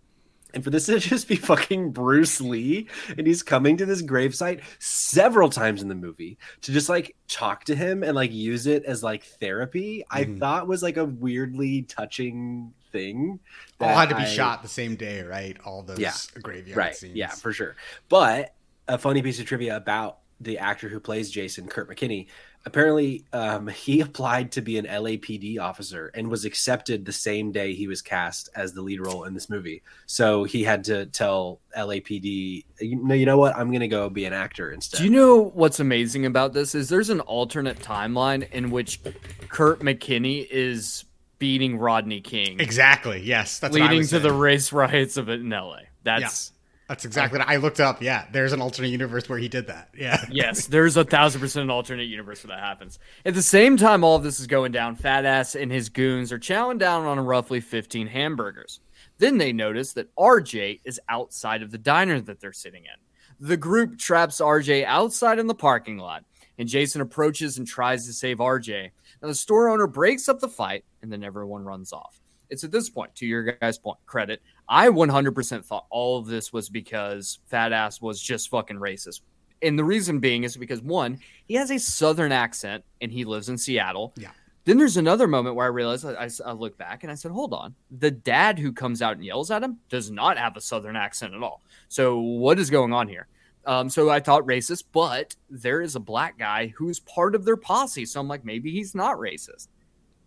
and 0.54 0.64
for 0.64 0.70
this 0.70 0.86
to 0.86 1.00
just 1.00 1.28
be 1.28 1.36
fucking 1.36 1.92
Bruce 1.92 2.40
Lee, 2.40 2.88
and 3.18 3.28
he's 3.28 3.44
coming 3.44 3.76
to 3.76 3.86
this 3.86 4.02
gravesite 4.02 4.62
several 4.80 5.50
times 5.50 5.82
in 5.82 5.90
the 5.90 5.96
movie 5.96 6.38
to 6.62 6.72
just 6.72 6.88
like 6.88 7.14
talk 7.28 7.66
to 7.66 7.76
him 7.76 8.04
and 8.04 8.16
like 8.16 8.32
use 8.32 8.66
it 8.66 8.86
as 8.86 9.04
like 9.04 9.24
therapy, 9.42 10.06
I 10.10 10.24
Mhm. 10.24 10.40
thought 10.40 10.66
was 10.70 10.82
like 10.82 10.96
a 10.96 11.04
weirdly 11.04 11.82
touching 11.82 12.74
thing. 12.94 13.42
all 13.82 13.90
had 13.90 14.08
to 14.08 14.16
be 14.16 14.22
I- 14.22 14.26
shot 14.28 14.62
the 14.62 14.70
same 14.70 14.96
day, 14.96 15.24
right? 15.24 15.58
All 15.66 15.84
those 15.84 16.00
Yeah. 16.00 16.14
graveyard 16.42 16.78
Right. 16.78 16.96
scenes. 16.96 17.18
Yeah, 17.18 17.32
for 17.32 17.52
sure. 17.52 17.76
But 18.08 18.55
a 18.88 18.98
funny 18.98 19.22
piece 19.22 19.40
of 19.40 19.46
trivia 19.46 19.76
about 19.76 20.20
the 20.42 20.58
actor 20.58 20.90
who 20.90 21.00
plays 21.00 21.32
Jason, 21.32 21.68
Kurt 21.68 21.90
McKinney, 21.90 22.28
apparently 22.66 23.24
um, 23.32 23.68
he 23.70 24.02
applied 24.02 24.52
to 24.54 24.62
be 24.62 24.78
an 24.78 24.86
LAPD 24.86 25.60
officer 25.60 26.12
and 26.14 26.30
was 26.30 26.46
accepted 26.46 27.06
the 27.06 27.12
same 27.12 27.52
day 27.52 27.74
he 27.74 27.88
was 27.88 28.02
cast 28.02 28.50
as 28.56 28.74
the 28.74 28.82
lead 28.82 29.00
role 29.00 29.24
in 29.24 29.34
this 29.34 29.50
movie. 29.50 29.82
So 30.06 30.44
he 30.44 30.64
had 30.64 30.84
to 30.86 31.06
tell 31.08 31.60
LAPD, 31.78 32.66
you 32.80 32.96
know, 32.96 33.16
you 33.16 33.26
know 33.26 33.38
what? 33.38 33.56
I'm 33.56 33.70
going 33.70 33.82
to 33.82 33.88
go 33.88 34.10
be 34.10 34.26
an 34.26 34.34
actor 34.34 34.72
instead. 34.72 34.98
Do 34.98 35.04
you 35.04 35.12
know 35.12 35.52
what's 35.54 35.80
amazing 35.80 36.26
about 36.26 36.54
this? 36.54 36.76
Is 36.76 36.90
there's 36.90 37.10
an 37.10 37.22
alternate 37.22 37.80
timeline 37.80 38.52
in 38.52 38.72
which 38.72 39.02
Kurt 39.50 39.80
McKinney 39.80 40.48
is 40.50 41.06
beating 41.38 41.78
Rodney 41.78 42.22
King, 42.22 42.60
exactly. 42.60 43.22
Yes, 43.22 43.60
that's 43.60 43.74
what 43.74 43.82
I 43.82 43.86
leading 43.86 44.00
was 44.00 44.10
to 44.12 44.20
the 44.20 44.34
race 44.34 44.72
riots 44.72 45.18
of 45.18 45.30
it 45.30 45.42
in 45.42 45.50
LA. 45.50 45.80
That's 46.04 46.52
That's 46.88 47.04
exactly 47.04 47.40
what 47.40 47.48
I 47.48 47.56
looked 47.56 47.80
up. 47.80 48.02
Yeah, 48.02 48.26
there's 48.32 48.54
an 48.54 48.62
alternate 48.62 48.90
universe 48.90 49.28
where 49.28 49.40
he 49.40 49.48
did 49.48 49.68
that. 49.68 49.90
Yeah. 49.98 50.24
yes, 50.32 50.68
there's 50.68 50.98
a 50.98 51.04
thousand 51.04 51.42
percent 51.42 51.64
an 51.64 51.72
alternate 51.72 52.04
universe 52.04 52.44
where 52.44 52.56
that 52.56 52.64
happens. 52.64 53.00
At 53.26 53.34
the 53.34 53.42
same 53.42 53.76
time, 53.76 54.04
all 54.04 54.16
of 54.16 54.24
this 54.24 54.40
is 54.40 54.46
going 54.46 54.72
down. 54.72 54.96
Fat 54.96 55.26
ass 55.26 55.56
and 55.56 55.72
his 55.72 55.90
goons 55.90 56.32
are 56.32 56.38
chowing 56.38 56.78
down 56.78 57.06
on 57.06 57.20
roughly 57.20 57.60
15 57.60 58.08
hamburgers. 58.08 58.80
Then 59.18 59.38
they 59.38 59.52
notice 59.52 59.94
that 59.94 60.14
RJ 60.16 60.82
is 60.84 61.00
outside 61.10 61.64
of 61.64 61.72
the 61.72 61.78
diner 61.78 62.20
that 62.22 62.40
they're 62.40 62.54
sitting 62.54 62.84
in. 62.84 63.46
The 63.48 63.58
group 63.58 63.98
traps 63.98 64.40
RJ 64.40 64.86
outside 64.86 65.40
in 65.40 65.48
the 65.48 65.56
parking 65.56 65.98
lot, 65.98 66.24
and 66.58 66.70
Jason 66.70 67.02
approaches 67.02 67.58
and 67.58 67.68
tries 67.68 68.06
to 68.06 68.14
save 68.14 68.38
RJ. 68.38 68.92
Now, 69.22 69.28
the 69.28 69.36
store 69.36 69.70
owner 69.70 69.88
breaks 69.88 70.30
up 70.30 70.40
the 70.40 70.48
fight, 70.48 70.86
and 71.02 71.12
then 71.12 71.24
everyone 71.24 71.64
runs 71.64 71.92
off. 71.92 72.20
It's 72.50 72.64
at 72.64 72.72
this 72.72 72.90
point, 72.90 73.16
to 73.16 73.26
your 73.26 73.44
guys' 73.44 73.78
point, 73.78 73.98
credit. 74.06 74.42
I 74.68 74.88
100% 74.90 75.64
thought 75.64 75.86
all 75.90 76.18
of 76.18 76.28
this 76.28 76.52
was 76.52 76.70
because 76.70 77.40
Fat 77.48 77.72
Ass 77.72 78.02
was 78.02 78.22
just 78.22 78.50
fucking 78.50 78.78
racist. 78.78 79.22
And 79.62 79.78
the 79.80 79.84
reason 79.84 80.20
being 80.20 80.44
is 80.44 80.58
because 80.58 80.82
one, 80.82 81.20
he 81.46 81.56
has 81.56 81.72
a 81.72 81.80
southern 81.80 82.32
accent 82.32 82.84
and 83.02 83.12
he 83.12 83.26
lives 83.26 83.50
in 83.50 83.58
Seattle. 83.58 84.14
Yeah. 84.18 84.32
Then 84.66 84.80
there's 84.80 84.98
another 84.98 85.28
moment 85.28 85.56
where 85.56 85.68
I 85.68 85.70
realized 85.70 86.06
I, 86.06 86.26
I, 86.26 86.30
I 86.46 86.52
look 86.54 86.78
back 86.78 87.04
and 87.04 87.12
I 87.12 87.16
said, 87.16 87.32
hold 87.32 87.54
on. 87.54 87.76
The 87.92 88.12
dad 88.12 88.58
who 88.58 88.74
comes 88.74 89.02
out 89.02 89.16
and 89.16 89.24
yells 89.24 89.52
at 89.52 89.64
him 89.64 89.78
does 89.90 90.10
not 90.10 90.38
have 90.38 90.58
a 90.58 90.62
southern 90.62 90.96
accent 90.96 91.36
at 91.36 91.44
all. 91.44 91.62
So 91.88 92.20
what 92.20 92.60
is 92.60 92.72
going 92.72 92.92
on 92.92 93.08
here? 93.08 93.28
Um, 93.68 93.90
so 93.90 94.10
I 94.10 94.20
thought 94.20 94.46
racist, 94.46 94.86
but 94.92 95.36
there 95.50 95.82
is 95.82 95.96
a 95.96 96.00
black 96.00 96.38
guy 96.38 96.68
who's 96.68 97.00
part 97.00 97.36
of 97.36 97.46
their 97.46 97.58
posse. 97.58 98.06
So 98.06 98.20
I'm 98.20 98.28
like, 98.28 98.46
maybe 98.46 98.72
he's 98.72 98.96
not 98.96 99.18
racist. 99.18 99.68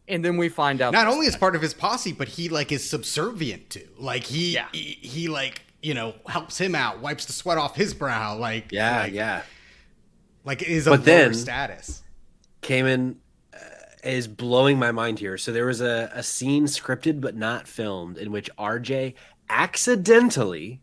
And 0.08 0.24
then 0.24 0.36
we 0.36 0.48
find 0.48 0.80
out 0.80 0.92
Not 0.92 1.06
only 1.06 1.26
is 1.26 1.36
part 1.36 1.54
of 1.54 1.62
his 1.62 1.74
posse, 1.74 2.12
but 2.12 2.28
he 2.28 2.48
like 2.48 2.72
is 2.72 2.88
subservient 2.88 3.70
to. 3.70 3.86
Like 3.98 4.24
he 4.24 4.54
Yeah. 4.54 4.68
he, 4.72 4.98
he 5.00 5.28
like 5.28 5.62
you 5.82 5.94
know 5.94 6.14
helps 6.26 6.58
him 6.58 6.74
out, 6.74 7.00
wipes 7.00 7.26
the 7.26 7.32
sweat 7.32 7.58
off 7.58 7.76
his 7.76 7.94
brow. 7.94 8.36
Like 8.36 8.72
Yeah, 8.72 9.00
like, 9.02 9.12
yeah. 9.12 9.42
like 10.44 10.62
is 10.62 10.86
a 10.86 10.90
But 10.90 11.00
lower 11.00 11.04
then- 11.04 11.34
status. 11.34 12.02
Cayman 12.62 13.20
uh, 13.54 13.58
is 14.02 14.26
blowing 14.26 14.78
my 14.78 14.90
mind 14.92 15.18
here. 15.18 15.38
So 15.38 15.52
there 15.52 15.66
was 15.66 15.80
a, 15.80 16.10
a 16.14 16.22
scene 16.22 16.64
scripted 16.64 17.20
but 17.20 17.36
not 17.36 17.68
filmed 17.68 18.18
in 18.18 18.32
which 18.32 18.50
RJ 18.58 19.14
accidentally 19.48 20.80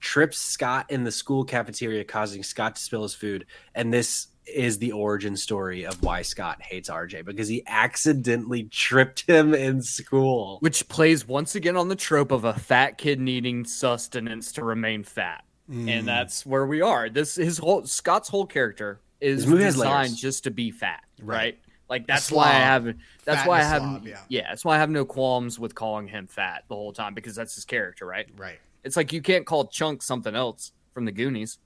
trips 0.00 0.38
Scott 0.38 0.86
in 0.90 1.04
the 1.04 1.10
school 1.10 1.44
cafeteria, 1.44 2.04
causing 2.04 2.42
Scott 2.42 2.76
to 2.76 2.82
spill 2.82 3.02
his 3.02 3.14
food. 3.14 3.46
And 3.74 3.92
this 3.92 4.28
is 4.54 4.78
the 4.78 4.92
origin 4.92 5.36
story 5.36 5.84
of 5.84 6.02
why 6.02 6.22
Scott 6.22 6.60
hates 6.62 6.88
RJ 6.88 7.24
because 7.24 7.48
he 7.48 7.62
accidentally 7.66 8.64
tripped 8.64 9.26
him 9.28 9.54
in 9.54 9.82
school. 9.82 10.58
which 10.60 10.88
plays 10.88 11.26
once 11.26 11.54
again 11.54 11.76
on 11.76 11.88
the 11.88 11.96
trope 11.96 12.32
of 12.32 12.44
a 12.44 12.54
fat 12.54 12.98
kid 12.98 13.20
needing 13.20 13.64
sustenance 13.64 14.52
to 14.52 14.64
remain 14.64 15.04
fat. 15.04 15.44
Mm. 15.70 15.88
And 15.88 16.08
that's 16.08 16.44
where 16.44 16.66
we 16.66 16.80
are. 16.80 17.08
This 17.08 17.36
his 17.36 17.58
whole 17.58 17.84
Scott's 17.86 18.28
whole 18.28 18.46
character 18.46 19.00
is 19.20 19.42
This 19.42 19.50
movie 19.50 19.64
has 19.64 19.74
designed 19.74 20.16
just 20.16 20.44
to 20.44 20.50
be 20.50 20.70
fat, 20.70 21.04
right? 21.22 21.36
Right. 21.36 21.58
Like 21.88 22.06
that's 22.06 22.30
why 22.30 22.46
I 22.46 22.52
have 22.52 22.94
that's 23.24 23.46
why 23.46 23.60
I 23.60 23.64
have 23.64 23.82
slob, 23.82 24.06
yeah. 24.06 24.20
yeah. 24.28 24.46
that's 24.48 24.64
why 24.64 24.76
I 24.76 24.78
have 24.78 24.90
no 24.90 25.04
qualms 25.04 25.58
with 25.58 25.74
calling 25.74 26.06
him 26.06 26.28
fat 26.28 26.64
the 26.68 26.76
whole 26.76 26.92
time 26.92 27.14
because 27.14 27.34
that's 27.34 27.54
his 27.56 27.64
character, 27.64 28.06
right? 28.06 28.28
Right. 28.36 28.58
It's 28.84 28.96
like 28.96 29.12
you 29.12 29.20
can't 29.20 29.44
call 29.44 29.66
Chunk 29.66 30.02
something 30.02 30.34
else 30.34 30.72
from 30.94 31.04
the 31.04 31.12
Goonies. 31.12 31.58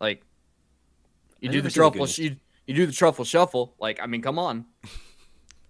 Like 0.00 0.22
you 1.40 1.48
I 1.48 1.52
do 1.52 1.60
the 1.60 1.70
truffle 1.70 2.06
you, 2.06 2.36
you 2.66 2.74
do 2.74 2.86
the 2.86 2.92
truffle 2.92 3.24
shuffle. 3.24 3.74
Like 3.78 4.00
I 4.02 4.06
mean, 4.06 4.22
come 4.22 4.38
on. 4.38 4.66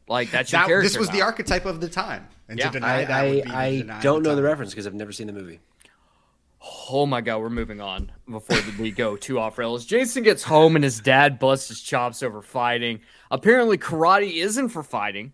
Like 0.09 0.31
that's 0.31 0.51
your 0.53 0.61
That, 0.63 0.69
character. 0.69 0.89
this 0.89 0.99
was 0.99 1.11
the 1.11 1.23
archetype 1.23 1.67
of 1.67 1.81
the 1.81 1.89
time. 1.89 2.27
And 2.49 2.59
Yeah. 2.59 2.67
to 2.67 2.73
deny 2.73 3.01
I, 3.01 3.05
that 3.05 3.25
would 3.29 3.45
be 3.45 3.51
I, 3.51 3.71
deny 3.79 4.01
don't 4.01 4.23
know 4.23 4.35
the 4.35 4.43
reference 4.43 4.71
because 4.71 4.87
I've 4.87 4.95
never 4.95 5.13
seen 5.13 5.27
the 5.27 5.33
movie. 5.33 5.61
Oh 6.91 7.07
my 7.07 7.21
god, 7.21 7.39
we're 7.39 7.51
moving 7.51 7.81
on 7.81 8.11
before 8.29 8.59
we 8.81 8.91
go 8.91 9.17
too 9.17 9.39
off 9.39 9.59
rails. 9.59 9.87
Jason 9.87 10.23
gets 10.25 10.43
home 10.43 10.75
and 10.75 10.83
his 10.83 10.99
dad 11.01 11.39
busts 11.39 11.69
his 11.69 11.81
chops 11.81 12.23
over 12.23 12.43
fighting. 12.43 13.01
Apparently, 13.31 13.79
karate 13.79 14.37
isn't 14.43 14.71
for 14.71 14.83
fighting, 14.83 15.33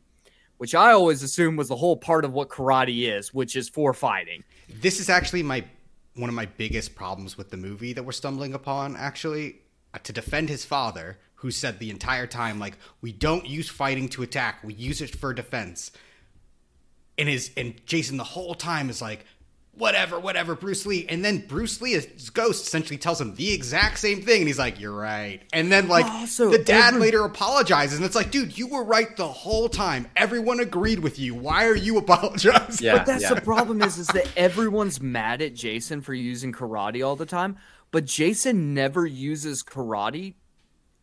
which 0.59 0.75
I 0.75 0.93
always 0.93 1.23
assumed 1.23 1.57
was 1.57 1.69
the 1.69 1.77
whole 1.77 1.97
part 1.97 2.25
of 2.27 2.33
what 2.35 2.51
karate 2.51 3.11
is, 3.11 3.33
which 3.33 3.57
is 3.57 3.69
for 3.71 3.95
fighting. 3.95 4.45
This 4.69 5.01
is 5.01 5.09
actually 5.09 5.43
my 5.43 5.65
one 6.17 6.29
of 6.29 6.35
my 6.35 6.47
biggest 6.47 6.95
problems 6.95 7.39
with 7.39 7.51
the 7.51 7.57
movie 7.57 7.93
that 7.95 8.03
we're 8.05 8.13
stumbling 8.13 8.53
upon. 8.55 8.95
Actually, 8.97 9.63
Uh, 9.95 9.99
to 10.03 10.13
defend 10.13 10.49
his 10.49 10.65
father, 10.65 11.19
who 11.37 11.51
said 11.53 11.79
the 11.79 11.91
entire 11.91 12.27
time, 12.27 12.59
like, 12.59 12.77
"We 13.01 13.13
don't 13.13 13.47
use 13.47 13.69
fighting 13.69 14.09
to 14.11 14.23
attack; 14.23 14.59
we 14.65 14.75
use 14.75 15.01
it 15.01 15.15
for 15.15 15.33
defense." 15.33 15.93
And 17.17 17.29
his 17.29 17.51
and 17.57 17.75
Jason 17.87 18.17
the 18.17 18.25
whole 18.25 18.55
time 18.57 18.91
is 18.91 19.01
like, 19.01 19.25
"Whatever, 19.73 20.19
whatever, 20.19 20.57
Bruce 20.57 20.85
Lee." 20.85 21.07
And 21.09 21.25
then 21.25 21.45
Bruce 21.47 21.81
Lee, 21.81 21.93
his 21.93 22.31
ghost, 22.31 22.67
essentially 22.67 22.97
tells 22.99 23.21
him 23.21 23.37
the 23.37 23.53
exact 23.53 23.99
same 24.01 24.23
thing, 24.23 24.41
and 24.41 24.49
he's 24.49 24.59
like, 24.59 24.81
"You're 24.81 24.97
right." 24.97 25.43
And 25.53 25.71
then 25.71 25.87
like 25.87 26.07
oh, 26.07 26.21
Also, 26.23 26.51
the 26.51 26.59
dad 26.59 26.89
every- 26.95 27.03
later 27.03 27.23
apologizes, 27.25 27.99
and 27.99 28.05
it's 28.05 28.17
like, 28.17 28.33
"Dude, 28.33 28.59
you 28.59 28.67
were 28.67 28.83
right 28.83 29.17
the 29.17 29.29
whole 29.29 29.69
time. 29.69 30.09
Everyone 30.17 30.59
agreed 30.59 30.99
with 30.99 31.21
you. 31.21 31.37
Why 31.37 31.67
are 31.67 31.77
you 31.77 31.99
apologizing?" 32.05 32.85
Yeah, 32.85 32.97
But 32.97 33.07
that's 33.07 33.23
yeah. 33.23 33.35
the 33.35 33.41
problem 33.43 33.81
is, 33.81 33.97
is 33.99 34.09
that 34.09 34.27
everyone's 34.37 35.01
mad 35.01 35.41
at 35.41 35.55
Jason 35.55 36.01
for 36.01 36.15
using 36.15 36.53
karate 36.53 37.07
all 37.07 37.15
the 37.15 37.27
time, 37.27 37.57
but 37.95 38.07
Jason 38.07 38.75
never 38.75 39.07
uses 39.07 39.63
karate 39.63 40.35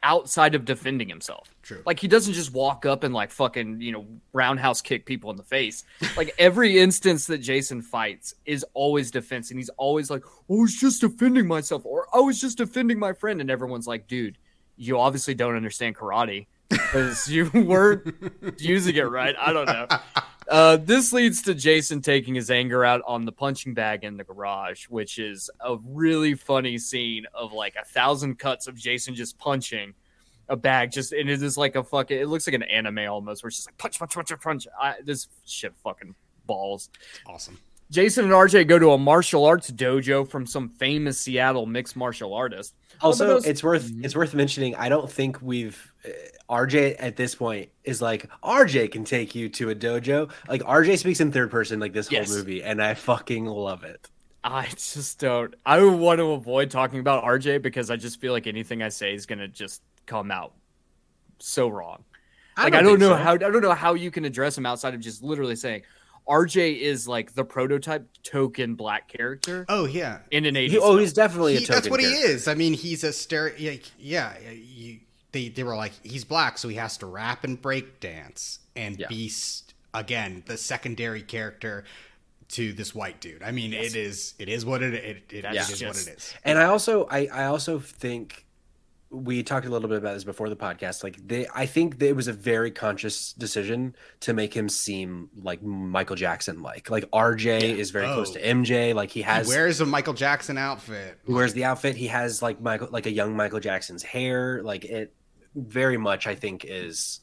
outside 0.03 0.55
of 0.55 0.65
defending 0.65 1.07
himself. 1.07 1.55
True. 1.63 1.81
Like 1.85 2.01
he 2.01 2.09
doesn't 2.09 2.33
just 2.33 2.51
walk 2.51 2.85
up 2.85 3.05
and 3.05 3.13
like 3.13 3.31
fucking, 3.31 3.79
you 3.79 3.93
know, 3.93 4.05
roundhouse 4.33 4.81
kick 4.81 5.05
people 5.05 5.31
in 5.31 5.37
the 5.37 5.43
face. 5.43 5.85
Like 6.17 6.35
every 6.37 6.79
instance 6.79 7.27
that 7.27 7.37
Jason 7.37 7.81
fights 7.81 8.33
is 8.45 8.65
always 8.73 9.09
defense 9.09 9.51
and 9.51 9.57
he's 9.57 9.69
always 9.77 10.11
like, 10.11 10.25
"I 10.25 10.53
was 10.53 10.75
just 10.75 10.99
defending 10.99 11.47
myself," 11.47 11.85
or 11.85 12.07
"I 12.13 12.19
was 12.19 12.41
just 12.41 12.57
defending 12.57 12.99
my 12.99 13.13
friend," 13.13 13.39
and 13.39 13.49
everyone's 13.49 13.87
like, 13.87 14.09
"Dude, 14.09 14.37
you 14.75 14.99
obviously 14.99 15.33
don't 15.33 15.55
understand 15.55 15.95
karate." 15.95 16.47
Because 16.67 17.29
you 17.29 17.49
weren't 17.53 18.13
using 18.59 18.97
it 18.97 19.03
right. 19.03 19.35
I 19.39 19.53
don't 19.53 19.65
know. 19.65 19.87
Uh, 20.47 20.75
this 20.77 21.13
leads 21.13 21.41
to 21.43 21.53
Jason 21.53 22.01
taking 22.01 22.35
his 22.35 22.49
anger 22.51 22.83
out 22.83 23.01
on 23.07 23.25
the 23.25 23.31
punching 23.31 23.73
bag 23.73 24.03
in 24.03 24.17
the 24.17 24.23
garage, 24.23 24.85
which 24.89 25.17
is 25.19 25.49
a 25.59 25.77
really 25.85 26.33
funny 26.33 26.77
scene 26.77 27.25
of 27.33 27.53
like 27.53 27.75
a 27.81 27.85
thousand 27.85 28.37
cuts 28.39 28.67
of 28.67 28.75
Jason 28.75 29.15
just 29.15 29.37
punching 29.37 29.93
a 30.49 30.55
bag. 30.57 30.91
Just 30.91 31.13
and 31.13 31.29
it 31.29 31.41
is 31.41 31.57
like 31.57 31.75
a 31.75 31.83
fucking. 31.83 32.19
It 32.19 32.27
looks 32.27 32.47
like 32.47 32.55
an 32.55 32.63
anime 32.63 32.99
almost, 33.09 33.43
where 33.43 33.49
it's 33.49 33.57
just 33.57 33.67
like 33.69 33.77
punch, 33.77 33.99
punch, 33.99 34.13
punch, 34.13 34.31
punch. 34.41 34.67
I, 34.79 34.95
this 35.03 35.27
shit 35.45 35.73
fucking 35.83 36.15
balls. 36.45 36.89
Awesome. 37.25 37.57
Jason 37.91 38.23
and 38.25 38.33
RJ 38.33 38.67
go 38.67 38.79
to 38.79 38.91
a 38.91 38.97
martial 38.97 39.45
arts 39.45 39.69
dojo 39.69 40.27
from 40.27 40.45
some 40.47 40.69
famous 40.69 41.19
Seattle 41.19 41.65
mixed 41.65 41.95
martial 41.97 42.33
artist. 42.33 42.73
Also, 43.01 43.27
those- 43.27 43.45
it's 43.45 43.63
worth 43.63 43.91
it's 44.03 44.15
worth 44.15 44.33
mentioning. 44.33 44.75
I 44.75 44.89
don't 44.89 45.09
think 45.11 45.41
we've 45.41 45.90
RJ 46.49 46.95
at 46.99 47.15
this 47.15 47.35
point 47.35 47.69
is 47.83 48.01
like 48.01 48.29
RJ 48.43 48.91
can 48.91 49.03
take 49.03 49.35
you 49.35 49.49
to 49.49 49.69
a 49.69 49.75
dojo. 49.75 50.31
Like 50.49 50.61
RJ 50.61 50.97
speaks 50.99 51.19
in 51.19 51.31
third 51.31 51.51
person 51.51 51.79
like 51.79 51.93
this 51.93 52.11
Yes. 52.11 52.27
whole 52.29 52.37
movie, 52.37 52.63
and 52.63 52.81
I 52.81 52.93
fucking 52.93 53.45
love 53.45 53.83
it. 53.83 54.09
I 54.43 54.67
just 54.75 55.19
don't. 55.19 55.53
I 55.65 55.83
want 55.83 56.17
to 56.19 56.31
avoid 56.31 56.71
talking 56.71 56.99
about 56.99 57.23
RJ 57.23 57.61
because 57.61 57.91
I 57.91 57.95
just 57.95 58.19
feel 58.19 58.33
like 58.33 58.47
anything 58.47 58.81
I 58.81 58.89
say 58.89 59.13
is 59.13 59.25
gonna 59.25 59.47
just 59.47 59.81
come 60.07 60.31
out 60.31 60.53
so 61.39 61.67
wrong. 61.67 62.03
Like 62.57 62.73
I 62.73 62.81
don't, 62.81 62.89
think 62.93 62.99
know 63.01 63.09
so. 63.09 63.15
how 63.15 63.33
I 63.33 63.37
don't 63.37 63.61
know 63.61 63.73
how 63.73 63.93
you 63.93 64.11
can 64.11 64.25
address 64.25 64.57
him 64.57 64.65
outside 64.65 64.93
of 64.93 64.99
just 64.99 65.23
literally 65.23 65.55
saying 65.55 65.83
RJ 66.27 66.79
is 66.79 67.07
like 67.07 67.33
the 67.33 67.43
prototype 67.45 68.07
token 68.23 68.75
black 68.75 69.07
character 69.07 69.65
Oh 69.69 69.85
yeah. 69.85 70.19
in 70.31 70.45
an 70.45 70.55
80s. 70.55 70.69
He, 70.69 70.77
oh, 70.79 70.97
he's 70.97 71.13
definitely 71.13 71.55
a 71.55 71.59
He- 71.59 71.65
token 71.65 71.75
that's 71.75 71.89
what 71.89 71.99
he 71.99 72.07
is. 72.07 72.47
I 72.47 72.53
mean, 72.55 72.73
he's 72.73 73.03
a 73.03 73.13
stereo. 73.13 73.77
Yeah, 73.97 74.33
yeah 74.43 74.51
you, 74.51 74.99
they 75.31 75.49
they 75.49 75.63
were 75.63 75.75
like, 75.75 75.93
he's 76.03 76.23
black, 76.23 76.57
so 76.57 76.67
he 76.67 76.75
has 76.75 76.97
to 76.97 77.05
rap 77.05 77.43
and 77.43 77.61
break 77.61 77.99
dance 77.99 78.59
and 78.75 78.99
Yeah. 78.99 79.07
be 79.07 79.31
again 79.93 80.43
the 80.45 80.57
secondary 80.57 81.21
character 81.21 81.83
to 82.49 82.73
this 82.73 82.93
white 82.93 83.21
dude. 83.21 83.43
I 83.43 83.51
mean, 83.51 83.73
it 83.73 83.95
is 83.95 84.33
it 84.39 84.49
is 84.49 84.65
what 84.65 84.81
it 84.83 84.93
it, 84.93 85.23
it, 85.31 85.41
That's 85.43 85.69
it 85.69 85.73
is 85.73 85.79
just- 85.79 86.07
what 86.07 86.13
it 86.13 86.17
is. 86.17 86.33
And 86.43 86.57
I 86.59 86.65
also 86.65 87.07
I, 87.09 87.27
I 87.31 87.45
also 87.45 87.79
think 87.79 88.45
we 89.13 89.43
talked 89.43 89.65
a 89.65 89.69
little 89.69 89.89
bit 89.89 89.97
about 89.97 90.13
this 90.13 90.23
before 90.23 90.47
the 90.47 90.55
podcast. 90.55 91.03
Like 91.03 91.17
they 91.27 91.45
I 91.53 91.65
think 91.65 91.99
that 91.99 92.07
it 92.07 92.15
was 92.15 92.29
a 92.29 92.33
very 92.33 92.71
conscious 92.71 93.33
decision 93.33 93.93
to 94.21 94.33
make 94.33 94.53
him 94.53 94.69
seem 94.69 95.29
like 95.41 95.61
Michael 95.61 96.15
Jackson 96.15 96.61
like. 96.61 96.89
Like 96.89 97.09
RJ 97.11 97.61
is 97.77 97.91
very 97.91 98.05
close 98.05 98.31
Oh. 98.31 98.33
to 98.35 98.41
MJ. 98.41 98.93
Like 98.95 99.11
he 99.11 99.21
has 99.23 99.47
he 99.47 99.53
wears 99.53 99.81
a 99.81 99.85
Michael 99.85 100.13
Jackson 100.13 100.57
outfit. 100.57 101.19
he 101.25 101.33
wears 101.33 101.53
the 101.53 101.65
outfit. 101.65 101.97
He 101.97 102.07
has 102.07 102.41
like 102.41 102.61
Michael 102.61 102.87
like 102.91 103.05
a 103.05 103.11
young 103.11 103.35
Michael 103.35 103.59
Jackson's 103.59 104.03
hair. 104.03 104.61
Like 104.63 104.85
it 104.85 105.13
very 105.55 105.97
much 105.97 106.27
I 106.27 106.35
think 106.35 106.65
is 106.67 107.21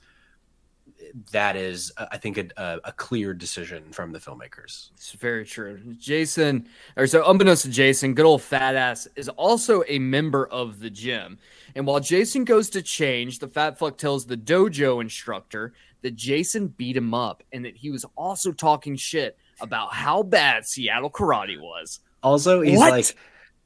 that 1.33 1.57
is 1.57 1.93
uh, 1.97 2.07
I 2.11 2.19
think 2.19 2.39
a, 2.39 2.49
a, 2.57 2.81
a 2.85 2.93
clear 2.93 3.35
decision 3.35 3.93
from 3.93 4.13
the 4.13 4.19
filmmakers. 4.19 4.91
It's 4.95 5.13
very 5.13 5.45
true. 5.45 5.81
Jason, 5.99 6.69
or 6.97 7.07
so 7.07 7.29
unbeknownst 7.29 7.63
to 7.63 7.71
Jason, 7.71 8.15
good 8.15 8.27
old 8.27 8.43
fat 8.43 8.75
ass 8.75 9.07
is 9.17 9.29
also 9.31 9.83
a 9.89 9.99
member 9.99 10.47
of 10.49 10.81
the 10.81 10.91
gym. 10.91 11.39
And 11.75 11.87
while 11.87 12.01
Jason 12.01 12.45
goes 12.45 12.71
to 12.71 12.83
change, 12.83 13.39
the 13.39 13.49
fat 13.49 13.79
fuck 13.79 13.97
tells 13.99 14.27
the 14.27 14.37
dojo 14.37 15.01
instructor 15.01 15.73
that 16.03 16.17
Jason 16.17 16.69
beat 16.69 16.97
him 16.97 17.15
up 17.15 17.43
and 17.53 17.65
that 17.65 17.77
he 17.77 17.91
was 17.91 18.05
also 18.17 18.53
talking 18.53 18.97
shit 18.97 19.37
about 19.61 19.93
how 19.93 20.23
bad 20.23 20.67
Seattle 20.67 21.11
karate 21.11 21.61
was. 21.61 22.01
Also, 22.23 22.61
he's 22.61 22.79
What? 22.79 22.91
like, 22.91 23.17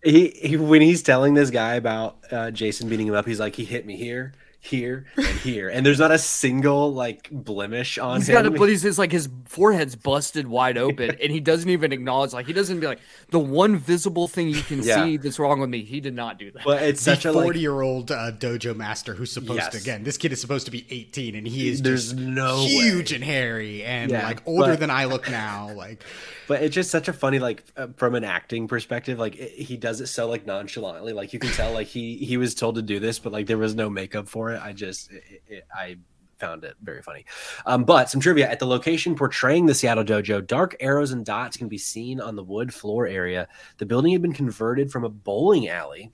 he, 0.04 0.28
he 0.30 0.56
when 0.56 0.82
he's 0.82 1.02
telling 1.02 1.34
this 1.34 1.50
guy 1.50 1.74
about 1.74 2.18
uh, 2.30 2.50
Jason 2.50 2.88
beating 2.88 3.06
him 3.06 3.14
up, 3.14 3.26
he's 3.26 3.40
like, 3.40 3.54
he 3.54 3.64
hit 3.64 3.86
me 3.86 3.96
here. 3.96 4.32
Here, 4.64 5.06
and 5.16 5.26
here, 5.26 5.68
and 5.68 5.84
there's 5.84 5.98
not 5.98 6.12
a 6.12 6.18
single 6.18 6.94
like 6.94 7.28
blemish 7.32 7.98
on 7.98 8.18
He's 8.20 8.28
him. 8.28 8.34
got 8.34 8.42
to, 8.42 8.50
but 8.52 8.68
he's, 8.68 8.84
it's 8.84 8.96
like 8.96 9.10
his 9.10 9.28
forehead's 9.46 9.96
busted 9.96 10.46
wide 10.46 10.78
open, 10.78 11.16
and 11.20 11.32
he 11.32 11.40
doesn't 11.40 11.68
even 11.68 11.92
acknowledge. 11.92 12.32
Like 12.32 12.46
he 12.46 12.52
doesn't 12.52 12.78
be 12.78 12.86
like 12.86 13.00
the 13.30 13.40
one 13.40 13.76
visible 13.76 14.28
thing 14.28 14.48
you 14.48 14.62
can 14.62 14.80
Yeah. 14.82 15.02
see 15.04 15.16
that's 15.16 15.40
wrong 15.40 15.58
with 15.58 15.68
me. 15.68 15.82
He 15.82 16.00
did 16.00 16.14
not 16.14 16.38
do 16.38 16.52
that. 16.52 16.62
but 16.64 16.80
it's 16.82 17.04
the 17.04 17.14
such 17.16 17.24
a 17.24 17.32
like 17.32 17.44
40 17.44 17.58
year 17.60 17.80
old 17.82 18.12
uh, 18.12 18.30
dojo 18.32 18.74
master 18.76 19.14
who's 19.14 19.32
supposed 19.32 19.72
to 19.72 19.78
again 19.78 20.04
this 20.04 20.16
kid 20.16 20.32
is 20.32 20.40
supposed 20.40 20.66
to 20.66 20.70
be 20.70 20.86
18 20.90 21.34
and 21.34 21.46
he 21.48 21.68
is 21.68 21.82
There's 21.82 22.12
just 22.12 22.16
no 22.16 22.58
way. 22.58 22.68
huge 22.68 23.12
and 23.12 23.24
hairy 23.24 23.82
and 23.82 24.10
Yeah, 24.12 24.24
like 24.26 24.46
older 24.46 24.68
but- 24.72 24.80
than 24.80 24.90
i 24.90 25.06
look 25.06 25.28
now 25.28 25.72
like 25.74 26.02
But 26.48 26.62
it's 26.64 26.74
just 26.74 26.90
such 26.90 27.06
a 27.08 27.12
funny, 27.12 27.38
like 27.38 27.62
uh, 27.76 27.86
from 27.96 28.14
an 28.16 28.24
acting 28.24 28.66
perspective, 28.66 29.16
like 29.18 29.36
it, 29.36 29.52
he 29.52 29.76
does 29.76 30.00
it 30.02 30.08
so 30.08 30.28
like 30.28 30.44
nonchalantly, 30.44 31.12
like 31.12 31.32
you 31.32 31.38
can 31.38 31.50
tell, 31.50 31.72
like 31.72 31.86
he 31.86 32.16
he 32.16 32.36
was 32.36 32.54
told 32.54 32.74
to 32.74 32.82
do 32.82 32.98
this, 32.98 33.20
but 33.20 33.32
like 33.32 33.46
there 33.46 33.56
was 33.56 33.76
no 33.76 33.88
makeup 33.88 34.28
for 34.28 34.50
it. 34.51 34.51
I 34.58 34.72
just 34.72 35.10
it, 35.12 35.42
it, 35.46 35.66
I 35.74 35.96
found 36.42 36.64
it 36.64 36.74
very 36.82 37.00
funny. 37.02 37.24
Um, 37.66 37.84
but 37.84 38.10
some 38.10 38.20
trivia 38.20 38.50
at 38.50 38.58
the 38.58 38.66
location 38.66 39.14
portraying 39.14 39.66
the 39.66 39.74
Seattle 39.74 40.02
Dojo, 40.02 40.44
dark 40.44 40.74
arrows 40.80 41.12
and 41.12 41.24
dots 41.24 41.56
can 41.56 41.68
be 41.68 41.78
seen 41.78 42.20
on 42.20 42.34
the 42.34 42.42
wood 42.42 42.74
floor 42.74 43.06
area. 43.06 43.46
The 43.78 43.86
building 43.86 44.12
had 44.12 44.22
been 44.22 44.32
converted 44.32 44.90
from 44.90 45.04
a 45.04 45.08
bowling 45.08 45.68
alley, 45.68 46.10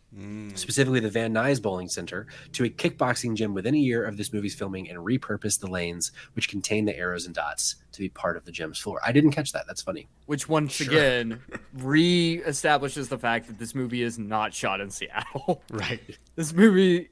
specifically 0.54 1.00
the 1.00 1.08
Van 1.08 1.32
Nuys 1.32 1.62
Bowling 1.62 1.88
Center, 1.88 2.26
to 2.52 2.64
a 2.64 2.68
kickboxing 2.68 3.36
gym 3.36 3.54
within 3.54 3.74
a 3.74 3.78
year 3.78 4.04
of 4.04 4.18
this 4.18 4.30
movie's 4.30 4.54
filming, 4.54 4.90
and 4.90 4.98
repurposed 4.98 5.60
the 5.60 5.66
lanes 5.66 6.12
which 6.34 6.50
contain 6.50 6.84
the 6.84 6.94
arrows 6.94 7.24
and 7.24 7.34
dots 7.34 7.76
to 7.92 8.00
be 8.00 8.10
part 8.10 8.36
of 8.36 8.44
the 8.44 8.52
gym's 8.52 8.78
floor. 8.78 9.00
I 9.02 9.12
didn't 9.12 9.30
catch 9.30 9.52
that. 9.52 9.66
That's 9.66 9.80
funny. 9.80 10.08
Which 10.26 10.46
once 10.46 10.78
again 10.82 11.40
re-establishes 11.72 13.08
the 13.08 13.18
fact 13.18 13.46
that 13.46 13.58
this 13.58 13.74
movie 13.74 14.02
is 14.02 14.18
not 14.18 14.52
shot 14.52 14.82
in 14.82 14.90
Seattle. 14.90 15.62
right 15.70 16.02
this 16.36 16.52
movie 16.52 17.08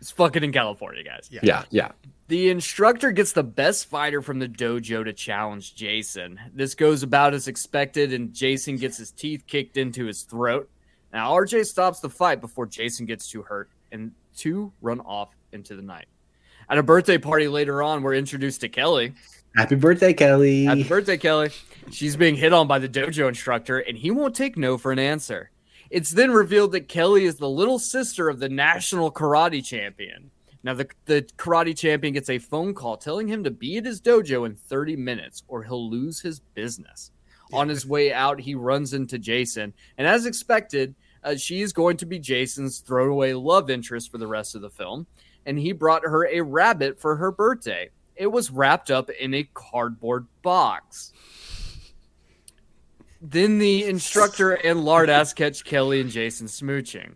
is 0.00 0.10
fucking 0.10 0.44
in 0.44 0.52
California, 0.52 1.02
guys. 1.02 1.28
yeah 1.30 1.40
Yeah, 1.42 1.64
yeah. 1.70 1.92
The 2.28 2.50
instructor 2.50 3.10
gets 3.10 3.32
the 3.32 3.42
best 3.42 3.86
fighter 3.86 4.20
from 4.20 4.38
the 4.38 4.48
dojo 4.48 5.02
to 5.02 5.12
challenge 5.14 5.74
Jason. 5.74 6.38
This 6.52 6.74
goes 6.74 7.02
about 7.02 7.32
as 7.32 7.48
expected, 7.48 8.12
and 8.12 8.34
Jason 8.34 8.76
gets 8.76 8.98
his 8.98 9.10
teeth 9.10 9.44
kicked 9.46 9.78
into 9.78 10.04
his 10.04 10.22
throat. 10.24 10.68
Now, 11.10 11.32
RJ 11.32 11.64
stops 11.64 12.00
the 12.00 12.10
fight 12.10 12.42
before 12.42 12.66
Jason 12.66 13.06
gets 13.06 13.30
too 13.30 13.42
hurt, 13.42 13.70
and 13.92 14.12
two 14.36 14.72
run 14.82 15.00
off 15.00 15.30
into 15.52 15.74
the 15.74 15.82
night. 15.82 16.06
At 16.68 16.76
a 16.76 16.82
birthday 16.82 17.16
party 17.16 17.48
later 17.48 17.82
on, 17.82 18.02
we're 18.02 18.14
introduced 18.14 18.60
to 18.60 18.68
Kelly. 18.68 19.14
Happy 19.56 19.74
birthday, 19.74 20.12
Kelly. 20.12 20.66
Happy 20.66 20.84
birthday, 20.84 21.16
Kelly. 21.16 21.50
She's 21.90 22.14
being 22.14 22.36
hit 22.36 22.52
on 22.52 22.68
by 22.68 22.78
the 22.78 22.88
dojo 22.90 23.26
instructor, 23.26 23.78
and 23.78 23.96
he 23.96 24.10
won't 24.10 24.36
take 24.36 24.58
no 24.58 24.76
for 24.76 24.92
an 24.92 24.98
answer. 24.98 25.50
It's 25.90 26.10
then 26.10 26.30
revealed 26.30 26.72
that 26.72 26.88
Kelly 26.88 27.24
is 27.24 27.36
the 27.36 27.48
little 27.48 27.78
sister 27.78 28.28
of 28.28 28.38
the 28.38 28.48
national 28.48 29.10
karate 29.10 29.64
champion. 29.64 30.30
Now, 30.62 30.74
the, 30.74 30.88
the 31.06 31.22
karate 31.38 31.76
champion 31.76 32.14
gets 32.14 32.28
a 32.28 32.38
phone 32.38 32.74
call 32.74 32.96
telling 32.96 33.28
him 33.28 33.44
to 33.44 33.50
be 33.50 33.78
at 33.78 33.86
his 33.86 34.00
dojo 34.00 34.44
in 34.44 34.54
30 34.54 34.96
minutes 34.96 35.42
or 35.48 35.62
he'll 35.62 35.88
lose 35.88 36.20
his 36.20 36.40
business. 36.40 37.10
On 37.52 37.68
his 37.68 37.86
way 37.86 38.12
out, 38.12 38.40
he 38.40 38.54
runs 38.54 38.92
into 38.92 39.18
Jason, 39.18 39.72
and 39.96 40.06
as 40.06 40.26
expected, 40.26 40.94
uh, 41.24 41.34
she 41.34 41.62
is 41.62 41.72
going 41.72 41.96
to 41.96 42.06
be 42.06 42.18
Jason's 42.18 42.80
throwaway 42.80 43.32
love 43.32 43.70
interest 43.70 44.10
for 44.10 44.18
the 44.18 44.26
rest 44.26 44.54
of 44.54 44.60
the 44.60 44.70
film. 44.70 45.06
And 45.46 45.58
he 45.58 45.72
brought 45.72 46.04
her 46.04 46.26
a 46.26 46.42
rabbit 46.42 47.00
for 47.00 47.16
her 47.16 47.32
birthday. 47.32 47.88
It 48.16 48.26
was 48.26 48.50
wrapped 48.50 48.90
up 48.90 49.08
in 49.08 49.32
a 49.32 49.48
cardboard 49.54 50.26
box. 50.42 51.12
Then 53.20 53.58
the 53.58 53.84
instructor 53.84 54.52
and 54.52 54.80
Lardass 54.80 55.34
catch 55.34 55.64
Kelly 55.64 56.00
and 56.00 56.10
Jason 56.10 56.46
smooching. 56.46 57.14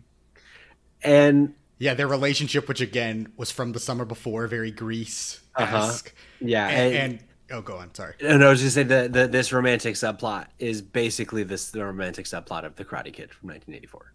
and 1.03 1.53
yeah 1.79 1.93
their 1.93 2.07
relationship 2.07 2.67
which 2.67 2.81
again 2.81 3.31
was 3.35 3.51
from 3.51 3.71
the 3.73 3.79
summer 3.79 4.05
before 4.05 4.47
very 4.47 4.71
Grease 4.71 5.41
esque 5.57 6.07
uh-huh. 6.09 6.47
yeah, 6.47 6.67
and, 6.67 6.95
and, 6.95 7.13
and 7.13 7.23
oh 7.51 7.61
go 7.61 7.77
on 7.77 7.93
sorry 7.93 8.13
and 8.21 8.43
I 8.43 8.49
was 8.49 8.61
just 8.61 8.75
saying 8.75 8.87
that 8.89 9.11
the, 9.11 9.27
this 9.27 9.51
romantic 9.51 9.95
subplot 9.95 10.47
is 10.59 10.81
basically 10.81 11.43
this 11.43 11.71
the 11.71 11.83
romantic 11.83 12.25
subplot 12.25 12.63
of 12.65 12.75
the 12.75 12.85
Karate 12.85 13.11
Kid 13.13 13.33
from 13.33 13.49
1984. 13.49 14.13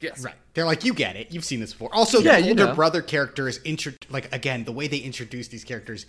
Yes. 0.00 0.22
Right. 0.22 0.34
They're 0.54 0.64
like, 0.64 0.84
you 0.84 0.94
get 0.94 1.16
it. 1.16 1.32
You've 1.32 1.44
seen 1.44 1.58
this 1.58 1.72
before. 1.72 1.92
Also, 1.92 2.20
Yeah, 2.20 2.40
the 2.40 2.46
you 2.46 2.54
know. 2.54 2.72
brother 2.72 3.02
character 3.02 3.48
is 3.48 3.58
intro 3.64 3.92
like 4.10 4.32
again, 4.32 4.62
the 4.62 4.70
way 4.70 4.86
they 4.86 4.98
introduce 4.98 5.48
these 5.48 5.64
characters, 5.64 6.06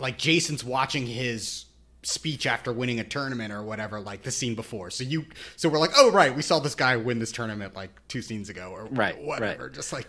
like 0.00 0.18
Jason's 0.18 0.64
watching 0.64 1.06
his 1.06 1.66
speech 2.02 2.46
after 2.46 2.72
winning 2.72 2.98
a 3.00 3.04
tournament 3.04 3.52
or 3.52 3.62
whatever, 3.62 4.00
like 4.00 4.22
the 4.22 4.30
scene 4.30 4.54
before. 4.54 4.90
So 4.90 5.04
you 5.04 5.24
so 5.56 5.68
we're 5.68 5.78
like, 5.78 5.92
oh 5.96 6.10
right, 6.10 6.34
we 6.34 6.42
saw 6.42 6.58
this 6.58 6.74
guy 6.74 6.96
win 6.96 7.18
this 7.18 7.32
tournament 7.32 7.74
like 7.76 7.90
two 8.08 8.22
scenes 8.22 8.48
ago 8.48 8.70
or 8.72 8.86
Right, 8.90 9.20
whatever. 9.22 9.68
Just 9.70 9.92
like 9.92 10.08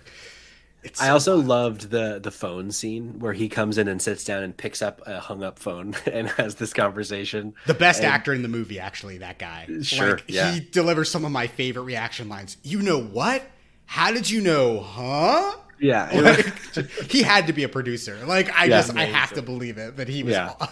it's 0.83 0.99
I 1.01 1.09
also 1.09 1.35
wild. 1.37 1.47
loved 1.47 1.89
the 1.91 2.19
the 2.21 2.31
phone 2.31 2.71
scene 2.71 3.19
where 3.19 3.31
he 3.33 3.47
comes 3.47 3.77
in 3.77 3.87
and 3.87 4.01
sits 4.01 4.25
down 4.25 4.43
and 4.43 4.57
picks 4.57 4.81
up 4.81 5.01
a 5.05 5.19
hung 5.19 5.41
up 5.43 5.57
phone 5.59 5.95
and 6.11 6.27
has 6.31 6.55
this 6.55 6.73
conversation. 6.73 7.53
the 7.67 7.73
best 7.73 8.03
actor 8.03 8.33
in 8.33 8.41
the 8.41 8.49
movie, 8.49 8.79
actually, 8.79 9.19
that 9.19 9.39
guy. 9.39 9.67
Sure, 9.81 10.11
Like, 10.11 10.23
yeah. 10.27 10.51
He 10.51 10.59
delivers 10.59 11.09
some 11.09 11.23
of 11.23 11.31
my 11.31 11.47
favorite 11.47 11.83
reaction 11.83 12.27
lines. 12.27 12.57
You 12.63 12.81
know 12.81 13.01
what? 13.01 13.43
How 13.85 14.11
did 14.11 14.29
you 14.29 14.41
know, 14.41 14.81
huh? 14.81 15.55
Yeah, 15.79 16.09
Like, 16.75 16.89
he 17.11 17.21
had 17.23 17.47
to 17.47 17.53
be 17.53 17.63
a 17.63 17.69
producer. 17.69 18.17
Like 18.25 18.49
I 18.53 18.65
Yeah. 18.65 18.81
just 18.81 18.95
I 18.95 19.05
have 19.05 19.31
to 19.33 19.41
believe 19.41 19.77
it 19.77 19.95
that 19.97 20.07
he 20.09 20.23
was 20.23 20.33
Yeah. 20.33 20.53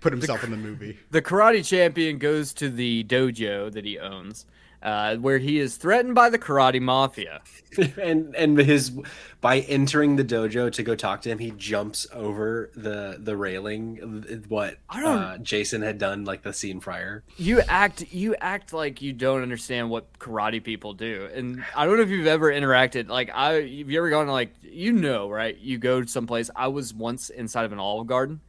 put 0.00 0.12
himself 0.12 0.42
in 0.44 0.50
the 0.50 0.56
movie. 0.56 0.98
The 1.10 1.22
karate 1.22 1.66
champion 1.66 2.18
goes 2.18 2.52
to 2.54 2.68
the 2.68 3.04
dojo 3.04 3.72
that 3.72 3.84
he 3.84 3.98
owns, 3.98 4.46
uh, 4.82 5.16
where 5.16 5.38
he 5.38 5.58
is 5.58 5.76
threatened 5.76 6.14
by 6.14 6.30
the 6.30 6.38
karate 6.38 6.80
mafia. 6.80 7.42
and 8.00 8.34
and 8.36 8.58
his 8.58 8.92
by 9.40 9.60
entering 9.60 10.16
the 10.16 10.24
dojo 10.24 10.70
to 10.72 10.82
go 10.82 10.94
talk 10.94 11.22
to 11.22 11.30
him, 11.30 11.38
he 11.38 11.50
jumps 11.50 12.06
over 12.12 12.70
the 12.74 13.16
the 13.18 13.36
railing. 13.36 14.44
What 14.48 14.78
uh, 14.88 15.38
Jason 15.38 15.82
had 15.82 15.98
done 15.98 16.24
like 16.24 16.42
the 16.42 16.52
scene 16.52 16.80
prior. 16.80 17.24
You 17.36 17.60
act 17.68 18.12
you 18.12 18.36
act 18.40 18.72
like 18.72 19.02
you 19.02 19.12
don't 19.12 19.42
understand 19.42 19.90
what 19.90 20.18
karate 20.18 20.62
people 20.62 20.94
do. 20.94 21.28
And 21.34 21.64
I 21.74 21.86
don't 21.86 21.96
know 21.96 22.02
if 22.02 22.10
you've 22.10 22.26
ever 22.26 22.50
interacted 22.52 23.08
like 23.08 23.30
I 23.34 23.52
have 23.54 23.90
you 23.90 23.98
ever 23.98 24.10
gone 24.10 24.26
to 24.26 24.32
like 24.32 24.54
you 24.62 24.92
know, 24.92 25.28
right? 25.28 25.58
You 25.58 25.78
go 25.78 26.04
someplace. 26.04 26.50
I 26.54 26.68
was 26.68 26.94
once 26.94 27.30
inside 27.30 27.64
of 27.64 27.72
an 27.72 27.78
olive 27.80 28.06
garden 28.06 28.40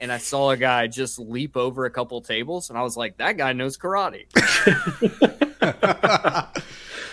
and 0.00 0.12
I 0.12 0.18
saw 0.18 0.50
a 0.50 0.56
guy 0.56 0.86
just 0.86 1.18
leap 1.18 1.56
over 1.56 1.84
a 1.86 1.90
couple 1.90 2.20
tables 2.20 2.70
and 2.70 2.78
I 2.78 2.82
was 2.82 2.96
like, 2.96 3.16
that 3.18 3.36
guy 3.36 3.52
knows 3.52 3.76
karate. 3.78 4.26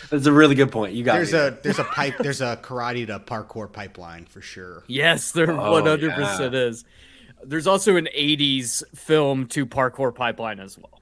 That's 0.10 0.28
a 0.28 0.32
really 0.32 0.54
good 0.56 0.72
point. 0.72 0.94
You 0.94 1.04
got 1.04 1.14
There's 1.16 1.34
me. 1.34 1.40
a 1.40 1.52
there's 1.64 1.80
a 1.80 1.84
pipe 1.86 2.16
there's 2.20 2.42
a 2.42 2.58
karate 2.62 3.08
to 3.08 3.20
parkour 3.20 3.72
pipeline 3.72 4.26
for 4.26 4.42
sure. 4.42 4.84
Yes, 4.88 5.32
there 5.32 5.50
Oh, 5.52 5.72
one 5.72 5.86
hundred 5.88 6.14
percent 6.14 6.54
is. 6.54 6.86
There's 7.44 7.66
also 7.66 7.96
an 7.96 8.08
'80s 8.16 8.84
film 8.96 9.48
to 9.48 9.66
parkour 9.66 10.14
pipeline 10.14 10.60
as 10.60 10.78
well. 10.78 11.02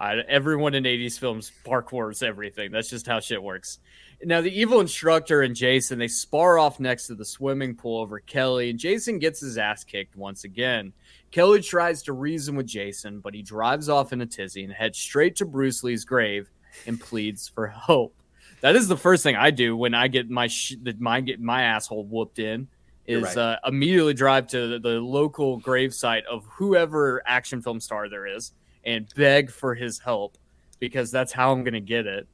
Uh, 0.00 0.16
everyone 0.28 0.74
in 0.74 0.84
'80s 0.84 1.18
films 1.18 1.50
parkours 1.64 2.22
everything. 2.22 2.70
That's 2.70 2.88
just 2.88 3.06
how 3.08 3.18
shit 3.18 3.42
works. 3.42 3.80
Now, 4.22 4.40
the 4.40 4.56
evil 4.56 4.80
instructor 4.80 5.42
and 5.42 5.56
Jason 5.56 5.98
they 5.98 6.06
spar 6.08 6.56
off 6.58 6.78
next 6.78 7.08
to 7.08 7.16
the 7.16 7.24
swimming 7.24 7.74
pool 7.74 8.00
over 8.00 8.20
Kelly, 8.20 8.70
and 8.70 8.78
Jason 8.78 9.18
gets 9.18 9.40
his 9.40 9.58
ass 9.58 9.82
kicked 9.82 10.14
once 10.16 10.44
again. 10.44 10.92
Kelly 11.30 11.60
tries 11.60 12.02
to 12.04 12.12
reason 12.12 12.54
with 12.54 12.66
Jason, 12.66 13.20
but 13.20 13.34
he 13.34 13.42
drives 13.42 13.88
off 13.88 14.12
in 14.12 14.20
a 14.20 14.26
tizzy 14.26 14.64
and 14.64 14.72
heads 14.72 14.98
straight 14.98 15.36
to 15.36 15.44
Bruce 15.44 15.82
Lee's 15.82 16.04
grave 16.04 16.50
and 16.86 17.00
pleads 17.00 17.48
for 17.48 17.66
help. 17.66 18.14
That 18.60 18.76
is 18.76 18.88
the 18.88 18.96
first 18.96 19.22
thing 19.22 19.36
I 19.36 19.50
do 19.50 19.76
when 19.76 19.94
I 19.94 20.08
get 20.08 20.30
my 20.30 20.46
sh- 20.46 20.76
my 20.98 21.20
get 21.20 21.40
my 21.40 21.62
asshole 21.62 22.04
whooped 22.04 22.38
in. 22.38 22.68
Is 23.06 23.22
right. 23.22 23.36
uh, 23.36 23.56
immediately 23.66 24.14
drive 24.14 24.46
to 24.48 24.66
the, 24.66 24.78
the 24.78 25.00
local 25.00 25.60
gravesite 25.60 26.24
of 26.24 26.46
whoever 26.46 27.22
action 27.26 27.60
film 27.60 27.78
star 27.78 28.08
there 28.08 28.26
is 28.26 28.52
and 28.86 29.06
beg 29.14 29.50
for 29.50 29.74
his 29.74 29.98
help 29.98 30.38
because 30.80 31.10
that's 31.10 31.30
how 31.30 31.52
I'm 31.52 31.64
gonna 31.64 31.80
get 31.80 32.06
it. 32.06 32.26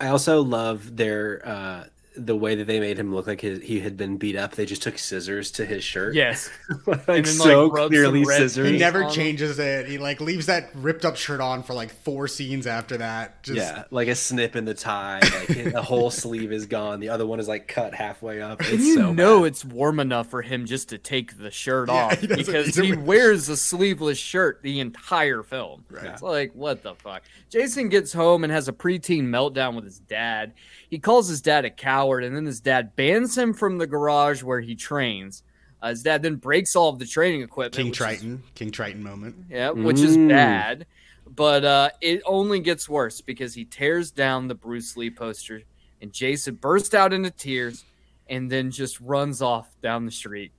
I 0.00 0.08
also 0.08 0.42
love 0.42 0.96
their 0.96 1.46
uh 1.46 1.84
the 2.16 2.34
way 2.36 2.54
that 2.54 2.66
they 2.66 2.80
made 2.80 2.98
him 2.98 3.14
look 3.14 3.26
like 3.26 3.40
his, 3.42 3.62
he 3.62 3.80
had 3.80 3.96
been 3.96 4.16
beat 4.16 4.36
up. 4.36 4.52
They 4.52 4.64
just 4.64 4.82
took 4.82 4.96
scissors 4.98 5.50
to 5.52 5.66
his 5.66 5.84
shirt. 5.84 6.14
Yes, 6.14 6.50
like 6.86 7.04
then, 7.06 7.24
so 7.26 7.70
rub 7.70 7.82
some 7.84 7.88
clearly 7.90 8.24
scissors. 8.24 8.70
He 8.70 8.78
never 8.78 9.04
on 9.04 9.10
him. 9.10 9.14
changes 9.14 9.58
it. 9.58 9.86
He 9.86 9.98
like 9.98 10.20
leaves 10.20 10.46
that 10.46 10.70
ripped 10.74 11.04
up 11.04 11.16
shirt 11.16 11.40
on 11.40 11.62
for 11.62 11.74
like 11.74 11.90
four 11.90 12.26
scenes 12.28 12.66
after 12.66 12.96
that. 12.96 13.42
Just 13.42 13.58
yeah, 13.58 13.84
like 13.90 14.08
a 14.08 14.14
snip 14.14 14.56
in 14.56 14.64
the 14.64 14.74
tie. 14.74 15.20
Like 15.20 15.72
the 15.72 15.82
whole 15.82 16.10
sleeve 16.10 16.52
is 16.52 16.66
gone. 16.66 17.00
The 17.00 17.10
other 17.10 17.26
one 17.26 17.40
is 17.40 17.48
like 17.48 17.68
cut 17.68 17.94
halfway 17.94 18.40
up. 18.40 18.60
It's 18.62 18.70
and 18.70 18.80
you 18.80 18.94
so 18.94 19.12
know 19.12 19.40
bad. 19.40 19.48
it's 19.48 19.64
warm 19.64 20.00
enough 20.00 20.28
for 20.28 20.40
him 20.40 20.64
just 20.64 20.88
to 20.88 20.98
take 20.98 21.36
the 21.38 21.50
shirt 21.50 21.88
Yeah, 21.88 21.94
off 22.06 22.20
he 22.20 22.26
because 22.28 22.74
he 22.74 22.86
he 22.86 22.92
wears 22.94 23.48
a 23.48 23.56
sleeveless 23.56 24.16
shirt 24.18 24.62
the 24.62 24.80
entire 24.80 25.42
film. 25.42 25.84
Right. 25.90 26.06
It's 26.06 26.22
like 26.22 26.52
what 26.54 26.82
the 26.82 26.94
fuck. 26.94 27.22
Jason 27.50 27.88
gets 27.88 28.12
home 28.12 28.44
and 28.44 28.52
has 28.52 28.68
a 28.68 28.72
preteen 28.72 29.24
meltdown 29.24 29.74
with 29.74 29.84
his 29.84 29.98
dad. 29.98 30.52
He 30.88 31.00
calls 31.00 31.28
his 31.28 31.40
dad 31.40 31.64
a 31.64 31.70
coward, 32.06 32.24
and 32.24 32.34
then 32.36 32.46
his 32.46 32.60
dad 32.60 32.94
bans 32.96 33.36
him 33.36 33.52
from 33.52 33.78
the 33.78 33.86
garage 33.86 34.42
where 34.42 34.60
he 34.60 34.74
trains. 34.74 35.42
Uh, 35.82 35.88
his 35.90 36.02
dad 36.02 36.22
then 36.22 36.36
breaks 36.36 36.74
all 36.74 36.88
of 36.88 36.98
the 36.98 37.06
training 37.06 37.42
equipment. 37.42 37.74
King 37.74 37.86
which 37.86 37.92
is- 37.94 37.98
Triton, 37.98 38.42
King 38.54 38.70
Triton 38.70 39.02
moment. 39.02 39.36
yeah, 39.50 39.70
which 39.70 40.00
is 40.00 40.16
Mm. 40.16 40.28
bad. 40.28 40.86
But 41.28 41.64
uh, 41.64 41.90
it 42.00 42.22
only 42.24 42.60
gets 42.60 42.88
worse 42.88 43.20
because 43.20 43.52
he 43.54 43.64
tears 43.64 44.10
down 44.12 44.46
the 44.48 44.54
Bruce 44.54 44.96
Lee 44.96 45.10
poster, 45.10 45.62
and 46.00 46.12
Jason 46.12 46.54
bursts 46.54 46.94
out 46.94 47.12
into 47.12 47.30
tears 47.30 47.84
and 48.28 48.50
then 48.50 48.70
just 48.70 49.00
runs 49.00 49.42
off 49.42 49.68
down 49.82 50.04
the 50.06 50.12
street 50.12 50.52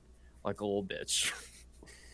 like 0.43 0.59
a 0.61 0.65
little 0.65 0.83
bitch. 0.83 1.31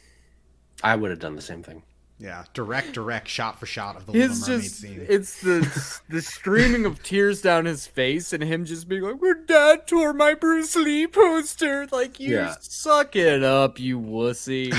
I 0.84 0.96
would 0.96 1.10
have 1.12 1.20
done 1.20 1.36
the 1.36 1.42
same 1.42 1.64
thing. 1.64 1.82
Yeah, 2.24 2.46
direct, 2.54 2.94
direct, 2.94 3.28
shot 3.28 3.60
for 3.60 3.66
shot 3.66 3.98
of 3.98 4.06
the 4.06 4.14
It's 4.14 4.40
Little 4.40 4.54
Mermaid 4.56 4.64
just 4.64 4.80
scene. 4.80 5.06
it's 5.10 5.42
the 5.42 6.02
the 6.10 6.22
streaming 6.22 6.86
of 6.86 7.04
tears 7.04 7.42
down 7.42 7.66
his 7.66 7.86
face 7.86 8.32
and 8.32 8.42
him 8.42 8.64
just 8.64 8.88
being 8.88 9.02
like, 9.02 9.22
"My 9.22 9.34
dad 9.46 9.88
tore 9.88 10.14
my 10.14 10.34
Bruce 10.34 10.74
Lee 10.78 11.06
poster." 11.06 11.86
Like 11.92 12.22
you 12.22 12.36
Yeah. 12.36 12.56
suck 12.62 13.18
it 13.18 13.44
up, 13.44 13.78
you 13.78 14.00
wussy. 14.00 14.74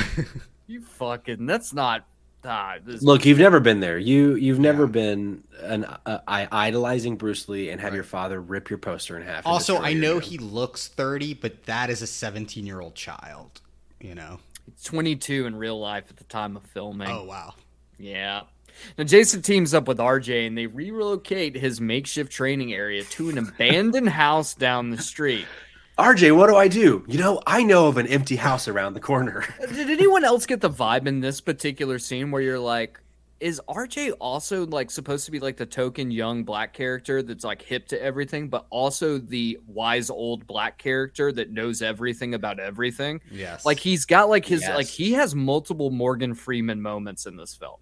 you 0.66 0.80
fucking 0.80 1.44
that's 1.44 1.74
not 1.74 2.06
ah, 2.46 2.76
Look, 2.86 3.26
you've 3.26 3.38
never 3.38 3.60
been 3.60 3.80
there. 3.80 3.98
You 3.98 4.36
you've 4.36 4.58
never 4.58 4.84
Yeah. 4.84 4.88
been 4.92 5.44
an 5.60 5.84
uh, 6.06 6.20
I- 6.26 6.48
idolizing 6.50 7.16
Bruce 7.16 7.46
Lee 7.50 7.68
and 7.68 7.78
have 7.78 7.92
Right. 7.92 7.96
your 7.96 8.04
father 8.04 8.40
rip 8.40 8.70
your 8.70 8.78
poster 8.78 9.18
in 9.18 9.22
half. 9.26 9.46
Also, 9.46 9.76
I 9.82 9.92
know 9.92 10.14
room. 10.14 10.22
he 10.22 10.38
looks 10.38 10.88
30, 10.88 11.34
but 11.34 11.64
that 11.66 11.90
is 11.90 12.00
a 12.00 12.06
17 12.06 12.64
year 12.66 12.80
old 12.80 12.94
child. 12.94 13.60
You 14.00 14.14
know? 14.14 14.40
22 14.82 15.46
in 15.46 15.56
real 15.56 15.78
life 15.78 16.04
at 16.10 16.16
the 16.16 16.24
time 16.24 16.56
of 16.56 16.62
filming. 16.64 17.08
Oh, 17.08 17.24
wow. 17.24 17.54
Yeah. 17.98 18.42
Now 18.98 19.04
Jason 19.04 19.42
teams 19.42 19.72
up 19.72 19.86
with 19.86 19.98
RJ 19.98 20.46
and 20.46 20.58
they 20.58 20.66
relocate 20.66 21.54
his 21.54 21.80
makeshift 21.80 22.32
training 22.32 22.72
area 22.72 23.04
to 23.04 23.30
an 23.30 23.38
abandoned 23.38 24.08
house 24.10 24.54
down 24.54 24.90
the 24.90 24.98
street. 24.98 25.46
RJ, 25.96 26.36
what 26.36 26.48
do 26.48 26.56
I 26.56 26.66
do? 26.66 27.04
You 27.06 27.18
know, 27.18 27.40
I 27.46 27.62
know 27.62 27.86
of 27.86 27.98
an 27.98 28.08
empty 28.08 28.34
house 28.34 28.66
around 28.66 28.94
the 28.94 29.00
corner. 29.00 29.44
Did 29.60 29.90
anyone 29.90 30.24
else 30.24 30.44
get 30.44 30.60
the 30.60 30.70
vibe 30.70 31.06
in 31.06 31.20
this 31.20 31.40
particular 31.40 32.00
scene 32.00 32.32
where 32.32 32.42
you're 32.42 32.58
like, 32.58 33.00
is 33.40 33.60
RJ 33.68 34.12
also 34.20 34.66
like 34.66 34.90
supposed 34.90 35.24
to 35.26 35.30
be 35.30 35.40
like 35.40 35.56
the 35.56 35.66
token 35.66 36.10
young 36.10 36.44
black 36.44 36.72
character 36.72 37.22
that's 37.22 37.44
like 37.44 37.60
hip 37.62 37.86
to 37.88 38.00
everything, 38.02 38.48
but 38.48 38.66
also 38.70 39.18
the 39.18 39.58
wise 39.66 40.08
old 40.10 40.46
black 40.46 40.78
character 40.78 41.30
that 41.32 41.50
knows 41.50 41.82
everything 41.82 42.34
about 42.34 42.58
everything? 42.60 43.20
Yes. 43.30 43.66
Like 43.66 43.78
he's 43.78 44.04
got 44.06 44.28
like 44.28 44.46
his 44.46 44.62
Yes. 44.62 44.74
like 44.76 44.86
he 44.86 45.12
has 45.12 45.34
multiple 45.34 45.90
Morgan 45.90 46.34
Freeman 46.34 46.80
moments 46.80 47.26
in 47.26 47.36
this 47.36 47.54
film. 47.54 47.76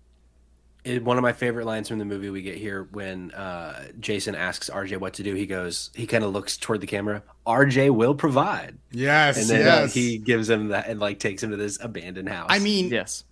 It- 0.84 1.04
one 1.04 1.16
of 1.16 1.22
my 1.22 1.32
favorite 1.32 1.64
lines 1.66 1.88
from 1.88 1.98
the 2.00 2.04
movie 2.04 2.28
we 2.28 2.42
get 2.42 2.56
here 2.56 2.88
when 2.90 3.30
uh, 3.32 3.84
Jason 4.00 4.34
asks 4.34 4.68
RJ 4.68 4.98
what 4.98 5.14
to 5.14 5.22
do. 5.22 5.32
He 5.34 5.46
goes, 5.46 5.90
he 5.94 6.08
kind 6.08 6.24
of 6.24 6.32
looks 6.32 6.56
toward 6.56 6.80
the 6.80 6.88
camera. 6.88 7.22
RJ 7.46 7.90
will 7.90 8.16
provide, 8.16 8.78
yes. 8.90 9.36
and 9.38 9.48
then 9.48 9.68
uh, 9.68 9.86
he 9.86 10.18
gives 10.18 10.50
him 10.50 10.68
that 10.68 10.88
and 10.88 10.98
like 10.98 11.20
takes 11.20 11.40
him 11.40 11.50
to 11.50 11.56
this 11.56 11.78
abandoned 11.80 12.28
house. 12.28 12.48
I 12.50 12.58
mean, 12.58 12.88
Yes. 12.88 13.22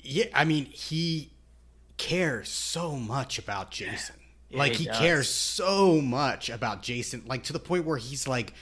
yeah, 0.00 0.24
I 0.34 0.44
mean, 0.44 0.64
he 0.64 1.30
cares 2.00 2.48
so 2.48 2.96
much 2.96 3.38
about 3.38 3.70
Jason. 3.70 4.16
Yeah, 4.48 4.58
like 4.58 4.72
he 4.72 4.84
he, 4.84 4.90
cares 4.90 5.28
so 5.28 6.00
much 6.00 6.48
about 6.48 6.82
Jason, 6.82 7.22
like 7.26 7.44
to 7.44 7.52
the 7.52 7.58
point 7.58 7.84
where 7.84 7.98
he's 7.98 8.26
like, 8.26 8.54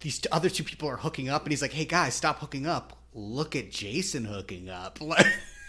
these 0.00 0.18
t- 0.18 0.28
other 0.32 0.48
two 0.48 0.64
people 0.64 0.88
are 0.88 0.96
hooking 0.96 1.28
up, 1.28 1.42
and 1.42 1.52
he's 1.52 1.60
like, 1.60 1.72
"Hey 1.72 1.84
guys, 1.84 2.14
stop 2.14 2.38
hooking 2.38 2.66
up. 2.66 2.96
Look 3.14 3.54
at 3.54 3.70
Jason 3.70 4.24
hooking 4.24 4.70
up." 4.70 4.98
Like, 5.10 5.26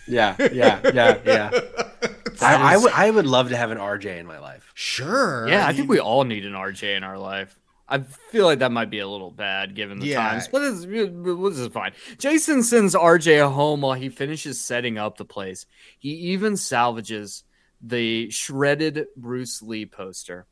yeah, 0.07 0.35
yeah, 0.51 0.79
yeah, 0.93 1.17
yeah. 1.23 1.51
I, 2.41 2.73
I 2.73 2.77
would, 2.77 2.91
I 2.91 3.11
would 3.11 3.27
love 3.27 3.49
to 3.49 3.57
have 3.57 3.69
an 3.69 3.77
RJ 3.77 4.17
in 4.17 4.25
my 4.25 4.39
life. 4.39 4.71
sure. 4.73 5.47
Yeah, 5.47 5.63
I, 5.63 5.67
mean, 5.67 5.77
think 5.77 5.89
we 5.89 5.99
all 5.99 6.23
need 6.23 6.45
an 6.45 6.53
RJ 6.53 6.97
in 6.97 7.03
our 7.03 7.19
life. 7.19 7.59
I 7.91 7.99
feel 7.99 8.45
like 8.45 8.59
that 8.59 8.71
might 8.71 8.89
be 8.89 8.99
a 8.99 9.07
little 9.07 9.31
bad 9.31 9.75
given 9.75 9.99
the 9.99 10.07
Yeah. 10.07 10.29
times, 10.29 10.47
but 10.47 10.63
it's, 10.63 10.85
this 10.85 11.57
is 11.59 11.67
fine. 11.67 11.91
Jason 12.17 12.63
sends 12.63 12.95
RJ 12.95 13.51
home 13.51 13.81
while 13.81 13.95
he 13.95 14.07
finishes 14.07 14.61
setting 14.61 14.97
up 14.97 15.17
the 15.17 15.25
place. 15.25 15.65
He 15.99 16.11
even 16.31 16.55
salvages 16.55 17.43
the 17.81 18.31
shredded 18.31 19.07
Bruce 19.17 19.61
Lee 19.61 19.85
poster. 19.85 20.47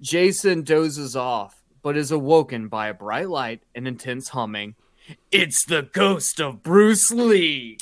Jason 0.00 0.62
dozes 0.62 1.14
off, 1.14 1.62
but 1.80 1.96
is 1.96 2.10
awoken 2.10 2.66
by 2.66 2.88
a 2.88 2.94
bright 2.94 3.28
light 3.28 3.62
and 3.76 3.86
intense 3.86 4.30
humming. 4.30 4.74
It's 5.30 5.64
the 5.64 5.82
ghost 5.82 6.40
of 6.40 6.64
Bruce 6.64 7.12
Lee. 7.12 7.78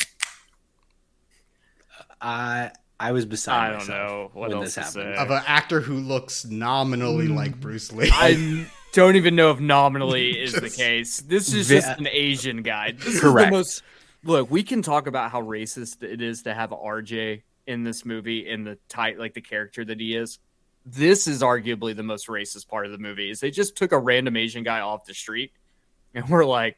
I 2.20 2.72
I 3.00 3.12
was 3.12 3.24
beside 3.24 3.58
I 3.58 3.68
don't 3.70 3.78
myself 3.78 4.10
know 4.10 4.30
what 4.34 4.50
when 4.50 4.58
else 4.58 4.74
this 4.74 4.94
happened. 4.94 5.16
say. 5.16 5.22
of 5.22 5.30
an 5.30 5.42
actor 5.46 5.80
who 5.80 5.94
looks 5.98 6.44
nominally 6.44 7.28
hmm. 7.28 7.34
like 7.36 7.58
Bruce 7.58 7.90
Lee. 7.90 8.10
I 8.12 8.66
don't 8.92 9.16
even 9.16 9.34
know 9.36 9.50
if 9.50 9.58
nominally 9.60 10.30
is 10.42 10.52
the 10.52 10.70
case. 10.70 11.18
This 11.18 11.52
is 11.52 11.68
Vi- 11.68 11.74
just 11.80 11.98
an 11.98 12.08
Asian 12.10 12.62
guy. 12.62 12.92
This 12.92 13.14
is 13.14 13.20
Correct. 13.20 13.50
the 13.50 13.56
most. 13.56 13.82
Look, 14.24 14.50
we 14.50 14.62
can 14.62 14.82
talk 14.82 15.06
about 15.06 15.30
how 15.32 15.42
racist 15.42 16.02
it 16.02 16.22
is 16.22 16.42
to 16.42 16.54
have 16.54 16.70
RJ 16.70 17.42
in 17.66 17.84
this 17.84 18.04
movie 18.04 18.48
in 18.48 18.64
the 18.64 18.78
tight, 18.88 19.18
like 19.18 19.34
the 19.34 19.40
character 19.40 19.84
that 19.84 19.98
he 19.98 20.14
is. 20.14 20.38
This 20.84 21.26
is 21.28 21.42
arguably 21.42 21.94
the 21.94 22.02
most 22.02 22.26
racist 22.28 22.68
part 22.68 22.86
of 22.86 22.92
the 22.92 22.98
movie. 22.98 23.30
Is 23.30 23.40
they 23.40 23.50
just 23.50 23.76
took 23.76 23.92
a 23.92 23.98
random 23.98 24.36
Asian 24.36 24.62
guy 24.64 24.80
off 24.80 25.04
the 25.04 25.14
street, 25.14 25.52
and 26.14 26.28
we're 26.28 26.44
like, 26.44 26.76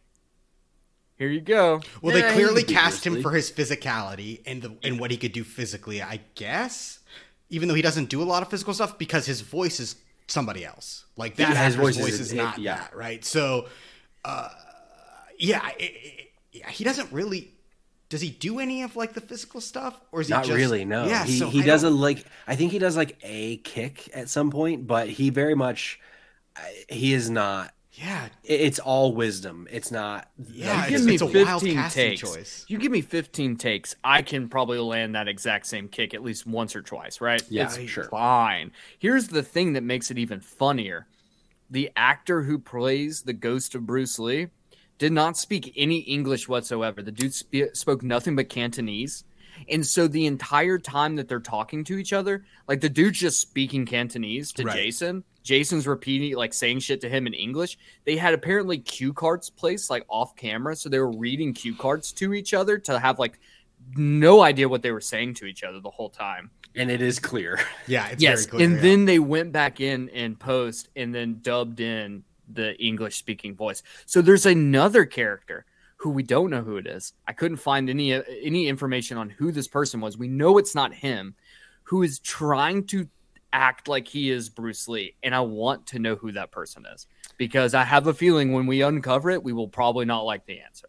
"Here 1.17 1.29
you 1.29 1.41
go." 1.41 1.81
Well, 2.03 2.15
Yeah, 2.17 2.29
they 2.29 2.35
clearly 2.35 2.62
cast 2.62 3.07
him 3.07 3.23
for 3.23 3.31
his 3.33 3.51
physicality 3.51 4.43
and 4.47 4.61
the 4.62 4.77
and 4.83 5.01
what 5.01 5.11
he 5.11 5.17
could 5.17 5.33
do 5.33 5.43
physically, 5.45 6.03
I 6.03 6.21
guess. 6.35 6.99
Even 7.51 7.69
though 7.69 7.75
he 7.75 7.83
doesn't 7.83 8.09
do 8.11 8.23
a 8.23 8.25
lot 8.25 8.43
of 8.43 8.49
physical 8.51 8.75
stuff, 8.75 8.99
because 8.99 9.27
his 9.27 9.41
voice 9.41 9.81
is 9.81 9.97
somebody 10.27 10.64
else. 10.64 11.05
Like 11.16 11.37
that, 11.37 11.51
Yeah, 11.55 11.64
his 11.66 11.75
voice 11.77 11.97
voice, 11.97 12.14
is- 12.14 12.20
is, 12.20 12.33
it- 12.33 12.37
not 12.37 12.59
yeah. 12.59 12.77
that, 12.77 12.97
right? 12.97 13.25
So, 13.25 13.66
uh, 14.25 14.49
yeah, 15.39 15.68
it, 15.79 15.83
it- 15.83 16.31
yeah, 16.53 16.68
he 16.70 16.85
doesn't 16.85 17.11
really. 17.12 17.51
Does 18.11 18.20
he 18.20 18.31
do 18.31 18.61
any 18.61 18.83
of 18.83 18.95
like 18.95 19.12
the 19.14 19.20
physical 19.20 19.61
stuff, 19.61 20.01
or 20.12 20.20
is 20.20 20.29
he 20.29 20.35
Not 20.35 20.45
just, 20.45 20.57
really, 20.57 20.85
no. 20.85 21.07
Yeah, 21.07 21.25
he 21.25 21.39
so 21.39 21.49
he 21.51 21.62
does 21.62 21.83
a 21.83 21.89
don't- 21.89 22.01
like 22.01 22.25
I 22.47 22.55
think 22.55 22.70
he 22.70 22.79
does 22.79 22.97
like 22.97 23.16
a 23.25 23.57
kick 23.59 24.09
at 24.14 24.29
some 24.29 24.51
point, 24.53 24.87
but 24.87 25.09
he 25.09 25.31
very 25.31 25.55
much 25.57 25.99
he 26.89 27.12
is 27.12 27.29
not. 27.29 27.74
Yeah, 27.97 28.28
It's 28.42 28.80
all 28.80 29.14
wisdom. 29.14 29.68
It's 29.70 29.90
not. 29.92 30.28
Yeah, 30.53 30.84
You 30.84 30.90
give 30.90 31.01
it's- 31.01 31.07
me 31.07 31.14
it's 31.14 31.22
a 31.22 31.28
15 31.28 31.74
casting 31.76 32.09
takes. 32.11 32.20
choice. 32.20 32.64
You 32.66 32.78
give 32.78 32.90
me 32.90 33.01
15 33.01 33.57
takes, 33.57 33.95
I 34.03 34.20
can 34.22 34.49
probably 34.49 34.78
land 34.78 35.14
that 35.14 35.28
exact 35.28 35.66
same 35.66 35.88
kick 35.88 36.12
at 36.12 36.22
least 36.22 36.45
once 36.47 36.74
or 36.74 36.82
twice, 36.82 37.20
right? 37.20 37.40
Yeah, 37.49 37.72
it's 37.72 37.88
sure. 37.88 38.05
fine. 38.05 38.72
Here's 38.99 39.28
the 39.28 39.45
thing 39.45 39.74
that 39.74 39.82
makes 39.84 40.11
it 40.11 40.18
even 40.18 40.40
funnier. 40.40 41.07
The 41.70 41.90
actor 41.97 42.42
who 42.42 42.59
plays 42.59 43.22
the 43.22 43.32
ghost 43.32 43.74
of 43.76 43.86
Bruce 43.86 44.18
Lee 44.18 44.49
did 44.99 45.12
not 45.12 45.36
speak 45.36 45.72
any 45.76 45.99
English 46.01 46.49
whatsoever. 46.49 47.01
The 47.01 47.12
dude 47.12 47.34
spe- 47.34 47.74
spoke 47.74 48.03
nothing 48.03 48.34
but 48.34 48.49
Cantonese. 48.49 49.22
And 49.68 49.86
so 49.86 50.07
the 50.09 50.26
entire 50.26 50.78
time 50.78 51.16
that 51.16 51.28
they're 51.28 51.40
talking 51.40 51.84
to 51.84 51.98
each 51.98 52.12
other, 52.12 52.44
like 52.68 52.80
the 52.80 52.88
dude's 52.88 53.18
just 53.20 53.40
speaking 53.40 53.86
Cantonese 53.86 54.52
to 54.55 54.64
Right. 54.64 54.76
Jason. 54.76 55.24
Jason's 55.42 55.86
repeating, 55.86 56.36
like 56.36 56.55
saying 56.55 56.80
shit 56.80 57.00
to 57.02 57.09
him 57.09 57.26
in 57.26 57.34
English. 57.34 57.76
They 58.05 58.16
had 58.16 58.32
apparently 58.32 58.78
cue 58.78 59.12
cards 59.12 59.50
placed 59.50 59.90
like 59.90 60.05
off 60.09 60.34
camera. 60.36 60.74
So 60.74 60.88
they 60.88 60.98
were 60.98 61.12
reading 61.12 61.52
cue 61.52 61.74
cards 61.74 62.12
to 62.14 62.32
each 62.32 62.55
other 62.55 62.78
to 62.78 62.98
have 62.98 63.18
like 63.18 63.38
no 63.94 64.40
idea 64.42 64.68
what 64.68 64.80
they 64.82 64.90
were 64.92 65.00
saying 65.02 65.34
to 65.34 65.44
each 65.46 65.62
other 65.62 65.80
the 65.80 65.90
whole 65.90 66.09
time. 66.09 66.50
and 66.74 66.90
it 66.90 67.02
is 67.02 67.18
clear. 67.18 67.61
yeah, 67.86 68.09
it's 68.09 68.22
yes. 68.22 68.46
very 68.46 68.50
clear. 68.50 68.66
and 68.66 68.76
yeah. 68.76 68.82
then 68.82 69.05
they 69.05 69.18
went 69.18 69.52
back 69.52 69.80
in 69.80 70.09
and 70.11 70.38
post 70.40 70.88
and 70.96 71.14
then 71.14 71.38
dubbed 71.42 71.80
in 71.80 72.24
the 72.52 72.74
English 72.82 73.16
speaking 73.16 73.55
voice. 73.55 73.82
So 74.07 74.22
there's 74.22 74.46
another 74.46 75.05
character 75.05 75.66
who 76.05 76.11
we 76.11 76.22
don't 76.22 76.50
know 76.50 76.61
who 76.61 76.76
it 76.76 76.86
is. 76.86 77.14
I 77.26 77.32
couldn't 77.32 77.57
find 77.57 77.88
any 77.88 78.12
any 78.12 78.68
information 78.68 79.16
on 79.16 79.30
who 79.30 79.50
this 79.50 79.66
person 79.66 80.02
was. 80.02 80.18
We 80.18 80.28
know 80.28 80.59
it's 80.59 80.74
not 80.74 80.92
him 80.92 81.34
who 81.84 82.02
is 82.02 82.18
trying 82.18 82.84
to 82.88 83.09
act 83.55 83.88
like 83.88 84.07
he 84.07 84.30
is 84.30 84.50
Bruce 84.50 84.86
Lee 84.86 85.14
and 85.22 85.34
I 85.34 85.40
want 85.40 85.86
to 85.88 85.98
know 85.98 86.16
who 86.16 86.30
that 86.32 86.50
person 86.50 86.84
is 86.94 87.07
because 87.38 87.72
I 87.72 87.84
have 87.84 88.07
a 88.07 88.12
feeling 88.12 88.52
when 88.52 88.66
we 88.66 88.82
uncover 88.82 89.30
it 89.30 89.42
we 89.42 89.55
will 89.55 89.68
probably 89.68 90.05
not 90.05 90.26
like 90.26 90.44
the 90.44 90.61
answer. 90.61 90.88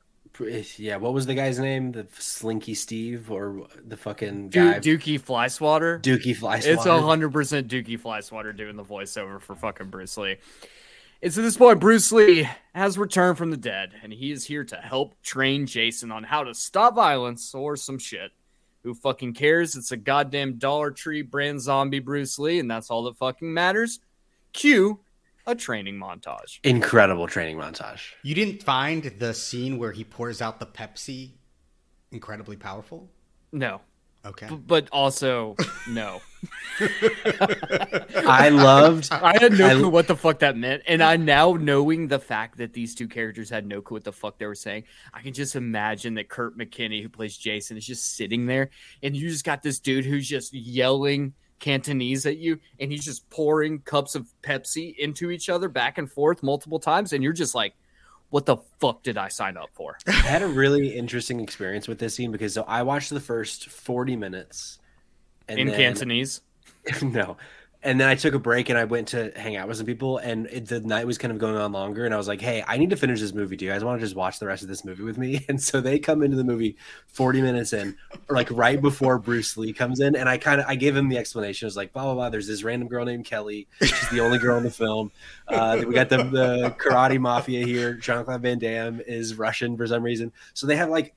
Yeah, 0.78 0.97
what 0.97 1.13
was 1.13 1.26
the 1.26 1.34
guy's 1.34 1.59
name? 1.59 1.93
The 1.93 2.07
Slinky 2.20 2.74
Steve 2.74 3.32
or 3.32 3.68
the 3.88 3.95
fucking 3.95 4.49
Du- 4.49 4.74
guy? 4.74 4.80
Dookie 4.80 5.22
Flyswatter. 5.22 6.01
Dookie 6.01 6.36
Flyswatter. 6.36 6.74
It's 6.74 6.86
a 6.86 7.01
hundred 7.01 7.32
percent 7.32 7.70
Dookie 7.70 7.97
Flyswatter 7.97 8.53
doing 8.53 8.76
the 8.76 8.84
voiceover 8.84 9.39
for 9.39 9.55
fucking 9.55 9.88
Bruce 9.88 10.18
Lee. 10.18 10.36
It's 11.22 11.38
at 11.38 11.41
this 11.41 11.57
point 11.57 11.80
Bruce 11.80 12.11
Lee 12.11 12.47
has 12.74 12.97
returned 12.97 13.38
from 13.38 13.51
the 13.51 13.57
dead, 13.57 13.93
and 14.03 14.11
he 14.11 14.32
is 14.32 14.45
here 14.45 14.63
to 14.66 14.76
help 14.76 15.20
train 15.24 15.66
Jason 15.66 16.11
on 16.11 16.24
how 16.24 16.43
to 16.43 16.53
stop 16.53 16.95
violence 16.95 17.53
or 17.55 17.76
some 17.76 17.97
shit. 17.97 18.32
Who 18.84 18.93
fucking 18.93 19.34
cares? 19.34 19.76
It's 19.76 19.91
a 19.91 19.97
goddamn 19.97 20.57
Dollar 20.57 20.91
Tree 20.91 21.24
brand 21.24 21.61
zombie 21.61 21.99
Bruce 21.99 22.38
Lee, 22.38 22.59
and 22.59 22.70
that's 22.70 22.91
all 22.91 23.03
that 23.03 23.18
fucking 23.18 23.51
matters. 23.51 23.99
Cue 24.53 24.99
a 25.47 25.55
training 25.55 25.95
montage. 25.95 26.59
Incredible 26.63 27.28
training 27.28 27.57
montage. 27.57 28.11
you 28.24 28.36
didn't 28.36 28.63
find 28.63 29.03
the 29.20 29.34
scene 29.34 29.78
where 29.78 29.91
he 29.91 30.03
pours 30.03 30.41
out 30.41 30.59
the 30.59 30.66
Pepsi 30.66 31.34
incredibly 32.11 32.55
powerful. 32.55 33.09
No, 33.51 33.82
Okay. 34.26 34.48
b- 34.48 34.60
but 34.66 34.90
also 34.92 35.56
no. 35.88 36.22
I 38.28 38.50
loved. 38.50 39.12
I 39.12 39.38
had 39.40 39.54
no 39.54 39.68
I- 39.68 39.74
clue 39.74 39.90
what 39.90 40.08
the 40.08 40.16
fuck 40.16 40.40
that 40.40 40.58
meant, 40.58 40.84
and 40.88 41.02
I 41.02 41.16
now 41.18 41.54
knowing 41.54 42.08
the 42.08 42.20
fact 42.20 42.58
that 42.58 42.74
these 42.74 42.96
two 42.96 43.08
characters 43.08 43.50
had 43.50 43.66
no 43.66 43.82
clue 43.82 43.96
what 43.96 44.04
the 44.04 44.12
fuck 44.12 44.38
they 44.38 44.46
were 44.46 44.56
saying, 44.56 44.84
I 45.14 45.22
can 45.22 45.34
just 45.34 45.56
imagine 45.56 46.16
that 46.16 46.30
Kurt 46.30 46.58
McKinney, 46.58 47.02
who 47.02 47.10
plays 47.10 47.38
Jason, 47.38 47.78
is 47.78 47.86
just 47.86 48.16
sitting 48.16 48.46
there, 48.46 48.70
and 49.04 49.16
you 49.16 49.30
just 49.30 49.46
got 49.46 49.62
this 49.64 49.80
dude 49.80 50.06
who's 50.06 50.28
just 50.28 50.54
yelling 50.54 51.34
Cantonese 51.60 52.26
at 52.26 52.38
you, 52.38 52.60
and 52.80 52.92
he's 52.92 53.06
just 53.06 53.30
pouring 53.30 53.80
cups 53.80 54.16
of 54.16 54.28
Pepsi 54.44 54.96
into 54.98 55.32
each 55.32 55.50
other 55.50 55.70
back 55.70 55.98
and 55.98 56.12
forth 56.12 56.44
multiple 56.44 56.80
times, 56.80 57.14
and 57.14 57.24
you're 57.24 57.34
just 57.34 57.56
like, 57.56 57.74
"What 58.36 58.46
the 58.46 58.58
fuck 58.82 59.02
did 59.02 59.18
I 59.18 59.30
sign 59.30 59.56
up 59.56 59.70
for?" 59.74 59.98
I 60.08 60.12
had 60.12 60.42
a 60.42 60.48
really 60.48 60.94
interesting 60.94 61.40
experience 61.40 61.88
with 61.88 62.00
this 62.00 62.16
scene 62.16 62.34
because 62.34 62.54
so 62.54 62.66
I 62.68 62.84
watched 62.84 63.12
the 63.12 63.22
first 63.22 63.70
40 63.70 64.18
minutes 64.18 64.80
and 65.48 65.58
in 65.58 65.68
then- 65.68 65.78
Cantonese. 65.78 66.42
no. 67.02 67.38
And 67.86 68.02
then 68.02 68.10
I 68.10 68.16
took 68.16 68.34
a 68.34 68.40
break 68.40 68.70
and 68.70 68.80
I 68.80 68.84
went 68.86 69.10
to 69.10 69.32
hang 69.36 69.56
out 69.56 69.68
with 69.68 69.78
some 69.78 69.86
people, 69.86 70.18
and 70.18 70.48
it, 70.48 70.66
the 70.66 70.80
night 70.82 71.06
was 71.06 71.20
kind 71.20 71.32
of 71.32 71.38
going 71.38 71.56
on 71.56 71.72
longer. 71.72 72.04
And 72.04 72.16
I 72.16 72.18
was 72.18 72.28
like, 72.28 72.42
"Hey, 72.42 72.64
I 72.68 72.78
need 72.78 72.90
to 72.90 72.96
finish 72.96 73.22
this 73.22 73.32
movie. 73.32 73.56
Do 73.56 73.64
you 73.64 73.72
guys 73.72 73.84
want 73.84 74.00
to 74.00 74.06
just 74.06 74.16
watch 74.16 74.40
the 74.40 74.48
rest 74.48 74.64
of 74.64 74.70
this 74.70 74.84
movie 74.84 75.04
with 75.04 75.20
me?" 75.20 75.46
And 75.50 75.62
so 75.62 75.80
they 75.80 76.00
come 76.00 76.24
into 76.24 76.36
the 76.36 76.44
movie 76.44 76.78
forty 77.08 77.42
minutes 77.42 77.74
in, 77.74 77.96
or 78.28 78.36
like 78.36 78.50
right 78.50 78.82
before 78.82 79.20
Bruce 79.20 79.56
Lee 79.56 79.72
comes 79.72 80.00
in, 80.00 80.16
and 80.16 80.28
I 80.28 80.40
kind 80.40 80.60
of 80.60 80.68
I 80.68 80.76
gave 80.76 80.96
him 80.96 81.08
the 81.08 81.18
explanation. 81.18 81.66
I 81.66 81.68
was 81.68 81.78
like, 81.78 81.94
"Blah 81.94 82.06
blah 82.06 82.16
blah." 82.16 82.30
There's 82.30 82.48
this 82.48 82.64
random 82.64 82.88
girl 82.88 83.06
named 83.06 83.26
Kelly. 83.26 83.68
She's 83.80 84.10
the 84.10 84.20
only 84.20 84.40
girl 84.40 84.58
in 84.58 84.64
the 84.64 84.72
film. 84.72 85.12
Uh, 85.48 85.84
we 85.88 85.94
got 85.94 86.10
the 86.10 86.18
the 86.18 86.76
karate 86.80 87.20
mafia 87.20 87.64
here. 87.64 87.94
Jean 87.94 88.26
Claude 88.26 88.42
Van 88.42 88.58
Damme 88.58 89.00
is 89.06 89.36
Russian 89.38 89.78
for 89.78 89.86
some 89.86 90.02
reason, 90.02 90.34
so 90.56 90.66
they 90.66 90.76
have 90.76 90.90
like 90.90 91.14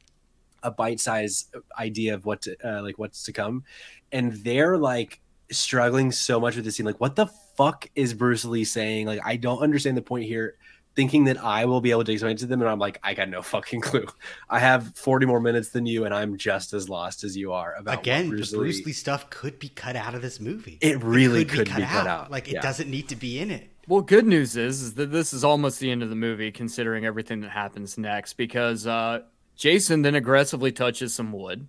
a 0.62 0.71
bite 0.71 1.01
size 1.01 1.47
idea 1.79 2.14
of 2.14 2.27
what 2.27 2.43
to 2.43 2.57
uh, 2.62 2.83
like 2.83 2.99
what's 2.99 3.23
to 3.25 3.33
come, 3.33 3.64
and 4.12 4.33
they're 4.45 4.77
like 4.77 5.21
struggling 5.51 6.12
so 6.12 6.40
much 6.40 6.57
with 6.57 6.64
this 6.64 6.76
scene. 6.76 6.86
Like, 6.86 7.01
what 7.01 7.16
the 7.16 7.26
fuck 7.57 7.88
is 7.94 8.14
Bruce 8.14 8.44
Lee 8.44 8.64
saying? 8.64 9.07
Like, 9.07 9.20
I 9.24 9.36
don't 9.36 9.59
understand 9.61 9.96
the 9.96 10.03
point 10.03 10.24
here. 10.26 10.57
Thinking 10.96 11.26
that 11.26 11.36
I 11.44 11.64
will 11.66 11.80
be 11.80 11.92
able 11.92 12.03
to 12.03 12.11
explain 12.12 12.32
it 12.32 12.38
to 12.38 12.46
them, 12.46 12.61
and 12.61 12.68
I'm 12.68 12.80
like, 12.80 12.99
I 13.05 13.14
got 13.14 13.28
no 13.28 13.40
fucking 13.55 13.82
clue. 13.82 14.07
I 14.51 14.59
have 14.59 14.96
40 14.96 15.26
more 15.26 15.38
minutes 15.40 15.68
than 15.68 15.86
you, 15.86 16.05
and 16.05 16.12
I'm 16.12 16.36
just 16.38 16.72
as 16.72 16.88
lost 16.88 17.22
as 17.22 17.36
you 17.36 17.53
are 17.53 17.74
about 17.78 18.01
Again, 18.01 18.28
Bruce 18.30 18.51
the 18.51 18.57
Bruce 18.57 18.78
Lee. 18.78 18.84
Lee 18.86 18.92
stuff 18.92 19.30
could 19.30 19.61
be 19.61 19.68
cut 19.68 19.94
out 19.94 20.16
of 20.16 20.22
this 20.22 20.40
movie. 20.40 20.76
It 20.80 21.01
really 21.05 21.44
could 21.44 21.66
be 21.66 21.82
cut 21.82 22.07
out. 22.09 22.32
Like 22.32 22.49
it 22.49 22.55
Yeah. 22.55 22.62
doesn't 22.62 22.90
need 22.90 23.09
to 23.11 23.16
be 23.16 23.38
in 23.38 23.53
it. 23.53 23.70
Well, 23.86 24.01
good 24.01 24.26
news 24.26 24.57
is, 24.57 24.82
is 24.82 24.94
that 24.94 25.12
this 25.12 25.32
is 25.32 25.44
almost 25.44 25.78
the 25.78 25.88
end 25.90 26.03
of 26.03 26.11
the 26.11 26.16
movie, 26.16 26.51
considering 26.51 27.05
everything 27.05 27.42
that 27.42 27.51
happens 27.51 27.96
next, 27.96 28.32
because 28.32 28.84
uh, 28.84 29.20
Jason 29.55 30.03
then 30.03 30.16
aggressively 30.16 30.72
touches 30.72 31.14
some 31.14 31.32
wood. 31.32 31.68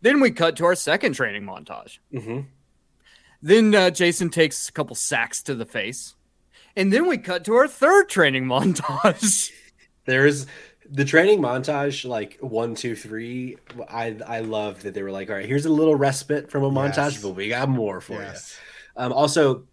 Then 0.00 0.20
we 0.20 0.30
cut 0.30 0.56
to 0.56 0.64
our 0.64 0.74
second 0.74 1.12
training 1.12 1.42
montage. 1.42 1.98
Mhm. 2.14 2.46
Then 3.42 3.74
uh, 3.74 3.90
Jason 3.90 4.30
takes 4.30 4.68
a 4.68 4.72
couple 4.72 4.94
sacks 4.94 5.42
to 5.44 5.54
the 5.54 5.66
face. 5.66 6.14
And 6.76 6.92
then 6.92 7.06
we 7.06 7.18
cut 7.18 7.44
to 7.44 7.54
our 7.54 7.68
third 7.68 8.08
training 8.08 8.44
montage. 8.46 9.50
There's 10.04 10.46
the 10.88 11.04
training 11.04 11.40
montage, 11.40 12.08
like 12.08 12.38
one, 12.40 12.74
two, 12.74 12.94
three. 12.96 13.56
I 13.88 14.16
I 14.26 14.40
love 14.40 14.82
that 14.82 14.94
they 14.94 15.02
were 15.02 15.10
like, 15.10 15.28
all 15.30 15.36
right, 15.36 15.46
here's 15.46 15.66
a 15.66 15.70
little 15.72 15.96
respite 15.96 16.50
from 16.50 16.64
a 16.64 16.70
montage, 16.70 17.12
Yes. 17.14 17.22
but 17.22 17.30
we 17.30 17.48
got 17.48 17.68
more 17.68 18.00
for 18.00 18.14
Yes. 18.14 18.56
you. 18.96 19.02
Um, 19.04 19.12
also, 19.12 19.64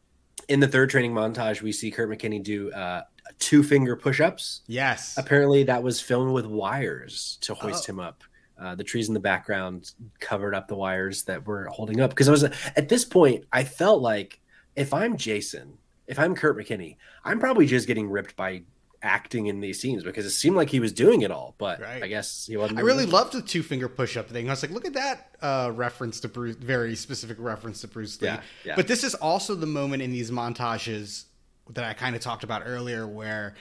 in 0.48 0.60
the 0.60 0.68
third 0.68 0.90
training 0.90 1.14
montage, 1.14 1.62
we 1.62 1.72
see 1.72 1.92
Kurt 1.92 2.10
McKinney 2.10 2.42
do 2.44 2.72
uh, 2.72 3.04
two 3.38 3.64
finger 3.64 3.96
push 3.96 4.20
ups. 4.20 4.62
Yes. 4.68 5.16
Apparently, 5.18 5.64
that 5.64 5.84
was 5.84 6.00
filmed 6.02 6.34
with 6.34 6.46
wires 6.46 7.38
to 7.42 7.54
hoist 7.54 7.90
Oh. 7.90 7.94
him 7.94 8.00
up. 8.00 8.24
Uh, 8.60 8.76
the 8.76 8.84
trees 8.84 9.08
in 9.08 9.14
the 9.14 9.20
background 9.20 9.92
covered 10.20 10.54
up 10.54 10.68
the 10.68 10.76
wires 10.76 11.24
that 11.24 11.46
were 11.48 11.66
holding 11.68 12.02
up. 12.02 12.10
Because 12.10 12.28
I 12.28 12.32
was 12.32 12.44
at 12.44 12.90
this 12.90 13.06
point, 13.06 13.46
I 13.54 13.64
felt 13.64 14.02
like 14.02 14.40
if 14.76 14.94
I'm 14.94 15.16
Jason, 15.18 15.78
if 16.08 16.20
I'm 16.20 16.36
Kurt 16.36 16.58
McKinney, 16.58 16.98
I'm 17.24 17.40
probably 17.40 17.66
just 17.66 17.88
getting 17.88 18.10
ripped 18.10 18.36
by 18.36 18.64
acting 19.02 19.48
in 19.48 19.62
these 19.62 19.80
scenes 19.80 20.04
because 20.04 20.26
it 20.26 20.32
seemed 20.32 20.58
like 20.58 20.70
he 20.70 20.82
was 20.82 20.92
doing 20.92 21.22
it 21.22 21.32
all. 21.32 21.56
But 21.58 21.80
Right. 21.80 22.04
I 22.04 22.08
guess 22.08 22.48
he 22.48 22.58
wasn't. 22.58 22.80
I 22.80 22.82
really 22.82 23.06
it. 23.06 23.10
loved 23.10 23.34
the 23.34 23.42
two 23.42 23.64
finger 23.64 23.88
push 23.88 24.18
up 24.18 24.30
thing. 24.30 24.50
I 24.50 24.52
was 24.52 24.62
like, 24.62 24.72
look 24.72 24.86
at 24.86 24.94
that 24.94 25.36
uh, 25.42 25.72
reference 25.74 26.20
to 26.22 26.28
Bruce, 26.28 26.58
very 26.58 26.96
specific 26.96 27.38
reference 27.40 27.82
to 27.82 27.88
Bruce 27.88 28.22
Lee. 28.22 28.28
Yeah, 28.28 28.42
yeah. 28.66 28.76
But 28.76 28.88
this 28.88 29.04
is 29.06 29.16
also 29.16 29.56
the 29.56 29.68
moment 29.68 30.02
in 30.02 30.12
these 30.12 30.32
montages 30.32 31.26
that 31.70 31.86
I 31.86 31.94
kind 31.94 32.16
of 32.16 32.22
talked 32.22 32.44
about 32.44 32.64
earlier 32.66 33.08
where 33.08 33.56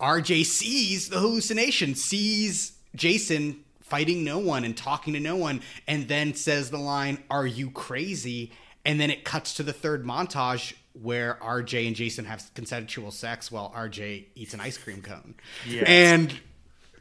RJ 0.00 0.46
sees 0.46 1.08
the 1.08 1.18
hallucination, 1.18 1.94
sees 1.94 2.72
Jason 2.94 3.64
fighting 3.88 4.24
no 4.24 4.38
one 4.38 4.64
and 4.64 4.76
talking 4.76 5.14
to 5.14 5.20
no 5.20 5.36
one, 5.36 5.62
and 5.86 6.08
then 6.08 6.34
says 6.34 6.70
the 6.70 6.78
line, 6.78 7.22
Are 7.30 7.46
you 7.46 7.70
crazy? 7.70 8.52
And 8.84 9.00
then 9.00 9.10
it 9.10 9.24
cuts 9.24 9.54
to 9.54 9.62
the 9.62 9.72
third 9.72 10.04
montage 10.04 10.74
where 10.94 11.38
RJ 11.42 11.86
and 11.86 11.96
Jason 11.96 12.24
have 12.24 12.50
consensual 12.54 13.10
sex 13.10 13.52
while 13.52 13.72
RJ 13.76 14.26
eats 14.34 14.54
an 14.54 14.60
ice 14.60 14.78
cream 14.78 15.02
cone. 15.02 15.34
Yes. 15.66 15.84
And 15.86 16.32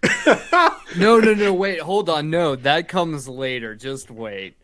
no, 0.97 1.19
no, 1.19 1.33
no, 1.33 1.53
wait, 1.53 1.79
hold 1.79 2.09
on. 2.09 2.29
No, 2.29 2.55
that 2.55 2.87
comes 2.87 3.27
later. 3.27 3.75
Just 3.75 4.11
wait. 4.11 4.55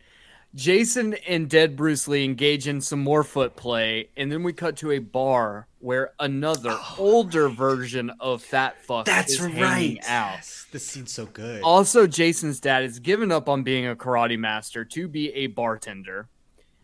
Jason 0.54 1.14
and 1.26 1.50
dead 1.50 1.74
Bruce 1.74 2.06
Lee 2.06 2.24
engage 2.24 2.68
in 2.68 2.80
some 2.80 3.00
more 3.02 3.24
foot 3.24 3.56
play, 3.56 4.08
and 4.16 4.30
then 4.30 4.44
we 4.44 4.52
cut 4.52 4.76
to 4.76 4.92
a 4.92 5.00
bar 5.00 5.66
where 5.80 6.12
another 6.20 6.70
oh. 6.70 6.94
older 6.96 7.48
version 7.48 8.10
of 8.20 8.40
Fat 8.40 8.80
Fuck 8.82 9.06
That's 9.06 9.32
is 9.32 9.38
hanging 9.40 9.96
right. 9.96 9.98
out. 10.08 10.38
this 10.70 10.86
scene's 10.86 11.12
so 11.12 11.26
good. 11.26 11.60
Also, 11.62 12.06
Jason's 12.06 12.60
dad 12.60 12.82
has 12.82 13.00
given 13.00 13.32
up 13.32 13.48
on 13.48 13.64
being 13.64 13.88
a 13.88 13.96
karate 13.96 14.38
master 14.38 14.84
to 14.84 15.08
be 15.08 15.32
a 15.32 15.48
bartender. 15.48 16.28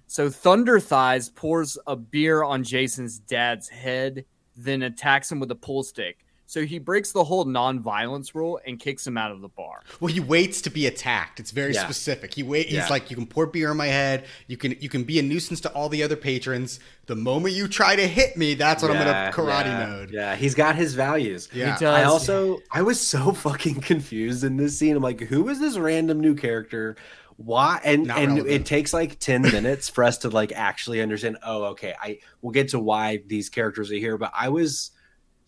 So 0.08 0.28
Thunder 0.28 0.80
Thighs 0.80 1.28
pours 1.28 1.78
a 1.86 1.94
beer 1.94 2.42
on 2.42 2.64
Jason's 2.64 3.20
dad's 3.20 3.68
head, 3.68 4.24
then 4.56 4.82
attacks 4.82 5.30
him 5.30 5.38
with 5.38 5.52
a 5.52 5.54
pull 5.54 5.84
stick. 5.84 6.18
So 6.50 6.66
he 6.66 6.80
breaks 6.80 7.12
the 7.12 7.22
whole 7.22 7.44
non-violence 7.44 8.34
rule 8.34 8.58
and 8.66 8.76
kicks 8.76 9.06
him 9.06 9.16
out 9.16 9.30
of 9.30 9.40
the 9.40 9.46
bar. 9.46 9.82
Well, 10.00 10.12
he 10.12 10.18
waits 10.18 10.60
to 10.62 10.70
be 10.70 10.84
attacked. 10.88 11.38
It's 11.38 11.52
very 11.52 11.74
Yeah. 11.74 11.84
specific. 11.84 12.34
He 12.34 12.42
wait. 12.42 12.66
He's 12.66 12.74
Yeah. 12.78 12.88
like, 12.88 13.08
you 13.08 13.14
can 13.14 13.26
pour 13.26 13.46
beer 13.46 13.70
on 13.70 13.76
my 13.76 13.86
head. 13.86 14.24
You 14.48 14.56
can 14.56 14.74
you 14.80 14.88
can 14.88 15.04
be 15.04 15.20
a 15.20 15.22
nuisance 15.22 15.60
to 15.60 15.68
all 15.68 15.88
the 15.88 16.02
other 16.02 16.16
patrons. 16.16 16.80
The 17.06 17.14
moment 17.14 17.54
you 17.54 17.68
try 17.68 17.94
to 17.94 18.04
hit 18.08 18.36
me, 18.36 18.54
that's 18.54 18.82
when 18.82 18.90
I'm 18.90 18.96
Yeah, 18.96 19.30
gonna 19.30 19.48
karate 19.48 19.64
yeah, 19.66 19.86
mode. 19.86 20.10
Yeah, 20.10 20.34
he's 20.34 20.56
got 20.56 20.74
his 20.74 20.94
values. 20.94 21.48
Yeah. 21.52 21.74
He 21.74 21.84
does. 21.84 21.94
I 21.94 22.02
also 22.02 22.58
I 22.72 22.82
was 22.82 23.00
so 23.00 23.30
fucking 23.46 23.82
confused 23.82 24.42
in 24.42 24.56
this 24.56 24.76
scene. 24.76 24.96
I'm 24.96 25.04
like, 25.04 25.20
who 25.20 25.48
is 25.50 25.60
this 25.60 25.78
random 25.78 26.18
new 26.18 26.34
character? 26.34 26.96
Why? 27.36 27.80
And 27.84 28.08
Not 28.08 28.18
and 28.18 28.32
relevant. 28.32 28.52
it 28.54 28.66
takes 28.66 28.92
like 28.92 29.20
ten 29.20 29.42
minutes 29.42 29.88
for 29.88 30.02
us 30.02 30.18
to 30.18 30.28
like 30.30 30.50
actually 30.50 31.00
understand. 31.00 31.36
Oh, 31.44 31.66
okay. 31.66 31.94
I 32.02 32.18
we'll 32.42 32.50
get 32.50 32.70
to 32.70 32.80
why 32.80 33.22
these 33.24 33.48
characters 33.50 33.92
are 33.92 33.94
here, 33.94 34.18
but 34.18 34.32
I 34.36 34.48
was 34.48 34.90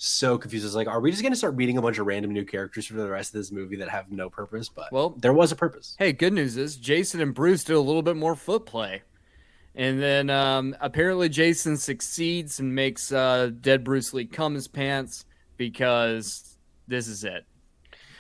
so 0.05 0.37
confused. 0.37 0.65
I 0.65 0.69
was 0.69 0.75
like, 0.75 0.89
are 0.89 1.01
we 1.01 1.11
just 1.11 1.23
gonna 1.23 1.37
start 1.37 1.57
meeting 1.57 1.79
a 1.79 1.83
bunch 1.83 1.99
of 1.99 2.07
random 2.07 2.33
new 2.33 2.45
characters 2.45 2.87
for 2.87 2.95
the 2.95 3.09
rest 3.09 3.35
of 3.35 3.41
this 3.41 3.53
movie 3.53 3.77
that 3.77 3.89
have 3.89 4.11
no 4.11 4.29
purpose? 4.29 4.69
But 4.69 4.93
Well- 4.93 5.11
there 5.11 5.33
was 5.33 5.53
a 5.53 5.57
purpose. 5.57 5.95
Hey, 5.99 6.13
good 6.13 6.33
news 6.33 6.57
is 6.57 6.77
Jason 6.77 7.21
and 7.21 7.35
Bruce 7.35 7.65
did 7.65 7.77
a 7.77 7.81
little 7.81 8.03
bit 8.03 8.17
more 8.17 8.35
foot 8.35 8.67
play. 8.67 9.03
And 9.75 10.03
then 10.03 10.29
um, 10.29 10.77
apparently 10.81 11.29
Jason 11.31 11.77
succeeds 11.79 12.61
and 12.61 12.75
makes 12.75 13.11
uh, 13.11 13.51
dead 13.61 13.85
Bruce 13.85 14.13
Lee 14.13 14.27
cum 14.27 14.55
his 14.55 14.69
pants 14.69 15.25
because 15.57 16.57
this 16.87 17.09
is 17.09 17.25
it. 17.25 17.47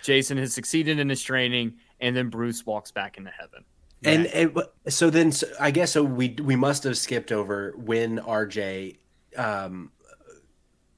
Jason 0.02 0.38
has 0.38 0.54
succeeded 0.54 0.98
in 0.98 1.08
his 1.08 1.22
training, 1.22 1.74
and 2.00 2.16
then 2.16 2.28
Bruce 2.30 2.64
walks 2.64 2.90
back 2.90 3.18
into 3.18 3.30
heaven. 3.30 3.64
And 4.04 4.26
it, 4.26 4.52
so 4.92 5.10
then 5.10 5.30
so 5.30 5.46
I 5.60 5.70
guess 5.70 5.92
so 5.92 6.02
we 6.02 6.34
we 6.42 6.56
must 6.56 6.82
have 6.84 6.96
skipped 6.98 7.30
over 7.30 7.72
when 7.76 8.18
RJ 8.18 8.96
um 9.36 9.92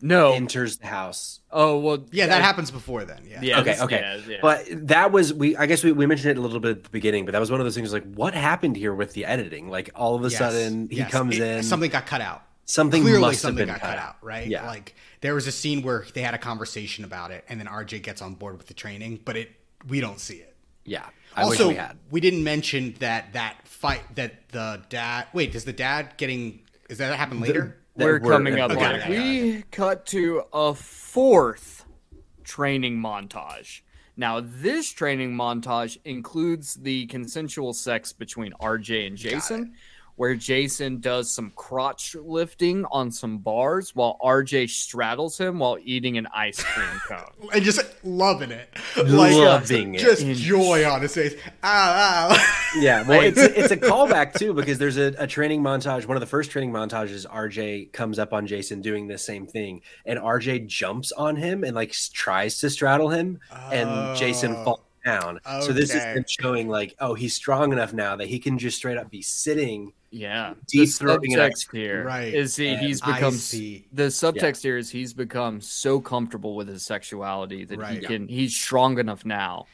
No. 0.06 0.32
enters 0.34 0.76
the 0.76 0.86
house 0.86 1.40
oh 1.50 1.78
well. 1.78 2.04
Yeah, 2.12 2.26
that 2.26 2.42
happens 2.42 2.70
before 2.70 3.04
then. 3.04 3.22
Yeah. 3.28 3.40
Yeah. 3.42 3.60
okay, 3.60 3.76
okay. 3.80 4.00
yeah, 4.00 4.20
yeah. 4.34 4.38
But 4.42 4.66
that 4.88 5.10
was 5.12 5.32
we. 5.32 5.56
I 5.56 5.66
guess 5.66 5.82
we, 5.82 5.92
we 5.92 6.04
mentioned 6.06 6.30
it 6.32 6.36
a 6.38 6.40
little 6.40 6.60
bit 6.60 6.70
at 6.78 6.84
the 6.84 6.90
beginning, 6.90 7.24
but 7.24 7.32
that 7.32 7.38
was 7.40 7.50
one 7.50 7.58
of 7.60 7.64
those 7.66 7.74
things. 7.74 7.92
Like, 7.92 8.04
what 8.14 8.34
happened 8.34 8.76
here 8.76 8.94
with 8.94 9.14
the 9.14 9.24
editing? 9.24 9.68
Like, 9.70 9.90
all 9.94 10.14
of 10.14 10.22
a 10.24 10.28
Yes, 10.28 10.38
sudden 10.38 10.88
he 10.90 10.96
yes. 10.98 11.10
comes 11.10 11.38
It- 11.38 11.42
in. 11.42 11.62
Something 11.62 11.90
got 11.90 12.06
cut 12.06 12.20
out. 12.20 12.42
something 12.66 13.02
Clearly, 13.02 13.20
must 13.20 13.40
something 13.40 13.66
have 13.66 13.80
been 13.80 13.88
got 13.88 13.96
cut 13.96 13.98
out, 13.98 14.16
right? 14.22 14.46
Yeah. 14.46 14.66
Like 14.66 14.94
there 15.22 15.34
was 15.34 15.46
a 15.46 15.52
scene 15.52 15.82
where 15.82 16.04
they 16.14 16.20
had 16.22 16.34
a 16.34 16.38
conversation 16.38 17.04
about 17.04 17.30
it, 17.30 17.44
and 17.48 17.58
then 17.58 17.66
RJ 17.66 18.02
gets 18.02 18.20
on 18.20 18.34
board 18.34 18.56
with 18.58 18.66
the 18.66 18.74
training, 18.74 19.20
but 19.24 19.36
it 19.36 19.50
we 19.88 20.00
don't 20.00 20.20
see 20.20 20.36
it. 20.36 20.54
yeah. 20.84 21.06
I 21.36 21.42
also, 21.42 21.66
wish 21.66 21.74
we 21.76 21.78
had. 21.80 21.98
we 22.12 22.20
didn't 22.20 22.44
mention 22.44 22.94
that 23.00 23.32
that 23.32 23.66
fight 23.66 24.02
that 24.14 24.48
the 24.50 24.82
dad. 24.88 25.26
Wait, 25.32 25.50
does 25.52 25.64
the 25.64 25.72
dad 25.72 26.14
getting? 26.16 26.60
Is 26.88 26.98
that 26.98 27.16
happen 27.18 27.40
later? 27.40 27.60
that 27.62 27.83
we're 27.96 28.18
we're- 28.20 28.34
coming 28.36 28.60
up 28.60 28.70
okay, 28.72 28.84
on 28.84 28.94
it. 28.96 29.02
okay, 29.02 29.52
We 29.54 29.62
cut 29.70 30.06
to 30.06 30.42
a 30.52 30.74
fourth 30.74 31.84
training 32.42 32.96
montage. 32.98 33.82
Now, 34.16 34.40
this 34.40 34.90
training 34.90 35.32
montage 35.34 35.98
includes 36.04 36.74
the 36.74 37.06
consensual 37.06 37.72
sex 37.72 38.12
between 38.12 38.52
RJ 38.60 39.08
and 39.08 39.16
Jason, 39.16 39.74
where 40.16 40.34
Jason 40.34 41.00
does 41.00 41.30
some 41.30 41.52
crotch 41.56 42.14
lifting 42.14 42.84
on 42.92 43.10
some 43.10 43.38
bars 43.38 43.94
while 43.96 44.16
RJ 44.22 44.70
straddles 44.70 45.36
him 45.38 45.58
while 45.58 45.76
eating 45.82 46.16
an 46.18 46.28
ice 46.34 46.62
cream 46.62 46.86
cone. 47.08 47.48
and 47.52 47.64
just 47.64 47.80
loving 48.04 48.50
it, 48.52 48.68
Loving 48.96 49.94
it. 49.94 49.98
just 49.98 50.24
joy 50.26 50.88
on 50.88 51.02
his 51.02 51.14
face. 51.14 51.34
Ow, 51.64 51.68
ow. 52.32 52.50
Yeah, 52.76 53.06
well, 53.06 53.20
it's 53.20 53.38
a, 53.38 53.56
it's 53.56 53.70
a 53.70 53.76
callback 53.76 54.34
too 54.36 54.52
because 54.52 54.78
there's 54.78 54.96
a, 54.96 55.14
a 55.16 55.28
training 55.28 55.62
montage. 55.62 56.06
One 56.06 56.16
of 56.16 56.20
the 56.20 56.26
first 56.26 56.50
training 56.50 56.72
montages, 56.72 57.24
RJ 57.24 57.92
comes 57.92 58.18
up 58.18 58.32
on 58.32 58.48
Jason 58.48 58.80
doing 58.82 59.06
the 59.06 59.16
same 59.16 59.46
thing, 59.46 59.80
and 60.04 60.18
RJ 60.18 60.66
jumps 60.66 61.12
on 61.12 61.36
him 61.36 61.62
and 61.62 61.76
like 61.76 61.92
tries 62.12 62.58
to 62.58 62.70
straddle 62.70 63.10
him, 63.10 63.38
and 63.70 64.16
Jason 64.16 64.54
Oh. 64.56 64.64
falls 64.64 64.80
down. 65.04 65.38
So 65.60 65.72
this 65.72 65.94
is 65.94 66.02
him 66.02 66.24
showing 66.26 66.68
like, 66.68 66.96
oh, 66.98 67.14
he's 67.14 67.34
strong 67.36 67.72
enough 67.72 67.92
now 67.92 68.16
that 68.16 68.26
he 68.26 68.38
can 68.40 68.58
just 68.58 68.76
straight 68.78 68.96
up 68.96 69.08
be 69.10 69.22
sitting 69.22 69.92
Yeah, 70.14 70.54
Deep 70.68 70.88
the 70.88 71.04
subtext 71.04 71.72
here 71.72 72.04
Right. 72.04 72.32
is 72.32 72.54
he, 72.54 72.76
he's 72.76 73.00
become 73.00 73.32
the 73.32 74.06
subtext 74.08 74.62
here 74.62 74.76
is 74.76 74.90
he's 74.90 75.12
become 75.12 75.60
so 75.60 76.00
comfortable 76.00 76.54
with 76.54 76.68
his 76.68 76.84
sexuality 76.86 77.64
that 77.64 77.74
he 77.74 77.80
Right. 77.80 78.02
can 78.04 78.28
he's 78.28 78.54
strong 78.54 78.98
enough 78.98 79.24
now 79.24 79.66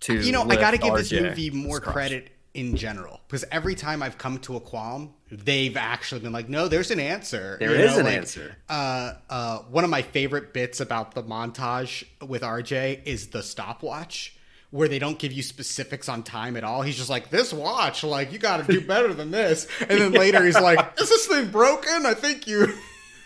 to 0.00 0.14
you 0.14 0.32
know, 0.32 0.42
I 0.42 0.56
got 0.56 0.70
to 0.72 0.78
give 0.78 0.94
this 0.94 1.10
RJ 1.12 1.22
movie 1.22 1.50
more 1.50 1.80
his 1.80 1.88
credit 1.88 2.28
in 2.54 2.76
general 2.76 3.20
because 3.26 3.44
every 3.50 3.74
time 3.74 4.02
I've 4.02 4.18
come 4.18 4.38
to 4.40 4.56
a 4.56 4.60
qualm, 4.60 5.14
they've 5.30 5.76
actually 5.76 6.20
been 6.20 6.32
like, 6.32 6.48
"No, 6.48 6.68
there's 6.68 6.90
an 6.90 7.00
answer." 7.00 7.56
There 7.58 7.70
There 7.70 7.80
is 7.86 7.92
is 7.92 7.98
an 7.98 8.06
answer. 8.06 8.56
Uh, 8.68 9.14
uh, 9.30 9.58
one 9.70 9.84
of 9.84 9.90
my 9.90 10.02
favorite 10.02 10.52
bits 10.52 10.80
about 10.80 11.14
the 11.14 11.22
montage 11.22 12.04
with 12.26 12.42
RJ 12.42 13.02
is 13.04 13.28
the 13.28 13.42
stopwatch. 13.42 14.36
Where 14.72 14.88
they 14.88 14.98
don't 14.98 15.18
give 15.18 15.32
you 15.32 15.42
specifics 15.42 16.08
on 16.08 16.24
time 16.24 16.56
at 16.56 16.64
all. 16.64 16.82
He's 16.82 16.96
just 16.96 17.10
like, 17.10 17.30
this 17.30 17.52
watch, 17.52 18.02
like, 18.02 18.32
you 18.32 18.38
got 18.38 18.66
to 18.66 18.72
do 18.72 18.80
better 18.80 19.14
than 19.14 19.30
this. 19.30 19.68
And 19.80 20.00
then 20.00 20.12
later 20.12 20.44
he's 20.44 20.58
like, 20.60 20.98
is 20.98 21.08
this 21.08 21.26
thing 21.26 21.50
broken? 21.50 22.04
I 22.04 22.14
think 22.14 22.46
you. 22.46 22.74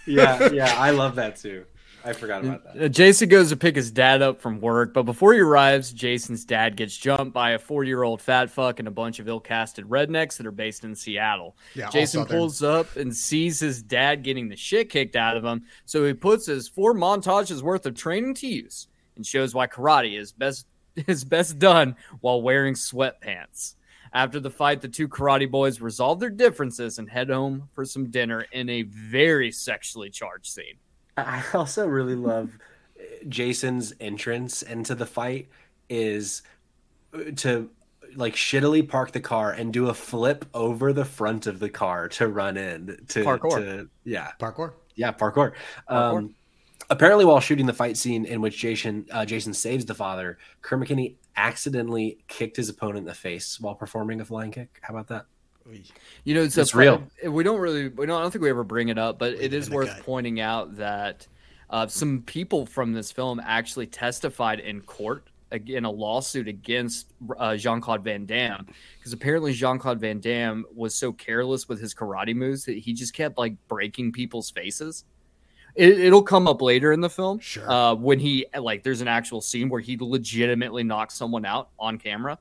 Yeah, 0.08 0.52
yeah, 0.52 0.72
I 0.78 0.90
love 0.90 1.16
that 1.16 1.34
too. 1.34 1.64
I 2.04 2.12
forgot 2.12 2.44
about 2.44 2.62
that. 2.62 2.84
Uh, 2.84 2.88
Jason 2.88 3.28
goes 3.28 3.48
to 3.48 3.56
pick 3.56 3.74
his 3.74 3.90
dad 3.90 4.22
up 4.22 4.40
from 4.40 4.60
work, 4.60 4.94
but 4.94 5.02
before 5.02 5.34
he 5.34 5.40
arrives, 5.40 5.90
Jason's 5.92 6.44
dad 6.44 6.76
gets 6.76 6.96
jumped 6.96 7.34
by 7.34 7.50
a 7.50 7.58
four 7.58 7.82
year 7.82 8.04
old 8.04 8.22
fat 8.22 8.48
fuck 8.48 8.78
and 8.78 8.86
a 8.86 8.92
bunch 8.92 9.18
of 9.18 9.26
ill 9.26 9.40
casted 9.40 9.86
rednecks 9.86 10.36
that 10.36 10.46
are 10.46 10.52
based 10.52 10.84
in 10.84 10.94
Seattle. 10.94 11.56
Yeah, 11.74 11.90
Jason 11.90 12.24
pulls 12.24 12.62
up 12.62 12.94
and 12.94 13.14
sees 13.14 13.58
his 13.58 13.82
dad 13.82 14.22
getting 14.22 14.48
the 14.48 14.56
shit 14.56 14.88
kicked 14.88 15.16
out 15.16 15.36
of 15.36 15.44
him, 15.44 15.64
so 15.84 16.04
he 16.06 16.14
puts 16.14 16.46
his 16.46 16.68
four 16.68 16.94
montages 16.94 17.60
worth 17.60 17.84
of 17.86 17.96
training 17.96 18.34
to 18.34 18.46
use 18.46 18.86
and 19.16 19.26
shows 19.26 19.52
why 19.52 19.66
karate 19.66 20.16
is 20.16 20.30
best 20.30 20.66
is 21.06 21.24
best 21.24 21.58
done 21.58 21.96
while 22.20 22.42
wearing 22.42 22.74
sweatpants. 22.74 23.74
After 24.12 24.40
the 24.40 24.50
fight, 24.50 24.80
the 24.80 24.88
two 24.88 25.08
karate 25.08 25.50
boys 25.50 25.80
resolve 25.80 26.20
their 26.20 26.30
differences 26.30 26.98
and 26.98 27.08
head 27.08 27.28
home 27.28 27.68
for 27.74 27.84
some 27.84 28.10
dinner 28.10 28.46
in 28.52 28.68
a 28.68 28.82
very 28.82 29.50
sexually 29.50 30.10
charged 30.10 30.46
scene. 30.46 30.76
I 31.16 31.42
also 31.54 31.86
really 31.86 32.14
love 32.14 32.58
uh, 32.98 33.02
Jason's 33.28 33.92
entrance 34.00 34.62
into 34.62 34.94
the 34.94 35.06
fight 35.06 35.48
is 35.88 36.42
uh, 37.12 37.30
to 37.36 37.70
like 38.14 38.34
shittily 38.34 38.88
park 38.88 39.12
the 39.12 39.20
car 39.20 39.52
and 39.52 39.72
do 39.72 39.88
a 39.88 39.94
flip 39.94 40.46
over 40.54 40.92
the 40.92 41.04
front 41.04 41.46
of 41.46 41.58
the 41.58 41.68
car 41.68 42.08
to 42.08 42.28
run 42.28 42.56
in 42.56 42.98
to, 43.08 43.24
Parkour. 43.24 43.56
to 43.56 43.90
yeah 44.04 44.30
Parkour? 44.40 44.72
yeah 44.94 45.12
parkour. 45.12 45.52
Parkour. 45.90 46.16
Um, 46.16 46.34
apparently, 46.90 47.24
while 47.24 47.40
shooting 47.40 47.66
the 47.66 47.72
fight 47.72 47.96
scene 47.96 48.24
in 48.24 48.40
which 48.40 48.58
Jason 48.58 49.06
uh, 49.10 49.24
Jason 49.24 49.54
saves 49.54 49.84
the 49.84 49.94
father, 49.94 50.38
Kurt 50.62 50.80
McKinney 50.80 51.16
accidentally 51.36 52.18
kicked 52.28 52.56
his 52.56 52.68
opponent 52.68 52.98
in 52.98 53.04
the 53.04 53.14
face 53.14 53.60
while 53.60 53.74
performing 53.74 54.20
a 54.20 54.24
flying 54.24 54.50
kick. 54.50 54.78
How 54.82 54.94
about 54.94 55.08
that? 55.08 55.26
You 56.24 56.34
know, 56.34 56.42
it's, 56.42 56.56
It's 56.56 56.74
a, 56.74 56.78
real. 56.78 57.02
We 57.28 57.42
don't 57.42 57.58
really, 57.58 57.88
we 57.88 58.06
don't. 58.06 58.18
I 58.18 58.22
don't 58.22 58.30
think 58.30 58.42
we 58.42 58.50
ever 58.50 58.64
bring 58.64 58.88
it 58.88 58.98
up, 58.98 59.18
but 59.18 59.34
it 59.34 59.52
is 59.52 59.68
worth 59.68 59.88
gut. 59.88 60.02
pointing 60.04 60.40
out 60.40 60.76
that 60.76 61.26
uh, 61.70 61.86
some 61.88 62.22
people 62.22 62.66
from 62.66 62.92
this 62.92 63.10
film 63.10 63.40
actually 63.44 63.86
testified 63.86 64.60
in 64.60 64.80
court 64.82 65.28
ag- 65.52 65.70
in 65.70 65.84
a 65.84 65.90
lawsuit 65.90 66.48
against 66.48 67.12
uh, 67.38 67.56
Jean 67.56 67.80
Claude 67.80 68.04
Van 68.04 68.26
Damme 68.26 68.66
because 68.98 69.12
apparently 69.12 69.52
Jean 69.52 69.78
Claude 69.78 70.00
Van 70.00 70.20
Damme 70.20 70.64
was 70.74 70.94
so 70.94 71.12
careless 71.12 71.68
with 71.68 71.80
his 71.80 71.94
karate 71.94 72.34
moves 72.34 72.64
that 72.64 72.78
he 72.78 72.92
just 72.92 73.14
kept 73.14 73.38
like 73.38 73.56
breaking 73.68 74.12
people's 74.12 74.50
faces. 74.50 75.04
It, 75.76 76.00
it'll 76.00 76.22
come 76.22 76.48
up 76.48 76.62
later 76.62 76.92
in 76.92 77.00
the 77.00 77.10
film. 77.10 77.38
Sure. 77.38 77.70
Uh, 77.70 77.94
when 77.94 78.18
he 78.18 78.46
like, 78.58 78.82
there's 78.82 79.00
an 79.02 79.08
actual 79.08 79.40
scene 79.40 79.68
where 79.68 79.80
he 79.80 79.96
legitimately 80.00 80.82
knocks 80.84 81.14
someone 81.14 81.44
out 81.44 81.68
on 81.78 81.98
camera. 81.98 82.38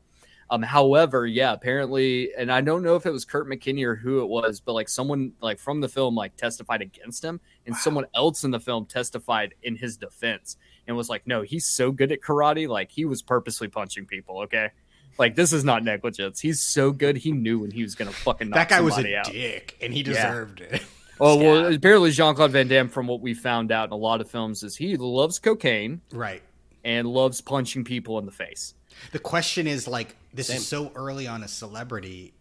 Um, 0.48 0.62
however, 0.62 1.26
yeah, 1.26 1.53
apparently, 1.53 2.30
and 2.38 2.52
I 2.52 2.62
don't 2.62 2.84
know 2.84 2.95
if 2.95 3.07
it 3.07 3.12
was 3.12 3.26
Kurt 3.26 3.48
McKinney 3.49 3.84
or 3.84 3.95
who 3.95 4.22
it 4.22 4.28
was, 4.28 4.60
but 4.60 4.74
like 4.74 4.88
someone 4.88 5.32
like 5.41 5.57
from 5.60 5.82
the 5.82 5.90
film 5.90 6.14
like 6.16 6.36
testified 6.38 6.84
against 6.84 7.24
him, 7.24 7.41
and 7.66 7.76
someone 7.76 8.06
else 8.14 8.44
in 8.44 8.52
the 8.52 8.60
film 8.60 8.86
testified 8.86 9.56
in 9.64 9.76
his 9.76 9.98
defense 9.98 10.57
and 10.88 10.95
was 10.95 11.10
like, 11.10 11.26
no, 11.26 11.41
he's 11.41 11.66
so 11.66 11.91
good 11.91 12.12
at 12.12 12.22
karate, 12.22 12.68
like 12.70 12.91
he 12.91 13.06
was 13.06 13.24
purposely 13.24 13.68
punching 13.68 14.06
people. 14.06 14.41
Okay, 14.41 14.70
like 15.18 15.34
this 15.34 15.52
is 15.52 15.64
not 15.64 15.84
negligence. 15.84 16.40
He's 16.40 16.62
so 16.62 16.91
good, 16.91 17.18
he 17.18 17.32
knew 17.32 17.57
when 17.57 17.72
he 17.72 17.82
was 17.82 17.95
gonna 17.95 18.12
fucking 18.12 18.49
knock 18.49 18.56
That 18.57 18.70
guy 18.70 18.82
was 18.82 18.99
a 18.99 19.16
out. 19.18 19.26
dick, 19.32 19.76
and 19.82 19.91
he 19.91 20.02
Yeah. 20.02 20.14
deserved 20.30 20.62
it. 20.62 20.84
Oh 21.19 21.37
well, 21.37 21.73
apparently 21.73 22.11
Jean 22.11 22.35
Claude 22.35 22.51
Van 22.51 22.67
Damme, 22.67 22.89
from 22.89 23.07
what 23.07 23.21
we 23.21 23.33
found 23.33 23.71
out 23.71 23.87
in 23.89 23.93
a 23.93 23.97
lot 23.97 24.21
of 24.21 24.29
films, 24.29 24.63
is 24.63 24.75
he 24.75 24.97
loves 24.97 25.39
cocaine 25.39 26.01
right. 26.11 26.41
and 26.83 27.07
loves 27.07 27.41
punching 27.41 27.83
people 27.85 28.19
in 28.19 28.25
the 28.25 28.31
face. 28.31 28.73
The 29.11 29.19
question 29.19 29.67
is 29.67 29.87
like, 29.87 30.15
this 30.33 30.47
Same. 30.47 30.57
is 30.57 30.67
so 30.67 30.91
early 30.95 31.27
on 31.27 31.43
a 31.43 31.47
celebrity. 31.47 32.33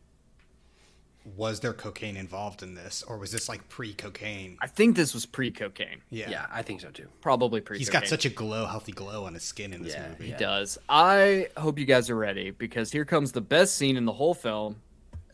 Was 1.37 1.61
there 1.61 1.73
cocaine 1.73 2.19
involved 2.19 2.63
in 2.63 2.75
this, 2.75 3.03
or 3.03 3.17
was 3.17 3.33
this 3.33 3.49
like 3.49 3.67
pre-cocaine? 3.71 4.59
I 4.61 4.67
think 4.67 4.95
this 4.95 5.15
was 5.15 5.25
pre-cocaine, 5.25 6.03
Yeah. 6.11 6.29
Yeah, 6.29 6.47
I 6.53 6.61
think 6.61 6.83
so 6.83 6.91
too. 6.91 7.09
probably 7.23 7.63
pre. 7.63 7.77
Cocaine. 7.77 7.79
He's 7.79 7.89
got 7.89 8.07
such 8.07 8.27
a 8.27 8.29
glow, 8.29 8.67
healthy 8.67 8.93
glow 8.93 9.25
on 9.25 9.33
his 9.33 9.43
skin 9.43 9.73
in 9.73 9.83
this 9.83 9.95
Yeah, 9.95 10.09
movie. 10.11 10.27
He 10.27 10.33
does. 10.33 10.77
I 10.87 11.49
hope 11.57 11.79
you 11.79 11.87
guys 11.87 12.11
are 12.11 12.17
ready 12.17 12.51
because 12.51 12.93
here 12.93 13.07
comes 13.07 13.33
the 13.33 13.41
best 13.41 13.77
scene 13.77 13.97
in 13.97 14.05
the 14.05 14.13
whole 14.13 14.35
film 14.35 14.77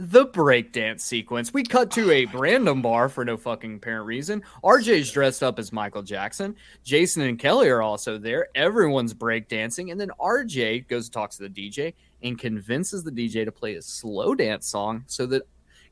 the 0.00 0.24
breakdance 0.24 1.00
sequence. 1.00 1.52
We 1.52 1.62
cut 1.62 1.90
to 1.90 2.10
a 2.10 2.24
random 2.24 2.80
bar 2.80 3.10
for 3.10 3.22
no 3.22 3.36
fucking 3.36 3.76
apparent 3.76 4.06
reason. 4.06 4.42
RJ's 4.64 5.12
dressed 5.12 5.42
up 5.42 5.58
as 5.58 5.74
Michael 5.74 6.02
Jackson. 6.02 6.56
Jason 6.82 7.22
and 7.22 7.38
Kelly 7.38 7.68
are 7.68 7.82
also 7.82 8.16
there. 8.16 8.48
Everyone's 8.54 9.12
breakdancing. 9.12 9.92
And 9.92 10.00
then 10.00 10.10
RJ 10.18 10.88
goes 10.88 11.06
and 11.06 11.12
talks 11.12 11.36
to 11.36 11.46
the 11.46 11.50
DJ 11.50 11.92
and 12.22 12.38
convinces 12.38 13.04
the 13.04 13.10
DJ 13.10 13.44
to 13.44 13.52
play 13.52 13.74
a 13.74 13.82
slow 13.82 14.34
dance 14.34 14.66
song 14.66 15.04
so 15.06 15.26
that 15.26 15.42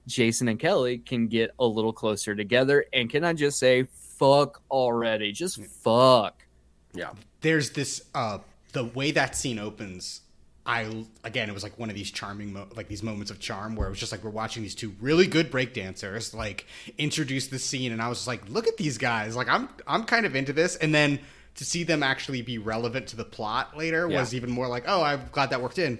Jason 0.06 0.48
and 0.48 0.58
Kelly 0.58 0.98
can 0.98 1.26
get 1.26 1.50
a 1.58 1.66
little 1.66 1.92
closer 1.92 2.34
together. 2.34 2.86
And 2.94 3.10
can 3.10 3.24
I 3.24 3.34
just 3.34 3.58
say, 3.58 3.88
fuck 3.92 4.62
already? 4.70 5.32
Just 5.32 5.62
fuck. 5.66 6.46
Yeah. 6.94 7.10
There's 7.42 7.70
this, 7.70 8.06
uh, 8.14 8.38
the 8.72 8.84
way 8.84 9.10
that 9.10 9.36
scene 9.36 9.58
opens. 9.58 10.22
I 10.68 11.04
again, 11.24 11.48
it 11.48 11.54
was 11.54 11.62
like 11.62 11.78
one 11.78 11.88
of 11.88 11.94
these 11.96 12.10
charming, 12.10 12.52
mo- 12.52 12.68
like 12.76 12.88
these 12.88 13.02
moments 13.02 13.30
of 13.30 13.40
charm 13.40 13.74
where 13.74 13.86
it 13.86 13.90
was 13.90 13.98
just 13.98 14.12
like 14.12 14.22
we're 14.22 14.28
watching 14.30 14.62
these 14.62 14.74
two 14.74 14.94
really 15.00 15.26
good 15.26 15.50
breakdancers 15.50 16.34
like 16.34 16.66
introduce 16.98 17.48
the 17.48 17.58
scene, 17.58 17.90
and 17.90 18.02
I 18.02 18.08
was 18.08 18.18
just 18.18 18.28
like, 18.28 18.46
look 18.50 18.66
at 18.68 18.76
these 18.76 18.98
guys, 18.98 19.34
like 19.34 19.48
I'm 19.48 19.68
I'm 19.86 20.04
kind 20.04 20.26
of 20.26 20.36
into 20.36 20.52
this, 20.52 20.76
and 20.76 20.94
then 20.94 21.20
to 21.54 21.64
see 21.64 21.84
them 21.84 22.02
actually 22.02 22.42
be 22.42 22.58
relevant 22.58 23.06
to 23.08 23.16
the 23.16 23.24
plot 23.24 23.76
later 23.76 24.06
was 24.06 24.34
even 24.34 24.50
more 24.50 24.68
like, 24.68 24.84
oh, 24.86 25.02
I'm 25.02 25.22
glad 25.32 25.50
that 25.50 25.60
worked 25.62 25.78
in. 25.78 25.98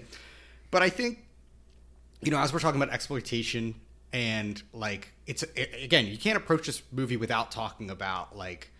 But 0.71 0.83
I 0.83 0.89
think, 0.89 1.17
you 2.21 2.29
know, 2.31 2.37
as 2.37 2.53
we're 2.53 2.59
talking 2.59 2.79
about 2.81 2.93
exploitation 2.93 3.73
and 4.13 4.61
like 4.71 5.09
it's 5.25 5.43
a- 5.57 5.83
again, 5.83 6.05
you 6.05 6.17
can't 6.17 6.37
approach 6.37 6.67
this 6.67 6.81
movie 6.91 7.17
without 7.17 7.49
talking 7.51 7.89
about 7.89 8.37
like 8.37 8.71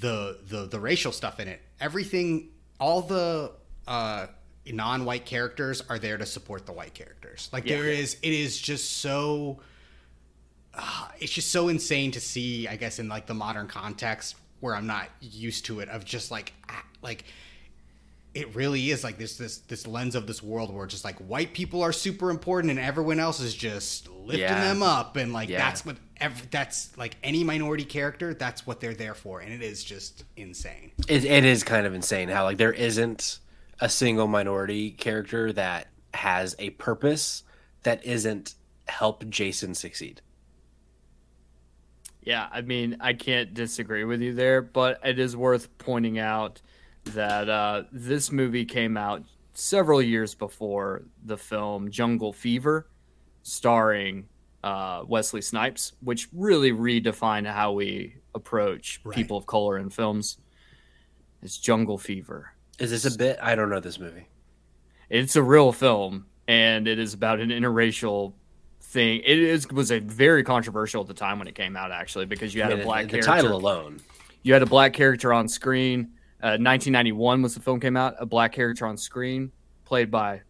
the 0.00 0.38
the 0.48 0.66
the 0.66 0.78
racial 0.80 1.10
stuff 1.12 1.40
in 1.40 1.48
it. 1.48 1.60
Everything, 1.80 2.50
all 2.80 3.02
the 3.02 3.50
uh, 3.86 4.26
non-white 4.66 5.26
characters 5.26 5.82
are 5.88 5.98
there 5.98 6.16
to 6.18 6.26
support 6.26 6.66
the 6.66 6.72
white 6.72 6.94
characters. 6.94 7.48
Like 7.52 7.66
there 7.66 7.84
is, 7.84 8.16
it 8.22 8.32
is 8.32 8.58
just 8.60 8.98
so. 8.98 9.60
Uh, 10.76 11.08
it's 11.20 11.32
just 11.32 11.50
so 11.52 11.68
insane 11.68 12.10
to 12.12 12.20
see. 12.20 12.66
I 12.66 12.76
guess 12.76 12.98
in 12.98 13.08
like 13.08 13.26
the 13.26 13.34
modern 13.34 13.68
context 13.68 14.36
where 14.60 14.74
I'm 14.74 14.86
not 14.86 15.08
used 15.20 15.66
to 15.66 15.80
it 15.80 15.88
of 15.88 16.04
just 16.04 16.30
like 16.30 16.52
like. 17.02 17.24
It 18.34 18.52
really 18.56 18.90
is 18.90 19.04
like 19.04 19.16
this 19.16 19.36
this 19.36 19.58
this 19.58 19.86
lens 19.86 20.16
of 20.16 20.26
this 20.26 20.42
world 20.42 20.74
where 20.74 20.88
just 20.88 21.04
like 21.04 21.16
white 21.18 21.54
people 21.54 21.84
are 21.84 21.92
super 21.92 22.30
important 22.30 22.72
and 22.72 22.80
everyone 22.80 23.20
else 23.20 23.38
is 23.38 23.54
just 23.54 24.08
lifting 24.08 24.40
Yeah. 24.40 24.64
them 24.64 24.82
up 24.82 25.14
and 25.14 25.32
like 25.32 25.48
Yeah. 25.48 25.58
that's 25.58 25.86
what 25.86 25.98
ev- 26.16 26.50
that's 26.50 26.98
like 26.98 27.14
any 27.22 27.44
minority 27.44 27.84
character 27.84 28.34
that's 28.34 28.66
what 28.66 28.80
they're 28.80 28.92
there 28.92 29.14
for 29.14 29.38
and 29.38 29.52
it 29.52 29.62
is 29.62 29.84
just 29.84 30.24
insane 30.36 30.90
It, 31.06 31.24
it 31.24 31.44
is 31.44 31.62
kind 31.62 31.86
of 31.86 31.94
insane 31.94 32.28
how 32.28 32.42
like 32.42 32.58
there 32.58 32.72
isn't 32.72 33.38
a 33.80 33.88
single 33.88 34.26
minority 34.26 34.90
character 34.90 35.52
that 35.52 35.88
has 36.14 36.54
a 36.58 36.70
purpose 36.70 37.42
that 37.82 38.04
isn't 38.04 38.54
help 38.88 39.28
Jason 39.28 39.74
succeed. 39.74 40.20
Yeah, 42.22 42.48
I 42.50 42.62
mean, 42.62 42.96
I 43.00 43.12
can't 43.12 43.52
disagree 43.52 44.04
with 44.04 44.22
you 44.22 44.32
there, 44.34 44.62
but 44.62 44.98
it 45.04 45.18
is 45.18 45.36
worth 45.36 45.76
pointing 45.78 46.18
out 46.18 46.62
that 47.04 47.50
uh, 47.50 47.82
this 47.92 48.32
movie 48.32 48.64
came 48.64 48.96
out 48.96 49.22
several 49.52 50.00
years 50.00 50.34
before 50.34 51.02
the 51.22 51.36
film 51.36 51.90
Jungle 51.90 52.32
Fever, 52.32 52.88
starring 53.42 54.26
uh, 54.62 55.04
Wesley 55.06 55.42
Snipes, 55.42 55.92
which 56.00 56.28
really 56.32 56.72
redefined 56.72 57.46
how 57.46 57.72
we 57.72 58.16
approach 58.34 59.00
Right. 59.04 59.14
people 59.14 59.36
of 59.36 59.44
color 59.46 59.76
in 59.76 59.90
films. 59.90 60.38
It's 61.42 61.58
Jungle 61.58 61.98
Fever. 61.98 62.53
Is 62.78 62.90
this 62.90 63.04
a 63.12 63.16
bit? 63.16 63.38
I 63.42 63.54
don't 63.54 63.70
know 63.70 63.80
this 63.80 63.98
movie. 63.98 64.26
It's 65.08 65.36
a 65.36 65.42
real 65.42 65.72
film, 65.72 66.26
and 66.48 66.88
it 66.88 66.98
is 66.98 67.14
about 67.14 67.40
an 67.40 67.50
interracial 67.50 68.32
thing. 68.80 69.20
It 69.24 69.38
is 69.38 69.68
was 69.70 69.90
a 69.92 70.00
very 70.00 70.42
controversial 70.42 71.02
at 71.02 71.08
the 71.08 71.14
time 71.14 71.38
when 71.38 71.46
it 71.48 71.54
came 71.54 71.76
out, 71.76 71.92
actually, 71.92 72.26
because 72.26 72.54
you 72.54 72.62
had 72.62 72.72
I 72.72 72.74
mean, 72.74 72.82
a 72.82 72.86
black 72.86 73.04
the 73.04 73.10
character. 73.10 73.30
title 73.30 73.56
alone. 73.56 74.00
you 74.42 74.52
had 74.52 74.62
a 74.62 74.66
black 74.66 74.92
character 74.92 75.32
on 75.32 75.48
screen. 75.48 76.10
Uh, 76.42 76.58
1991 76.60 77.40
was 77.42 77.54
the 77.54 77.60
film 77.60 77.80
came 77.80 77.96
out. 77.96 78.14
A 78.18 78.26
black 78.26 78.52
character 78.52 78.86
on 78.86 78.96
screen, 78.98 79.50
played 79.84 80.10
by 80.10 80.42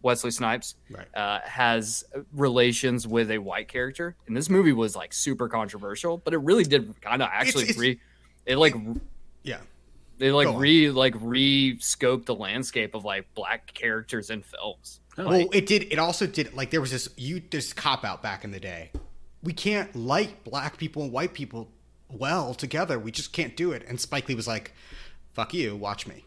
Wesley 0.00 0.30
Snipes, 0.30 0.76
Right. 0.90 1.06
uh, 1.14 1.40
has 1.44 2.04
relations 2.32 3.06
with 3.08 3.30
a 3.30 3.38
white 3.38 3.68
character, 3.68 4.16
and 4.26 4.36
this 4.36 4.48
movie 4.48 4.72
was 4.72 4.94
like 4.96 5.12
super 5.12 5.48
controversial, 5.48 6.18
but 6.18 6.34
it 6.34 6.38
really 6.38 6.64
did 6.64 6.94
kind 7.00 7.20
of 7.22 7.28
actually 7.32 7.64
it's- 7.64 7.78
re, 7.78 7.98
it 8.46 8.56
like 8.56 8.74
Yeah. 9.42 9.58
They 10.18 10.30
like 10.30 10.48
re 10.56 10.90
like 10.90 11.14
re 11.20 11.76
scoped 11.78 12.26
the 12.26 12.34
landscape 12.34 12.94
of 12.94 13.04
like 13.04 13.26
black 13.34 13.72
characters 13.74 14.30
in 14.30 14.42
films. 14.42 15.00
Oh. 15.16 15.28
Well, 15.28 15.48
it 15.52 15.66
did. 15.66 15.92
It 15.92 15.98
also 15.98 16.26
did. 16.26 16.54
Like 16.54 16.70
there 16.70 16.80
was 16.80 16.90
this 16.90 17.08
you 17.16 17.40
this 17.50 17.72
cop 17.72 18.04
out 18.04 18.22
back 18.22 18.44
in 18.44 18.50
the 18.50 18.60
day. 18.60 18.90
We 19.42 19.52
can't 19.52 19.94
like 19.94 20.44
black 20.44 20.76
people 20.76 21.02
and 21.02 21.12
white 21.12 21.34
people 21.34 21.70
well 22.08 22.54
together. 22.54 22.98
We 22.98 23.10
just 23.10 23.32
can't 23.32 23.56
do 23.56 23.72
it. 23.72 23.84
And 23.86 24.00
Spike 24.00 24.28
Lee 24.28 24.34
was 24.34 24.48
like, 24.48 24.72
"Fuck 25.32 25.54
you, 25.54 25.76
watch 25.76 26.06
me." 26.06 26.24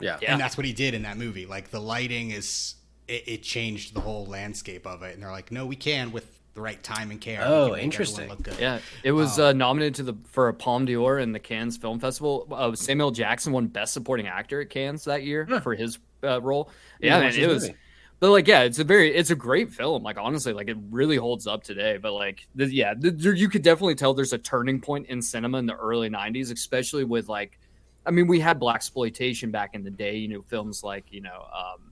Yeah. 0.00 0.18
Yeah. 0.20 0.32
And 0.32 0.40
that's 0.40 0.56
what 0.56 0.66
he 0.66 0.72
did 0.72 0.94
in 0.94 1.02
that 1.02 1.16
movie. 1.16 1.46
Like 1.46 1.70
the 1.70 1.80
lighting 1.80 2.30
is, 2.30 2.76
it, 3.08 3.24
it 3.26 3.42
changed 3.42 3.94
the 3.94 4.00
whole 4.00 4.26
landscape 4.26 4.86
of 4.86 5.02
it. 5.02 5.14
And 5.14 5.22
they're 5.22 5.32
like, 5.32 5.50
"No, 5.50 5.66
we 5.66 5.76
can 5.76 6.12
with 6.12 6.37
the 6.58 6.62
right 6.62 6.82
time 6.82 7.10
and 7.10 7.20
care." 7.20 7.40
Oh, 7.44 7.70
can 7.70 7.78
interesting. 7.80 8.28
look 8.28 8.42
good." 8.42 8.56
Yeah, 8.58 8.80
it 9.04 9.12
was 9.12 9.38
uh, 9.38 9.52
nominated 9.52 9.94
to 9.96 10.02
the 10.02 10.14
for 10.26 10.48
a 10.48 10.54
Palme 10.54 10.84
d'Or 10.84 11.18
in 11.20 11.32
the 11.32 11.38
Cannes 11.38 11.76
Film 11.76 12.00
Festival. 12.00 12.46
Uh, 12.50 12.74
Samuel 12.74 13.10
Jackson 13.12 13.52
won 13.52 13.68
Best 13.68 13.92
Supporting 13.94 14.26
Actor 14.26 14.60
at 14.62 14.70
Cannes 14.70 15.04
that 15.04 15.22
year 15.22 15.46
for 15.62 15.74
his 15.74 15.98
uh, 16.24 16.40
role. 16.42 16.70
Yeah, 17.00 17.14
watch 17.16 17.22
man, 17.22 17.30
this 17.32 17.38
it 17.38 17.46
was. 17.48 17.62
movie. 17.64 17.74
But 18.20 18.30
like, 18.32 18.48
yeah, 18.48 18.62
it's 18.62 18.80
a 18.80 18.84
very, 18.84 19.14
it's 19.14 19.30
a 19.30 19.36
great 19.36 19.70
film. 19.70 20.02
Like, 20.02 20.18
honestly, 20.18 20.52
like 20.52 20.68
it 20.68 20.76
really 20.90 21.16
holds 21.16 21.46
up 21.46 21.62
today. 21.62 21.98
But 21.98 22.14
like, 22.14 22.48
the, 22.56 22.66
yeah, 22.66 22.94
the, 22.98 23.12
there- 23.12 23.32
you 23.32 23.48
could 23.48 23.62
definitely 23.62 23.94
tell 23.94 24.12
there's 24.12 24.32
a 24.32 24.38
turning 24.38 24.80
point 24.80 25.06
in 25.06 25.22
cinema 25.22 25.58
in 25.58 25.66
the 25.66 25.76
early 25.76 26.10
'90s, 26.10 26.52
especially 26.52 27.04
with 27.04 27.28
like, 27.28 27.60
I 28.04 28.10
mean, 28.10 28.26
we 28.26 28.40
had 28.40 28.58
black 28.58 28.74
exploitation 28.74 29.52
back 29.52 29.74
in 29.74 29.84
the 29.84 29.90
day. 29.92 30.16
You 30.16 30.26
know, 30.28 30.42
films 30.48 30.82
like 30.82 31.04
you 31.12 31.20
know, 31.20 31.46
um, 31.56 31.87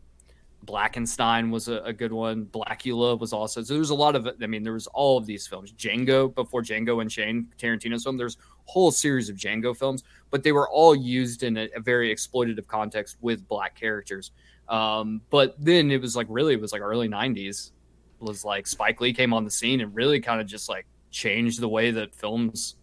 Blackenstein 0.66 1.50
was 1.50 1.68
a, 1.68 1.80
a 1.82 1.92
good 1.92 2.12
one. 2.12 2.46
Blackula 2.46 3.18
was 3.18 3.32
also. 3.32 3.62
So 3.62 3.74
there's 3.74 3.90
a 3.90 3.94
lot 3.94 4.16
of. 4.16 4.28
I 4.42 4.46
mean, 4.46 4.62
there 4.62 4.72
was 4.72 4.86
all 4.88 5.16
of 5.16 5.26
these 5.26 5.46
films. 5.46 5.72
Django 5.72 6.34
before 6.34 6.62
Django 6.62 7.00
Unchained 7.00 7.52
Tarantino's 7.58 8.02
film. 8.02 8.16
There's 8.16 8.36
a 8.36 8.70
whole 8.70 8.90
series 8.90 9.28
of 9.28 9.36
Django 9.36 9.76
films, 9.76 10.02
but 10.30 10.42
they 10.42 10.52
were 10.52 10.68
all 10.68 10.94
used 10.94 11.42
in 11.42 11.56
a, 11.56 11.68
a 11.76 11.80
very 11.80 12.14
exploitative 12.14 12.66
context 12.66 13.16
with 13.20 13.46
black 13.48 13.78
characters. 13.78 14.32
Um, 14.68 15.22
but 15.30 15.54
then 15.58 15.90
it 15.90 16.00
was 16.00 16.16
like 16.16 16.26
really, 16.28 16.54
it 16.54 16.60
was 16.60 16.72
like 16.72 16.82
early 16.82 17.08
'90s. 17.08 17.70
Was 18.18 18.44
like 18.44 18.66
Spike 18.66 19.00
Lee 19.00 19.12
came 19.12 19.32
on 19.32 19.44
the 19.44 19.50
scene 19.50 19.80
and 19.80 19.94
really 19.94 20.20
kind 20.20 20.40
of 20.40 20.46
just 20.46 20.68
like 20.68 20.86
changed 21.10 21.60
the 21.60 21.68
way 21.68 21.90
that 21.90 22.14
films 22.14 22.76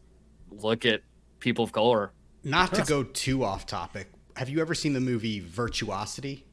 look 0.52 0.86
at 0.86 1.02
people 1.40 1.64
of 1.66 1.72
color. 1.72 2.14
Not 2.44 2.74
to 2.76 2.84
go 2.84 3.04
too 3.04 3.44
off 3.44 3.66
topic. 3.66 4.10
Have 4.36 4.50
you 4.50 4.62
ever 4.62 4.76
seen 4.76 4.94
the 4.94 5.00
movie 5.00 5.40
Virtuosity? 5.40 6.46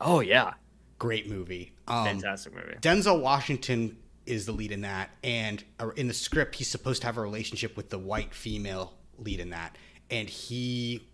Oh 0.00 0.20
yeah, 0.20 0.54
Great 0.98 1.28
movie. 1.28 1.72
Um, 1.88 2.04
fantastic 2.06 2.54
movie. 2.54 2.76
Denzel 2.80 3.20
Washington 3.20 3.98
is 4.26 4.46
the 4.46 4.52
lead 4.52 4.72
in 4.72 4.82
that, 4.82 5.10
and 5.22 5.62
uh, 5.80 5.90
in 5.90 6.08
the 6.08 6.14
script, 6.14 6.54
he's 6.54 6.68
supposed 6.68 7.02
to 7.02 7.06
have 7.06 7.18
a 7.18 7.20
relationship 7.20 7.76
with 7.76 7.90
the 7.90 7.98
white 7.98 8.32
female 8.34 8.94
lead 9.18 9.40
in 9.40 9.50
that, 9.50 9.76
and 10.10 10.28
he 10.28 11.06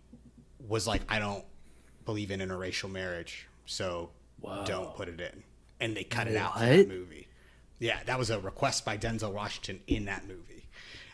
was 0.69 0.87
like, 0.87 1.03
"I 1.09 1.19
don't 1.19 1.45
believe 2.05 2.31
in 2.31 2.41
interracial 2.41 2.91
marriage, 2.91 3.49
so 3.67 4.11
don't 4.65 4.95
put 4.95 5.09
it 5.09 5.21
in," 5.21 5.43
and 5.81 5.97
they 5.97 6.05
cut 6.05 6.29
it 6.29 6.37
out 6.37 6.53
from 6.59 6.69
What? 6.69 6.77
that 6.77 6.89
movie. 6.89 7.27
Yeah, 7.79 7.99
that 8.07 8.19
was 8.19 8.31
a 8.31 8.39
request 8.39 8.85
by 8.85 8.97
Denzel 8.99 9.33
Washington 9.33 9.81
in 9.87 10.05
that 10.05 10.29
movie. 10.29 10.69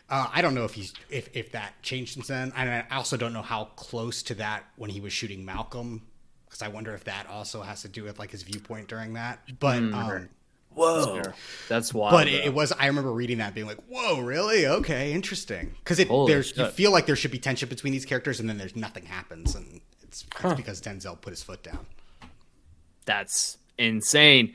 Uh, 0.09 0.27
I 0.31 0.41
don't 0.41 0.53
know 0.53 0.65
if 0.65 0.73
he's 0.73 0.93
if 1.09 1.29
if 1.35 1.51
that 1.53 1.81
changed 1.81 2.13
since 2.13 2.27
then, 2.27 2.53
and 2.55 2.69
I 2.69 2.95
also 2.95 3.17
don't 3.17 3.33
know 3.33 3.41
how 3.41 3.65
close 3.75 4.21
to 4.23 4.35
that 4.35 4.65
when 4.75 4.89
he 4.89 4.99
was 4.99 5.13
shooting 5.13 5.43
Malcolm, 5.45 6.03
because 6.47 6.61
I 6.61 6.69
wonder 6.69 6.93
if 6.93 7.03
that 7.03 7.27
also 7.29 7.61
has 7.61 7.81
to 7.83 7.87
do 7.87 8.03
with 8.03 8.19
like 8.19 8.31
his 8.31 8.43
viewpoint 8.43 8.87
during 8.87 9.13
that. 9.13 9.39
But 9.59 9.77
um, 9.77 10.29
Whoa. 10.77 11.21
That's 11.67 11.93
why. 11.93 12.11
but 12.11 12.27
it, 12.27 12.45
it 12.45 12.53
was 12.53 12.71
I 12.71 12.87
remember 12.87 13.11
reading 13.11 13.39
that 13.39 13.55
being 13.55 13.65
like, 13.65 13.79
"Whoa, 13.89 14.21
really? 14.21 14.67
Okay, 14.67 15.11
interesting." 15.11 15.73
Because 15.79 15.97
it 15.99 16.07
Holy 16.07 16.31
there's 16.31 16.55
you 16.55 16.67
feel 16.67 16.91
like 16.91 17.07
there 17.07 17.15
should 17.15 17.31
be 17.31 17.39
tension 17.39 17.67
between 17.67 17.93
these 17.93 18.05
characters, 18.05 18.39
and 18.39 18.47
then 18.47 18.57
there's 18.57 18.75
nothing 18.75 19.05
happens, 19.05 19.55
and 19.55 19.81
it's, 20.03 20.25
it's 20.43 20.53
because 20.53 20.79
Denzel 20.81 21.19
put 21.19 21.31
his 21.31 21.41
foot 21.41 21.63
down. 21.63 21.85
That's 23.05 23.57
insane. 23.77 24.53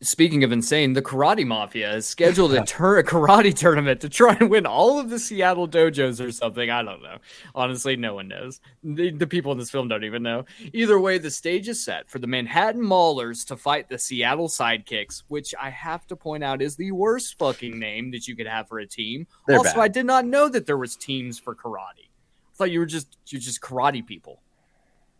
Speaking 0.00 0.44
of 0.44 0.52
insane, 0.52 0.92
the 0.92 1.02
Karate 1.02 1.44
Mafia 1.44 1.88
has 1.88 2.06
scheduled 2.06 2.54
a, 2.54 2.64
tur- 2.64 2.98
a 2.98 3.04
karate 3.04 3.52
tournament 3.52 4.00
to 4.02 4.08
try 4.08 4.36
and 4.38 4.48
win 4.48 4.64
all 4.64 5.00
of 5.00 5.10
the 5.10 5.18
Seattle 5.18 5.66
dojos 5.66 6.24
or 6.24 6.30
something. 6.30 6.70
I 6.70 6.84
don't 6.84 7.02
know. 7.02 7.16
Honestly, 7.52 7.96
no 7.96 8.14
one 8.14 8.28
knows. 8.28 8.60
The, 8.84 9.10
the 9.10 9.26
people 9.26 9.50
in 9.50 9.58
this 9.58 9.70
film 9.70 9.88
don't 9.88 10.04
even 10.04 10.22
know. 10.22 10.44
Either 10.72 11.00
way, 11.00 11.18
the 11.18 11.32
stage 11.32 11.68
is 11.68 11.84
set 11.84 12.08
for 12.08 12.20
the 12.20 12.28
Manhattan 12.28 12.80
Maulers 12.80 13.44
to 13.48 13.56
fight 13.56 13.88
the 13.88 13.98
Seattle 13.98 14.46
Sidekicks, 14.46 15.24
which 15.26 15.52
I 15.60 15.70
have 15.70 16.06
to 16.06 16.16
point 16.16 16.44
out 16.44 16.62
is 16.62 16.76
the 16.76 16.92
worst 16.92 17.36
fucking 17.36 17.76
name 17.76 18.12
that 18.12 18.28
you 18.28 18.36
could 18.36 18.46
have 18.46 18.68
for 18.68 18.78
a 18.78 18.86
team. 18.86 19.26
They're 19.48 19.58
also, 19.58 19.74
bad. 19.74 19.80
I 19.80 19.88
did 19.88 20.06
not 20.06 20.24
know 20.24 20.48
that 20.48 20.66
there 20.66 20.78
was 20.78 20.94
teams 20.94 21.40
for 21.40 21.56
karate. 21.56 22.06
I 22.06 22.54
thought 22.54 22.70
you 22.70 22.78
were 22.78 22.86
just 22.86 23.18
you're 23.26 23.40
just 23.40 23.60
karate 23.60 24.06
people. 24.06 24.42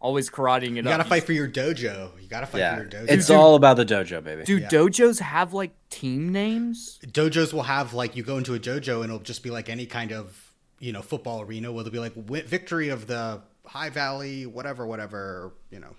Always 0.00 0.30
karateing 0.30 0.72
it 0.72 0.76
You 0.76 0.82
gotta 0.84 1.02
You 1.04 1.08
fight 1.08 1.24
for 1.24 1.32
your 1.32 1.48
dojo. 1.48 2.10
You 2.22 2.28
gotta 2.28 2.46
fight 2.46 2.58
Yeah. 2.60 2.76
for 2.76 2.82
your 2.82 2.90
dojo. 2.90 3.10
It's 3.10 3.30
all 3.30 3.56
about 3.56 3.76
the 3.76 3.84
dojo, 3.84 4.22
baby. 4.22 4.44
Do 4.44 4.58
Yeah. 4.58 4.68
dojos 4.68 5.18
have 5.20 5.52
like 5.52 5.72
team 5.90 6.30
names? 6.30 6.98
Dojos 7.06 7.52
will 7.52 7.64
have 7.64 7.94
like 7.94 8.14
you 8.14 8.22
go 8.22 8.38
into 8.38 8.54
a 8.54 8.58
dojo 8.60 8.96
and 9.02 9.04
it'll 9.06 9.18
just 9.18 9.42
be 9.42 9.50
like 9.50 9.68
any 9.68 9.86
kind 9.86 10.12
of 10.12 10.52
you 10.78 10.92
know 10.92 11.02
football 11.02 11.40
arena 11.42 11.72
where 11.72 11.82
they'll 11.82 11.92
be 11.92 11.98
like 11.98 12.14
wi- 12.14 12.46
victory 12.46 12.90
of 12.90 13.06
the 13.08 13.40
High 13.66 13.90
Valley, 13.90 14.46
whatever, 14.46 14.86
whatever, 14.86 15.52
you 15.70 15.80
know. 15.80 15.94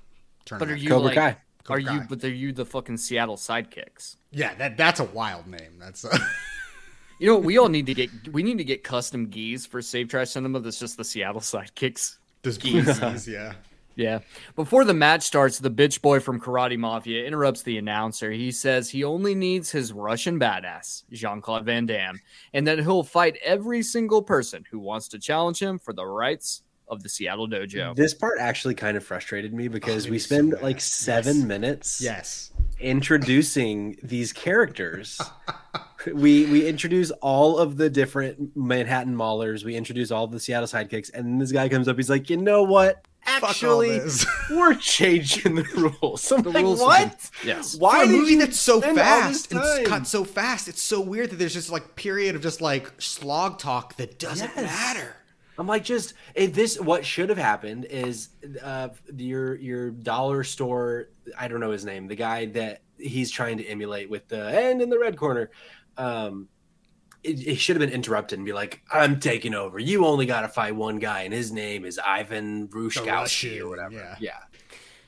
But 0.49 0.69
are 0.69 0.75
you 0.75 0.89
Cobra 0.89 1.05
like, 1.07 1.15
Kai. 1.15 1.27
are 1.27 1.37
Cobra 1.79 1.93
you? 1.95 2.01
But 2.09 2.23
are 2.23 2.29
you 2.33 2.53
the 2.53 2.65
fucking 2.65 2.97
Seattle 2.97 3.35
Sidekicks? 3.37 4.15
Yeah, 4.31 4.53
that 4.55 4.77
that's 4.77 4.99
a 5.01 5.03
wild 5.03 5.45
name. 5.45 5.77
That's 5.77 6.05
uh, 6.05 6.17
You 7.19 7.27
know, 7.27 7.35
what 7.35 7.43
we 7.43 7.57
all 7.57 7.67
need 7.67 7.85
to 7.87 7.93
get. 7.93 8.09
We 8.31 8.43
need 8.43 8.59
to 8.59 8.63
get 8.63 8.81
custom 8.85 9.27
gis 9.27 9.65
for 9.65 9.81
Save 9.81 10.07
Trash 10.07 10.29
Cinema. 10.29 10.61
That's 10.61 10.79
just 10.79 10.95
the 10.95 11.03
Seattle 11.03 11.41
Sidekicks. 11.41 12.15
those 12.43 12.57
gis, 12.57 13.27
yeah. 13.27 13.53
Yeah. 13.99 14.19
Before 14.55 14.85
the 14.85 14.93
match 14.93 15.23
starts, 15.23 15.59
the 15.59 15.69
bitch 15.69 16.01
boy 16.01 16.21
from 16.21 16.39
Karate 16.39 16.77
Mafia 16.77 17.25
interrupts 17.25 17.63
the 17.63 17.77
announcer. 17.77 18.31
He 18.31 18.51
says 18.51 18.89
he 18.89 19.03
only 19.03 19.35
needs 19.35 19.71
his 19.71 19.91
Russian 19.91 20.39
badass, 20.39 21.03
Jean 21.11 21.41
Claude 21.41 21.65
Van 21.65 21.85
Damme, 21.85 22.19
and 22.53 22.65
that 22.65 22.79
he'll 22.79 23.03
fight 23.03 23.37
every 23.43 23.81
single 23.83 24.21
person 24.23 24.63
who 24.71 24.79
wants 24.79 25.09
to 25.09 25.19
challenge 25.19 25.59
him 25.59 25.77
for 25.77 25.91
the 25.91 26.05
rights 26.05 26.61
of 26.87 27.03
the 27.03 27.09
Seattle 27.09 27.47
Dojo. 27.47 27.93
This 27.95 28.13
part 28.13 28.39
actually 28.39 28.73
kind 28.73 28.95
of 28.97 29.03
frustrated 29.03 29.53
me 29.53 29.67
because 29.67 30.05
oh, 30.05 30.07
it 30.07 30.11
we 30.11 30.15
was 30.15 30.23
so 30.25 30.35
spend 30.35 30.55
like 30.61 30.79
seven 30.81 31.35
Yes. 31.37 31.45
minutes 31.45 32.01
Yes. 32.01 32.51
introducing 32.79 33.97
these 34.01 34.31
characters. 34.33 35.21
we 36.13 36.45
we 36.45 36.67
introduce 36.67 37.11
all 37.21 37.57
of 37.57 37.75
the 37.77 37.89
different 37.89 38.55
Manhattan 38.55 39.15
Maulers. 39.15 39.63
We 39.65 39.75
introduce 39.75 40.09
all 40.09 40.25
the 40.27 40.39
Seattle 40.39 40.67
sidekicks, 40.67 41.13
and 41.13 41.41
this 41.41 41.51
guy 41.51 41.67
comes 41.69 41.87
up. 41.87 41.97
He's 41.97 42.09
like, 42.09 42.29
you 42.29 42.37
know 42.37 42.63
what? 42.63 43.05
All 43.29 43.49
Actually, 43.49 43.99
we're 44.51 44.73
changing 44.75 45.55
the 45.55 45.63
rules. 46.01 46.31
I'm 46.31 46.41
The 46.43 46.49
like, 46.51 46.63
rules 46.63 46.79
what? 46.79 47.29
yes. 47.43 47.75
Why 47.75 48.05
for 48.05 48.11
a 48.11 48.15
movie 48.15 48.35
that's 48.35 48.59
so 48.59 48.79
spend 48.81 48.99
all 48.99 49.27
this 49.29 49.45
fast 49.45 49.51
and 49.51 49.61
it's 49.63 49.89
cut 49.89 50.07
so 50.07 50.23
fast, 50.23 50.67
it's 50.67 50.81
so 50.81 50.99
weird 51.01 51.29
that 51.31 51.35
there's 51.37 51.53
just 51.53 51.71
like 51.71 51.95
period 51.95 52.35
of 52.35 52.41
just 52.41 52.61
like 52.61 52.91
slog 52.99 53.59
talk 53.59 53.95
that 53.97 54.19
doesn't 54.19 54.51
Yes. 54.55 54.65
matter. 54.65 55.15
I'm 55.57 55.67
like, 55.67 55.83
just 55.83 56.13
if 56.35 56.53
this. 56.53 56.79
What 56.79 57.05
should 57.05 57.27
have 57.27 57.37
happened 57.37 57.83
is 57.85 58.29
uh, 58.63 58.89
your 59.15 59.55
your 59.55 59.91
dollar 59.91 60.43
store. 60.45 61.09
I 61.37 61.49
don't 61.49 61.59
know 61.59 61.71
his 61.71 61.83
name. 61.83 62.07
The 62.07 62.15
guy 62.15 62.45
that 62.47 62.81
he's 62.97 63.29
trying 63.29 63.57
to 63.57 63.65
emulate 63.65 64.09
with 64.09 64.27
the 64.29 64.47
and 64.47 64.81
in 64.81 64.89
the 64.89 64.97
red 64.97 65.17
corner. 65.17 65.51
Um, 65.97 66.47
it, 67.23 67.47
it 67.47 67.55
should 67.55 67.75
have 67.75 67.87
been 67.87 67.93
interrupted 67.93 68.39
and 68.39 68.45
be 68.45 68.53
like, 68.53 68.81
"I'm 68.91 69.19
taking 69.19 69.53
over. 69.53 69.79
You 69.79 70.05
only 70.05 70.25
got 70.25 70.41
to 70.41 70.47
fight 70.47 70.75
one 70.75 70.99
guy, 70.99 71.21
and 71.23 71.33
his 71.33 71.51
name 71.51 71.85
is 71.85 71.99
Ivan 71.99 72.67
Rushkowski 72.69 73.11
Russian, 73.11 73.61
or 73.61 73.69
whatever." 73.69 73.95
yeah. 73.95 74.15
yeah. 74.19 74.39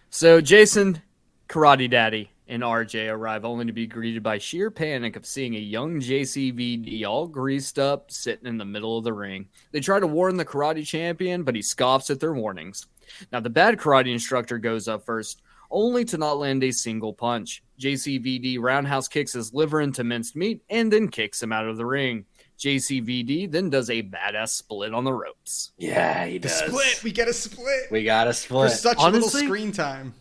So 0.09 0.41
Jason, 0.41 1.01
Karate 1.47 1.89
Daddy, 1.89 2.29
and 2.51 2.63
RJ 2.63 3.09
arrive 3.09 3.45
only 3.45 3.65
to 3.65 3.71
be 3.71 3.87
greeted 3.87 4.21
by 4.21 4.37
sheer 4.37 4.69
panic 4.69 5.15
of 5.15 5.25
seeing 5.25 5.55
a 5.55 5.59
young 5.59 6.01
JCVD 6.01 7.05
all 7.05 7.25
greased 7.25 7.79
up 7.79 8.11
sitting 8.11 8.45
in 8.45 8.57
the 8.57 8.65
middle 8.65 8.97
of 8.97 9.05
the 9.05 9.13
ring. 9.13 9.47
They 9.71 9.79
try 9.79 10.01
to 10.01 10.07
warn 10.07 10.35
the 10.35 10.43
karate 10.43 10.85
champion, 10.85 11.43
but 11.43 11.55
he 11.55 11.61
scoffs 11.61 12.09
at 12.09 12.19
their 12.19 12.33
warnings. 12.33 12.87
Now 13.31 13.39
the 13.39 13.49
bad 13.49 13.77
karate 13.77 14.11
instructor 14.11 14.57
goes 14.57 14.89
up 14.89 15.05
first, 15.05 15.41
only 15.71 16.03
to 16.05 16.17
not 16.17 16.39
land 16.39 16.61
a 16.65 16.71
single 16.71 17.13
punch. 17.13 17.63
JCVD 17.81 18.59
roundhouse 18.59 19.07
kicks 19.07 19.33
his 19.33 19.53
liver 19.53 19.81
into 19.81 20.03
minced 20.03 20.35
meat 20.35 20.61
and 20.69 20.93
then 20.93 21.07
kicks 21.09 21.41
him 21.41 21.51
out 21.51 21.67
of 21.67 21.77
the 21.77 21.85
ring. 21.85 22.25
JCVD 22.59 23.51
then 23.51 23.69
does 23.69 23.89
a 23.89 24.03
badass 24.03 24.49
split 24.49 24.93
on 24.93 25.03
the 25.03 25.11
ropes. 25.13 25.71
Yeah, 25.77 26.25
he 26.25 26.37
The 26.37 26.47
does. 26.47 26.57
split, 26.59 27.03
we 27.03 27.11
get 27.11 27.27
a 27.27 27.33
split 27.33 27.89
We 27.91 28.03
got 28.03 28.27
a 28.27 28.33
for 28.33 28.69
split. 28.69 28.71
such 28.71 28.97
Honestly, 28.99 29.41
little 29.41 29.47
screen 29.47 29.71
time. 29.71 30.13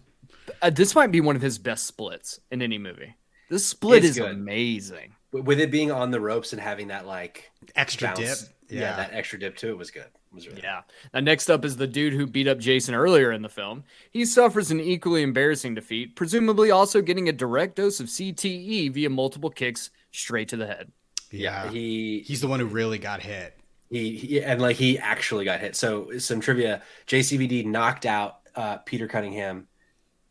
Uh, 0.62 0.70
this 0.70 0.94
might 0.94 1.12
be 1.12 1.20
one 1.20 1.36
of 1.36 1.42
his 1.42 1.58
best 1.58 1.86
splits 1.86 2.40
in 2.50 2.62
any 2.62 2.78
movie. 2.78 3.14
This 3.50 3.66
split 3.66 4.04
It's 4.04 4.16
is 4.16 4.18
good. 4.18 4.30
amazing. 4.32 5.14
with 5.32 5.60
it 5.60 5.70
being 5.70 5.90
on 5.92 6.10
the 6.10 6.20
ropes 6.20 6.52
and 6.52 6.60
having 6.60 6.88
that 6.88 7.06
like 7.06 7.50
Extra 7.76 8.08
bounce. 8.08 8.18
dip. 8.18 8.48
Yeah, 8.70 8.96
that 8.96 9.12
extra 9.12 9.38
dip 9.38 9.56
to 9.58 9.70
it 9.70 9.78
was 9.78 9.90
good. 9.90 10.02
It 10.04 10.34
was 10.34 10.46
really 10.46 10.60
Yeah. 10.62 10.82
Now, 11.12 11.20
next 11.20 11.50
up 11.50 11.64
is 11.64 11.76
the 11.76 11.86
dude 11.86 12.12
who 12.12 12.26
beat 12.26 12.46
up 12.48 12.58
Jason 12.58 12.94
earlier 12.94 13.32
in 13.32 13.42
the 13.42 13.48
film. 13.48 13.84
He 14.10 14.24
suffers 14.24 14.70
an 14.70 14.80
equally 14.80 15.22
embarrassing 15.22 15.74
defeat, 15.74 16.16
presumably 16.16 16.70
also 16.70 17.00
getting 17.02 17.28
a 17.28 17.32
direct 17.32 17.76
dose 17.76 18.00
of 18.00 18.06
CTE 18.06 18.92
via 18.92 19.10
multiple 19.10 19.50
kicks 19.50 19.90
straight 20.12 20.48
to 20.48 20.56
the 20.56 20.66
head. 20.66 20.92
Yeah, 21.30 21.64
Yeah. 21.64 21.70
he 21.70 22.20
He's 22.26 22.40
the 22.40 22.48
one 22.48 22.60
who 22.60 22.66
really 22.66 22.98
got 22.98 23.20
hit. 23.22 23.56
He, 23.90 24.16
he 24.16 24.42
and 24.42 24.60
like 24.62 24.76
he 24.76 24.98
actually 24.98 25.44
got 25.44 25.60
hit. 25.60 25.74
So 25.74 26.16
some 26.18 26.40
trivia: 26.40 26.82
JCVD 27.08 27.66
knocked 27.66 28.06
out 28.06 28.38
uh, 28.54 28.78
Peter 28.78 29.08
Cunningham 29.08 29.66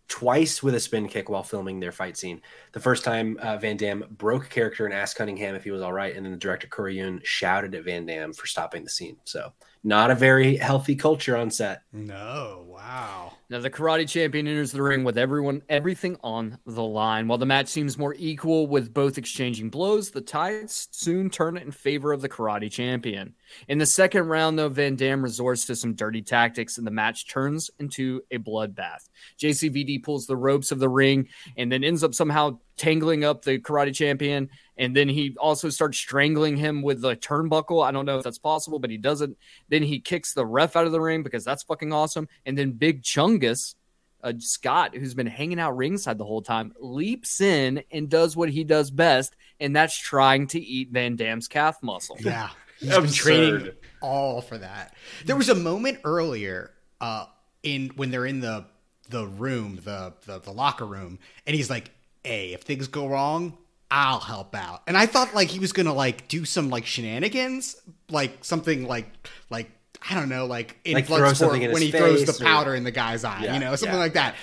twice 0.08 0.64
with 0.64 0.74
a 0.76 0.80
spin 0.80 1.08
kick 1.08 1.30
while 1.30 1.44
filming 1.44 1.80
their 1.80 1.92
fight 1.92 2.18
scene. 2.18 2.42
The 2.72 2.80
first 2.80 3.04
time 3.04 3.38
uh, 3.42 3.58
Van 3.58 3.78
Damme 3.78 4.06
broke 4.12 4.50
character 4.50 4.86
and 4.86 4.94
asked 4.94 5.16
Cunningham 5.16 5.56
if 5.56 5.64
he 5.64 5.72
was 5.72 5.82
all 5.82 5.94
right, 5.94 6.16
and 6.16 6.26
then 6.26 6.32
the 6.32 6.38
director 6.38 6.68
Corey 6.68 6.98
Yuen 6.98 7.20
shouted 7.24 7.74
at 7.74 7.84
Van 7.84 8.06
Damme 8.06 8.34
for 8.34 8.46
stopping 8.46 8.84
the 8.84 8.90
scene. 8.90 9.18
So 9.24 9.54
not 9.84 10.12
a 10.12 10.16
very 10.16 10.58
healthy 10.58 10.96
culture 10.96 11.38
on 11.38 11.50
set. 11.50 11.84
No, 11.94 12.66
wow. 12.68 13.34
Now 13.50 13.60
the 13.60 13.70
karate 13.70 14.08
champion 14.08 14.46
enters 14.46 14.72
the 14.72 14.84
ring 14.84 15.04
with 15.04 15.18
everyone 15.18 15.64
everything 15.70 16.18
on 16.22 16.60
the 16.66 16.84
line. 16.84 17.28
While 17.28 17.38
the 17.38 17.46
match 17.46 17.68
seems 17.68 17.98
more 17.98 18.14
equal 18.20 18.68
with 18.68 18.94
both 18.94 19.18
exchanging 19.18 19.70
blows, 19.70 20.12
the 20.12 20.22
tides 20.22 20.90
soon 20.92 21.30
turn 21.30 21.58
in 21.58 21.72
favor 21.72 22.12
of 22.12 22.22
the 22.22 22.30
karate 22.30 22.70
champion. 22.70 23.34
In 23.70 23.78
the 23.78 23.86
second 23.86 24.28
round, 24.28 24.60
though, 24.60 24.70
Van 24.70 24.96
Damme 24.96 25.24
resorts 25.24 25.66
to 25.66 25.76
some 25.76 25.96
dirty 25.96 26.22
tactics 26.22 26.78
and 26.78 26.86
the 26.86 26.92
match 26.92 27.28
turns 27.28 27.72
into 27.80 28.22
a 28.32 28.38
bloodbath. 28.38 29.10
JCVD 29.40 30.04
pulls 30.04 30.28
the 30.28 30.38
ropes 30.38 30.72
of 30.72 30.80
the 30.80 30.90
ring 30.90 31.30
and 31.58 31.72
then 31.72 31.84
ends 31.84 32.04
up 32.04 32.14
somehow 32.14 32.60
tangling 32.80 33.24
up 33.24 33.44
the 33.44 33.60
karate 33.60 33.94
champion. 33.94 34.50
And 34.78 34.96
then 34.96 35.10
he 35.10 35.36
also 35.40 35.70
starts 35.70 35.98
strangling 35.98 36.58
him 36.58 36.82
with 36.82 37.02
the 37.02 37.16
turnbuckle. 37.16 37.86
I 37.86 37.92
don't 37.92 38.06
know 38.06 38.18
if 38.18 38.24
that's 38.24 38.40
possible, 38.40 38.80
but 38.80 38.90
he 38.90 38.98
doesn't. 38.98 39.38
Then 39.68 39.84
he 39.84 40.00
kicks 40.00 40.34
the 40.34 40.46
ref 40.46 40.76
out 40.76 40.86
of 40.86 40.92
the 40.92 41.02
ring 41.02 41.22
because 41.22 41.44
that's 41.44 41.64
fucking 41.64 41.94
awesome. 41.94 42.28
And 42.46 42.58
then 42.58 42.72
Big 42.72 43.04
Chungus, 43.04 43.76
uh, 44.24 44.34
Scott, 44.40 44.96
who's 44.96 45.14
been 45.14 45.28
hanging 45.28 45.60
out 45.60 45.76
ringside 45.76 46.18
the 46.18 46.26
whole 46.26 46.42
time, 46.42 46.74
leaps 46.80 47.42
in 47.42 47.84
and 47.92 48.10
does 48.10 48.36
what 48.36 48.50
he 48.50 48.64
does 48.64 48.90
best, 48.90 49.36
and 49.60 49.76
that's 49.76 49.98
trying 49.98 50.48
to 50.48 50.60
eat 50.60 50.90
Van 50.92 51.18
Damme's 51.18 51.48
calf 51.48 51.84
muscle. 51.84 52.18
Yeah. 52.20 52.50
He's 52.80 52.96
been 52.96 53.12
training 53.12 53.72
all 54.02 54.40
for 54.40 54.58
that. 54.58 54.96
There 55.26 55.36
was 55.36 55.50
a 55.50 55.56
moment 55.56 56.00
earlier 56.06 56.72
uh 57.02 57.26
in 57.62 57.90
when 57.98 58.10
they're 58.10 58.26
in 58.26 58.40
the 58.40 58.68
the 59.10 59.28
room, 59.28 59.80
the 59.84 60.14
the, 60.26 60.40
the 60.40 60.52
locker 60.52 60.86
room, 60.86 61.20
and 61.46 61.56
he's 61.56 61.70
like, 61.70 61.92
Hey, 62.24 62.54
if 62.54 62.62
things 62.62 62.88
go 62.88 63.08
wrong, 63.08 63.58
I'll 63.92 64.20
help 64.20 64.56
out. 64.56 64.84
And 64.88 64.98
I 64.98 65.06
thought 65.06 65.34
like 65.34 65.48
he 65.50 65.60
was 65.60 65.72
gonna 65.74 65.94
like 65.94 66.28
do 66.28 66.46
some 66.46 66.70
like 66.70 66.86
shenanigans, 66.86 67.76
like 68.10 68.44
something 68.44 68.88
like 68.88 69.08
like 69.50 69.72
I 70.10 70.16
don't 70.16 70.30
know, 70.30 70.46
like 70.46 70.78
in 70.86 70.94
Like 70.94 71.08
throw 71.08 71.18
Bloodsport 71.18 71.36
something 71.36 71.62
in 71.64 71.72
when 71.72 71.82
his 71.82 71.92
he 71.92 71.98
throws 71.98 72.24
face 72.24 72.38
the 72.38 72.44
or- 72.44 72.48
powder 72.48 72.76
in 72.76 72.84
the 72.84 72.92
guy's 72.92 73.24
eye, 73.24 73.44
Yeah, 73.44 73.54
you 73.54 73.60
know, 73.60 73.76
something 73.76 73.96
yeah. 73.96 74.00
like 74.04 74.14
that. 74.14 74.36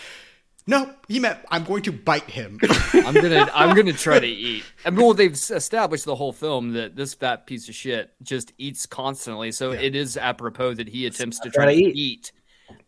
No, 0.68 0.90
he 1.06 1.20
meant 1.20 1.38
I'm 1.48 1.62
going 1.62 1.84
to 1.84 1.92
bite 1.92 2.28
him. 2.28 2.58
I'm 2.92 3.14
gonna 3.14 3.48
I'm 3.54 3.76
gonna 3.76 3.92
try 3.92 4.18
to 4.18 4.26
eat. 4.26 4.64
I 4.84 4.90
mean, 4.90 5.04
well, 5.04 5.14
they've 5.14 5.32
established 5.32 6.04
the 6.06 6.16
whole 6.16 6.32
film 6.32 6.72
that 6.72 6.96
this 6.96 7.14
fat 7.14 7.46
piece 7.46 7.68
of 7.68 7.74
shit 7.76 8.10
just 8.22 8.52
eats 8.58 8.84
constantly, 8.84 9.52
so 9.52 9.70
it 9.70 9.94
is 9.94 10.16
apropos 10.16 10.74
that 10.74 10.88
he 10.88 11.06
attempts 11.06 11.38
to 11.40 11.50
try 11.50 11.66
Gotta 11.66 11.76
to 11.76 11.82
eat. 11.84 11.94
eat 11.96 12.32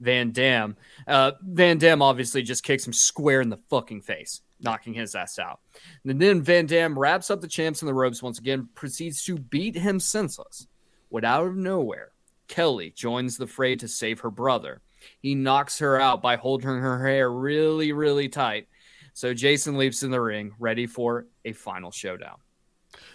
Van 0.00 0.32
Damme. 0.32 0.76
Uh, 1.08 1.32
Van 1.42 1.78
Damme 1.78 2.02
obviously 2.02 2.42
just 2.42 2.62
kicks 2.62 2.86
him 2.86 2.92
square 2.92 3.40
in 3.40 3.48
the 3.48 3.60
fucking 3.70 4.02
face, 4.02 4.42
knocking 4.60 4.92
his 4.92 5.14
ass 5.14 5.38
out. 5.38 5.60
And 6.04 6.20
then 6.20 6.42
Van 6.42 6.66
Damme 6.66 6.98
wraps 6.98 7.30
up 7.30 7.40
the 7.40 7.48
champs 7.48 7.80
in 7.80 7.86
the 7.86 7.94
ropes 7.94 8.22
once 8.22 8.38
again, 8.38 8.68
proceeds 8.74 9.24
to 9.24 9.38
beat 9.38 9.74
him 9.74 9.98
senseless. 9.98 10.66
When 11.08 11.24
out 11.24 11.46
of 11.46 11.56
nowhere, 11.56 12.12
Kelly 12.46 12.92
joins 12.94 13.36
the 13.36 13.46
fray 13.46 13.76
to 13.76 13.88
save 13.88 14.20
her 14.20 14.30
brother. 14.30 14.82
He 15.20 15.34
knocks 15.34 15.78
her 15.78 15.98
out 15.98 16.20
by 16.20 16.36
holding 16.36 16.68
her 16.68 17.06
hair 17.06 17.30
really, 17.30 17.92
really 17.92 18.28
tight. 18.28 18.68
So 19.14 19.32
Jason 19.32 19.78
leaps 19.78 20.02
in 20.02 20.10
the 20.10 20.20
ring, 20.20 20.52
ready 20.58 20.86
for 20.86 21.26
a 21.44 21.52
final 21.52 21.90
showdown. 21.90 22.36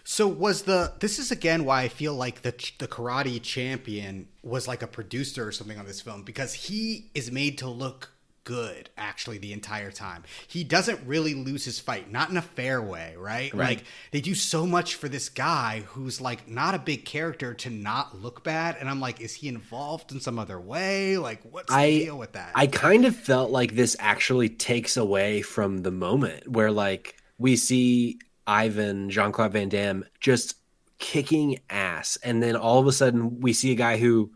So 0.04 0.28
was 0.28 0.64
the 0.64 0.94
this 1.00 1.18
is 1.18 1.32
again 1.32 1.66
why 1.66 1.84
I 1.84 1.88
feel 1.88 2.14
like 2.14 2.42
the 2.42 2.52
the 2.78 2.88
karate 2.88 3.42
champion 3.42 4.28
was 4.42 4.68
like 4.68 4.82
a 4.82 4.88
producer 4.88 5.48
or 5.48 5.52
something 5.52 5.80
on 5.80 5.86
this 5.86 6.02
film 6.02 6.24
because 6.24 6.54
he 6.54 7.10
is 7.14 7.32
made 7.32 7.58
to 7.60 7.70
look 7.70 8.12
good 8.44 8.90
actually 8.98 9.38
the 9.38 9.54
entire 9.54 9.92
time. 9.92 10.24
He 10.48 10.66
doesn't 10.66 11.00
really 11.06 11.34
lose 11.34 11.64
his 11.64 11.80
fight, 11.80 12.12
not 12.12 12.30
in 12.30 12.36
a 12.36 12.42
fair 12.42 12.82
way, 12.82 13.16
right? 13.18 13.54
Like 13.54 13.86
they 14.12 14.20
do 14.20 14.36
so 14.36 14.66
much 14.66 14.96
for 14.96 15.08
this 15.08 15.30
guy 15.30 15.84
who's 15.88 16.20
like 16.20 16.50
not 16.50 16.76
a 16.76 16.80
big 16.80 17.06
character 17.06 17.54
to 17.54 17.70
not 17.70 18.22
look 18.22 18.44
bad 18.44 18.76
and 18.80 18.90
I'm 18.90 19.00
like 19.00 19.22
is 19.22 19.36
he 19.36 19.48
involved 19.48 20.12
in 20.12 20.20
some 20.20 20.38
other 20.38 20.60
way? 20.60 21.18
Like 21.18 21.42
what's 21.50 21.74
the 21.74 22.06
deal 22.06 22.18
with 22.18 22.34
that? 22.34 22.52
I 22.56 22.68
kind 22.68 23.06
of 23.06 23.16
felt 23.16 23.52
like 23.52 23.76
this 23.76 23.96
actually 24.00 24.50
takes 24.50 24.98
away 24.98 25.42
from 25.42 25.84
the 25.84 25.92
moment 25.92 26.48
where 26.50 26.72
like 26.72 27.16
we 27.38 27.56
see 27.56 28.20
Ivan 28.48 29.10
Jean 29.10 29.32
Claude 29.32 29.54
Van 29.54 29.70
Damme 29.70 30.06
just 30.20 30.56
kicking 31.00 31.60
ass, 31.70 32.18
and 32.24 32.42
then 32.42 32.56
all 32.56 32.80
of 32.80 32.88
a 32.88 32.92
sudden 32.92 33.40
we 33.40 33.54
see 33.54 33.72
a 33.72 33.76
guy 33.76 33.98
who 33.98 34.32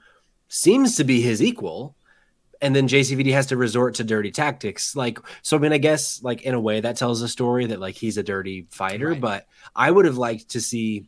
seems 0.48 0.96
to 0.98 1.04
be 1.04 1.22
his 1.22 1.42
equal. 1.42 1.96
And 2.60 2.76
then 2.76 2.88
JCVD 2.88 3.32
has 3.34 3.46
to 3.48 3.58
resort 3.58 3.94
to 3.96 4.04
dirty 4.04 4.32
tactics. 4.32 4.96
Like, 4.96 5.20
so 5.44 5.58
I 5.58 5.60
mean, 5.60 5.74
I 5.74 5.78
guess 5.78 6.24
like 6.24 6.42
in 6.42 6.56
a 6.56 6.60
way 6.60 6.80
that 6.82 6.96
tells 6.98 7.22
a 7.22 7.28
story 7.28 7.68
that 7.68 7.80
like 7.80 7.94
he's 7.94 8.18
a 8.18 8.24
dirty 8.24 8.66
fighter, 8.72 9.10
Right. 9.10 9.22
but 9.22 9.48
I 9.76 9.92
would 9.92 10.06
have 10.06 10.18
liked 10.18 10.50
to 10.50 10.62
see 10.62 11.08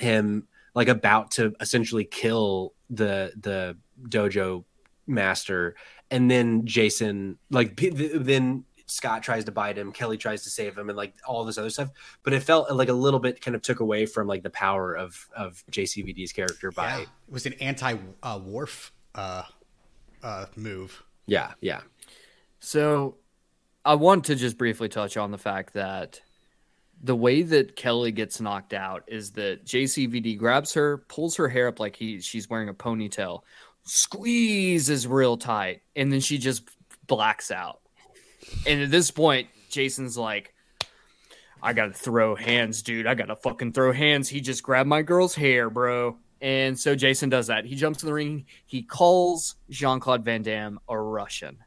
him 0.00 0.46
like 0.74 0.88
about 0.88 1.30
to 1.32 1.54
essentially 1.60 2.04
kill 2.04 2.74
the 2.90 3.32
the 3.40 3.76
dojo 4.08 4.64
master 5.06 5.74
and 6.10 6.30
then 6.30 6.64
jason 6.66 7.36
like 7.50 7.76
then 7.76 8.64
scott 8.92 9.22
tries 9.22 9.44
to 9.44 9.52
bite 9.52 9.76
him 9.78 9.92
kelly 9.92 10.16
tries 10.16 10.42
to 10.42 10.50
save 10.50 10.76
him 10.76 10.88
and 10.88 10.96
like 10.96 11.14
all 11.26 11.44
this 11.44 11.58
other 11.58 11.70
stuff 11.70 11.90
but 12.22 12.32
it 12.32 12.40
felt 12.40 12.70
like 12.70 12.88
a 12.88 12.92
little 12.92 13.20
bit 13.20 13.40
kind 13.40 13.54
of 13.54 13.62
took 13.62 13.80
away 13.80 14.06
from 14.06 14.26
like 14.26 14.42
the 14.42 14.50
power 14.50 14.94
of 14.94 15.28
of 15.36 15.64
jcvd's 15.70 16.32
character 16.32 16.70
by 16.70 16.88
yeah. 16.88 17.00
It 17.02 17.08
was 17.28 17.46
an 17.46 17.54
anti 17.54 17.96
uh, 18.22 18.40
Worf 18.44 18.92
uh 19.14 19.42
uh 20.22 20.46
move. 20.56 21.02
yeah 21.26 21.52
yeah 21.60 21.80
So 22.60 23.16
I 23.84 23.94
want 23.96 24.24
to 24.26 24.36
just 24.36 24.56
briefly 24.58 24.88
touch 24.88 25.16
on 25.16 25.30
the 25.32 25.38
fact 25.38 25.74
that 25.74 26.20
the 27.02 27.16
way 27.16 27.42
that 27.42 27.74
Kelly 27.74 28.12
gets 28.12 28.40
knocked 28.40 28.72
out 28.72 29.02
is 29.08 29.32
that 29.32 29.64
JCVD 29.66 30.38
grabs 30.38 30.72
her, 30.74 30.98
pulls 30.98 31.34
her 31.36 31.48
hair 31.48 31.66
up 31.66 31.80
like 31.80 31.96
he 31.96 32.20
she's 32.20 32.48
wearing 32.48 32.68
a 32.68 32.74
ponytail, 32.74 33.40
squeezes 33.82 35.06
real 35.08 35.36
tight, 35.36 35.82
and 35.96 36.12
then 36.12 36.20
she 36.20 36.38
just 36.38 36.68
blacks 37.08 37.50
out. 37.50 37.80
And 38.66 38.82
at 38.82 38.90
this 38.90 39.10
point, 39.10 39.48
Jason's 39.68 40.16
like, 40.16 40.54
I 41.62 41.72
gotta 41.72 41.92
throw 41.92 42.34
hands, 42.34 42.82
dude. 42.82 43.06
I 43.06 43.14
gotta 43.14 43.36
fucking 43.36 43.72
throw 43.72 43.92
hands. 43.92 44.28
He 44.28 44.40
just 44.40 44.62
grabbed 44.62 44.88
my 44.88 45.02
girl's 45.02 45.34
hair, 45.34 45.70
bro. 45.70 46.16
And 46.40 46.78
so 46.78 46.96
Jason 46.96 47.28
does 47.28 47.46
that. 47.46 47.64
He 47.64 47.76
jumps 47.76 48.02
in 48.02 48.08
the 48.08 48.12
ring. 48.12 48.46
He 48.66 48.82
calls 48.82 49.54
Jean 49.70 50.00
Claude 50.00 50.24
Van 50.24 50.42
Damme 50.42 50.80
a 50.88 50.98
Russian 50.98 51.58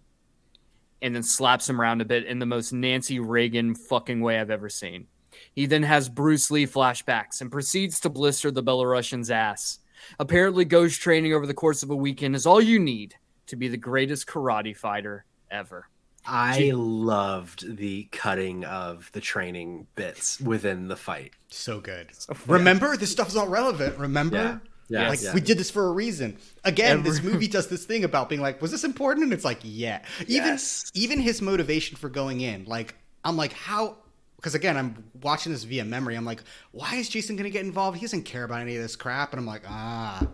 and 1.01 1.15
then 1.15 1.23
slaps 1.23 1.69
him 1.69 1.79
around 1.79 2.01
a 2.01 2.05
bit 2.05 2.25
in 2.25 2.39
the 2.39 2.45
most 2.45 2.73
Nancy 2.73 3.19
Reagan 3.19 3.73
fucking 3.75 4.19
way 4.19 4.39
I've 4.39 4.49
ever 4.49 4.69
seen. 4.69 5.07
He 5.53 5.65
then 5.65 5.83
has 5.83 6.09
Bruce 6.09 6.51
Lee 6.51 6.65
flashbacks 6.65 7.41
and 7.41 7.51
proceeds 7.51 7.99
to 8.01 8.09
blister 8.09 8.51
the 8.51 8.63
Belarusian's 8.63 9.31
ass. 9.31 9.79
Apparently, 10.19 10.65
ghost 10.65 11.01
training 11.01 11.33
over 11.33 11.47
the 11.47 11.53
course 11.53 11.83
of 11.83 11.89
a 11.89 11.95
weekend 11.95 12.35
is 12.35 12.45
all 12.45 12.61
you 12.61 12.79
need 12.79 13.15
to 13.47 13.55
be 13.55 13.67
the 13.67 13.77
greatest 13.77 14.27
karate 14.27 14.75
fighter 14.75 15.25
ever. 15.49 15.87
I 16.27 16.71
loved 16.73 17.77
the 17.77 18.03
cutting 18.11 18.63
of 18.65 19.09
the 19.13 19.21
training 19.21 19.87
bits 19.95 20.39
within 20.41 20.87
the 20.87 20.95
fight 20.95 21.31
So 21.49 21.79
good. 21.79 22.11
Remember, 22.47 22.97
this 22.97 23.11
stuff's 23.11 23.35
all 23.35 23.47
relevant. 23.47 23.97
Remember? 23.97 24.37
Yeah. 24.37 25.01
Yeah, 25.01 25.09
like 25.09 25.21
yeah. 25.23 25.33
we 25.33 25.41
did 25.41 25.57
this 25.57 25.71
for 25.71 25.87
a 25.87 25.91
reason. 25.91 26.37
Again, 26.63 27.01
this 27.01 27.23
movie 27.23 27.47
does 27.47 27.67
this 27.69 27.85
thing 27.85 28.03
about 28.03 28.29
being 28.29 28.41
like, 28.41 28.61
was 28.61 28.69
this 28.71 28.83
important? 28.83 29.23
And 29.23 29.33
it's 29.33 29.45
like, 29.45 29.59
yeah. 29.63 30.03
Even 30.27 30.49
Yes. 30.51 30.91
even 30.93 31.19
his 31.19 31.41
motivation 31.41 31.97
for 31.97 32.07
going 32.09 32.41
in, 32.41 32.65
like, 32.65 32.93
I'm 33.23 33.35
like, 33.35 33.53
how? 33.53 33.97
Because 34.35 34.53
again, 34.53 34.77
I'm 34.77 35.03
watching 35.23 35.51
this 35.53 35.63
via 35.63 35.85
memory. 35.85 36.15
I'm 36.15 36.25
like, 36.25 36.43
why 36.71 36.95
is 36.95 37.09
Jason 37.09 37.35
going 37.35 37.45
to 37.45 37.49
get 37.49 37.65
involved? 37.65 37.97
He 37.97 38.05
doesn't 38.05 38.23
care 38.23 38.43
about 38.43 38.61
any 38.61 38.75
of 38.75 38.81
this 38.83 38.95
crap. 38.95 39.31
And 39.33 39.39
I'm 39.39 39.47
like, 39.47 39.63
ah, 39.67 40.27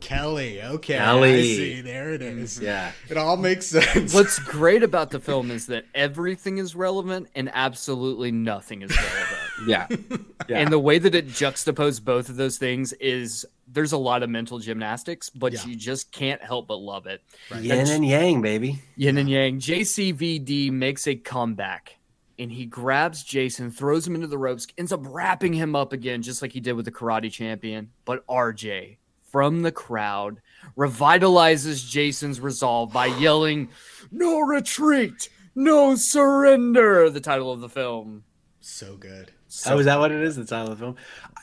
Kelly. 0.00 0.62
Okay, 0.62 0.98
I 0.98 1.20
see. 1.42 1.80
There 1.80 2.12
it 2.12 2.22
is. 2.22 2.56
Mm-hmm. 2.56 2.64
yeah 2.64 2.92
It 3.08 3.16
all 3.16 3.36
makes 3.36 3.66
sense. 3.66 4.12
What's 4.14 4.38
great 4.38 4.82
about 4.82 5.10
the 5.10 5.20
film 5.20 5.50
is 5.50 5.66
that 5.66 5.84
everything 5.94 6.58
is 6.58 6.74
relevant 6.74 7.28
and 7.34 7.50
absolutely 7.54 8.32
nothing 8.32 8.82
is 8.82 8.90
relevant. 8.96 9.40
yeah 9.66 9.86
yeah 10.48 10.58
And 10.58 10.72
the 10.72 10.78
way 10.78 10.98
that 10.98 11.14
it 11.14 11.28
juxtaposed 11.28 12.04
both 12.04 12.28
of 12.28 12.36
those 12.36 12.58
things 12.58 12.92
is 12.94 13.46
there's 13.68 13.92
a 13.92 13.96
lot 13.98 14.22
of 14.22 14.30
mental 14.30 14.58
gymnastics, 14.58 15.30
but 15.30 15.52
Yeah. 15.52 15.64
you 15.66 15.74
just 15.76 16.12
can't 16.12 16.42
help 16.42 16.68
but 16.68 16.76
love 16.76 17.06
it. 17.06 17.22
yin 17.60 17.88
and 17.88 18.04
yang 18.06 18.42
baby 18.42 18.80
Yin 18.96 19.18
and 19.18 19.28
Yang. 19.30 19.60
JCVD 19.60 20.70
makes 20.72 21.06
a 21.06 21.14
comeback 21.16 21.96
and 22.38 22.52
he 22.52 22.66
grabs 22.66 23.22
Jason, 23.24 23.70
throws 23.70 24.06
him 24.06 24.14
into 24.14 24.26
the 24.26 24.36
ropes, 24.38 24.66
ends 24.76 24.92
up 24.92 25.00
wrapping 25.04 25.54
him 25.54 25.74
up 25.74 25.92
again, 25.94 26.20
just 26.22 26.42
like 26.42 26.52
he 26.52 26.60
did 26.60 26.74
with 26.74 26.84
the 26.84 26.92
karate 26.92 27.32
champion. 27.32 27.90
But 28.04 28.26
RJ 28.26 28.98
from 29.36 29.60
the 29.60 29.70
crowd, 29.70 30.40
revitalizes 30.78 31.86
Jason's 31.86 32.40
resolve 32.40 32.90
by 32.90 33.04
yelling, 33.04 33.68
No 34.10 34.40
retreat, 34.40 35.28
no 35.54 35.94
surrender, 35.94 37.10
the 37.10 37.20
title 37.20 37.52
of 37.52 37.60
the 37.60 37.68
film. 37.68 38.24
So 38.60 38.96
good. 38.96 39.32
oh, 39.66 39.78
is 39.78 39.84
that 39.84 39.98
what 39.98 40.10
it 40.10 40.22
is? 40.22 40.36
The 40.36 40.46
title 40.46 40.72
of 40.72 40.78
the 40.78 40.82
film. 40.82 40.96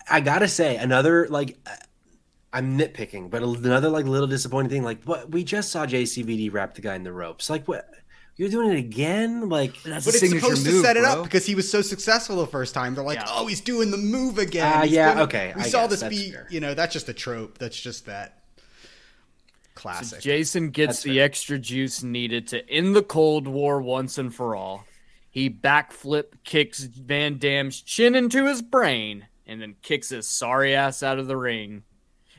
I 0.09 0.21
gotta 0.21 0.47
say, 0.47 0.75
another 0.77 1.27
like, 1.29 1.59
uh, 1.67 1.75
I'm 2.51 2.79
nitpicking, 2.79 3.29
but 3.29 3.43
another 3.43 3.89
like 3.89 4.05
little 4.05 4.25
disappointing 4.25 4.71
thing. 4.71 4.83
Like, 4.83 5.03
what 5.03 5.29
we 5.29 5.43
just 5.43 5.69
saw 5.69 5.85
JCVD 5.85 6.51
wrap 6.51 6.73
the 6.73 6.81
guy 6.81 6.95
in 6.95 7.03
the 7.03 7.13
ropes. 7.13 7.47
Like, 7.47 7.67
what? 7.67 7.87
You're 8.35 8.49
doing 8.49 8.71
it 8.71 8.79
again? 8.79 9.47
Like, 9.49 9.81
That's 9.83 10.05
But 10.05 10.15
a 10.15 10.17
it's 10.17 10.19
signature 10.21 10.45
supposed 10.55 10.65
to 10.65 10.81
set 10.81 10.97
it 10.97 11.01
bro. 11.03 11.11
up 11.11 11.23
because 11.23 11.45
he 11.45 11.53
was 11.53 11.69
so 11.69 11.81
successful 11.83 12.37
the 12.37 12.47
first 12.47 12.73
time. 12.73 12.95
They're 12.95 13.03
like, 13.03 13.19
Yeah. 13.19 13.25
oh, 13.29 13.45
he's 13.45 13.61
doing 13.61 13.91
the 13.91 13.97
move 13.97 14.39
again. 14.39 14.71
Ah, 14.75 14.81
he's 14.81 14.91
yeah, 14.93 15.09
doing 15.13 15.19
it." 15.19 15.23
okay, 15.25 15.53
We 15.55 15.61
I 15.61 15.65
saw 15.67 15.81
guess 15.81 15.89
this 15.91 15.99
that's 16.01 16.15
be, 16.15 16.31
fair. 16.31 16.47
you 16.49 16.59
know, 16.59 16.73
that's 16.73 16.93
just 16.93 17.07
a 17.09 17.13
trope. 17.13 17.59
That's 17.59 17.79
just 17.79 18.07
that 18.07 18.39
So 18.55 18.63
classic. 19.75 20.21
Jason 20.21 20.69
gets 20.71 20.87
That's 20.97 21.03
the 21.03 21.15
fair. 21.17 21.25
extra 21.25 21.59
juice 21.59 22.01
needed 22.01 22.47
to 22.49 22.67
end 22.69 22.95
the 22.95 23.03
Cold 23.03 23.47
War 23.47 23.81
once 23.81 24.17
and 24.17 24.33
for 24.33 24.55
all. 24.55 24.85
He 25.29 25.49
backflip 25.49 26.25
kicks 26.43 26.83
Van 26.83 27.37
Damme's 27.37 27.81
chin 27.81 28.15
into 28.15 28.45
his 28.47 28.61
brain 28.61 29.27
and 29.45 29.61
then 29.61 29.75
kicks 29.81 30.09
his 30.09 30.27
sorry 30.27 30.75
ass 30.75 31.03
out 31.03 31.19
of 31.19 31.27
the 31.27 31.37
ring. 31.37 31.83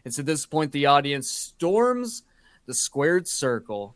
It's 0.04 0.18
at 0.18 0.26
this 0.26 0.44
point 0.46 0.72
the 0.72 0.86
audience 0.86 1.30
storms 1.30 2.22
the 2.66 2.74
squared 2.74 3.28
circle, 3.28 3.94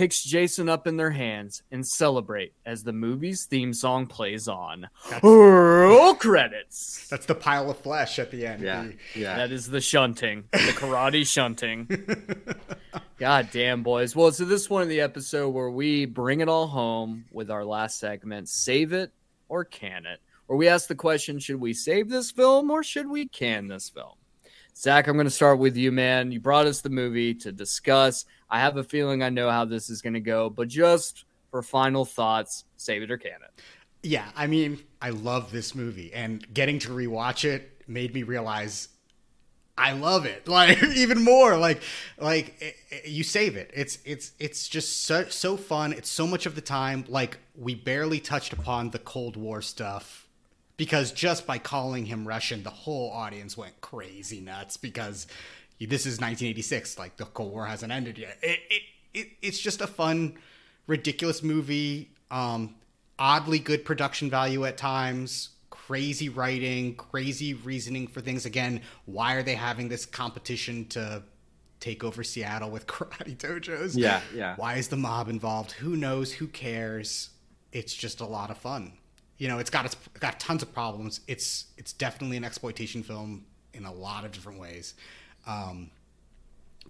picks 0.00 0.22
Jason 0.24 0.66
up 0.70 0.86
in 0.86 0.96
their 0.96 1.10
hands, 1.10 1.62
and 1.70 1.86
celebrate 1.86 2.54
as 2.64 2.82
the 2.84 2.92
movie's 2.92 3.44
theme 3.44 3.74
song 3.74 4.06
plays 4.06 4.48
on. 4.48 4.88
Roll 5.22 6.14
credits. 6.14 7.06
that's 7.10 7.26
the 7.26 7.34
pile 7.34 7.70
of 7.70 7.76
flesh 7.76 8.18
at 8.18 8.30
the 8.30 8.46
end. 8.46 8.62
yeah, 8.62 8.84
The- 8.84 9.20
yeah. 9.20 9.36
That 9.36 9.52
is 9.52 9.66
the 9.68 9.82
shunting, 9.82 10.44
the 10.52 10.58
karate 10.72 11.26
shunting. 11.26 11.86
God 13.18 13.50
damn, 13.52 13.82
boys. 13.82 14.16
Well, 14.16 14.32
so 14.32 14.46
this 14.46 14.70
one 14.70 14.80
in 14.80 14.88
the 14.88 15.02
episode 15.02 15.50
where 15.50 15.68
we 15.70 16.06
bring 16.06 16.40
it 16.40 16.48
all 16.48 16.66
home 16.68 17.26
with 17.30 17.50
our 17.50 17.66
last 17.66 17.98
segment, 17.98 18.48
save 18.48 18.94
it 18.94 19.12
or 19.50 19.66
can 19.66 20.06
it? 20.06 20.20
Where 20.46 20.56
we 20.56 20.66
ask 20.68 20.88
the 20.88 20.94
question, 20.94 21.38
should 21.40 21.60
we 21.60 21.74
save 21.74 22.08
this 22.08 22.30
film 22.30 22.70
or 22.70 22.82
should 22.82 23.06
we 23.10 23.28
can 23.28 23.68
this 23.68 23.90
film? 23.90 24.14
Zack, 24.74 25.08
I'm 25.08 25.16
going 25.16 25.26
to 25.26 25.30
start 25.30 25.58
with 25.58 25.76
you, 25.76 25.92
man. 25.92 26.32
You 26.32 26.40
brought 26.40 26.64
us 26.66 26.80
the 26.80 26.88
movie 26.88 27.34
to 27.34 27.52
discuss. 27.52 28.24
I 28.50 28.60
have 28.60 28.76
a 28.76 28.84
feeling 28.84 29.22
I 29.22 29.28
know 29.30 29.50
how 29.50 29.64
this 29.64 29.90
is 29.90 30.02
going 30.02 30.14
to 30.14 30.20
go, 30.20 30.50
but 30.50 30.68
just 30.68 31.24
for 31.50 31.62
final 31.62 32.04
thoughts, 32.04 32.64
save 32.76 33.02
it 33.02 33.10
or 33.10 33.18
can 33.18 33.32
it? 33.32 33.62
Yeah, 34.02 34.28
I 34.34 34.46
mean, 34.46 34.80
I 35.02 35.10
love 35.10 35.52
this 35.52 35.74
movie, 35.74 36.12
and 36.12 36.46
getting 36.54 36.78
to 36.80 36.88
rewatch 36.88 37.44
it 37.44 37.82
made 37.86 38.14
me 38.14 38.22
realize 38.22 38.88
I 39.76 39.92
love 39.92 40.26
it. 40.26 40.46
Like 40.48 40.82
even 40.82 41.22
more. 41.24 41.56
Like 41.56 41.82
like 42.18 42.56
it, 42.60 42.76
it- 42.90 43.06
you 43.08 43.24
save 43.24 43.56
it. 43.56 43.70
It's 43.74 43.98
it's 44.04 44.32
it's 44.38 44.68
just 44.68 45.04
so 45.04 45.24
so 45.28 45.56
fun. 45.56 45.92
It's 45.92 46.08
so 46.10 46.26
much 46.26 46.46
of 46.46 46.54
the 46.54 46.60
time. 46.60 47.04
Like 47.08 47.38
we 47.56 47.74
barely 47.74 48.20
touched 48.20 48.52
upon 48.52 48.90
the 48.90 48.98
Cold 48.98 49.36
War 49.36 49.62
stuff 49.62 50.26
because 50.76 51.12
just 51.12 51.46
by 51.46 51.58
calling 51.58 52.06
him 52.06 52.26
Russian, 52.28 52.62
the 52.62 52.70
whole 52.70 53.10
audience 53.10 53.56
went 53.56 53.80
crazy 53.80 54.40
nuts 54.40 54.76
because 54.76 55.26
this 55.86 56.06
is 56.06 56.20
1986. 56.20 56.98
Like 56.98 57.16
the 57.16 57.24
Cold 57.26 57.52
War 57.52 57.66
hasn't 57.66 57.92
ended 57.92 58.18
yet. 58.18 58.38
It 58.42 58.60
it, 58.70 58.82
it 59.14 59.28
it's 59.42 59.58
just 59.58 59.80
a 59.80 59.86
fun, 59.86 60.36
ridiculous 60.86 61.42
movie. 61.42 62.10
Um, 62.30 62.76
oddly 63.18 63.58
good 63.58 63.84
production 63.84 64.30
value 64.30 64.64
at 64.64 64.76
times. 64.76 65.50
Crazy 65.70 66.28
writing, 66.28 66.94
crazy 66.94 67.54
reasoning 67.54 68.06
for 68.06 68.20
things. 68.20 68.46
Again, 68.46 68.80
why 69.06 69.34
are 69.34 69.42
they 69.42 69.54
having 69.54 69.88
this 69.88 70.06
competition 70.06 70.86
to 70.88 71.22
take 71.80 72.04
over 72.04 72.22
Seattle 72.22 72.70
with 72.70 72.86
karate 72.86 73.36
dojos? 73.36 73.96
Yeah, 73.96 74.20
yeah. 74.34 74.54
Why 74.56 74.76
is 74.76 74.88
the 74.88 74.96
mob 74.96 75.28
involved? 75.28 75.72
Who 75.72 75.96
knows? 75.96 76.32
Who 76.32 76.46
cares? 76.46 77.30
It's 77.72 77.94
just 77.94 78.20
a 78.20 78.26
lot 78.26 78.50
of 78.50 78.58
fun. 78.58 78.92
You 79.38 79.48
know, 79.48 79.58
it's 79.58 79.70
got 79.70 79.84
it's 79.86 79.96
got 80.18 80.38
tons 80.38 80.62
of 80.62 80.72
problems. 80.72 81.20
It's 81.26 81.66
it's 81.76 81.92
definitely 81.92 82.36
an 82.36 82.44
exploitation 82.44 83.02
film 83.02 83.44
in 83.72 83.84
a 83.84 83.92
lot 83.92 84.24
of 84.24 84.32
different 84.32 84.60
ways, 84.60 84.94
um, 85.50 85.90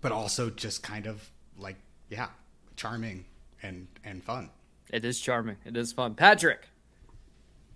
but 0.00 0.12
also 0.12 0.50
just 0.50 0.82
kind 0.82 1.06
of 1.06 1.30
like 1.58 1.76
yeah, 2.08 2.28
charming 2.76 3.24
and 3.62 3.86
and 4.04 4.22
fun. 4.22 4.50
It 4.92 5.04
is 5.04 5.20
charming. 5.20 5.56
It 5.64 5.76
is 5.76 5.92
fun. 5.92 6.14
Patrick, 6.14 6.68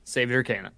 save 0.04 0.30
your 0.30 0.40
or 0.40 0.42
can 0.42 0.66
it? 0.66 0.72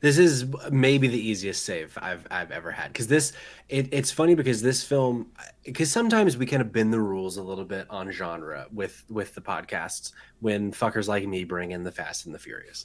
This 0.00 0.18
is 0.18 0.46
maybe 0.70 1.06
the 1.06 1.18
easiest 1.18 1.64
save 1.64 1.96
I've 2.00 2.26
I've 2.30 2.50
ever 2.50 2.72
had 2.72 2.88
because 2.88 3.06
this 3.06 3.32
it, 3.68 3.88
it's 3.92 4.10
funny 4.10 4.34
because 4.34 4.60
this 4.60 4.82
film 4.82 5.30
because 5.64 5.92
sometimes 5.92 6.36
we 6.36 6.44
kind 6.46 6.60
of 6.60 6.72
bend 6.72 6.92
the 6.92 7.00
rules 7.00 7.36
a 7.36 7.42
little 7.42 7.64
bit 7.64 7.86
on 7.88 8.10
genre 8.10 8.66
with 8.72 9.04
with 9.08 9.34
the 9.34 9.40
podcasts 9.40 10.12
when 10.40 10.72
fuckers 10.72 11.06
like 11.06 11.26
me 11.26 11.44
bring 11.44 11.70
in 11.70 11.84
the 11.84 11.92
Fast 11.92 12.26
and 12.26 12.34
the 12.34 12.38
Furious, 12.38 12.84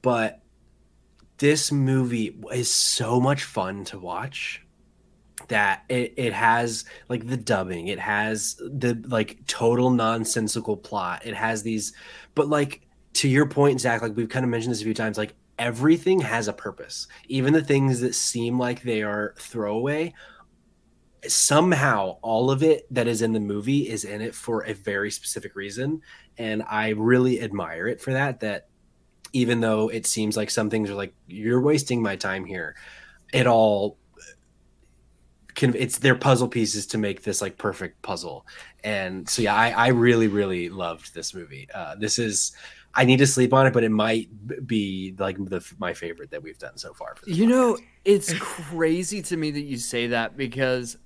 but 0.00 0.40
this 1.36 1.70
movie 1.70 2.36
is 2.52 2.72
so 2.72 3.20
much 3.20 3.44
fun 3.44 3.84
to 3.84 3.98
watch 3.98 4.62
that 5.48 5.84
it, 5.88 6.14
it 6.16 6.32
has 6.32 6.84
like 7.08 7.26
the 7.26 7.36
dubbing 7.36 7.88
it 7.88 7.98
has 7.98 8.54
the 8.56 9.02
like 9.08 9.44
total 9.46 9.90
nonsensical 9.90 10.76
plot 10.76 11.22
it 11.24 11.34
has 11.34 11.62
these 11.62 11.92
but 12.34 12.48
like 12.48 12.82
to 13.14 13.28
your 13.28 13.46
point 13.46 13.80
zack 13.80 14.02
like 14.02 14.16
we've 14.16 14.28
kind 14.28 14.44
of 14.44 14.50
mentioned 14.50 14.72
this 14.72 14.80
a 14.80 14.84
few 14.84 14.94
times 14.94 15.18
like 15.18 15.34
everything 15.58 16.20
has 16.20 16.48
a 16.48 16.52
purpose. 16.52 17.08
Even 17.26 17.52
the 17.52 17.62
things 17.62 18.00
that 18.00 18.14
seem 18.14 18.58
like 18.58 18.82
they 18.82 19.02
are 19.02 19.34
throwaway 19.38 20.14
somehow 21.26 22.16
all 22.22 22.48
of 22.48 22.62
it 22.62 22.86
that 22.94 23.08
is 23.08 23.22
in 23.22 23.32
the 23.32 23.40
movie 23.40 23.88
is 23.88 24.04
in 24.04 24.20
it 24.20 24.32
for 24.32 24.64
a 24.64 24.72
very 24.72 25.10
specific 25.10 25.56
reason 25.56 26.00
and 26.38 26.62
i 26.70 26.90
really 26.90 27.42
admire 27.42 27.88
it 27.88 28.00
for 28.00 28.12
that 28.12 28.38
that 28.38 28.68
even 29.32 29.60
though 29.60 29.88
it 29.88 30.06
seems 30.06 30.36
like 30.36 30.48
some 30.48 30.70
things 30.70 30.88
are 30.88 30.94
like 30.94 31.12
you're 31.26 31.60
wasting 31.60 32.00
my 32.00 32.14
time 32.14 32.44
here 32.44 32.76
it 33.32 33.48
all 33.48 33.98
can 35.58 35.74
it's 35.74 35.98
their 35.98 36.14
puzzle 36.14 36.48
pieces 36.48 36.86
to 36.86 36.96
make 36.96 37.22
this 37.22 37.42
like 37.42 37.58
perfect 37.58 38.00
puzzle 38.00 38.46
and 38.84 39.28
so 39.28 39.42
yeah 39.42 39.54
i 39.54 39.70
i 39.70 39.88
really 39.88 40.28
really 40.28 40.68
loved 40.70 41.12
this 41.14 41.34
movie 41.34 41.68
uh 41.74 41.94
this 41.96 42.18
is 42.18 42.52
i 42.94 43.04
need 43.04 43.18
to 43.18 43.26
sleep 43.26 43.52
on 43.52 43.66
it 43.66 43.72
but 43.74 43.82
it 43.84 43.90
might 43.90 44.28
be 44.66 45.14
like 45.18 45.36
the 45.50 45.60
my 45.78 45.92
favorite 45.92 46.30
that 46.30 46.42
we've 46.42 46.58
done 46.58 46.76
so 46.78 46.94
far 46.94 47.16
You 47.26 47.46
know, 47.46 47.76
it's 48.04 48.32
crazy 48.38 49.20
to 49.22 49.36
me 49.36 49.50
that 49.50 49.60
you 49.62 49.76
say 49.76 50.06
that 50.08 50.36
because 50.36 50.96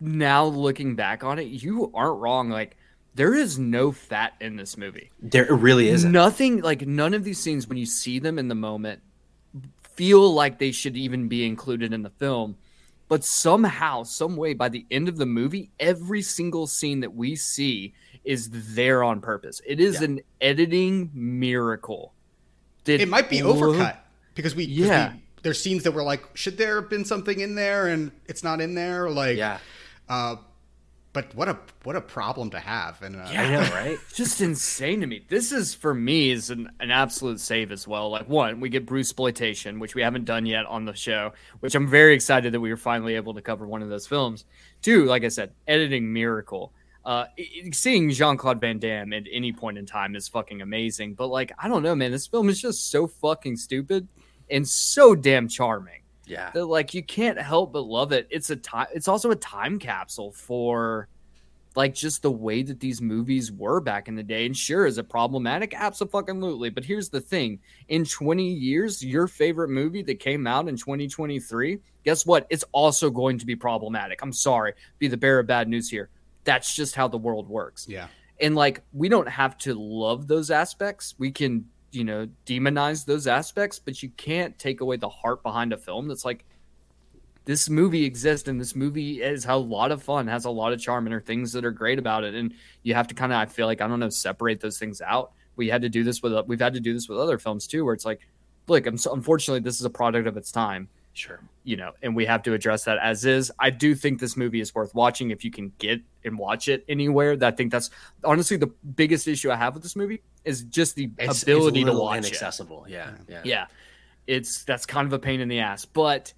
now 0.00 0.44
looking 0.44 0.94
back 0.94 1.24
on 1.24 1.38
it, 1.38 1.44
you 1.44 1.90
aren't 1.94 2.20
wrong. 2.20 2.50
Like, 2.50 2.76
there 3.14 3.34
is 3.34 3.58
no 3.58 3.92
fat 3.92 4.34
in 4.40 4.56
this 4.56 4.76
movie. 4.76 5.10
there 5.20 5.46
really 5.52 5.88
isn't 5.88 6.12
Nothing, 6.12 6.60
like, 6.60 6.86
none 6.86 7.14
of 7.14 7.24
these 7.24 7.38
scenes, 7.38 7.66
when 7.68 7.78
you 7.78 7.86
see 7.86 8.18
them 8.18 8.38
in 8.38 8.48
the 8.48 8.54
moment, 8.54 9.00
feel 9.94 10.32
like 10.32 10.58
they 10.58 10.72
should 10.72 10.96
even 10.96 11.28
be 11.28 11.46
included 11.46 11.92
in 11.92 12.02
the 12.02 12.10
film. 12.10 12.56
But 13.08 13.22
somehow, 13.24 14.02
some 14.04 14.36
way, 14.36 14.54
by 14.54 14.68
the 14.70 14.86
end 14.90 15.08
of 15.08 15.16
the 15.18 15.26
movie, 15.26 15.70
every 15.78 16.22
single 16.22 16.66
scene 16.66 17.00
that 17.00 17.14
we 17.14 17.36
see 17.36 17.92
is 18.24 18.48
there 18.74 19.04
on 19.04 19.20
purpose. 19.20 19.60
It 19.66 19.78
is 19.80 19.96
Yeah. 20.00 20.04
an 20.04 20.20
editing 20.40 21.10
miracle. 21.12 22.14
Did 22.84 23.00
It 23.02 23.08
might 23.08 23.28
be 23.28 23.42
look- 23.42 23.56
overcut 23.56 23.98
because 24.34 24.54
we 24.54 24.64
Yeah. 24.64 25.12
we, 25.14 25.20
there's 25.42 25.60
scenes 25.62 25.82
that 25.82 25.92
were 25.92 26.02
like, 26.02 26.24
should 26.34 26.56
there 26.56 26.80
have 26.80 26.88
been 26.88 27.04
something 27.04 27.38
in 27.40 27.54
there 27.54 27.88
and 27.88 28.10
it's 28.26 28.42
not 28.42 28.60
in 28.62 28.74
there? 28.74 29.10
Like, 29.10 29.36
yeah 29.36 29.58
Uh, 30.08 30.36
but 31.14 31.32
what 31.34 31.48
a 31.48 31.56
what 31.84 31.94
a 31.96 32.00
problem 32.00 32.50
to 32.50 32.58
have. 32.58 33.00
And 33.00 33.16
uh, 33.16 33.32
know 33.32 33.60
right 33.72 33.98
just 34.14 34.40
insane 34.42 35.00
to 35.00 35.06
me. 35.06 35.24
This 35.28 35.52
is 35.52 35.72
for 35.72 35.94
me 35.94 36.30
is 36.30 36.50
an, 36.50 36.70
an 36.80 36.90
absolute 36.90 37.40
save 37.40 37.72
as 37.72 37.88
well. 37.88 38.10
Like 38.10 38.28
one, 38.28 38.60
we 38.60 38.68
get 38.68 38.84
Bruceploitation, 38.84 39.78
which 39.78 39.94
we 39.94 40.02
haven't 40.02 40.24
done 40.24 40.44
yet 40.44 40.66
on 40.66 40.84
the 40.84 40.92
show, 40.92 41.32
which 41.60 41.76
I'm 41.76 41.88
very 41.88 42.14
excited 42.14 42.52
that 42.52 42.60
we 42.60 42.68
were 42.68 42.76
finally 42.76 43.14
able 43.14 43.32
to 43.34 43.40
cover 43.40 43.66
one 43.66 43.80
of 43.80 43.88
those 43.88 44.08
films. 44.08 44.44
Two, 44.82 45.04
like 45.04 45.24
I 45.24 45.28
said, 45.28 45.52
editing 45.66 46.12
miracle. 46.12 46.72
Uh, 47.04 47.26
seeing 47.72 48.10
Jean 48.10 48.36
Claude 48.36 48.60
Van 48.60 48.78
Damme 48.78 49.12
at 49.12 49.24
any 49.30 49.52
point 49.52 49.78
in 49.78 49.86
time 49.86 50.16
is 50.16 50.26
fucking 50.26 50.62
amazing. 50.62 51.14
But 51.14 51.28
like, 51.28 51.52
I 51.58 51.68
don't 51.68 51.82
know, 51.82 51.94
man, 51.94 52.10
this 52.10 52.26
film 52.26 52.48
is 52.48 52.60
just 52.60 52.90
so 52.90 53.06
fucking 53.06 53.56
stupid 53.56 54.08
and 54.50 54.66
so 54.66 55.14
damn 55.14 55.46
charming 55.46 56.03
yeah 56.26 56.50
that 56.52 56.66
like 56.66 56.94
you 56.94 57.02
can't 57.02 57.38
help 57.38 57.72
but 57.72 57.84
love 57.84 58.12
it. 58.12 58.26
It's 58.30 58.50
a 58.50 58.56
time. 58.56 58.86
It's 58.94 59.08
also 59.08 59.30
a 59.30 59.36
time 59.36 59.78
capsule 59.78 60.32
for 60.32 61.08
like 61.76 61.94
just 61.94 62.22
the 62.22 62.30
way 62.30 62.62
that 62.62 62.78
these 62.78 63.02
movies 63.02 63.50
were 63.50 63.80
back 63.80 64.06
in 64.06 64.14
the 64.14 64.22
day. 64.22 64.46
And 64.46 64.56
sure, 64.56 64.86
is 64.86 64.96
it 64.98 65.08
problematic? 65.08 65.74
Absolutely. 65.74 66.70
But 66.70 66.84
here's 66.84 67.08
the 67.08 67.20
thing: 67.20 67.58
in 67.88 68.04
20 68.04 68.48
years, 68.48 69.04
your 69.04 69.26
favorite 69.26 69.70
movie 69.70 70.02
that 70.02 70.20
came 70.20 70.46
out 70.46 70.68
in 70.68 70.76
2023, 70.76 71.78
guess 72.04 72.24
what? 72.24 72.46
It's 72.50 72.64
also 72.72 73.10
going 73.10 73.38
to 73.38 73.46
be 73.46 73.56
problematic. 73.56 74.22
I'm 74.22 74.32
sorry, 74.32 74.74
be 74.98 75.08
the 75.08 75.16
bearer 75.16 75.40
of 75.40 75.46
bad 75.46 75.68
news 75.68 75.90
here. 75.90 76.10
That's 76.44 76.74
just 76.74 76.94
how 76.94 77.08
the 77.08 77.16
world 77.16 77.48
works 77.48 77.86
yeah, 77.88 78.08
and 78.40 78.54
like 78.54 78.82
we 78.92 79.08
don't 79.08 79.28
have 79.28 79.56
to 79.58 79.74
love 79.74 80.26
those 80.26 80.50
aspects 80.50 81.14
we 81.18 81.30
can 81.30 81.64
you 81.94 82.04
know 82.04 82.28
demonize 82.46 83.04
those 83.04 83.26
aspects 83.26 83.78
but 83.78 84.02
you 84.02 84.08
can't 84.16 84.58
take 84.58 84.80
away 84.80 84.96
the 84.96 85.08
heart 85.08 85.42
behind 85.42 85.72
a 85.72 85.76
film 85.76 86.08
that's 86.08 86.24
like 86.24 86.44
this 87.44 87.68
movie 87.68 88.04
exists 88.04 88.48
and 88.48 88.60
this 88.60 88.74
movie 88.74 89.22
is 89.22 89.44
a 89.44 89.54
lot 89.54 89.92
of 89.92 90.02
fun, 90.02 90.26
has 90.26 90.44
a 90.44 90.50
lot 90.50 90.72
of 90.72 90.80
charm, 90.80 91.06
and 91.06 91.12
there 91.12 91.18
are 91.18 91.22
things 91.22 91.52
that 91.52 91.64
are 91.64 91.70
great 91.70 91.98
about 91.98 92.24
it. 92.24 92.34
And 92.34 92.54
you 92.82 92.94
have 92.94 93.06
to 93.08 93.14
kind 93.14 93.32
of, 93.32 93.38
I 93.38 93.46
feel 93.46 93.66
like, 93.66 93.80
I 93.80 93.88
don't 93.88 94.00
know, 94.00 94.08
separate 94.08 94.60
those 94.60 94.78
things 94.78 95.00
out. 95.02 95.32
We 95.56 95.68
had 95.68 95.82
to 95.82 95.88
do 95.88 96.04
this 96.04 96.22
with, 96.22 96.32
we've 96.46 96.60
had 96.60 96.74
to 96.74 96.80
do 96.80 96.94
this 96.94 97.08
with 97.08 97.18
other 97.18 97.38
films 97.38 97.66
too, 97.66 97.84
where 97.84 97.94
it's 97.94 98.06
like, 98.06 98.20
look, 98.66 98.86
I'm 98.86 98.96
so, 98.96 99.12
unfortunately, 99.12 99.60
this 99.60 99.78
is 99.78 99.84
a 99.84 99.90
product 99.90 100.26
of 100.26 100.36
its 100.36 100.50
time. 100.50 100.88
Sure. 101.12 101.38
You 101.64 101.76
know, 101.76 101.92
and 102.02 102.16
we 102.16 102.24
have 102.24 102.42
to 102.44 102.54
address 102.54 102.84
that 102.84 102.98
as 102.98 103.24
is. 103.24 103.52
I 103.58 103.70
do 103.70 103.94
think 103.94 104.20
this 104.20 104.36
movie 104.36 104.60
is 104.60 104.74
worth 104.74 104.94
watching 104.94 105.30
if 105.30 105.44
you 105.44 105.50
can 105.50 105.72
get 105.78 106.00
and 106.24 106.38
watch 106.38 106.68
it 106.68 106.84
anywhere. 106.88 107.36
That 107.36 107.52
I 107.54 107.56
think 107.56 107.72
that's 107.72 107.90
honestly 108.24 108.56
the 108.56 108.68
biggest 108.96 109.28
issue 109.28 109.50
I 109.50 109.56
have 109.56 109.74
with 109.74 109.82
this 109.82 109.96
movie 109.96 110.22
is 110.44 110.62
just 110.64 110.94
the 110.96 111.10
It's, 111.18 111.42
ability 111.42 111.80
it's 111.80 111.84
a 111.88 111.90
to 111.90 111.92
little 111.92 112.04
watch 112.04 112.18
it 112.18 112.26
inaccessible. 112.26 112.86
Yeah, 112.88 113.10
yeah. 113.28 113.40
yeah 113.44 113.66
it's 114.26 114.64
that's 114.64 114.86
kind 114.86 115.06
of 115.06 115.12
a 115.12 115.18
pain 115.18 115.40
in 115.40 115.48
the 115.48 115.58
ass 115.60 115.84
but 115.84 116.32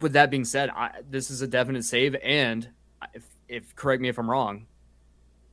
with 0.00 0.14
that 0.14 0.30
being 0.32 0.44
said 0.44 0.68
I, 0.70 0.90
this 1.08 1.30
is 1.30 1.42
a 1.42 1.46
definite 1.46 1.84
save 1.84 2.16
and 2.16 2.68
if, 3.14 3.22
if 3.48 3.76
correct 3.76 4.02
me 4.02 4.08
if 4.08 4.18
i'm 4.18 4.28
wrong 4.28 4.66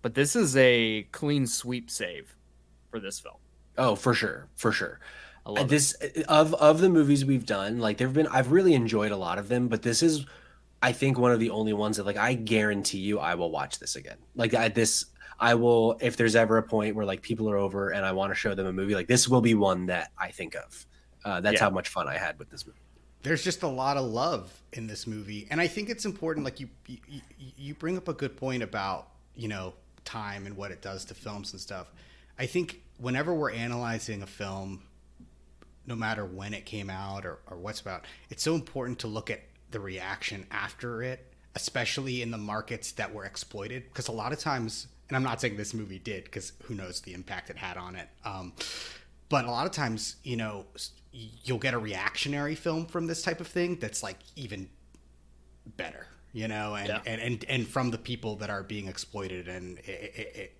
but 0.01 0.15
this 0.15 0.35
is 0.35 0.57
a 0.57 1.03
clean 1.11 1.45
sweep 1.45 1.91
save 1.91 2.35
for 2.89 2.99
this 2.99 3.19
film 3.19 3.35
Oh, 3.77 3.95
for 3.95 4.13
sure, 4.13 4.47
for 4.55 4.71
sure. 4.71 4.99
I 5.45 5.51
love 5.51 5.67
it. 5.67 5.69
this 5.69 5.93
of 6.27 6.53
of 6.55 6.79
the 6.79 6.89
movies 6.89 7.25
we've 7.25 7.45
done, 7.45 7.79
like 7.79 7.97
there've 7.97 8.13
been 8.13 8.27
I've 8.27 8.51
really 8.51 8.73
enjoyed 8.73 9.11
a 9.11 9.17
lot 9.17 9.37
of 9.37 9.47
them, 9.49 9.67
but 9.67 9.81
this 9.83 10.01
is 10.01 10.25
I 10.87 10.91
think 10.91 11.17
one 11.17 11.31
of 11.31 11.39
the 11.39 11.49
only 11.49 11.73
ones 11.73 11.97
that 11.97 12.05
like 12.05 12.17
I 12.17 12.33
guarantee 12.35 12.99
you 12.99 13.19
I 13.19 13.33
will 13.35 13.51
watch 13.51 13.79
this 13.79 13.95
again. 13.95 14.17
Like 14.35 14.53
I, 14.53 14.69
this 14.69 15.05
I 15.39 15.55
will 15.55 15.97
if 16.01 16.15
there's 16.17 16.35
ever 16.35 16.57
a 16.57 16.63
point 16.63 16.95
where 16.95 17.05
like 17.05 17.21
people 17.21 17.49
are 17.49 17.57
over 17.57 17.89
and 17.89 18.05
I 18.05 18.11
want 18.11 18.31
to 18.31 18.35
show 18.35 18.53
them 18.55 18.67
a 18.67 18.73
movie, 18.73 18.95
like 18.95 19.07
this 19.07 19.27
will 19.27 19.41
be 19.41 19.55
one 19.55 19.87
that 19.87 20.11
I 20.17 20.29
think 20.31 20.55
of. 20.55 20.85
Uh, 21.25 21.41
that's 21.41 21.55
Yeah. 21.55 21.65
how 21.65 21.69
much 21.71 21.89
fun 21.89 22.07
I 22.07 22.17
had 22.17 22.37
with 22.39 22.49
this 22.51 22.65
movie. 22.67 22.79
there's 23.23 23.43
just 23.43 23.63
a 23.63 23.67
lot 23.67 23.97
of 23.97 24.05
love 24.05 24.53
in 24.73 24.85
this 24.85 25.07
movie 25.07 25.47
and 25.49 25.59
i 25.59 25.65
think 25.67 25.89
it's 25.89 26.05
important 26.05 26.45
like 26.45 26.59
you 26.59 26.69
you, 26.91 26.97
you- 27.07 27.51
you 27.65 27.73
bring 27.73 27.97
up 27.97 28.07
a 28.07 28.13
good 28.13 28.37
point 28.37 28.61
about 28.61 29.01
you 29.35 29.47
know 29.47 29.73
time 30.03 30.45
and 30.45 30.55
what 30.55 30.69
it 30.75 30.79
does 30.89 31.03
to 31.05 31.13
films 31.15 31.51
and 31.53 31.59
stuff 31.59 31.87
i 32.37 32.45
think 32.45 32.67
whenever 33.05 33.33
we're 33.33 33.49
analyzing 33.65 34.21
a 34.21 34.27
film 34.41 34.69
no 35.87 35.95
matter 35.95 36.23
when 36.39 36.53
it 36.53 36.65
came 36.65 36.89
out 36.91 37.25
or, 37.25 37.39
or 37.49 37.57
what's 37.57 37.81
about 37.81 38.05
it's 38.29 38.43
so 38.43 38.53
important 38.53 38.99
to 38.99 39.07
look 39.07 39.31
at 39.31 39.41
the 39.75 39.79
reaction 39.81 40.45
after 40.51 41.03
it 41.03 41.19
especially 41.57 42.21
in 42.21 42.31
the 42.31 42.37
markets 42.37 42.93
that 42.93 43.13
were 43.13 43.25
exploited 43.25 43.83
because 43.89 44.07
a 44.07 44.11
lot 44.11 44.31
of 44.31 44.39
times 44.39 44.87
and 45.09 45.17
i'm 45.17 45.23
not 45.23 45.41
saying 45.41 45.57
this 45.57 45.73
movie 45.73 45.99
did 45.99 46.23
because 46.23 46.53
who 46.63 46.73
knows 46.73 47.01
the 47.01 47.13
impact 47.13 47.49
it 47.49 47.57
had 47.57 47.75
on 47.75 47.93
it 47.97 48.07
um, 48.23 48.53
but 49.27 49.43
a 49.43 49.51
lot 49.51 49.65
of 49.65 49.73
times 49.73 50.15
you 50.23 50.37
know 50.37 50.65
you'll 51.43 51.57
get 51.67 51.73
a 51.73 51.77
reactionary 51.77 52.55
film 52.55 52.85
from 52.85 53.05
this 53.07 53.21
type 53.21 53.41
of 53.41 53.47
thing 53.47 53.75
that's 53.81 54.01
like 54.01 54.19
even 54.37 54.69
better 55.75 56.07
you 56.31 56.47
know 56.47 56.75
and 56.75 56.87
Yeah. 56.87 57.01
and, 57.05 57.19
and 57.21 57.45
and 57.49 57.67
from 57.67 57.91
the 57.91 57.97
people 57.97 58.37
that 58.37 58.49
are 58.49 58.63
being 58.63 58.87
exploited 58.87 59.49
and 59.49 59.77
it, 59.79 59.89
it, 60.15 60.35
it, 60.43 60.51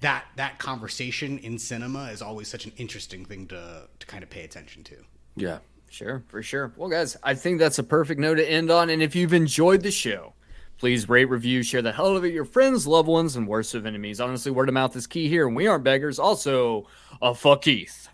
that 0.00 0.26
that 0.36 0.58
conversation 0.58 1.38
in 1.38 1.58
cinema 1.58 2.04
is 2.10 2.20
always 2.20 2.48
such 2.48 2.66
an 2.66 2.72
interesting 2.76 3.24
thing 3.24 3.46
to 3.48 3.88
to 3.98 4.06
kind 4.06 4.22
of 4.22 4.28
pay 4.28 4.44
attention 4.44 4.84
to 4.84 4.96
Yeah. 5.34 5.58
Sure, 5.94 6.24
for 6.26 6.42
sure. 6.42 6.72
Well, 6.76 6.88
guys, 6.88 7.16
I 7.22 7.34
think 7.34 7.60
that's 7.60 7.78
a 7.78 7.84
perfect 7.84 8.18
note 8.18 8.34
to 8.34 8.50
end 8.50 8.68
on. 8.68 8.90
And 8.90 9.00
if 9.00 9.14
you've 9.14 9.32
enjoyed 9.32 9.80
the 9.80 9.92
show, 9.92 10.34
please 10.76 11.08
rate, 11.08 11.26
review, 11.26 11.62
share 11.62 11.82
the 11.82 11.92
hell 11.92 12.16
of 12.16 12.24
it 12.24 12.32
your 12.32 12.44
friends, 12.44 12.84
loved 12.84 13.06
ones, 13.08 13.36
and 13.36 13.46
worst 13.46 13.76
of 13.76 13.86
enemies. 13.86 14.20
Honestly, 14.20 14.50
word 14.50 14.68
of 14.68 14.72
mouth 14.72 14.96
is 14.96 15.06
key 15.06 15.28
here, 15.28 15.46
and 15.46 15.54
we 15.54 15.68
aren't 15.68 15.84
beggars. 15.84 16.18
Also, 16.18 16.88
a 17.22 17.32
fuck 17.32 17.62
Keith. 17.62 18.08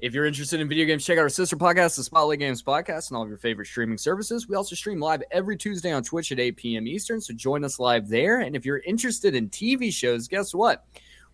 If 0.00 0.14
you're 0.14 0.24
interested 0.24 0.60
in 0.60 0.68
video 0.68 0.86
games, 0.86 1.04
check 1.04 1.18
out 1.18 1.22
our 1.22 1.28
sister 1.28 1.56
podcast, 1.56 1.96
the 1.96 2.04
Spotlight 2.04 2.38
Games 2.38 2.62
Podcast, 2.62 3.10
and 3.10 3.18
all 3.18 3.22
of 3.22 3.28
your 3.28 3.36
favorite 3.36 3.66
streaming 3.66 3.98
services. 3.98 4.48
We 4.48 4.56
also 4.56 4.74
stream 4.74 4.98
live 4.98 5.22
every 5.30 5.58
Tuesday 5.58 5.92
on 5.92 6.02
Twitch 6.02 6.32
at 6.32 6.40
8 6.40 6.56
p.m. 6.56 6.86
Eastern, 6.86 7.20
so 7.20 7.34
join 7.34 7.64
us 7.64 7.78
live 7.78 8.08
there. 8.08 8.40
And 8.40 8.56
if 8.56 8.64
you're 8.64 8.78
interested 8.78 9.34
in 9.34 9.50
TV 9.50 9.92
shows, 9.92 10.26
guess 10.26 10.54
what? 10.54 10.86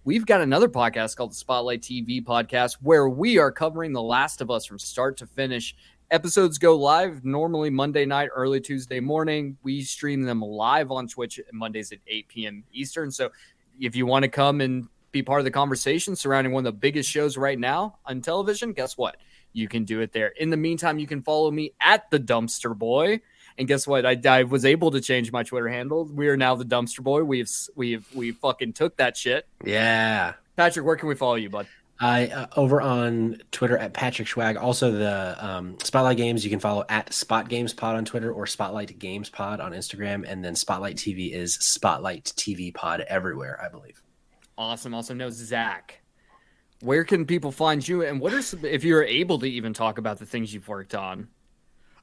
We've 0.07 0.27
got 0.27 0.43
another 0.43 0.69
podcast 0.69 1.17
called 1.17 1.31
the 1.31 1.37
Spotlight 1.37 1.81
TV 1.81 2.23
Podcast 2.23 2.75
where 2.83 3.09
we 3.09 3.39
are 3.39 3.51
covering 3.51 3.95
The 3.95 4.03
Last 4.03 4.43
of 4.43 4.51
Us 4.51 4.67
from 4.67 4.79
start 4.79 5.17
to 5.17 5.27
finish. 5.27 5.75
Episodes 6.11 6.59
go 6.59 6.77
live 6.77 7.25
normally 7.25 7.71
Monday 7.71 8.05
night, 8.05 8.29
early 8.35 8.61
Tuesday 8.61 9.01
morning. 9.01 9.57
We 9.63 9.81
stream 9.81 10.21
them 10.21 10.43
live 10.43 10.91
on 10.91 11.09
Twitch 11.09 11.41
Mondays 11.55 11.91
at 11.91 12.01
8 12.07 12.29
p.m. 12.29 12.65
Eastern. 12.71 13.11
So 13.11 13.31
if 13.81 13.97
you 13.97 14.05
want 14.05 14.25
to 14.25 14.29
come 14.29 14.61
and 14.61 14.89
be 15.11 15.23
part 15.23 15.41
of 15.41 15.47
the 15.47 15.51
conversation 15.51 16.15
surrounding 16.15 16.53
one 16.53 16.67
of 16.67 16.75
the 16.75 16.79
biggest 16.79 17.09
shows 17.09 17.39
right 17.39 17.59
now 17.59 17.97
on 18.05 18.21
television, 18.21 18.75
guess 18.75 18.99
what? 18.99 19.17
You 19.55 19.69
can 19.69 19.87
do 19.87 20.01
it 20.01 20.13
there. 20.13 20.35
In 20.37 20.51
the 20.51 20.59
meantime, 20.59 20.99
you 20.99 21.07
can 21.07 21.23
follow 21.23 21.51
me 21.51 21.73
at 21.81 22.11
the 22.11 22.21
Dumpster 22.21 22.77
Boy. 22.77 23.23
And 23.57 23.69
guess 23.69 23.87
what? 23.87 24.05
I, 24.05 24.21
I 24.27 24.43
was 24.43 24.65
able 24.65 24.91
to 24.91 25.01
change 25.01 25.31
my 25.31 25.43
Twitter 25.43 25.69
handle. 25.69 26.05
We 26.05 26.29
are 26.29 26.37
now 26.37 26.55
the 26.57 26.65
Dumpster 26.65 27.03
Boy. 27.03 27.23
We've 27.23 27.51
we've 27.77 28.07
we 28.15 28.33
fucking 28.33 28.73
took 28.73 28.97
that 28.97 29.17
shit. 29.17 29.47
Yeah. 29.65 30.35
Patrick, 30.57 30.85
where 30.87 30.97
can 30.97 31.09
we 31.09 31.15
follow 31.15 31.35
you, 31.35 31.51
bud? 31.51 31.67
I 32.01 32.27
uh, 32.27 32.47
over 32.57 32.81
on 32.81 33.41
Twitter 33.53 33.79
at 33.79 33.93
Patrick 33.93 34.27
Schwag. 34.27 34.61
Also, 34.61 34.91
the 34.91 35.37
um, 35.45 35.79
Spotlight 35.83 36.17
Games 36.17 36.45
you 36.45 36.51
can 36.51 36.59
follow 36.59 36.85
at 36.89 37.13
Spot 37.13 37.49
Games 37.49 37.73
Pod 37.73 37.97
on 37.97 38.05
Twitter 38.05 38.33
or 38.33 38.47
Spotlight 38.47 38.99
Games 38.99 39.31
Pod 39.31 39.61
on 39.61 39.73
Instagram, 39.73 40.25
and 40.29 40.45
then 40.45 40.57
Spotlight 40.57 40.97
TV 40.97 41.33
is 41.33 41.55
Spotlight 41.55 42.33
TV 42.37 42.75
Pod 42.75 43.03
everywhere, 43.03 43.61
I 43.65 43.69
believe. 43.69 44.03
Awesome. 44.59 44.95
Also 44.95 45.15
know 45.15 45.31
Zack. 45.31 46.01
Where 46.81 47.05
can 47.05 47.25
people 47.25 47.53
find 47.53 47.87
you? 47.87 48.05
And 48.05 48.21
what 48.21 48.35
are 48.35 48.43
some, 48.43 48.65
if 48.65 48.85
you're 48.85 49.05
able 49.05 49.39
to 49.39 49.47
even 49.47 49.73
talk 49.73 49.99
about 49.99 50.19
the 50.19 50.27
things 50.27 50.53
you've 50.53 50.69
worked 50.69 50.95
on? 50.95 51.29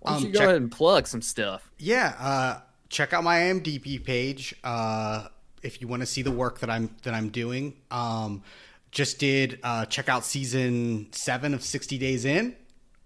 Why 0.01 0.11
don't 0.11 0.17
Um, 0.21 0.25
you 0.27 0.33
go 0.33 0.39
check- 0.39 0.47
ahead 0.49 0.61
and 0.61 0.71
plug 0.71 1.07
some 1.07 1.21
stuff? 1.21 1.69
yeah 1.77 2.15
uh 2.19 2.59
check 2.89 3.13
out 3.13 3.23
my 3.23 3.37
IMDb 3.39 4.03
page 4.03 4.53
uh 4.63 5.27
if 5.63 5.79
you 5.81 5.87
want 5.87 6.01
to 6.01 6.05
see 6.05 6.21
the 6.23 6.31
work 6.31 6.59
that 6.59 6.69
I'm 6.69 6.93
that 7.03 7.13
I'm 7.13 7.29
doing 7.29 7.75
um 7.91 8.43
just 8.91 9.19
did 9.19 9.59
uh 9.63 9.85
check 9.85 10.09
out 10.09 10.25
season 10.25 11.07
7 11.11 11.53
of 11.53 11.63
60 11.63 11.97
days 11.97 12.25
in 12.25 12.55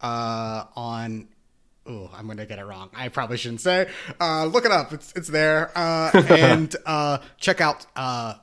uh 0.02 0.66
on 0.76 1.28
Oh, 1.88 2.10
I'm 2.18 2.26
gonna 2.26 2.48
get 2.48 2.58
it 2.58 2.66
wrong. 2.66 2.90
I 2.96 3.10
probably 3.10 3.38
shouldn't 3.38 3.62
say. 3.62 3.88
Uh, 4.20 4.46
look 4.46 4.66
it 4.66 4.72
up. 4.72 4.92
It's 4.92 5.14
it's 5.16 5.28
there. 5.28 5.72
Uh, 5.78 6.10
and 6.32 6.76
uh, 6.84 7.20
check 7.38 7.62
out 7.62 7.86
uh, 7.96 8.34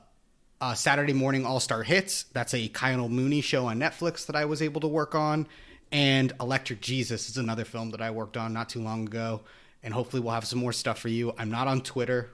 uh, 0.61 0.73
Saturday 0.75 1.11
Morning 1.11 1.45
All 1.45 1.59
Star 1.59 1.83
Hits. 1.83 2.23
That's 2.31 2.53
a 2.53 2.69
Kyle 2.69 3.09
Mooney 3.09 3.41
show 3.41 3.65
on 3.65 3.79
Netflix 3.81 4.25
that 4.27 4.37
I 4.37 4.45
was 4.45 4.61
able 4.61 4.79
to 4.79 4.87
work 4.87 5.13
on. 5.13 5.45
And 5.93 6.33
Electric 6.41 6.81
Jesus 6.81 7.29
is 7.29 7.37
another 7.37 7.63
film 7.65 7.91
that 7.91 8.01
I 8.01 8.11
worked 8.11 8.35
on 8.35 8.51
not 8.51 8.67
too 8.67 8.81
long 8.81 9.05
ago. 9.07 9.41
And 9.83 9.93
hopefully 9.93 10.21
we'll 10.21 10.33
have 10.33 10.45
some 10.45 10.59
more 10.59 10.73
stuff 10.73 10.99
for 10.99 11.09
you. 11.09 11.33
I'm 11.37 11.51
not 11.51 11.67
on 11.67 11.81
Twitter, 11.81 12.29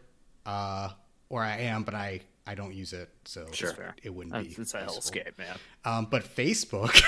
uh, 0.45 0.89
or 1.29 1.43
I 1.43 1.57
am, 1.57 1.83
but 1.83 1.93
I 1.93 2.21
I 2.47 2.55
don't 2.55 2.73
use 2.73 2.93
it, 2.93 3.09
so 3.25 3.45
Fair. 3.45 3.93
it 4.01 4.09
wouldn't 4.09 4.33
That's, 4.33 4.55
be. 4.55 4.61
it's 4.61 4.73
a 4.73 4.81
useful. 4.81 5.01
hellscape, 5.01 5.37
man. 5.37 5.55
Um, 5.85 6.07
but 6.09 6.23
Facebook. 6.23 6.99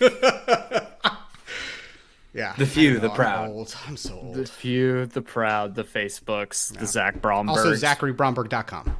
yeah. 2.34 2.52
The 2.58 2.66
few, 2.66 2.94
know, 2.94 2.98
the 3.00 3.10
I'm 3.10 3.14
proud. 3.14 3.50
old. 3.50 3.76
I'm 3.86 3.96
so 3.96 4.14
old. 4.14 4.34
The 4.34 4.46
few, 4.46 5.06
the 5.06 5.22
proud, 5.22 5.76
the 5.76 5.84
Facebooks, 5.84 6.76
the 6.76 6.86
Zack 6.86 7.20
Bromberg. 7.22 7.56
Also, 7.56 7.72
ZacharyBromberg.com. 7.74 8.96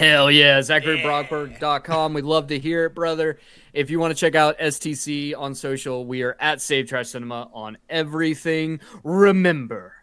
Hell 0.00 0.30
yeah, 0.30 0.60
ZacharyBromberg.com. 0.60 2.14
We'd 2.14 2.24
love 2.24 2.46
to 2.46 2.58
hear 2.58 2.86
it, 2.86 2.94
brother. 2.94 3.38
If 3.74 3.90
you 3.90 4.00
want 4.00 4.16
to 4.16 4.18
check 4.18 4.34
out 4.34 4.58
STC 4.58 5.36
on 5.36 5.54
social, 5.54 6.06
we 6.06 6.22
are 6.22 6.38
at 6.40 6.62
Save 6.62 6.88
Trash 6.88 7.10
Cinema 7.10 7.50
on 7.52 7.76
everything. 7.86 8.80
Remember, 9.04 9.96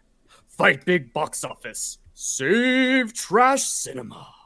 fight 0.46 0.84
big 0.84 1.12
box 1.12 1.42
office, 1.42 1.98
save 2.14 3.12
trash 3.12 3.64
cinema. 3.64 4.37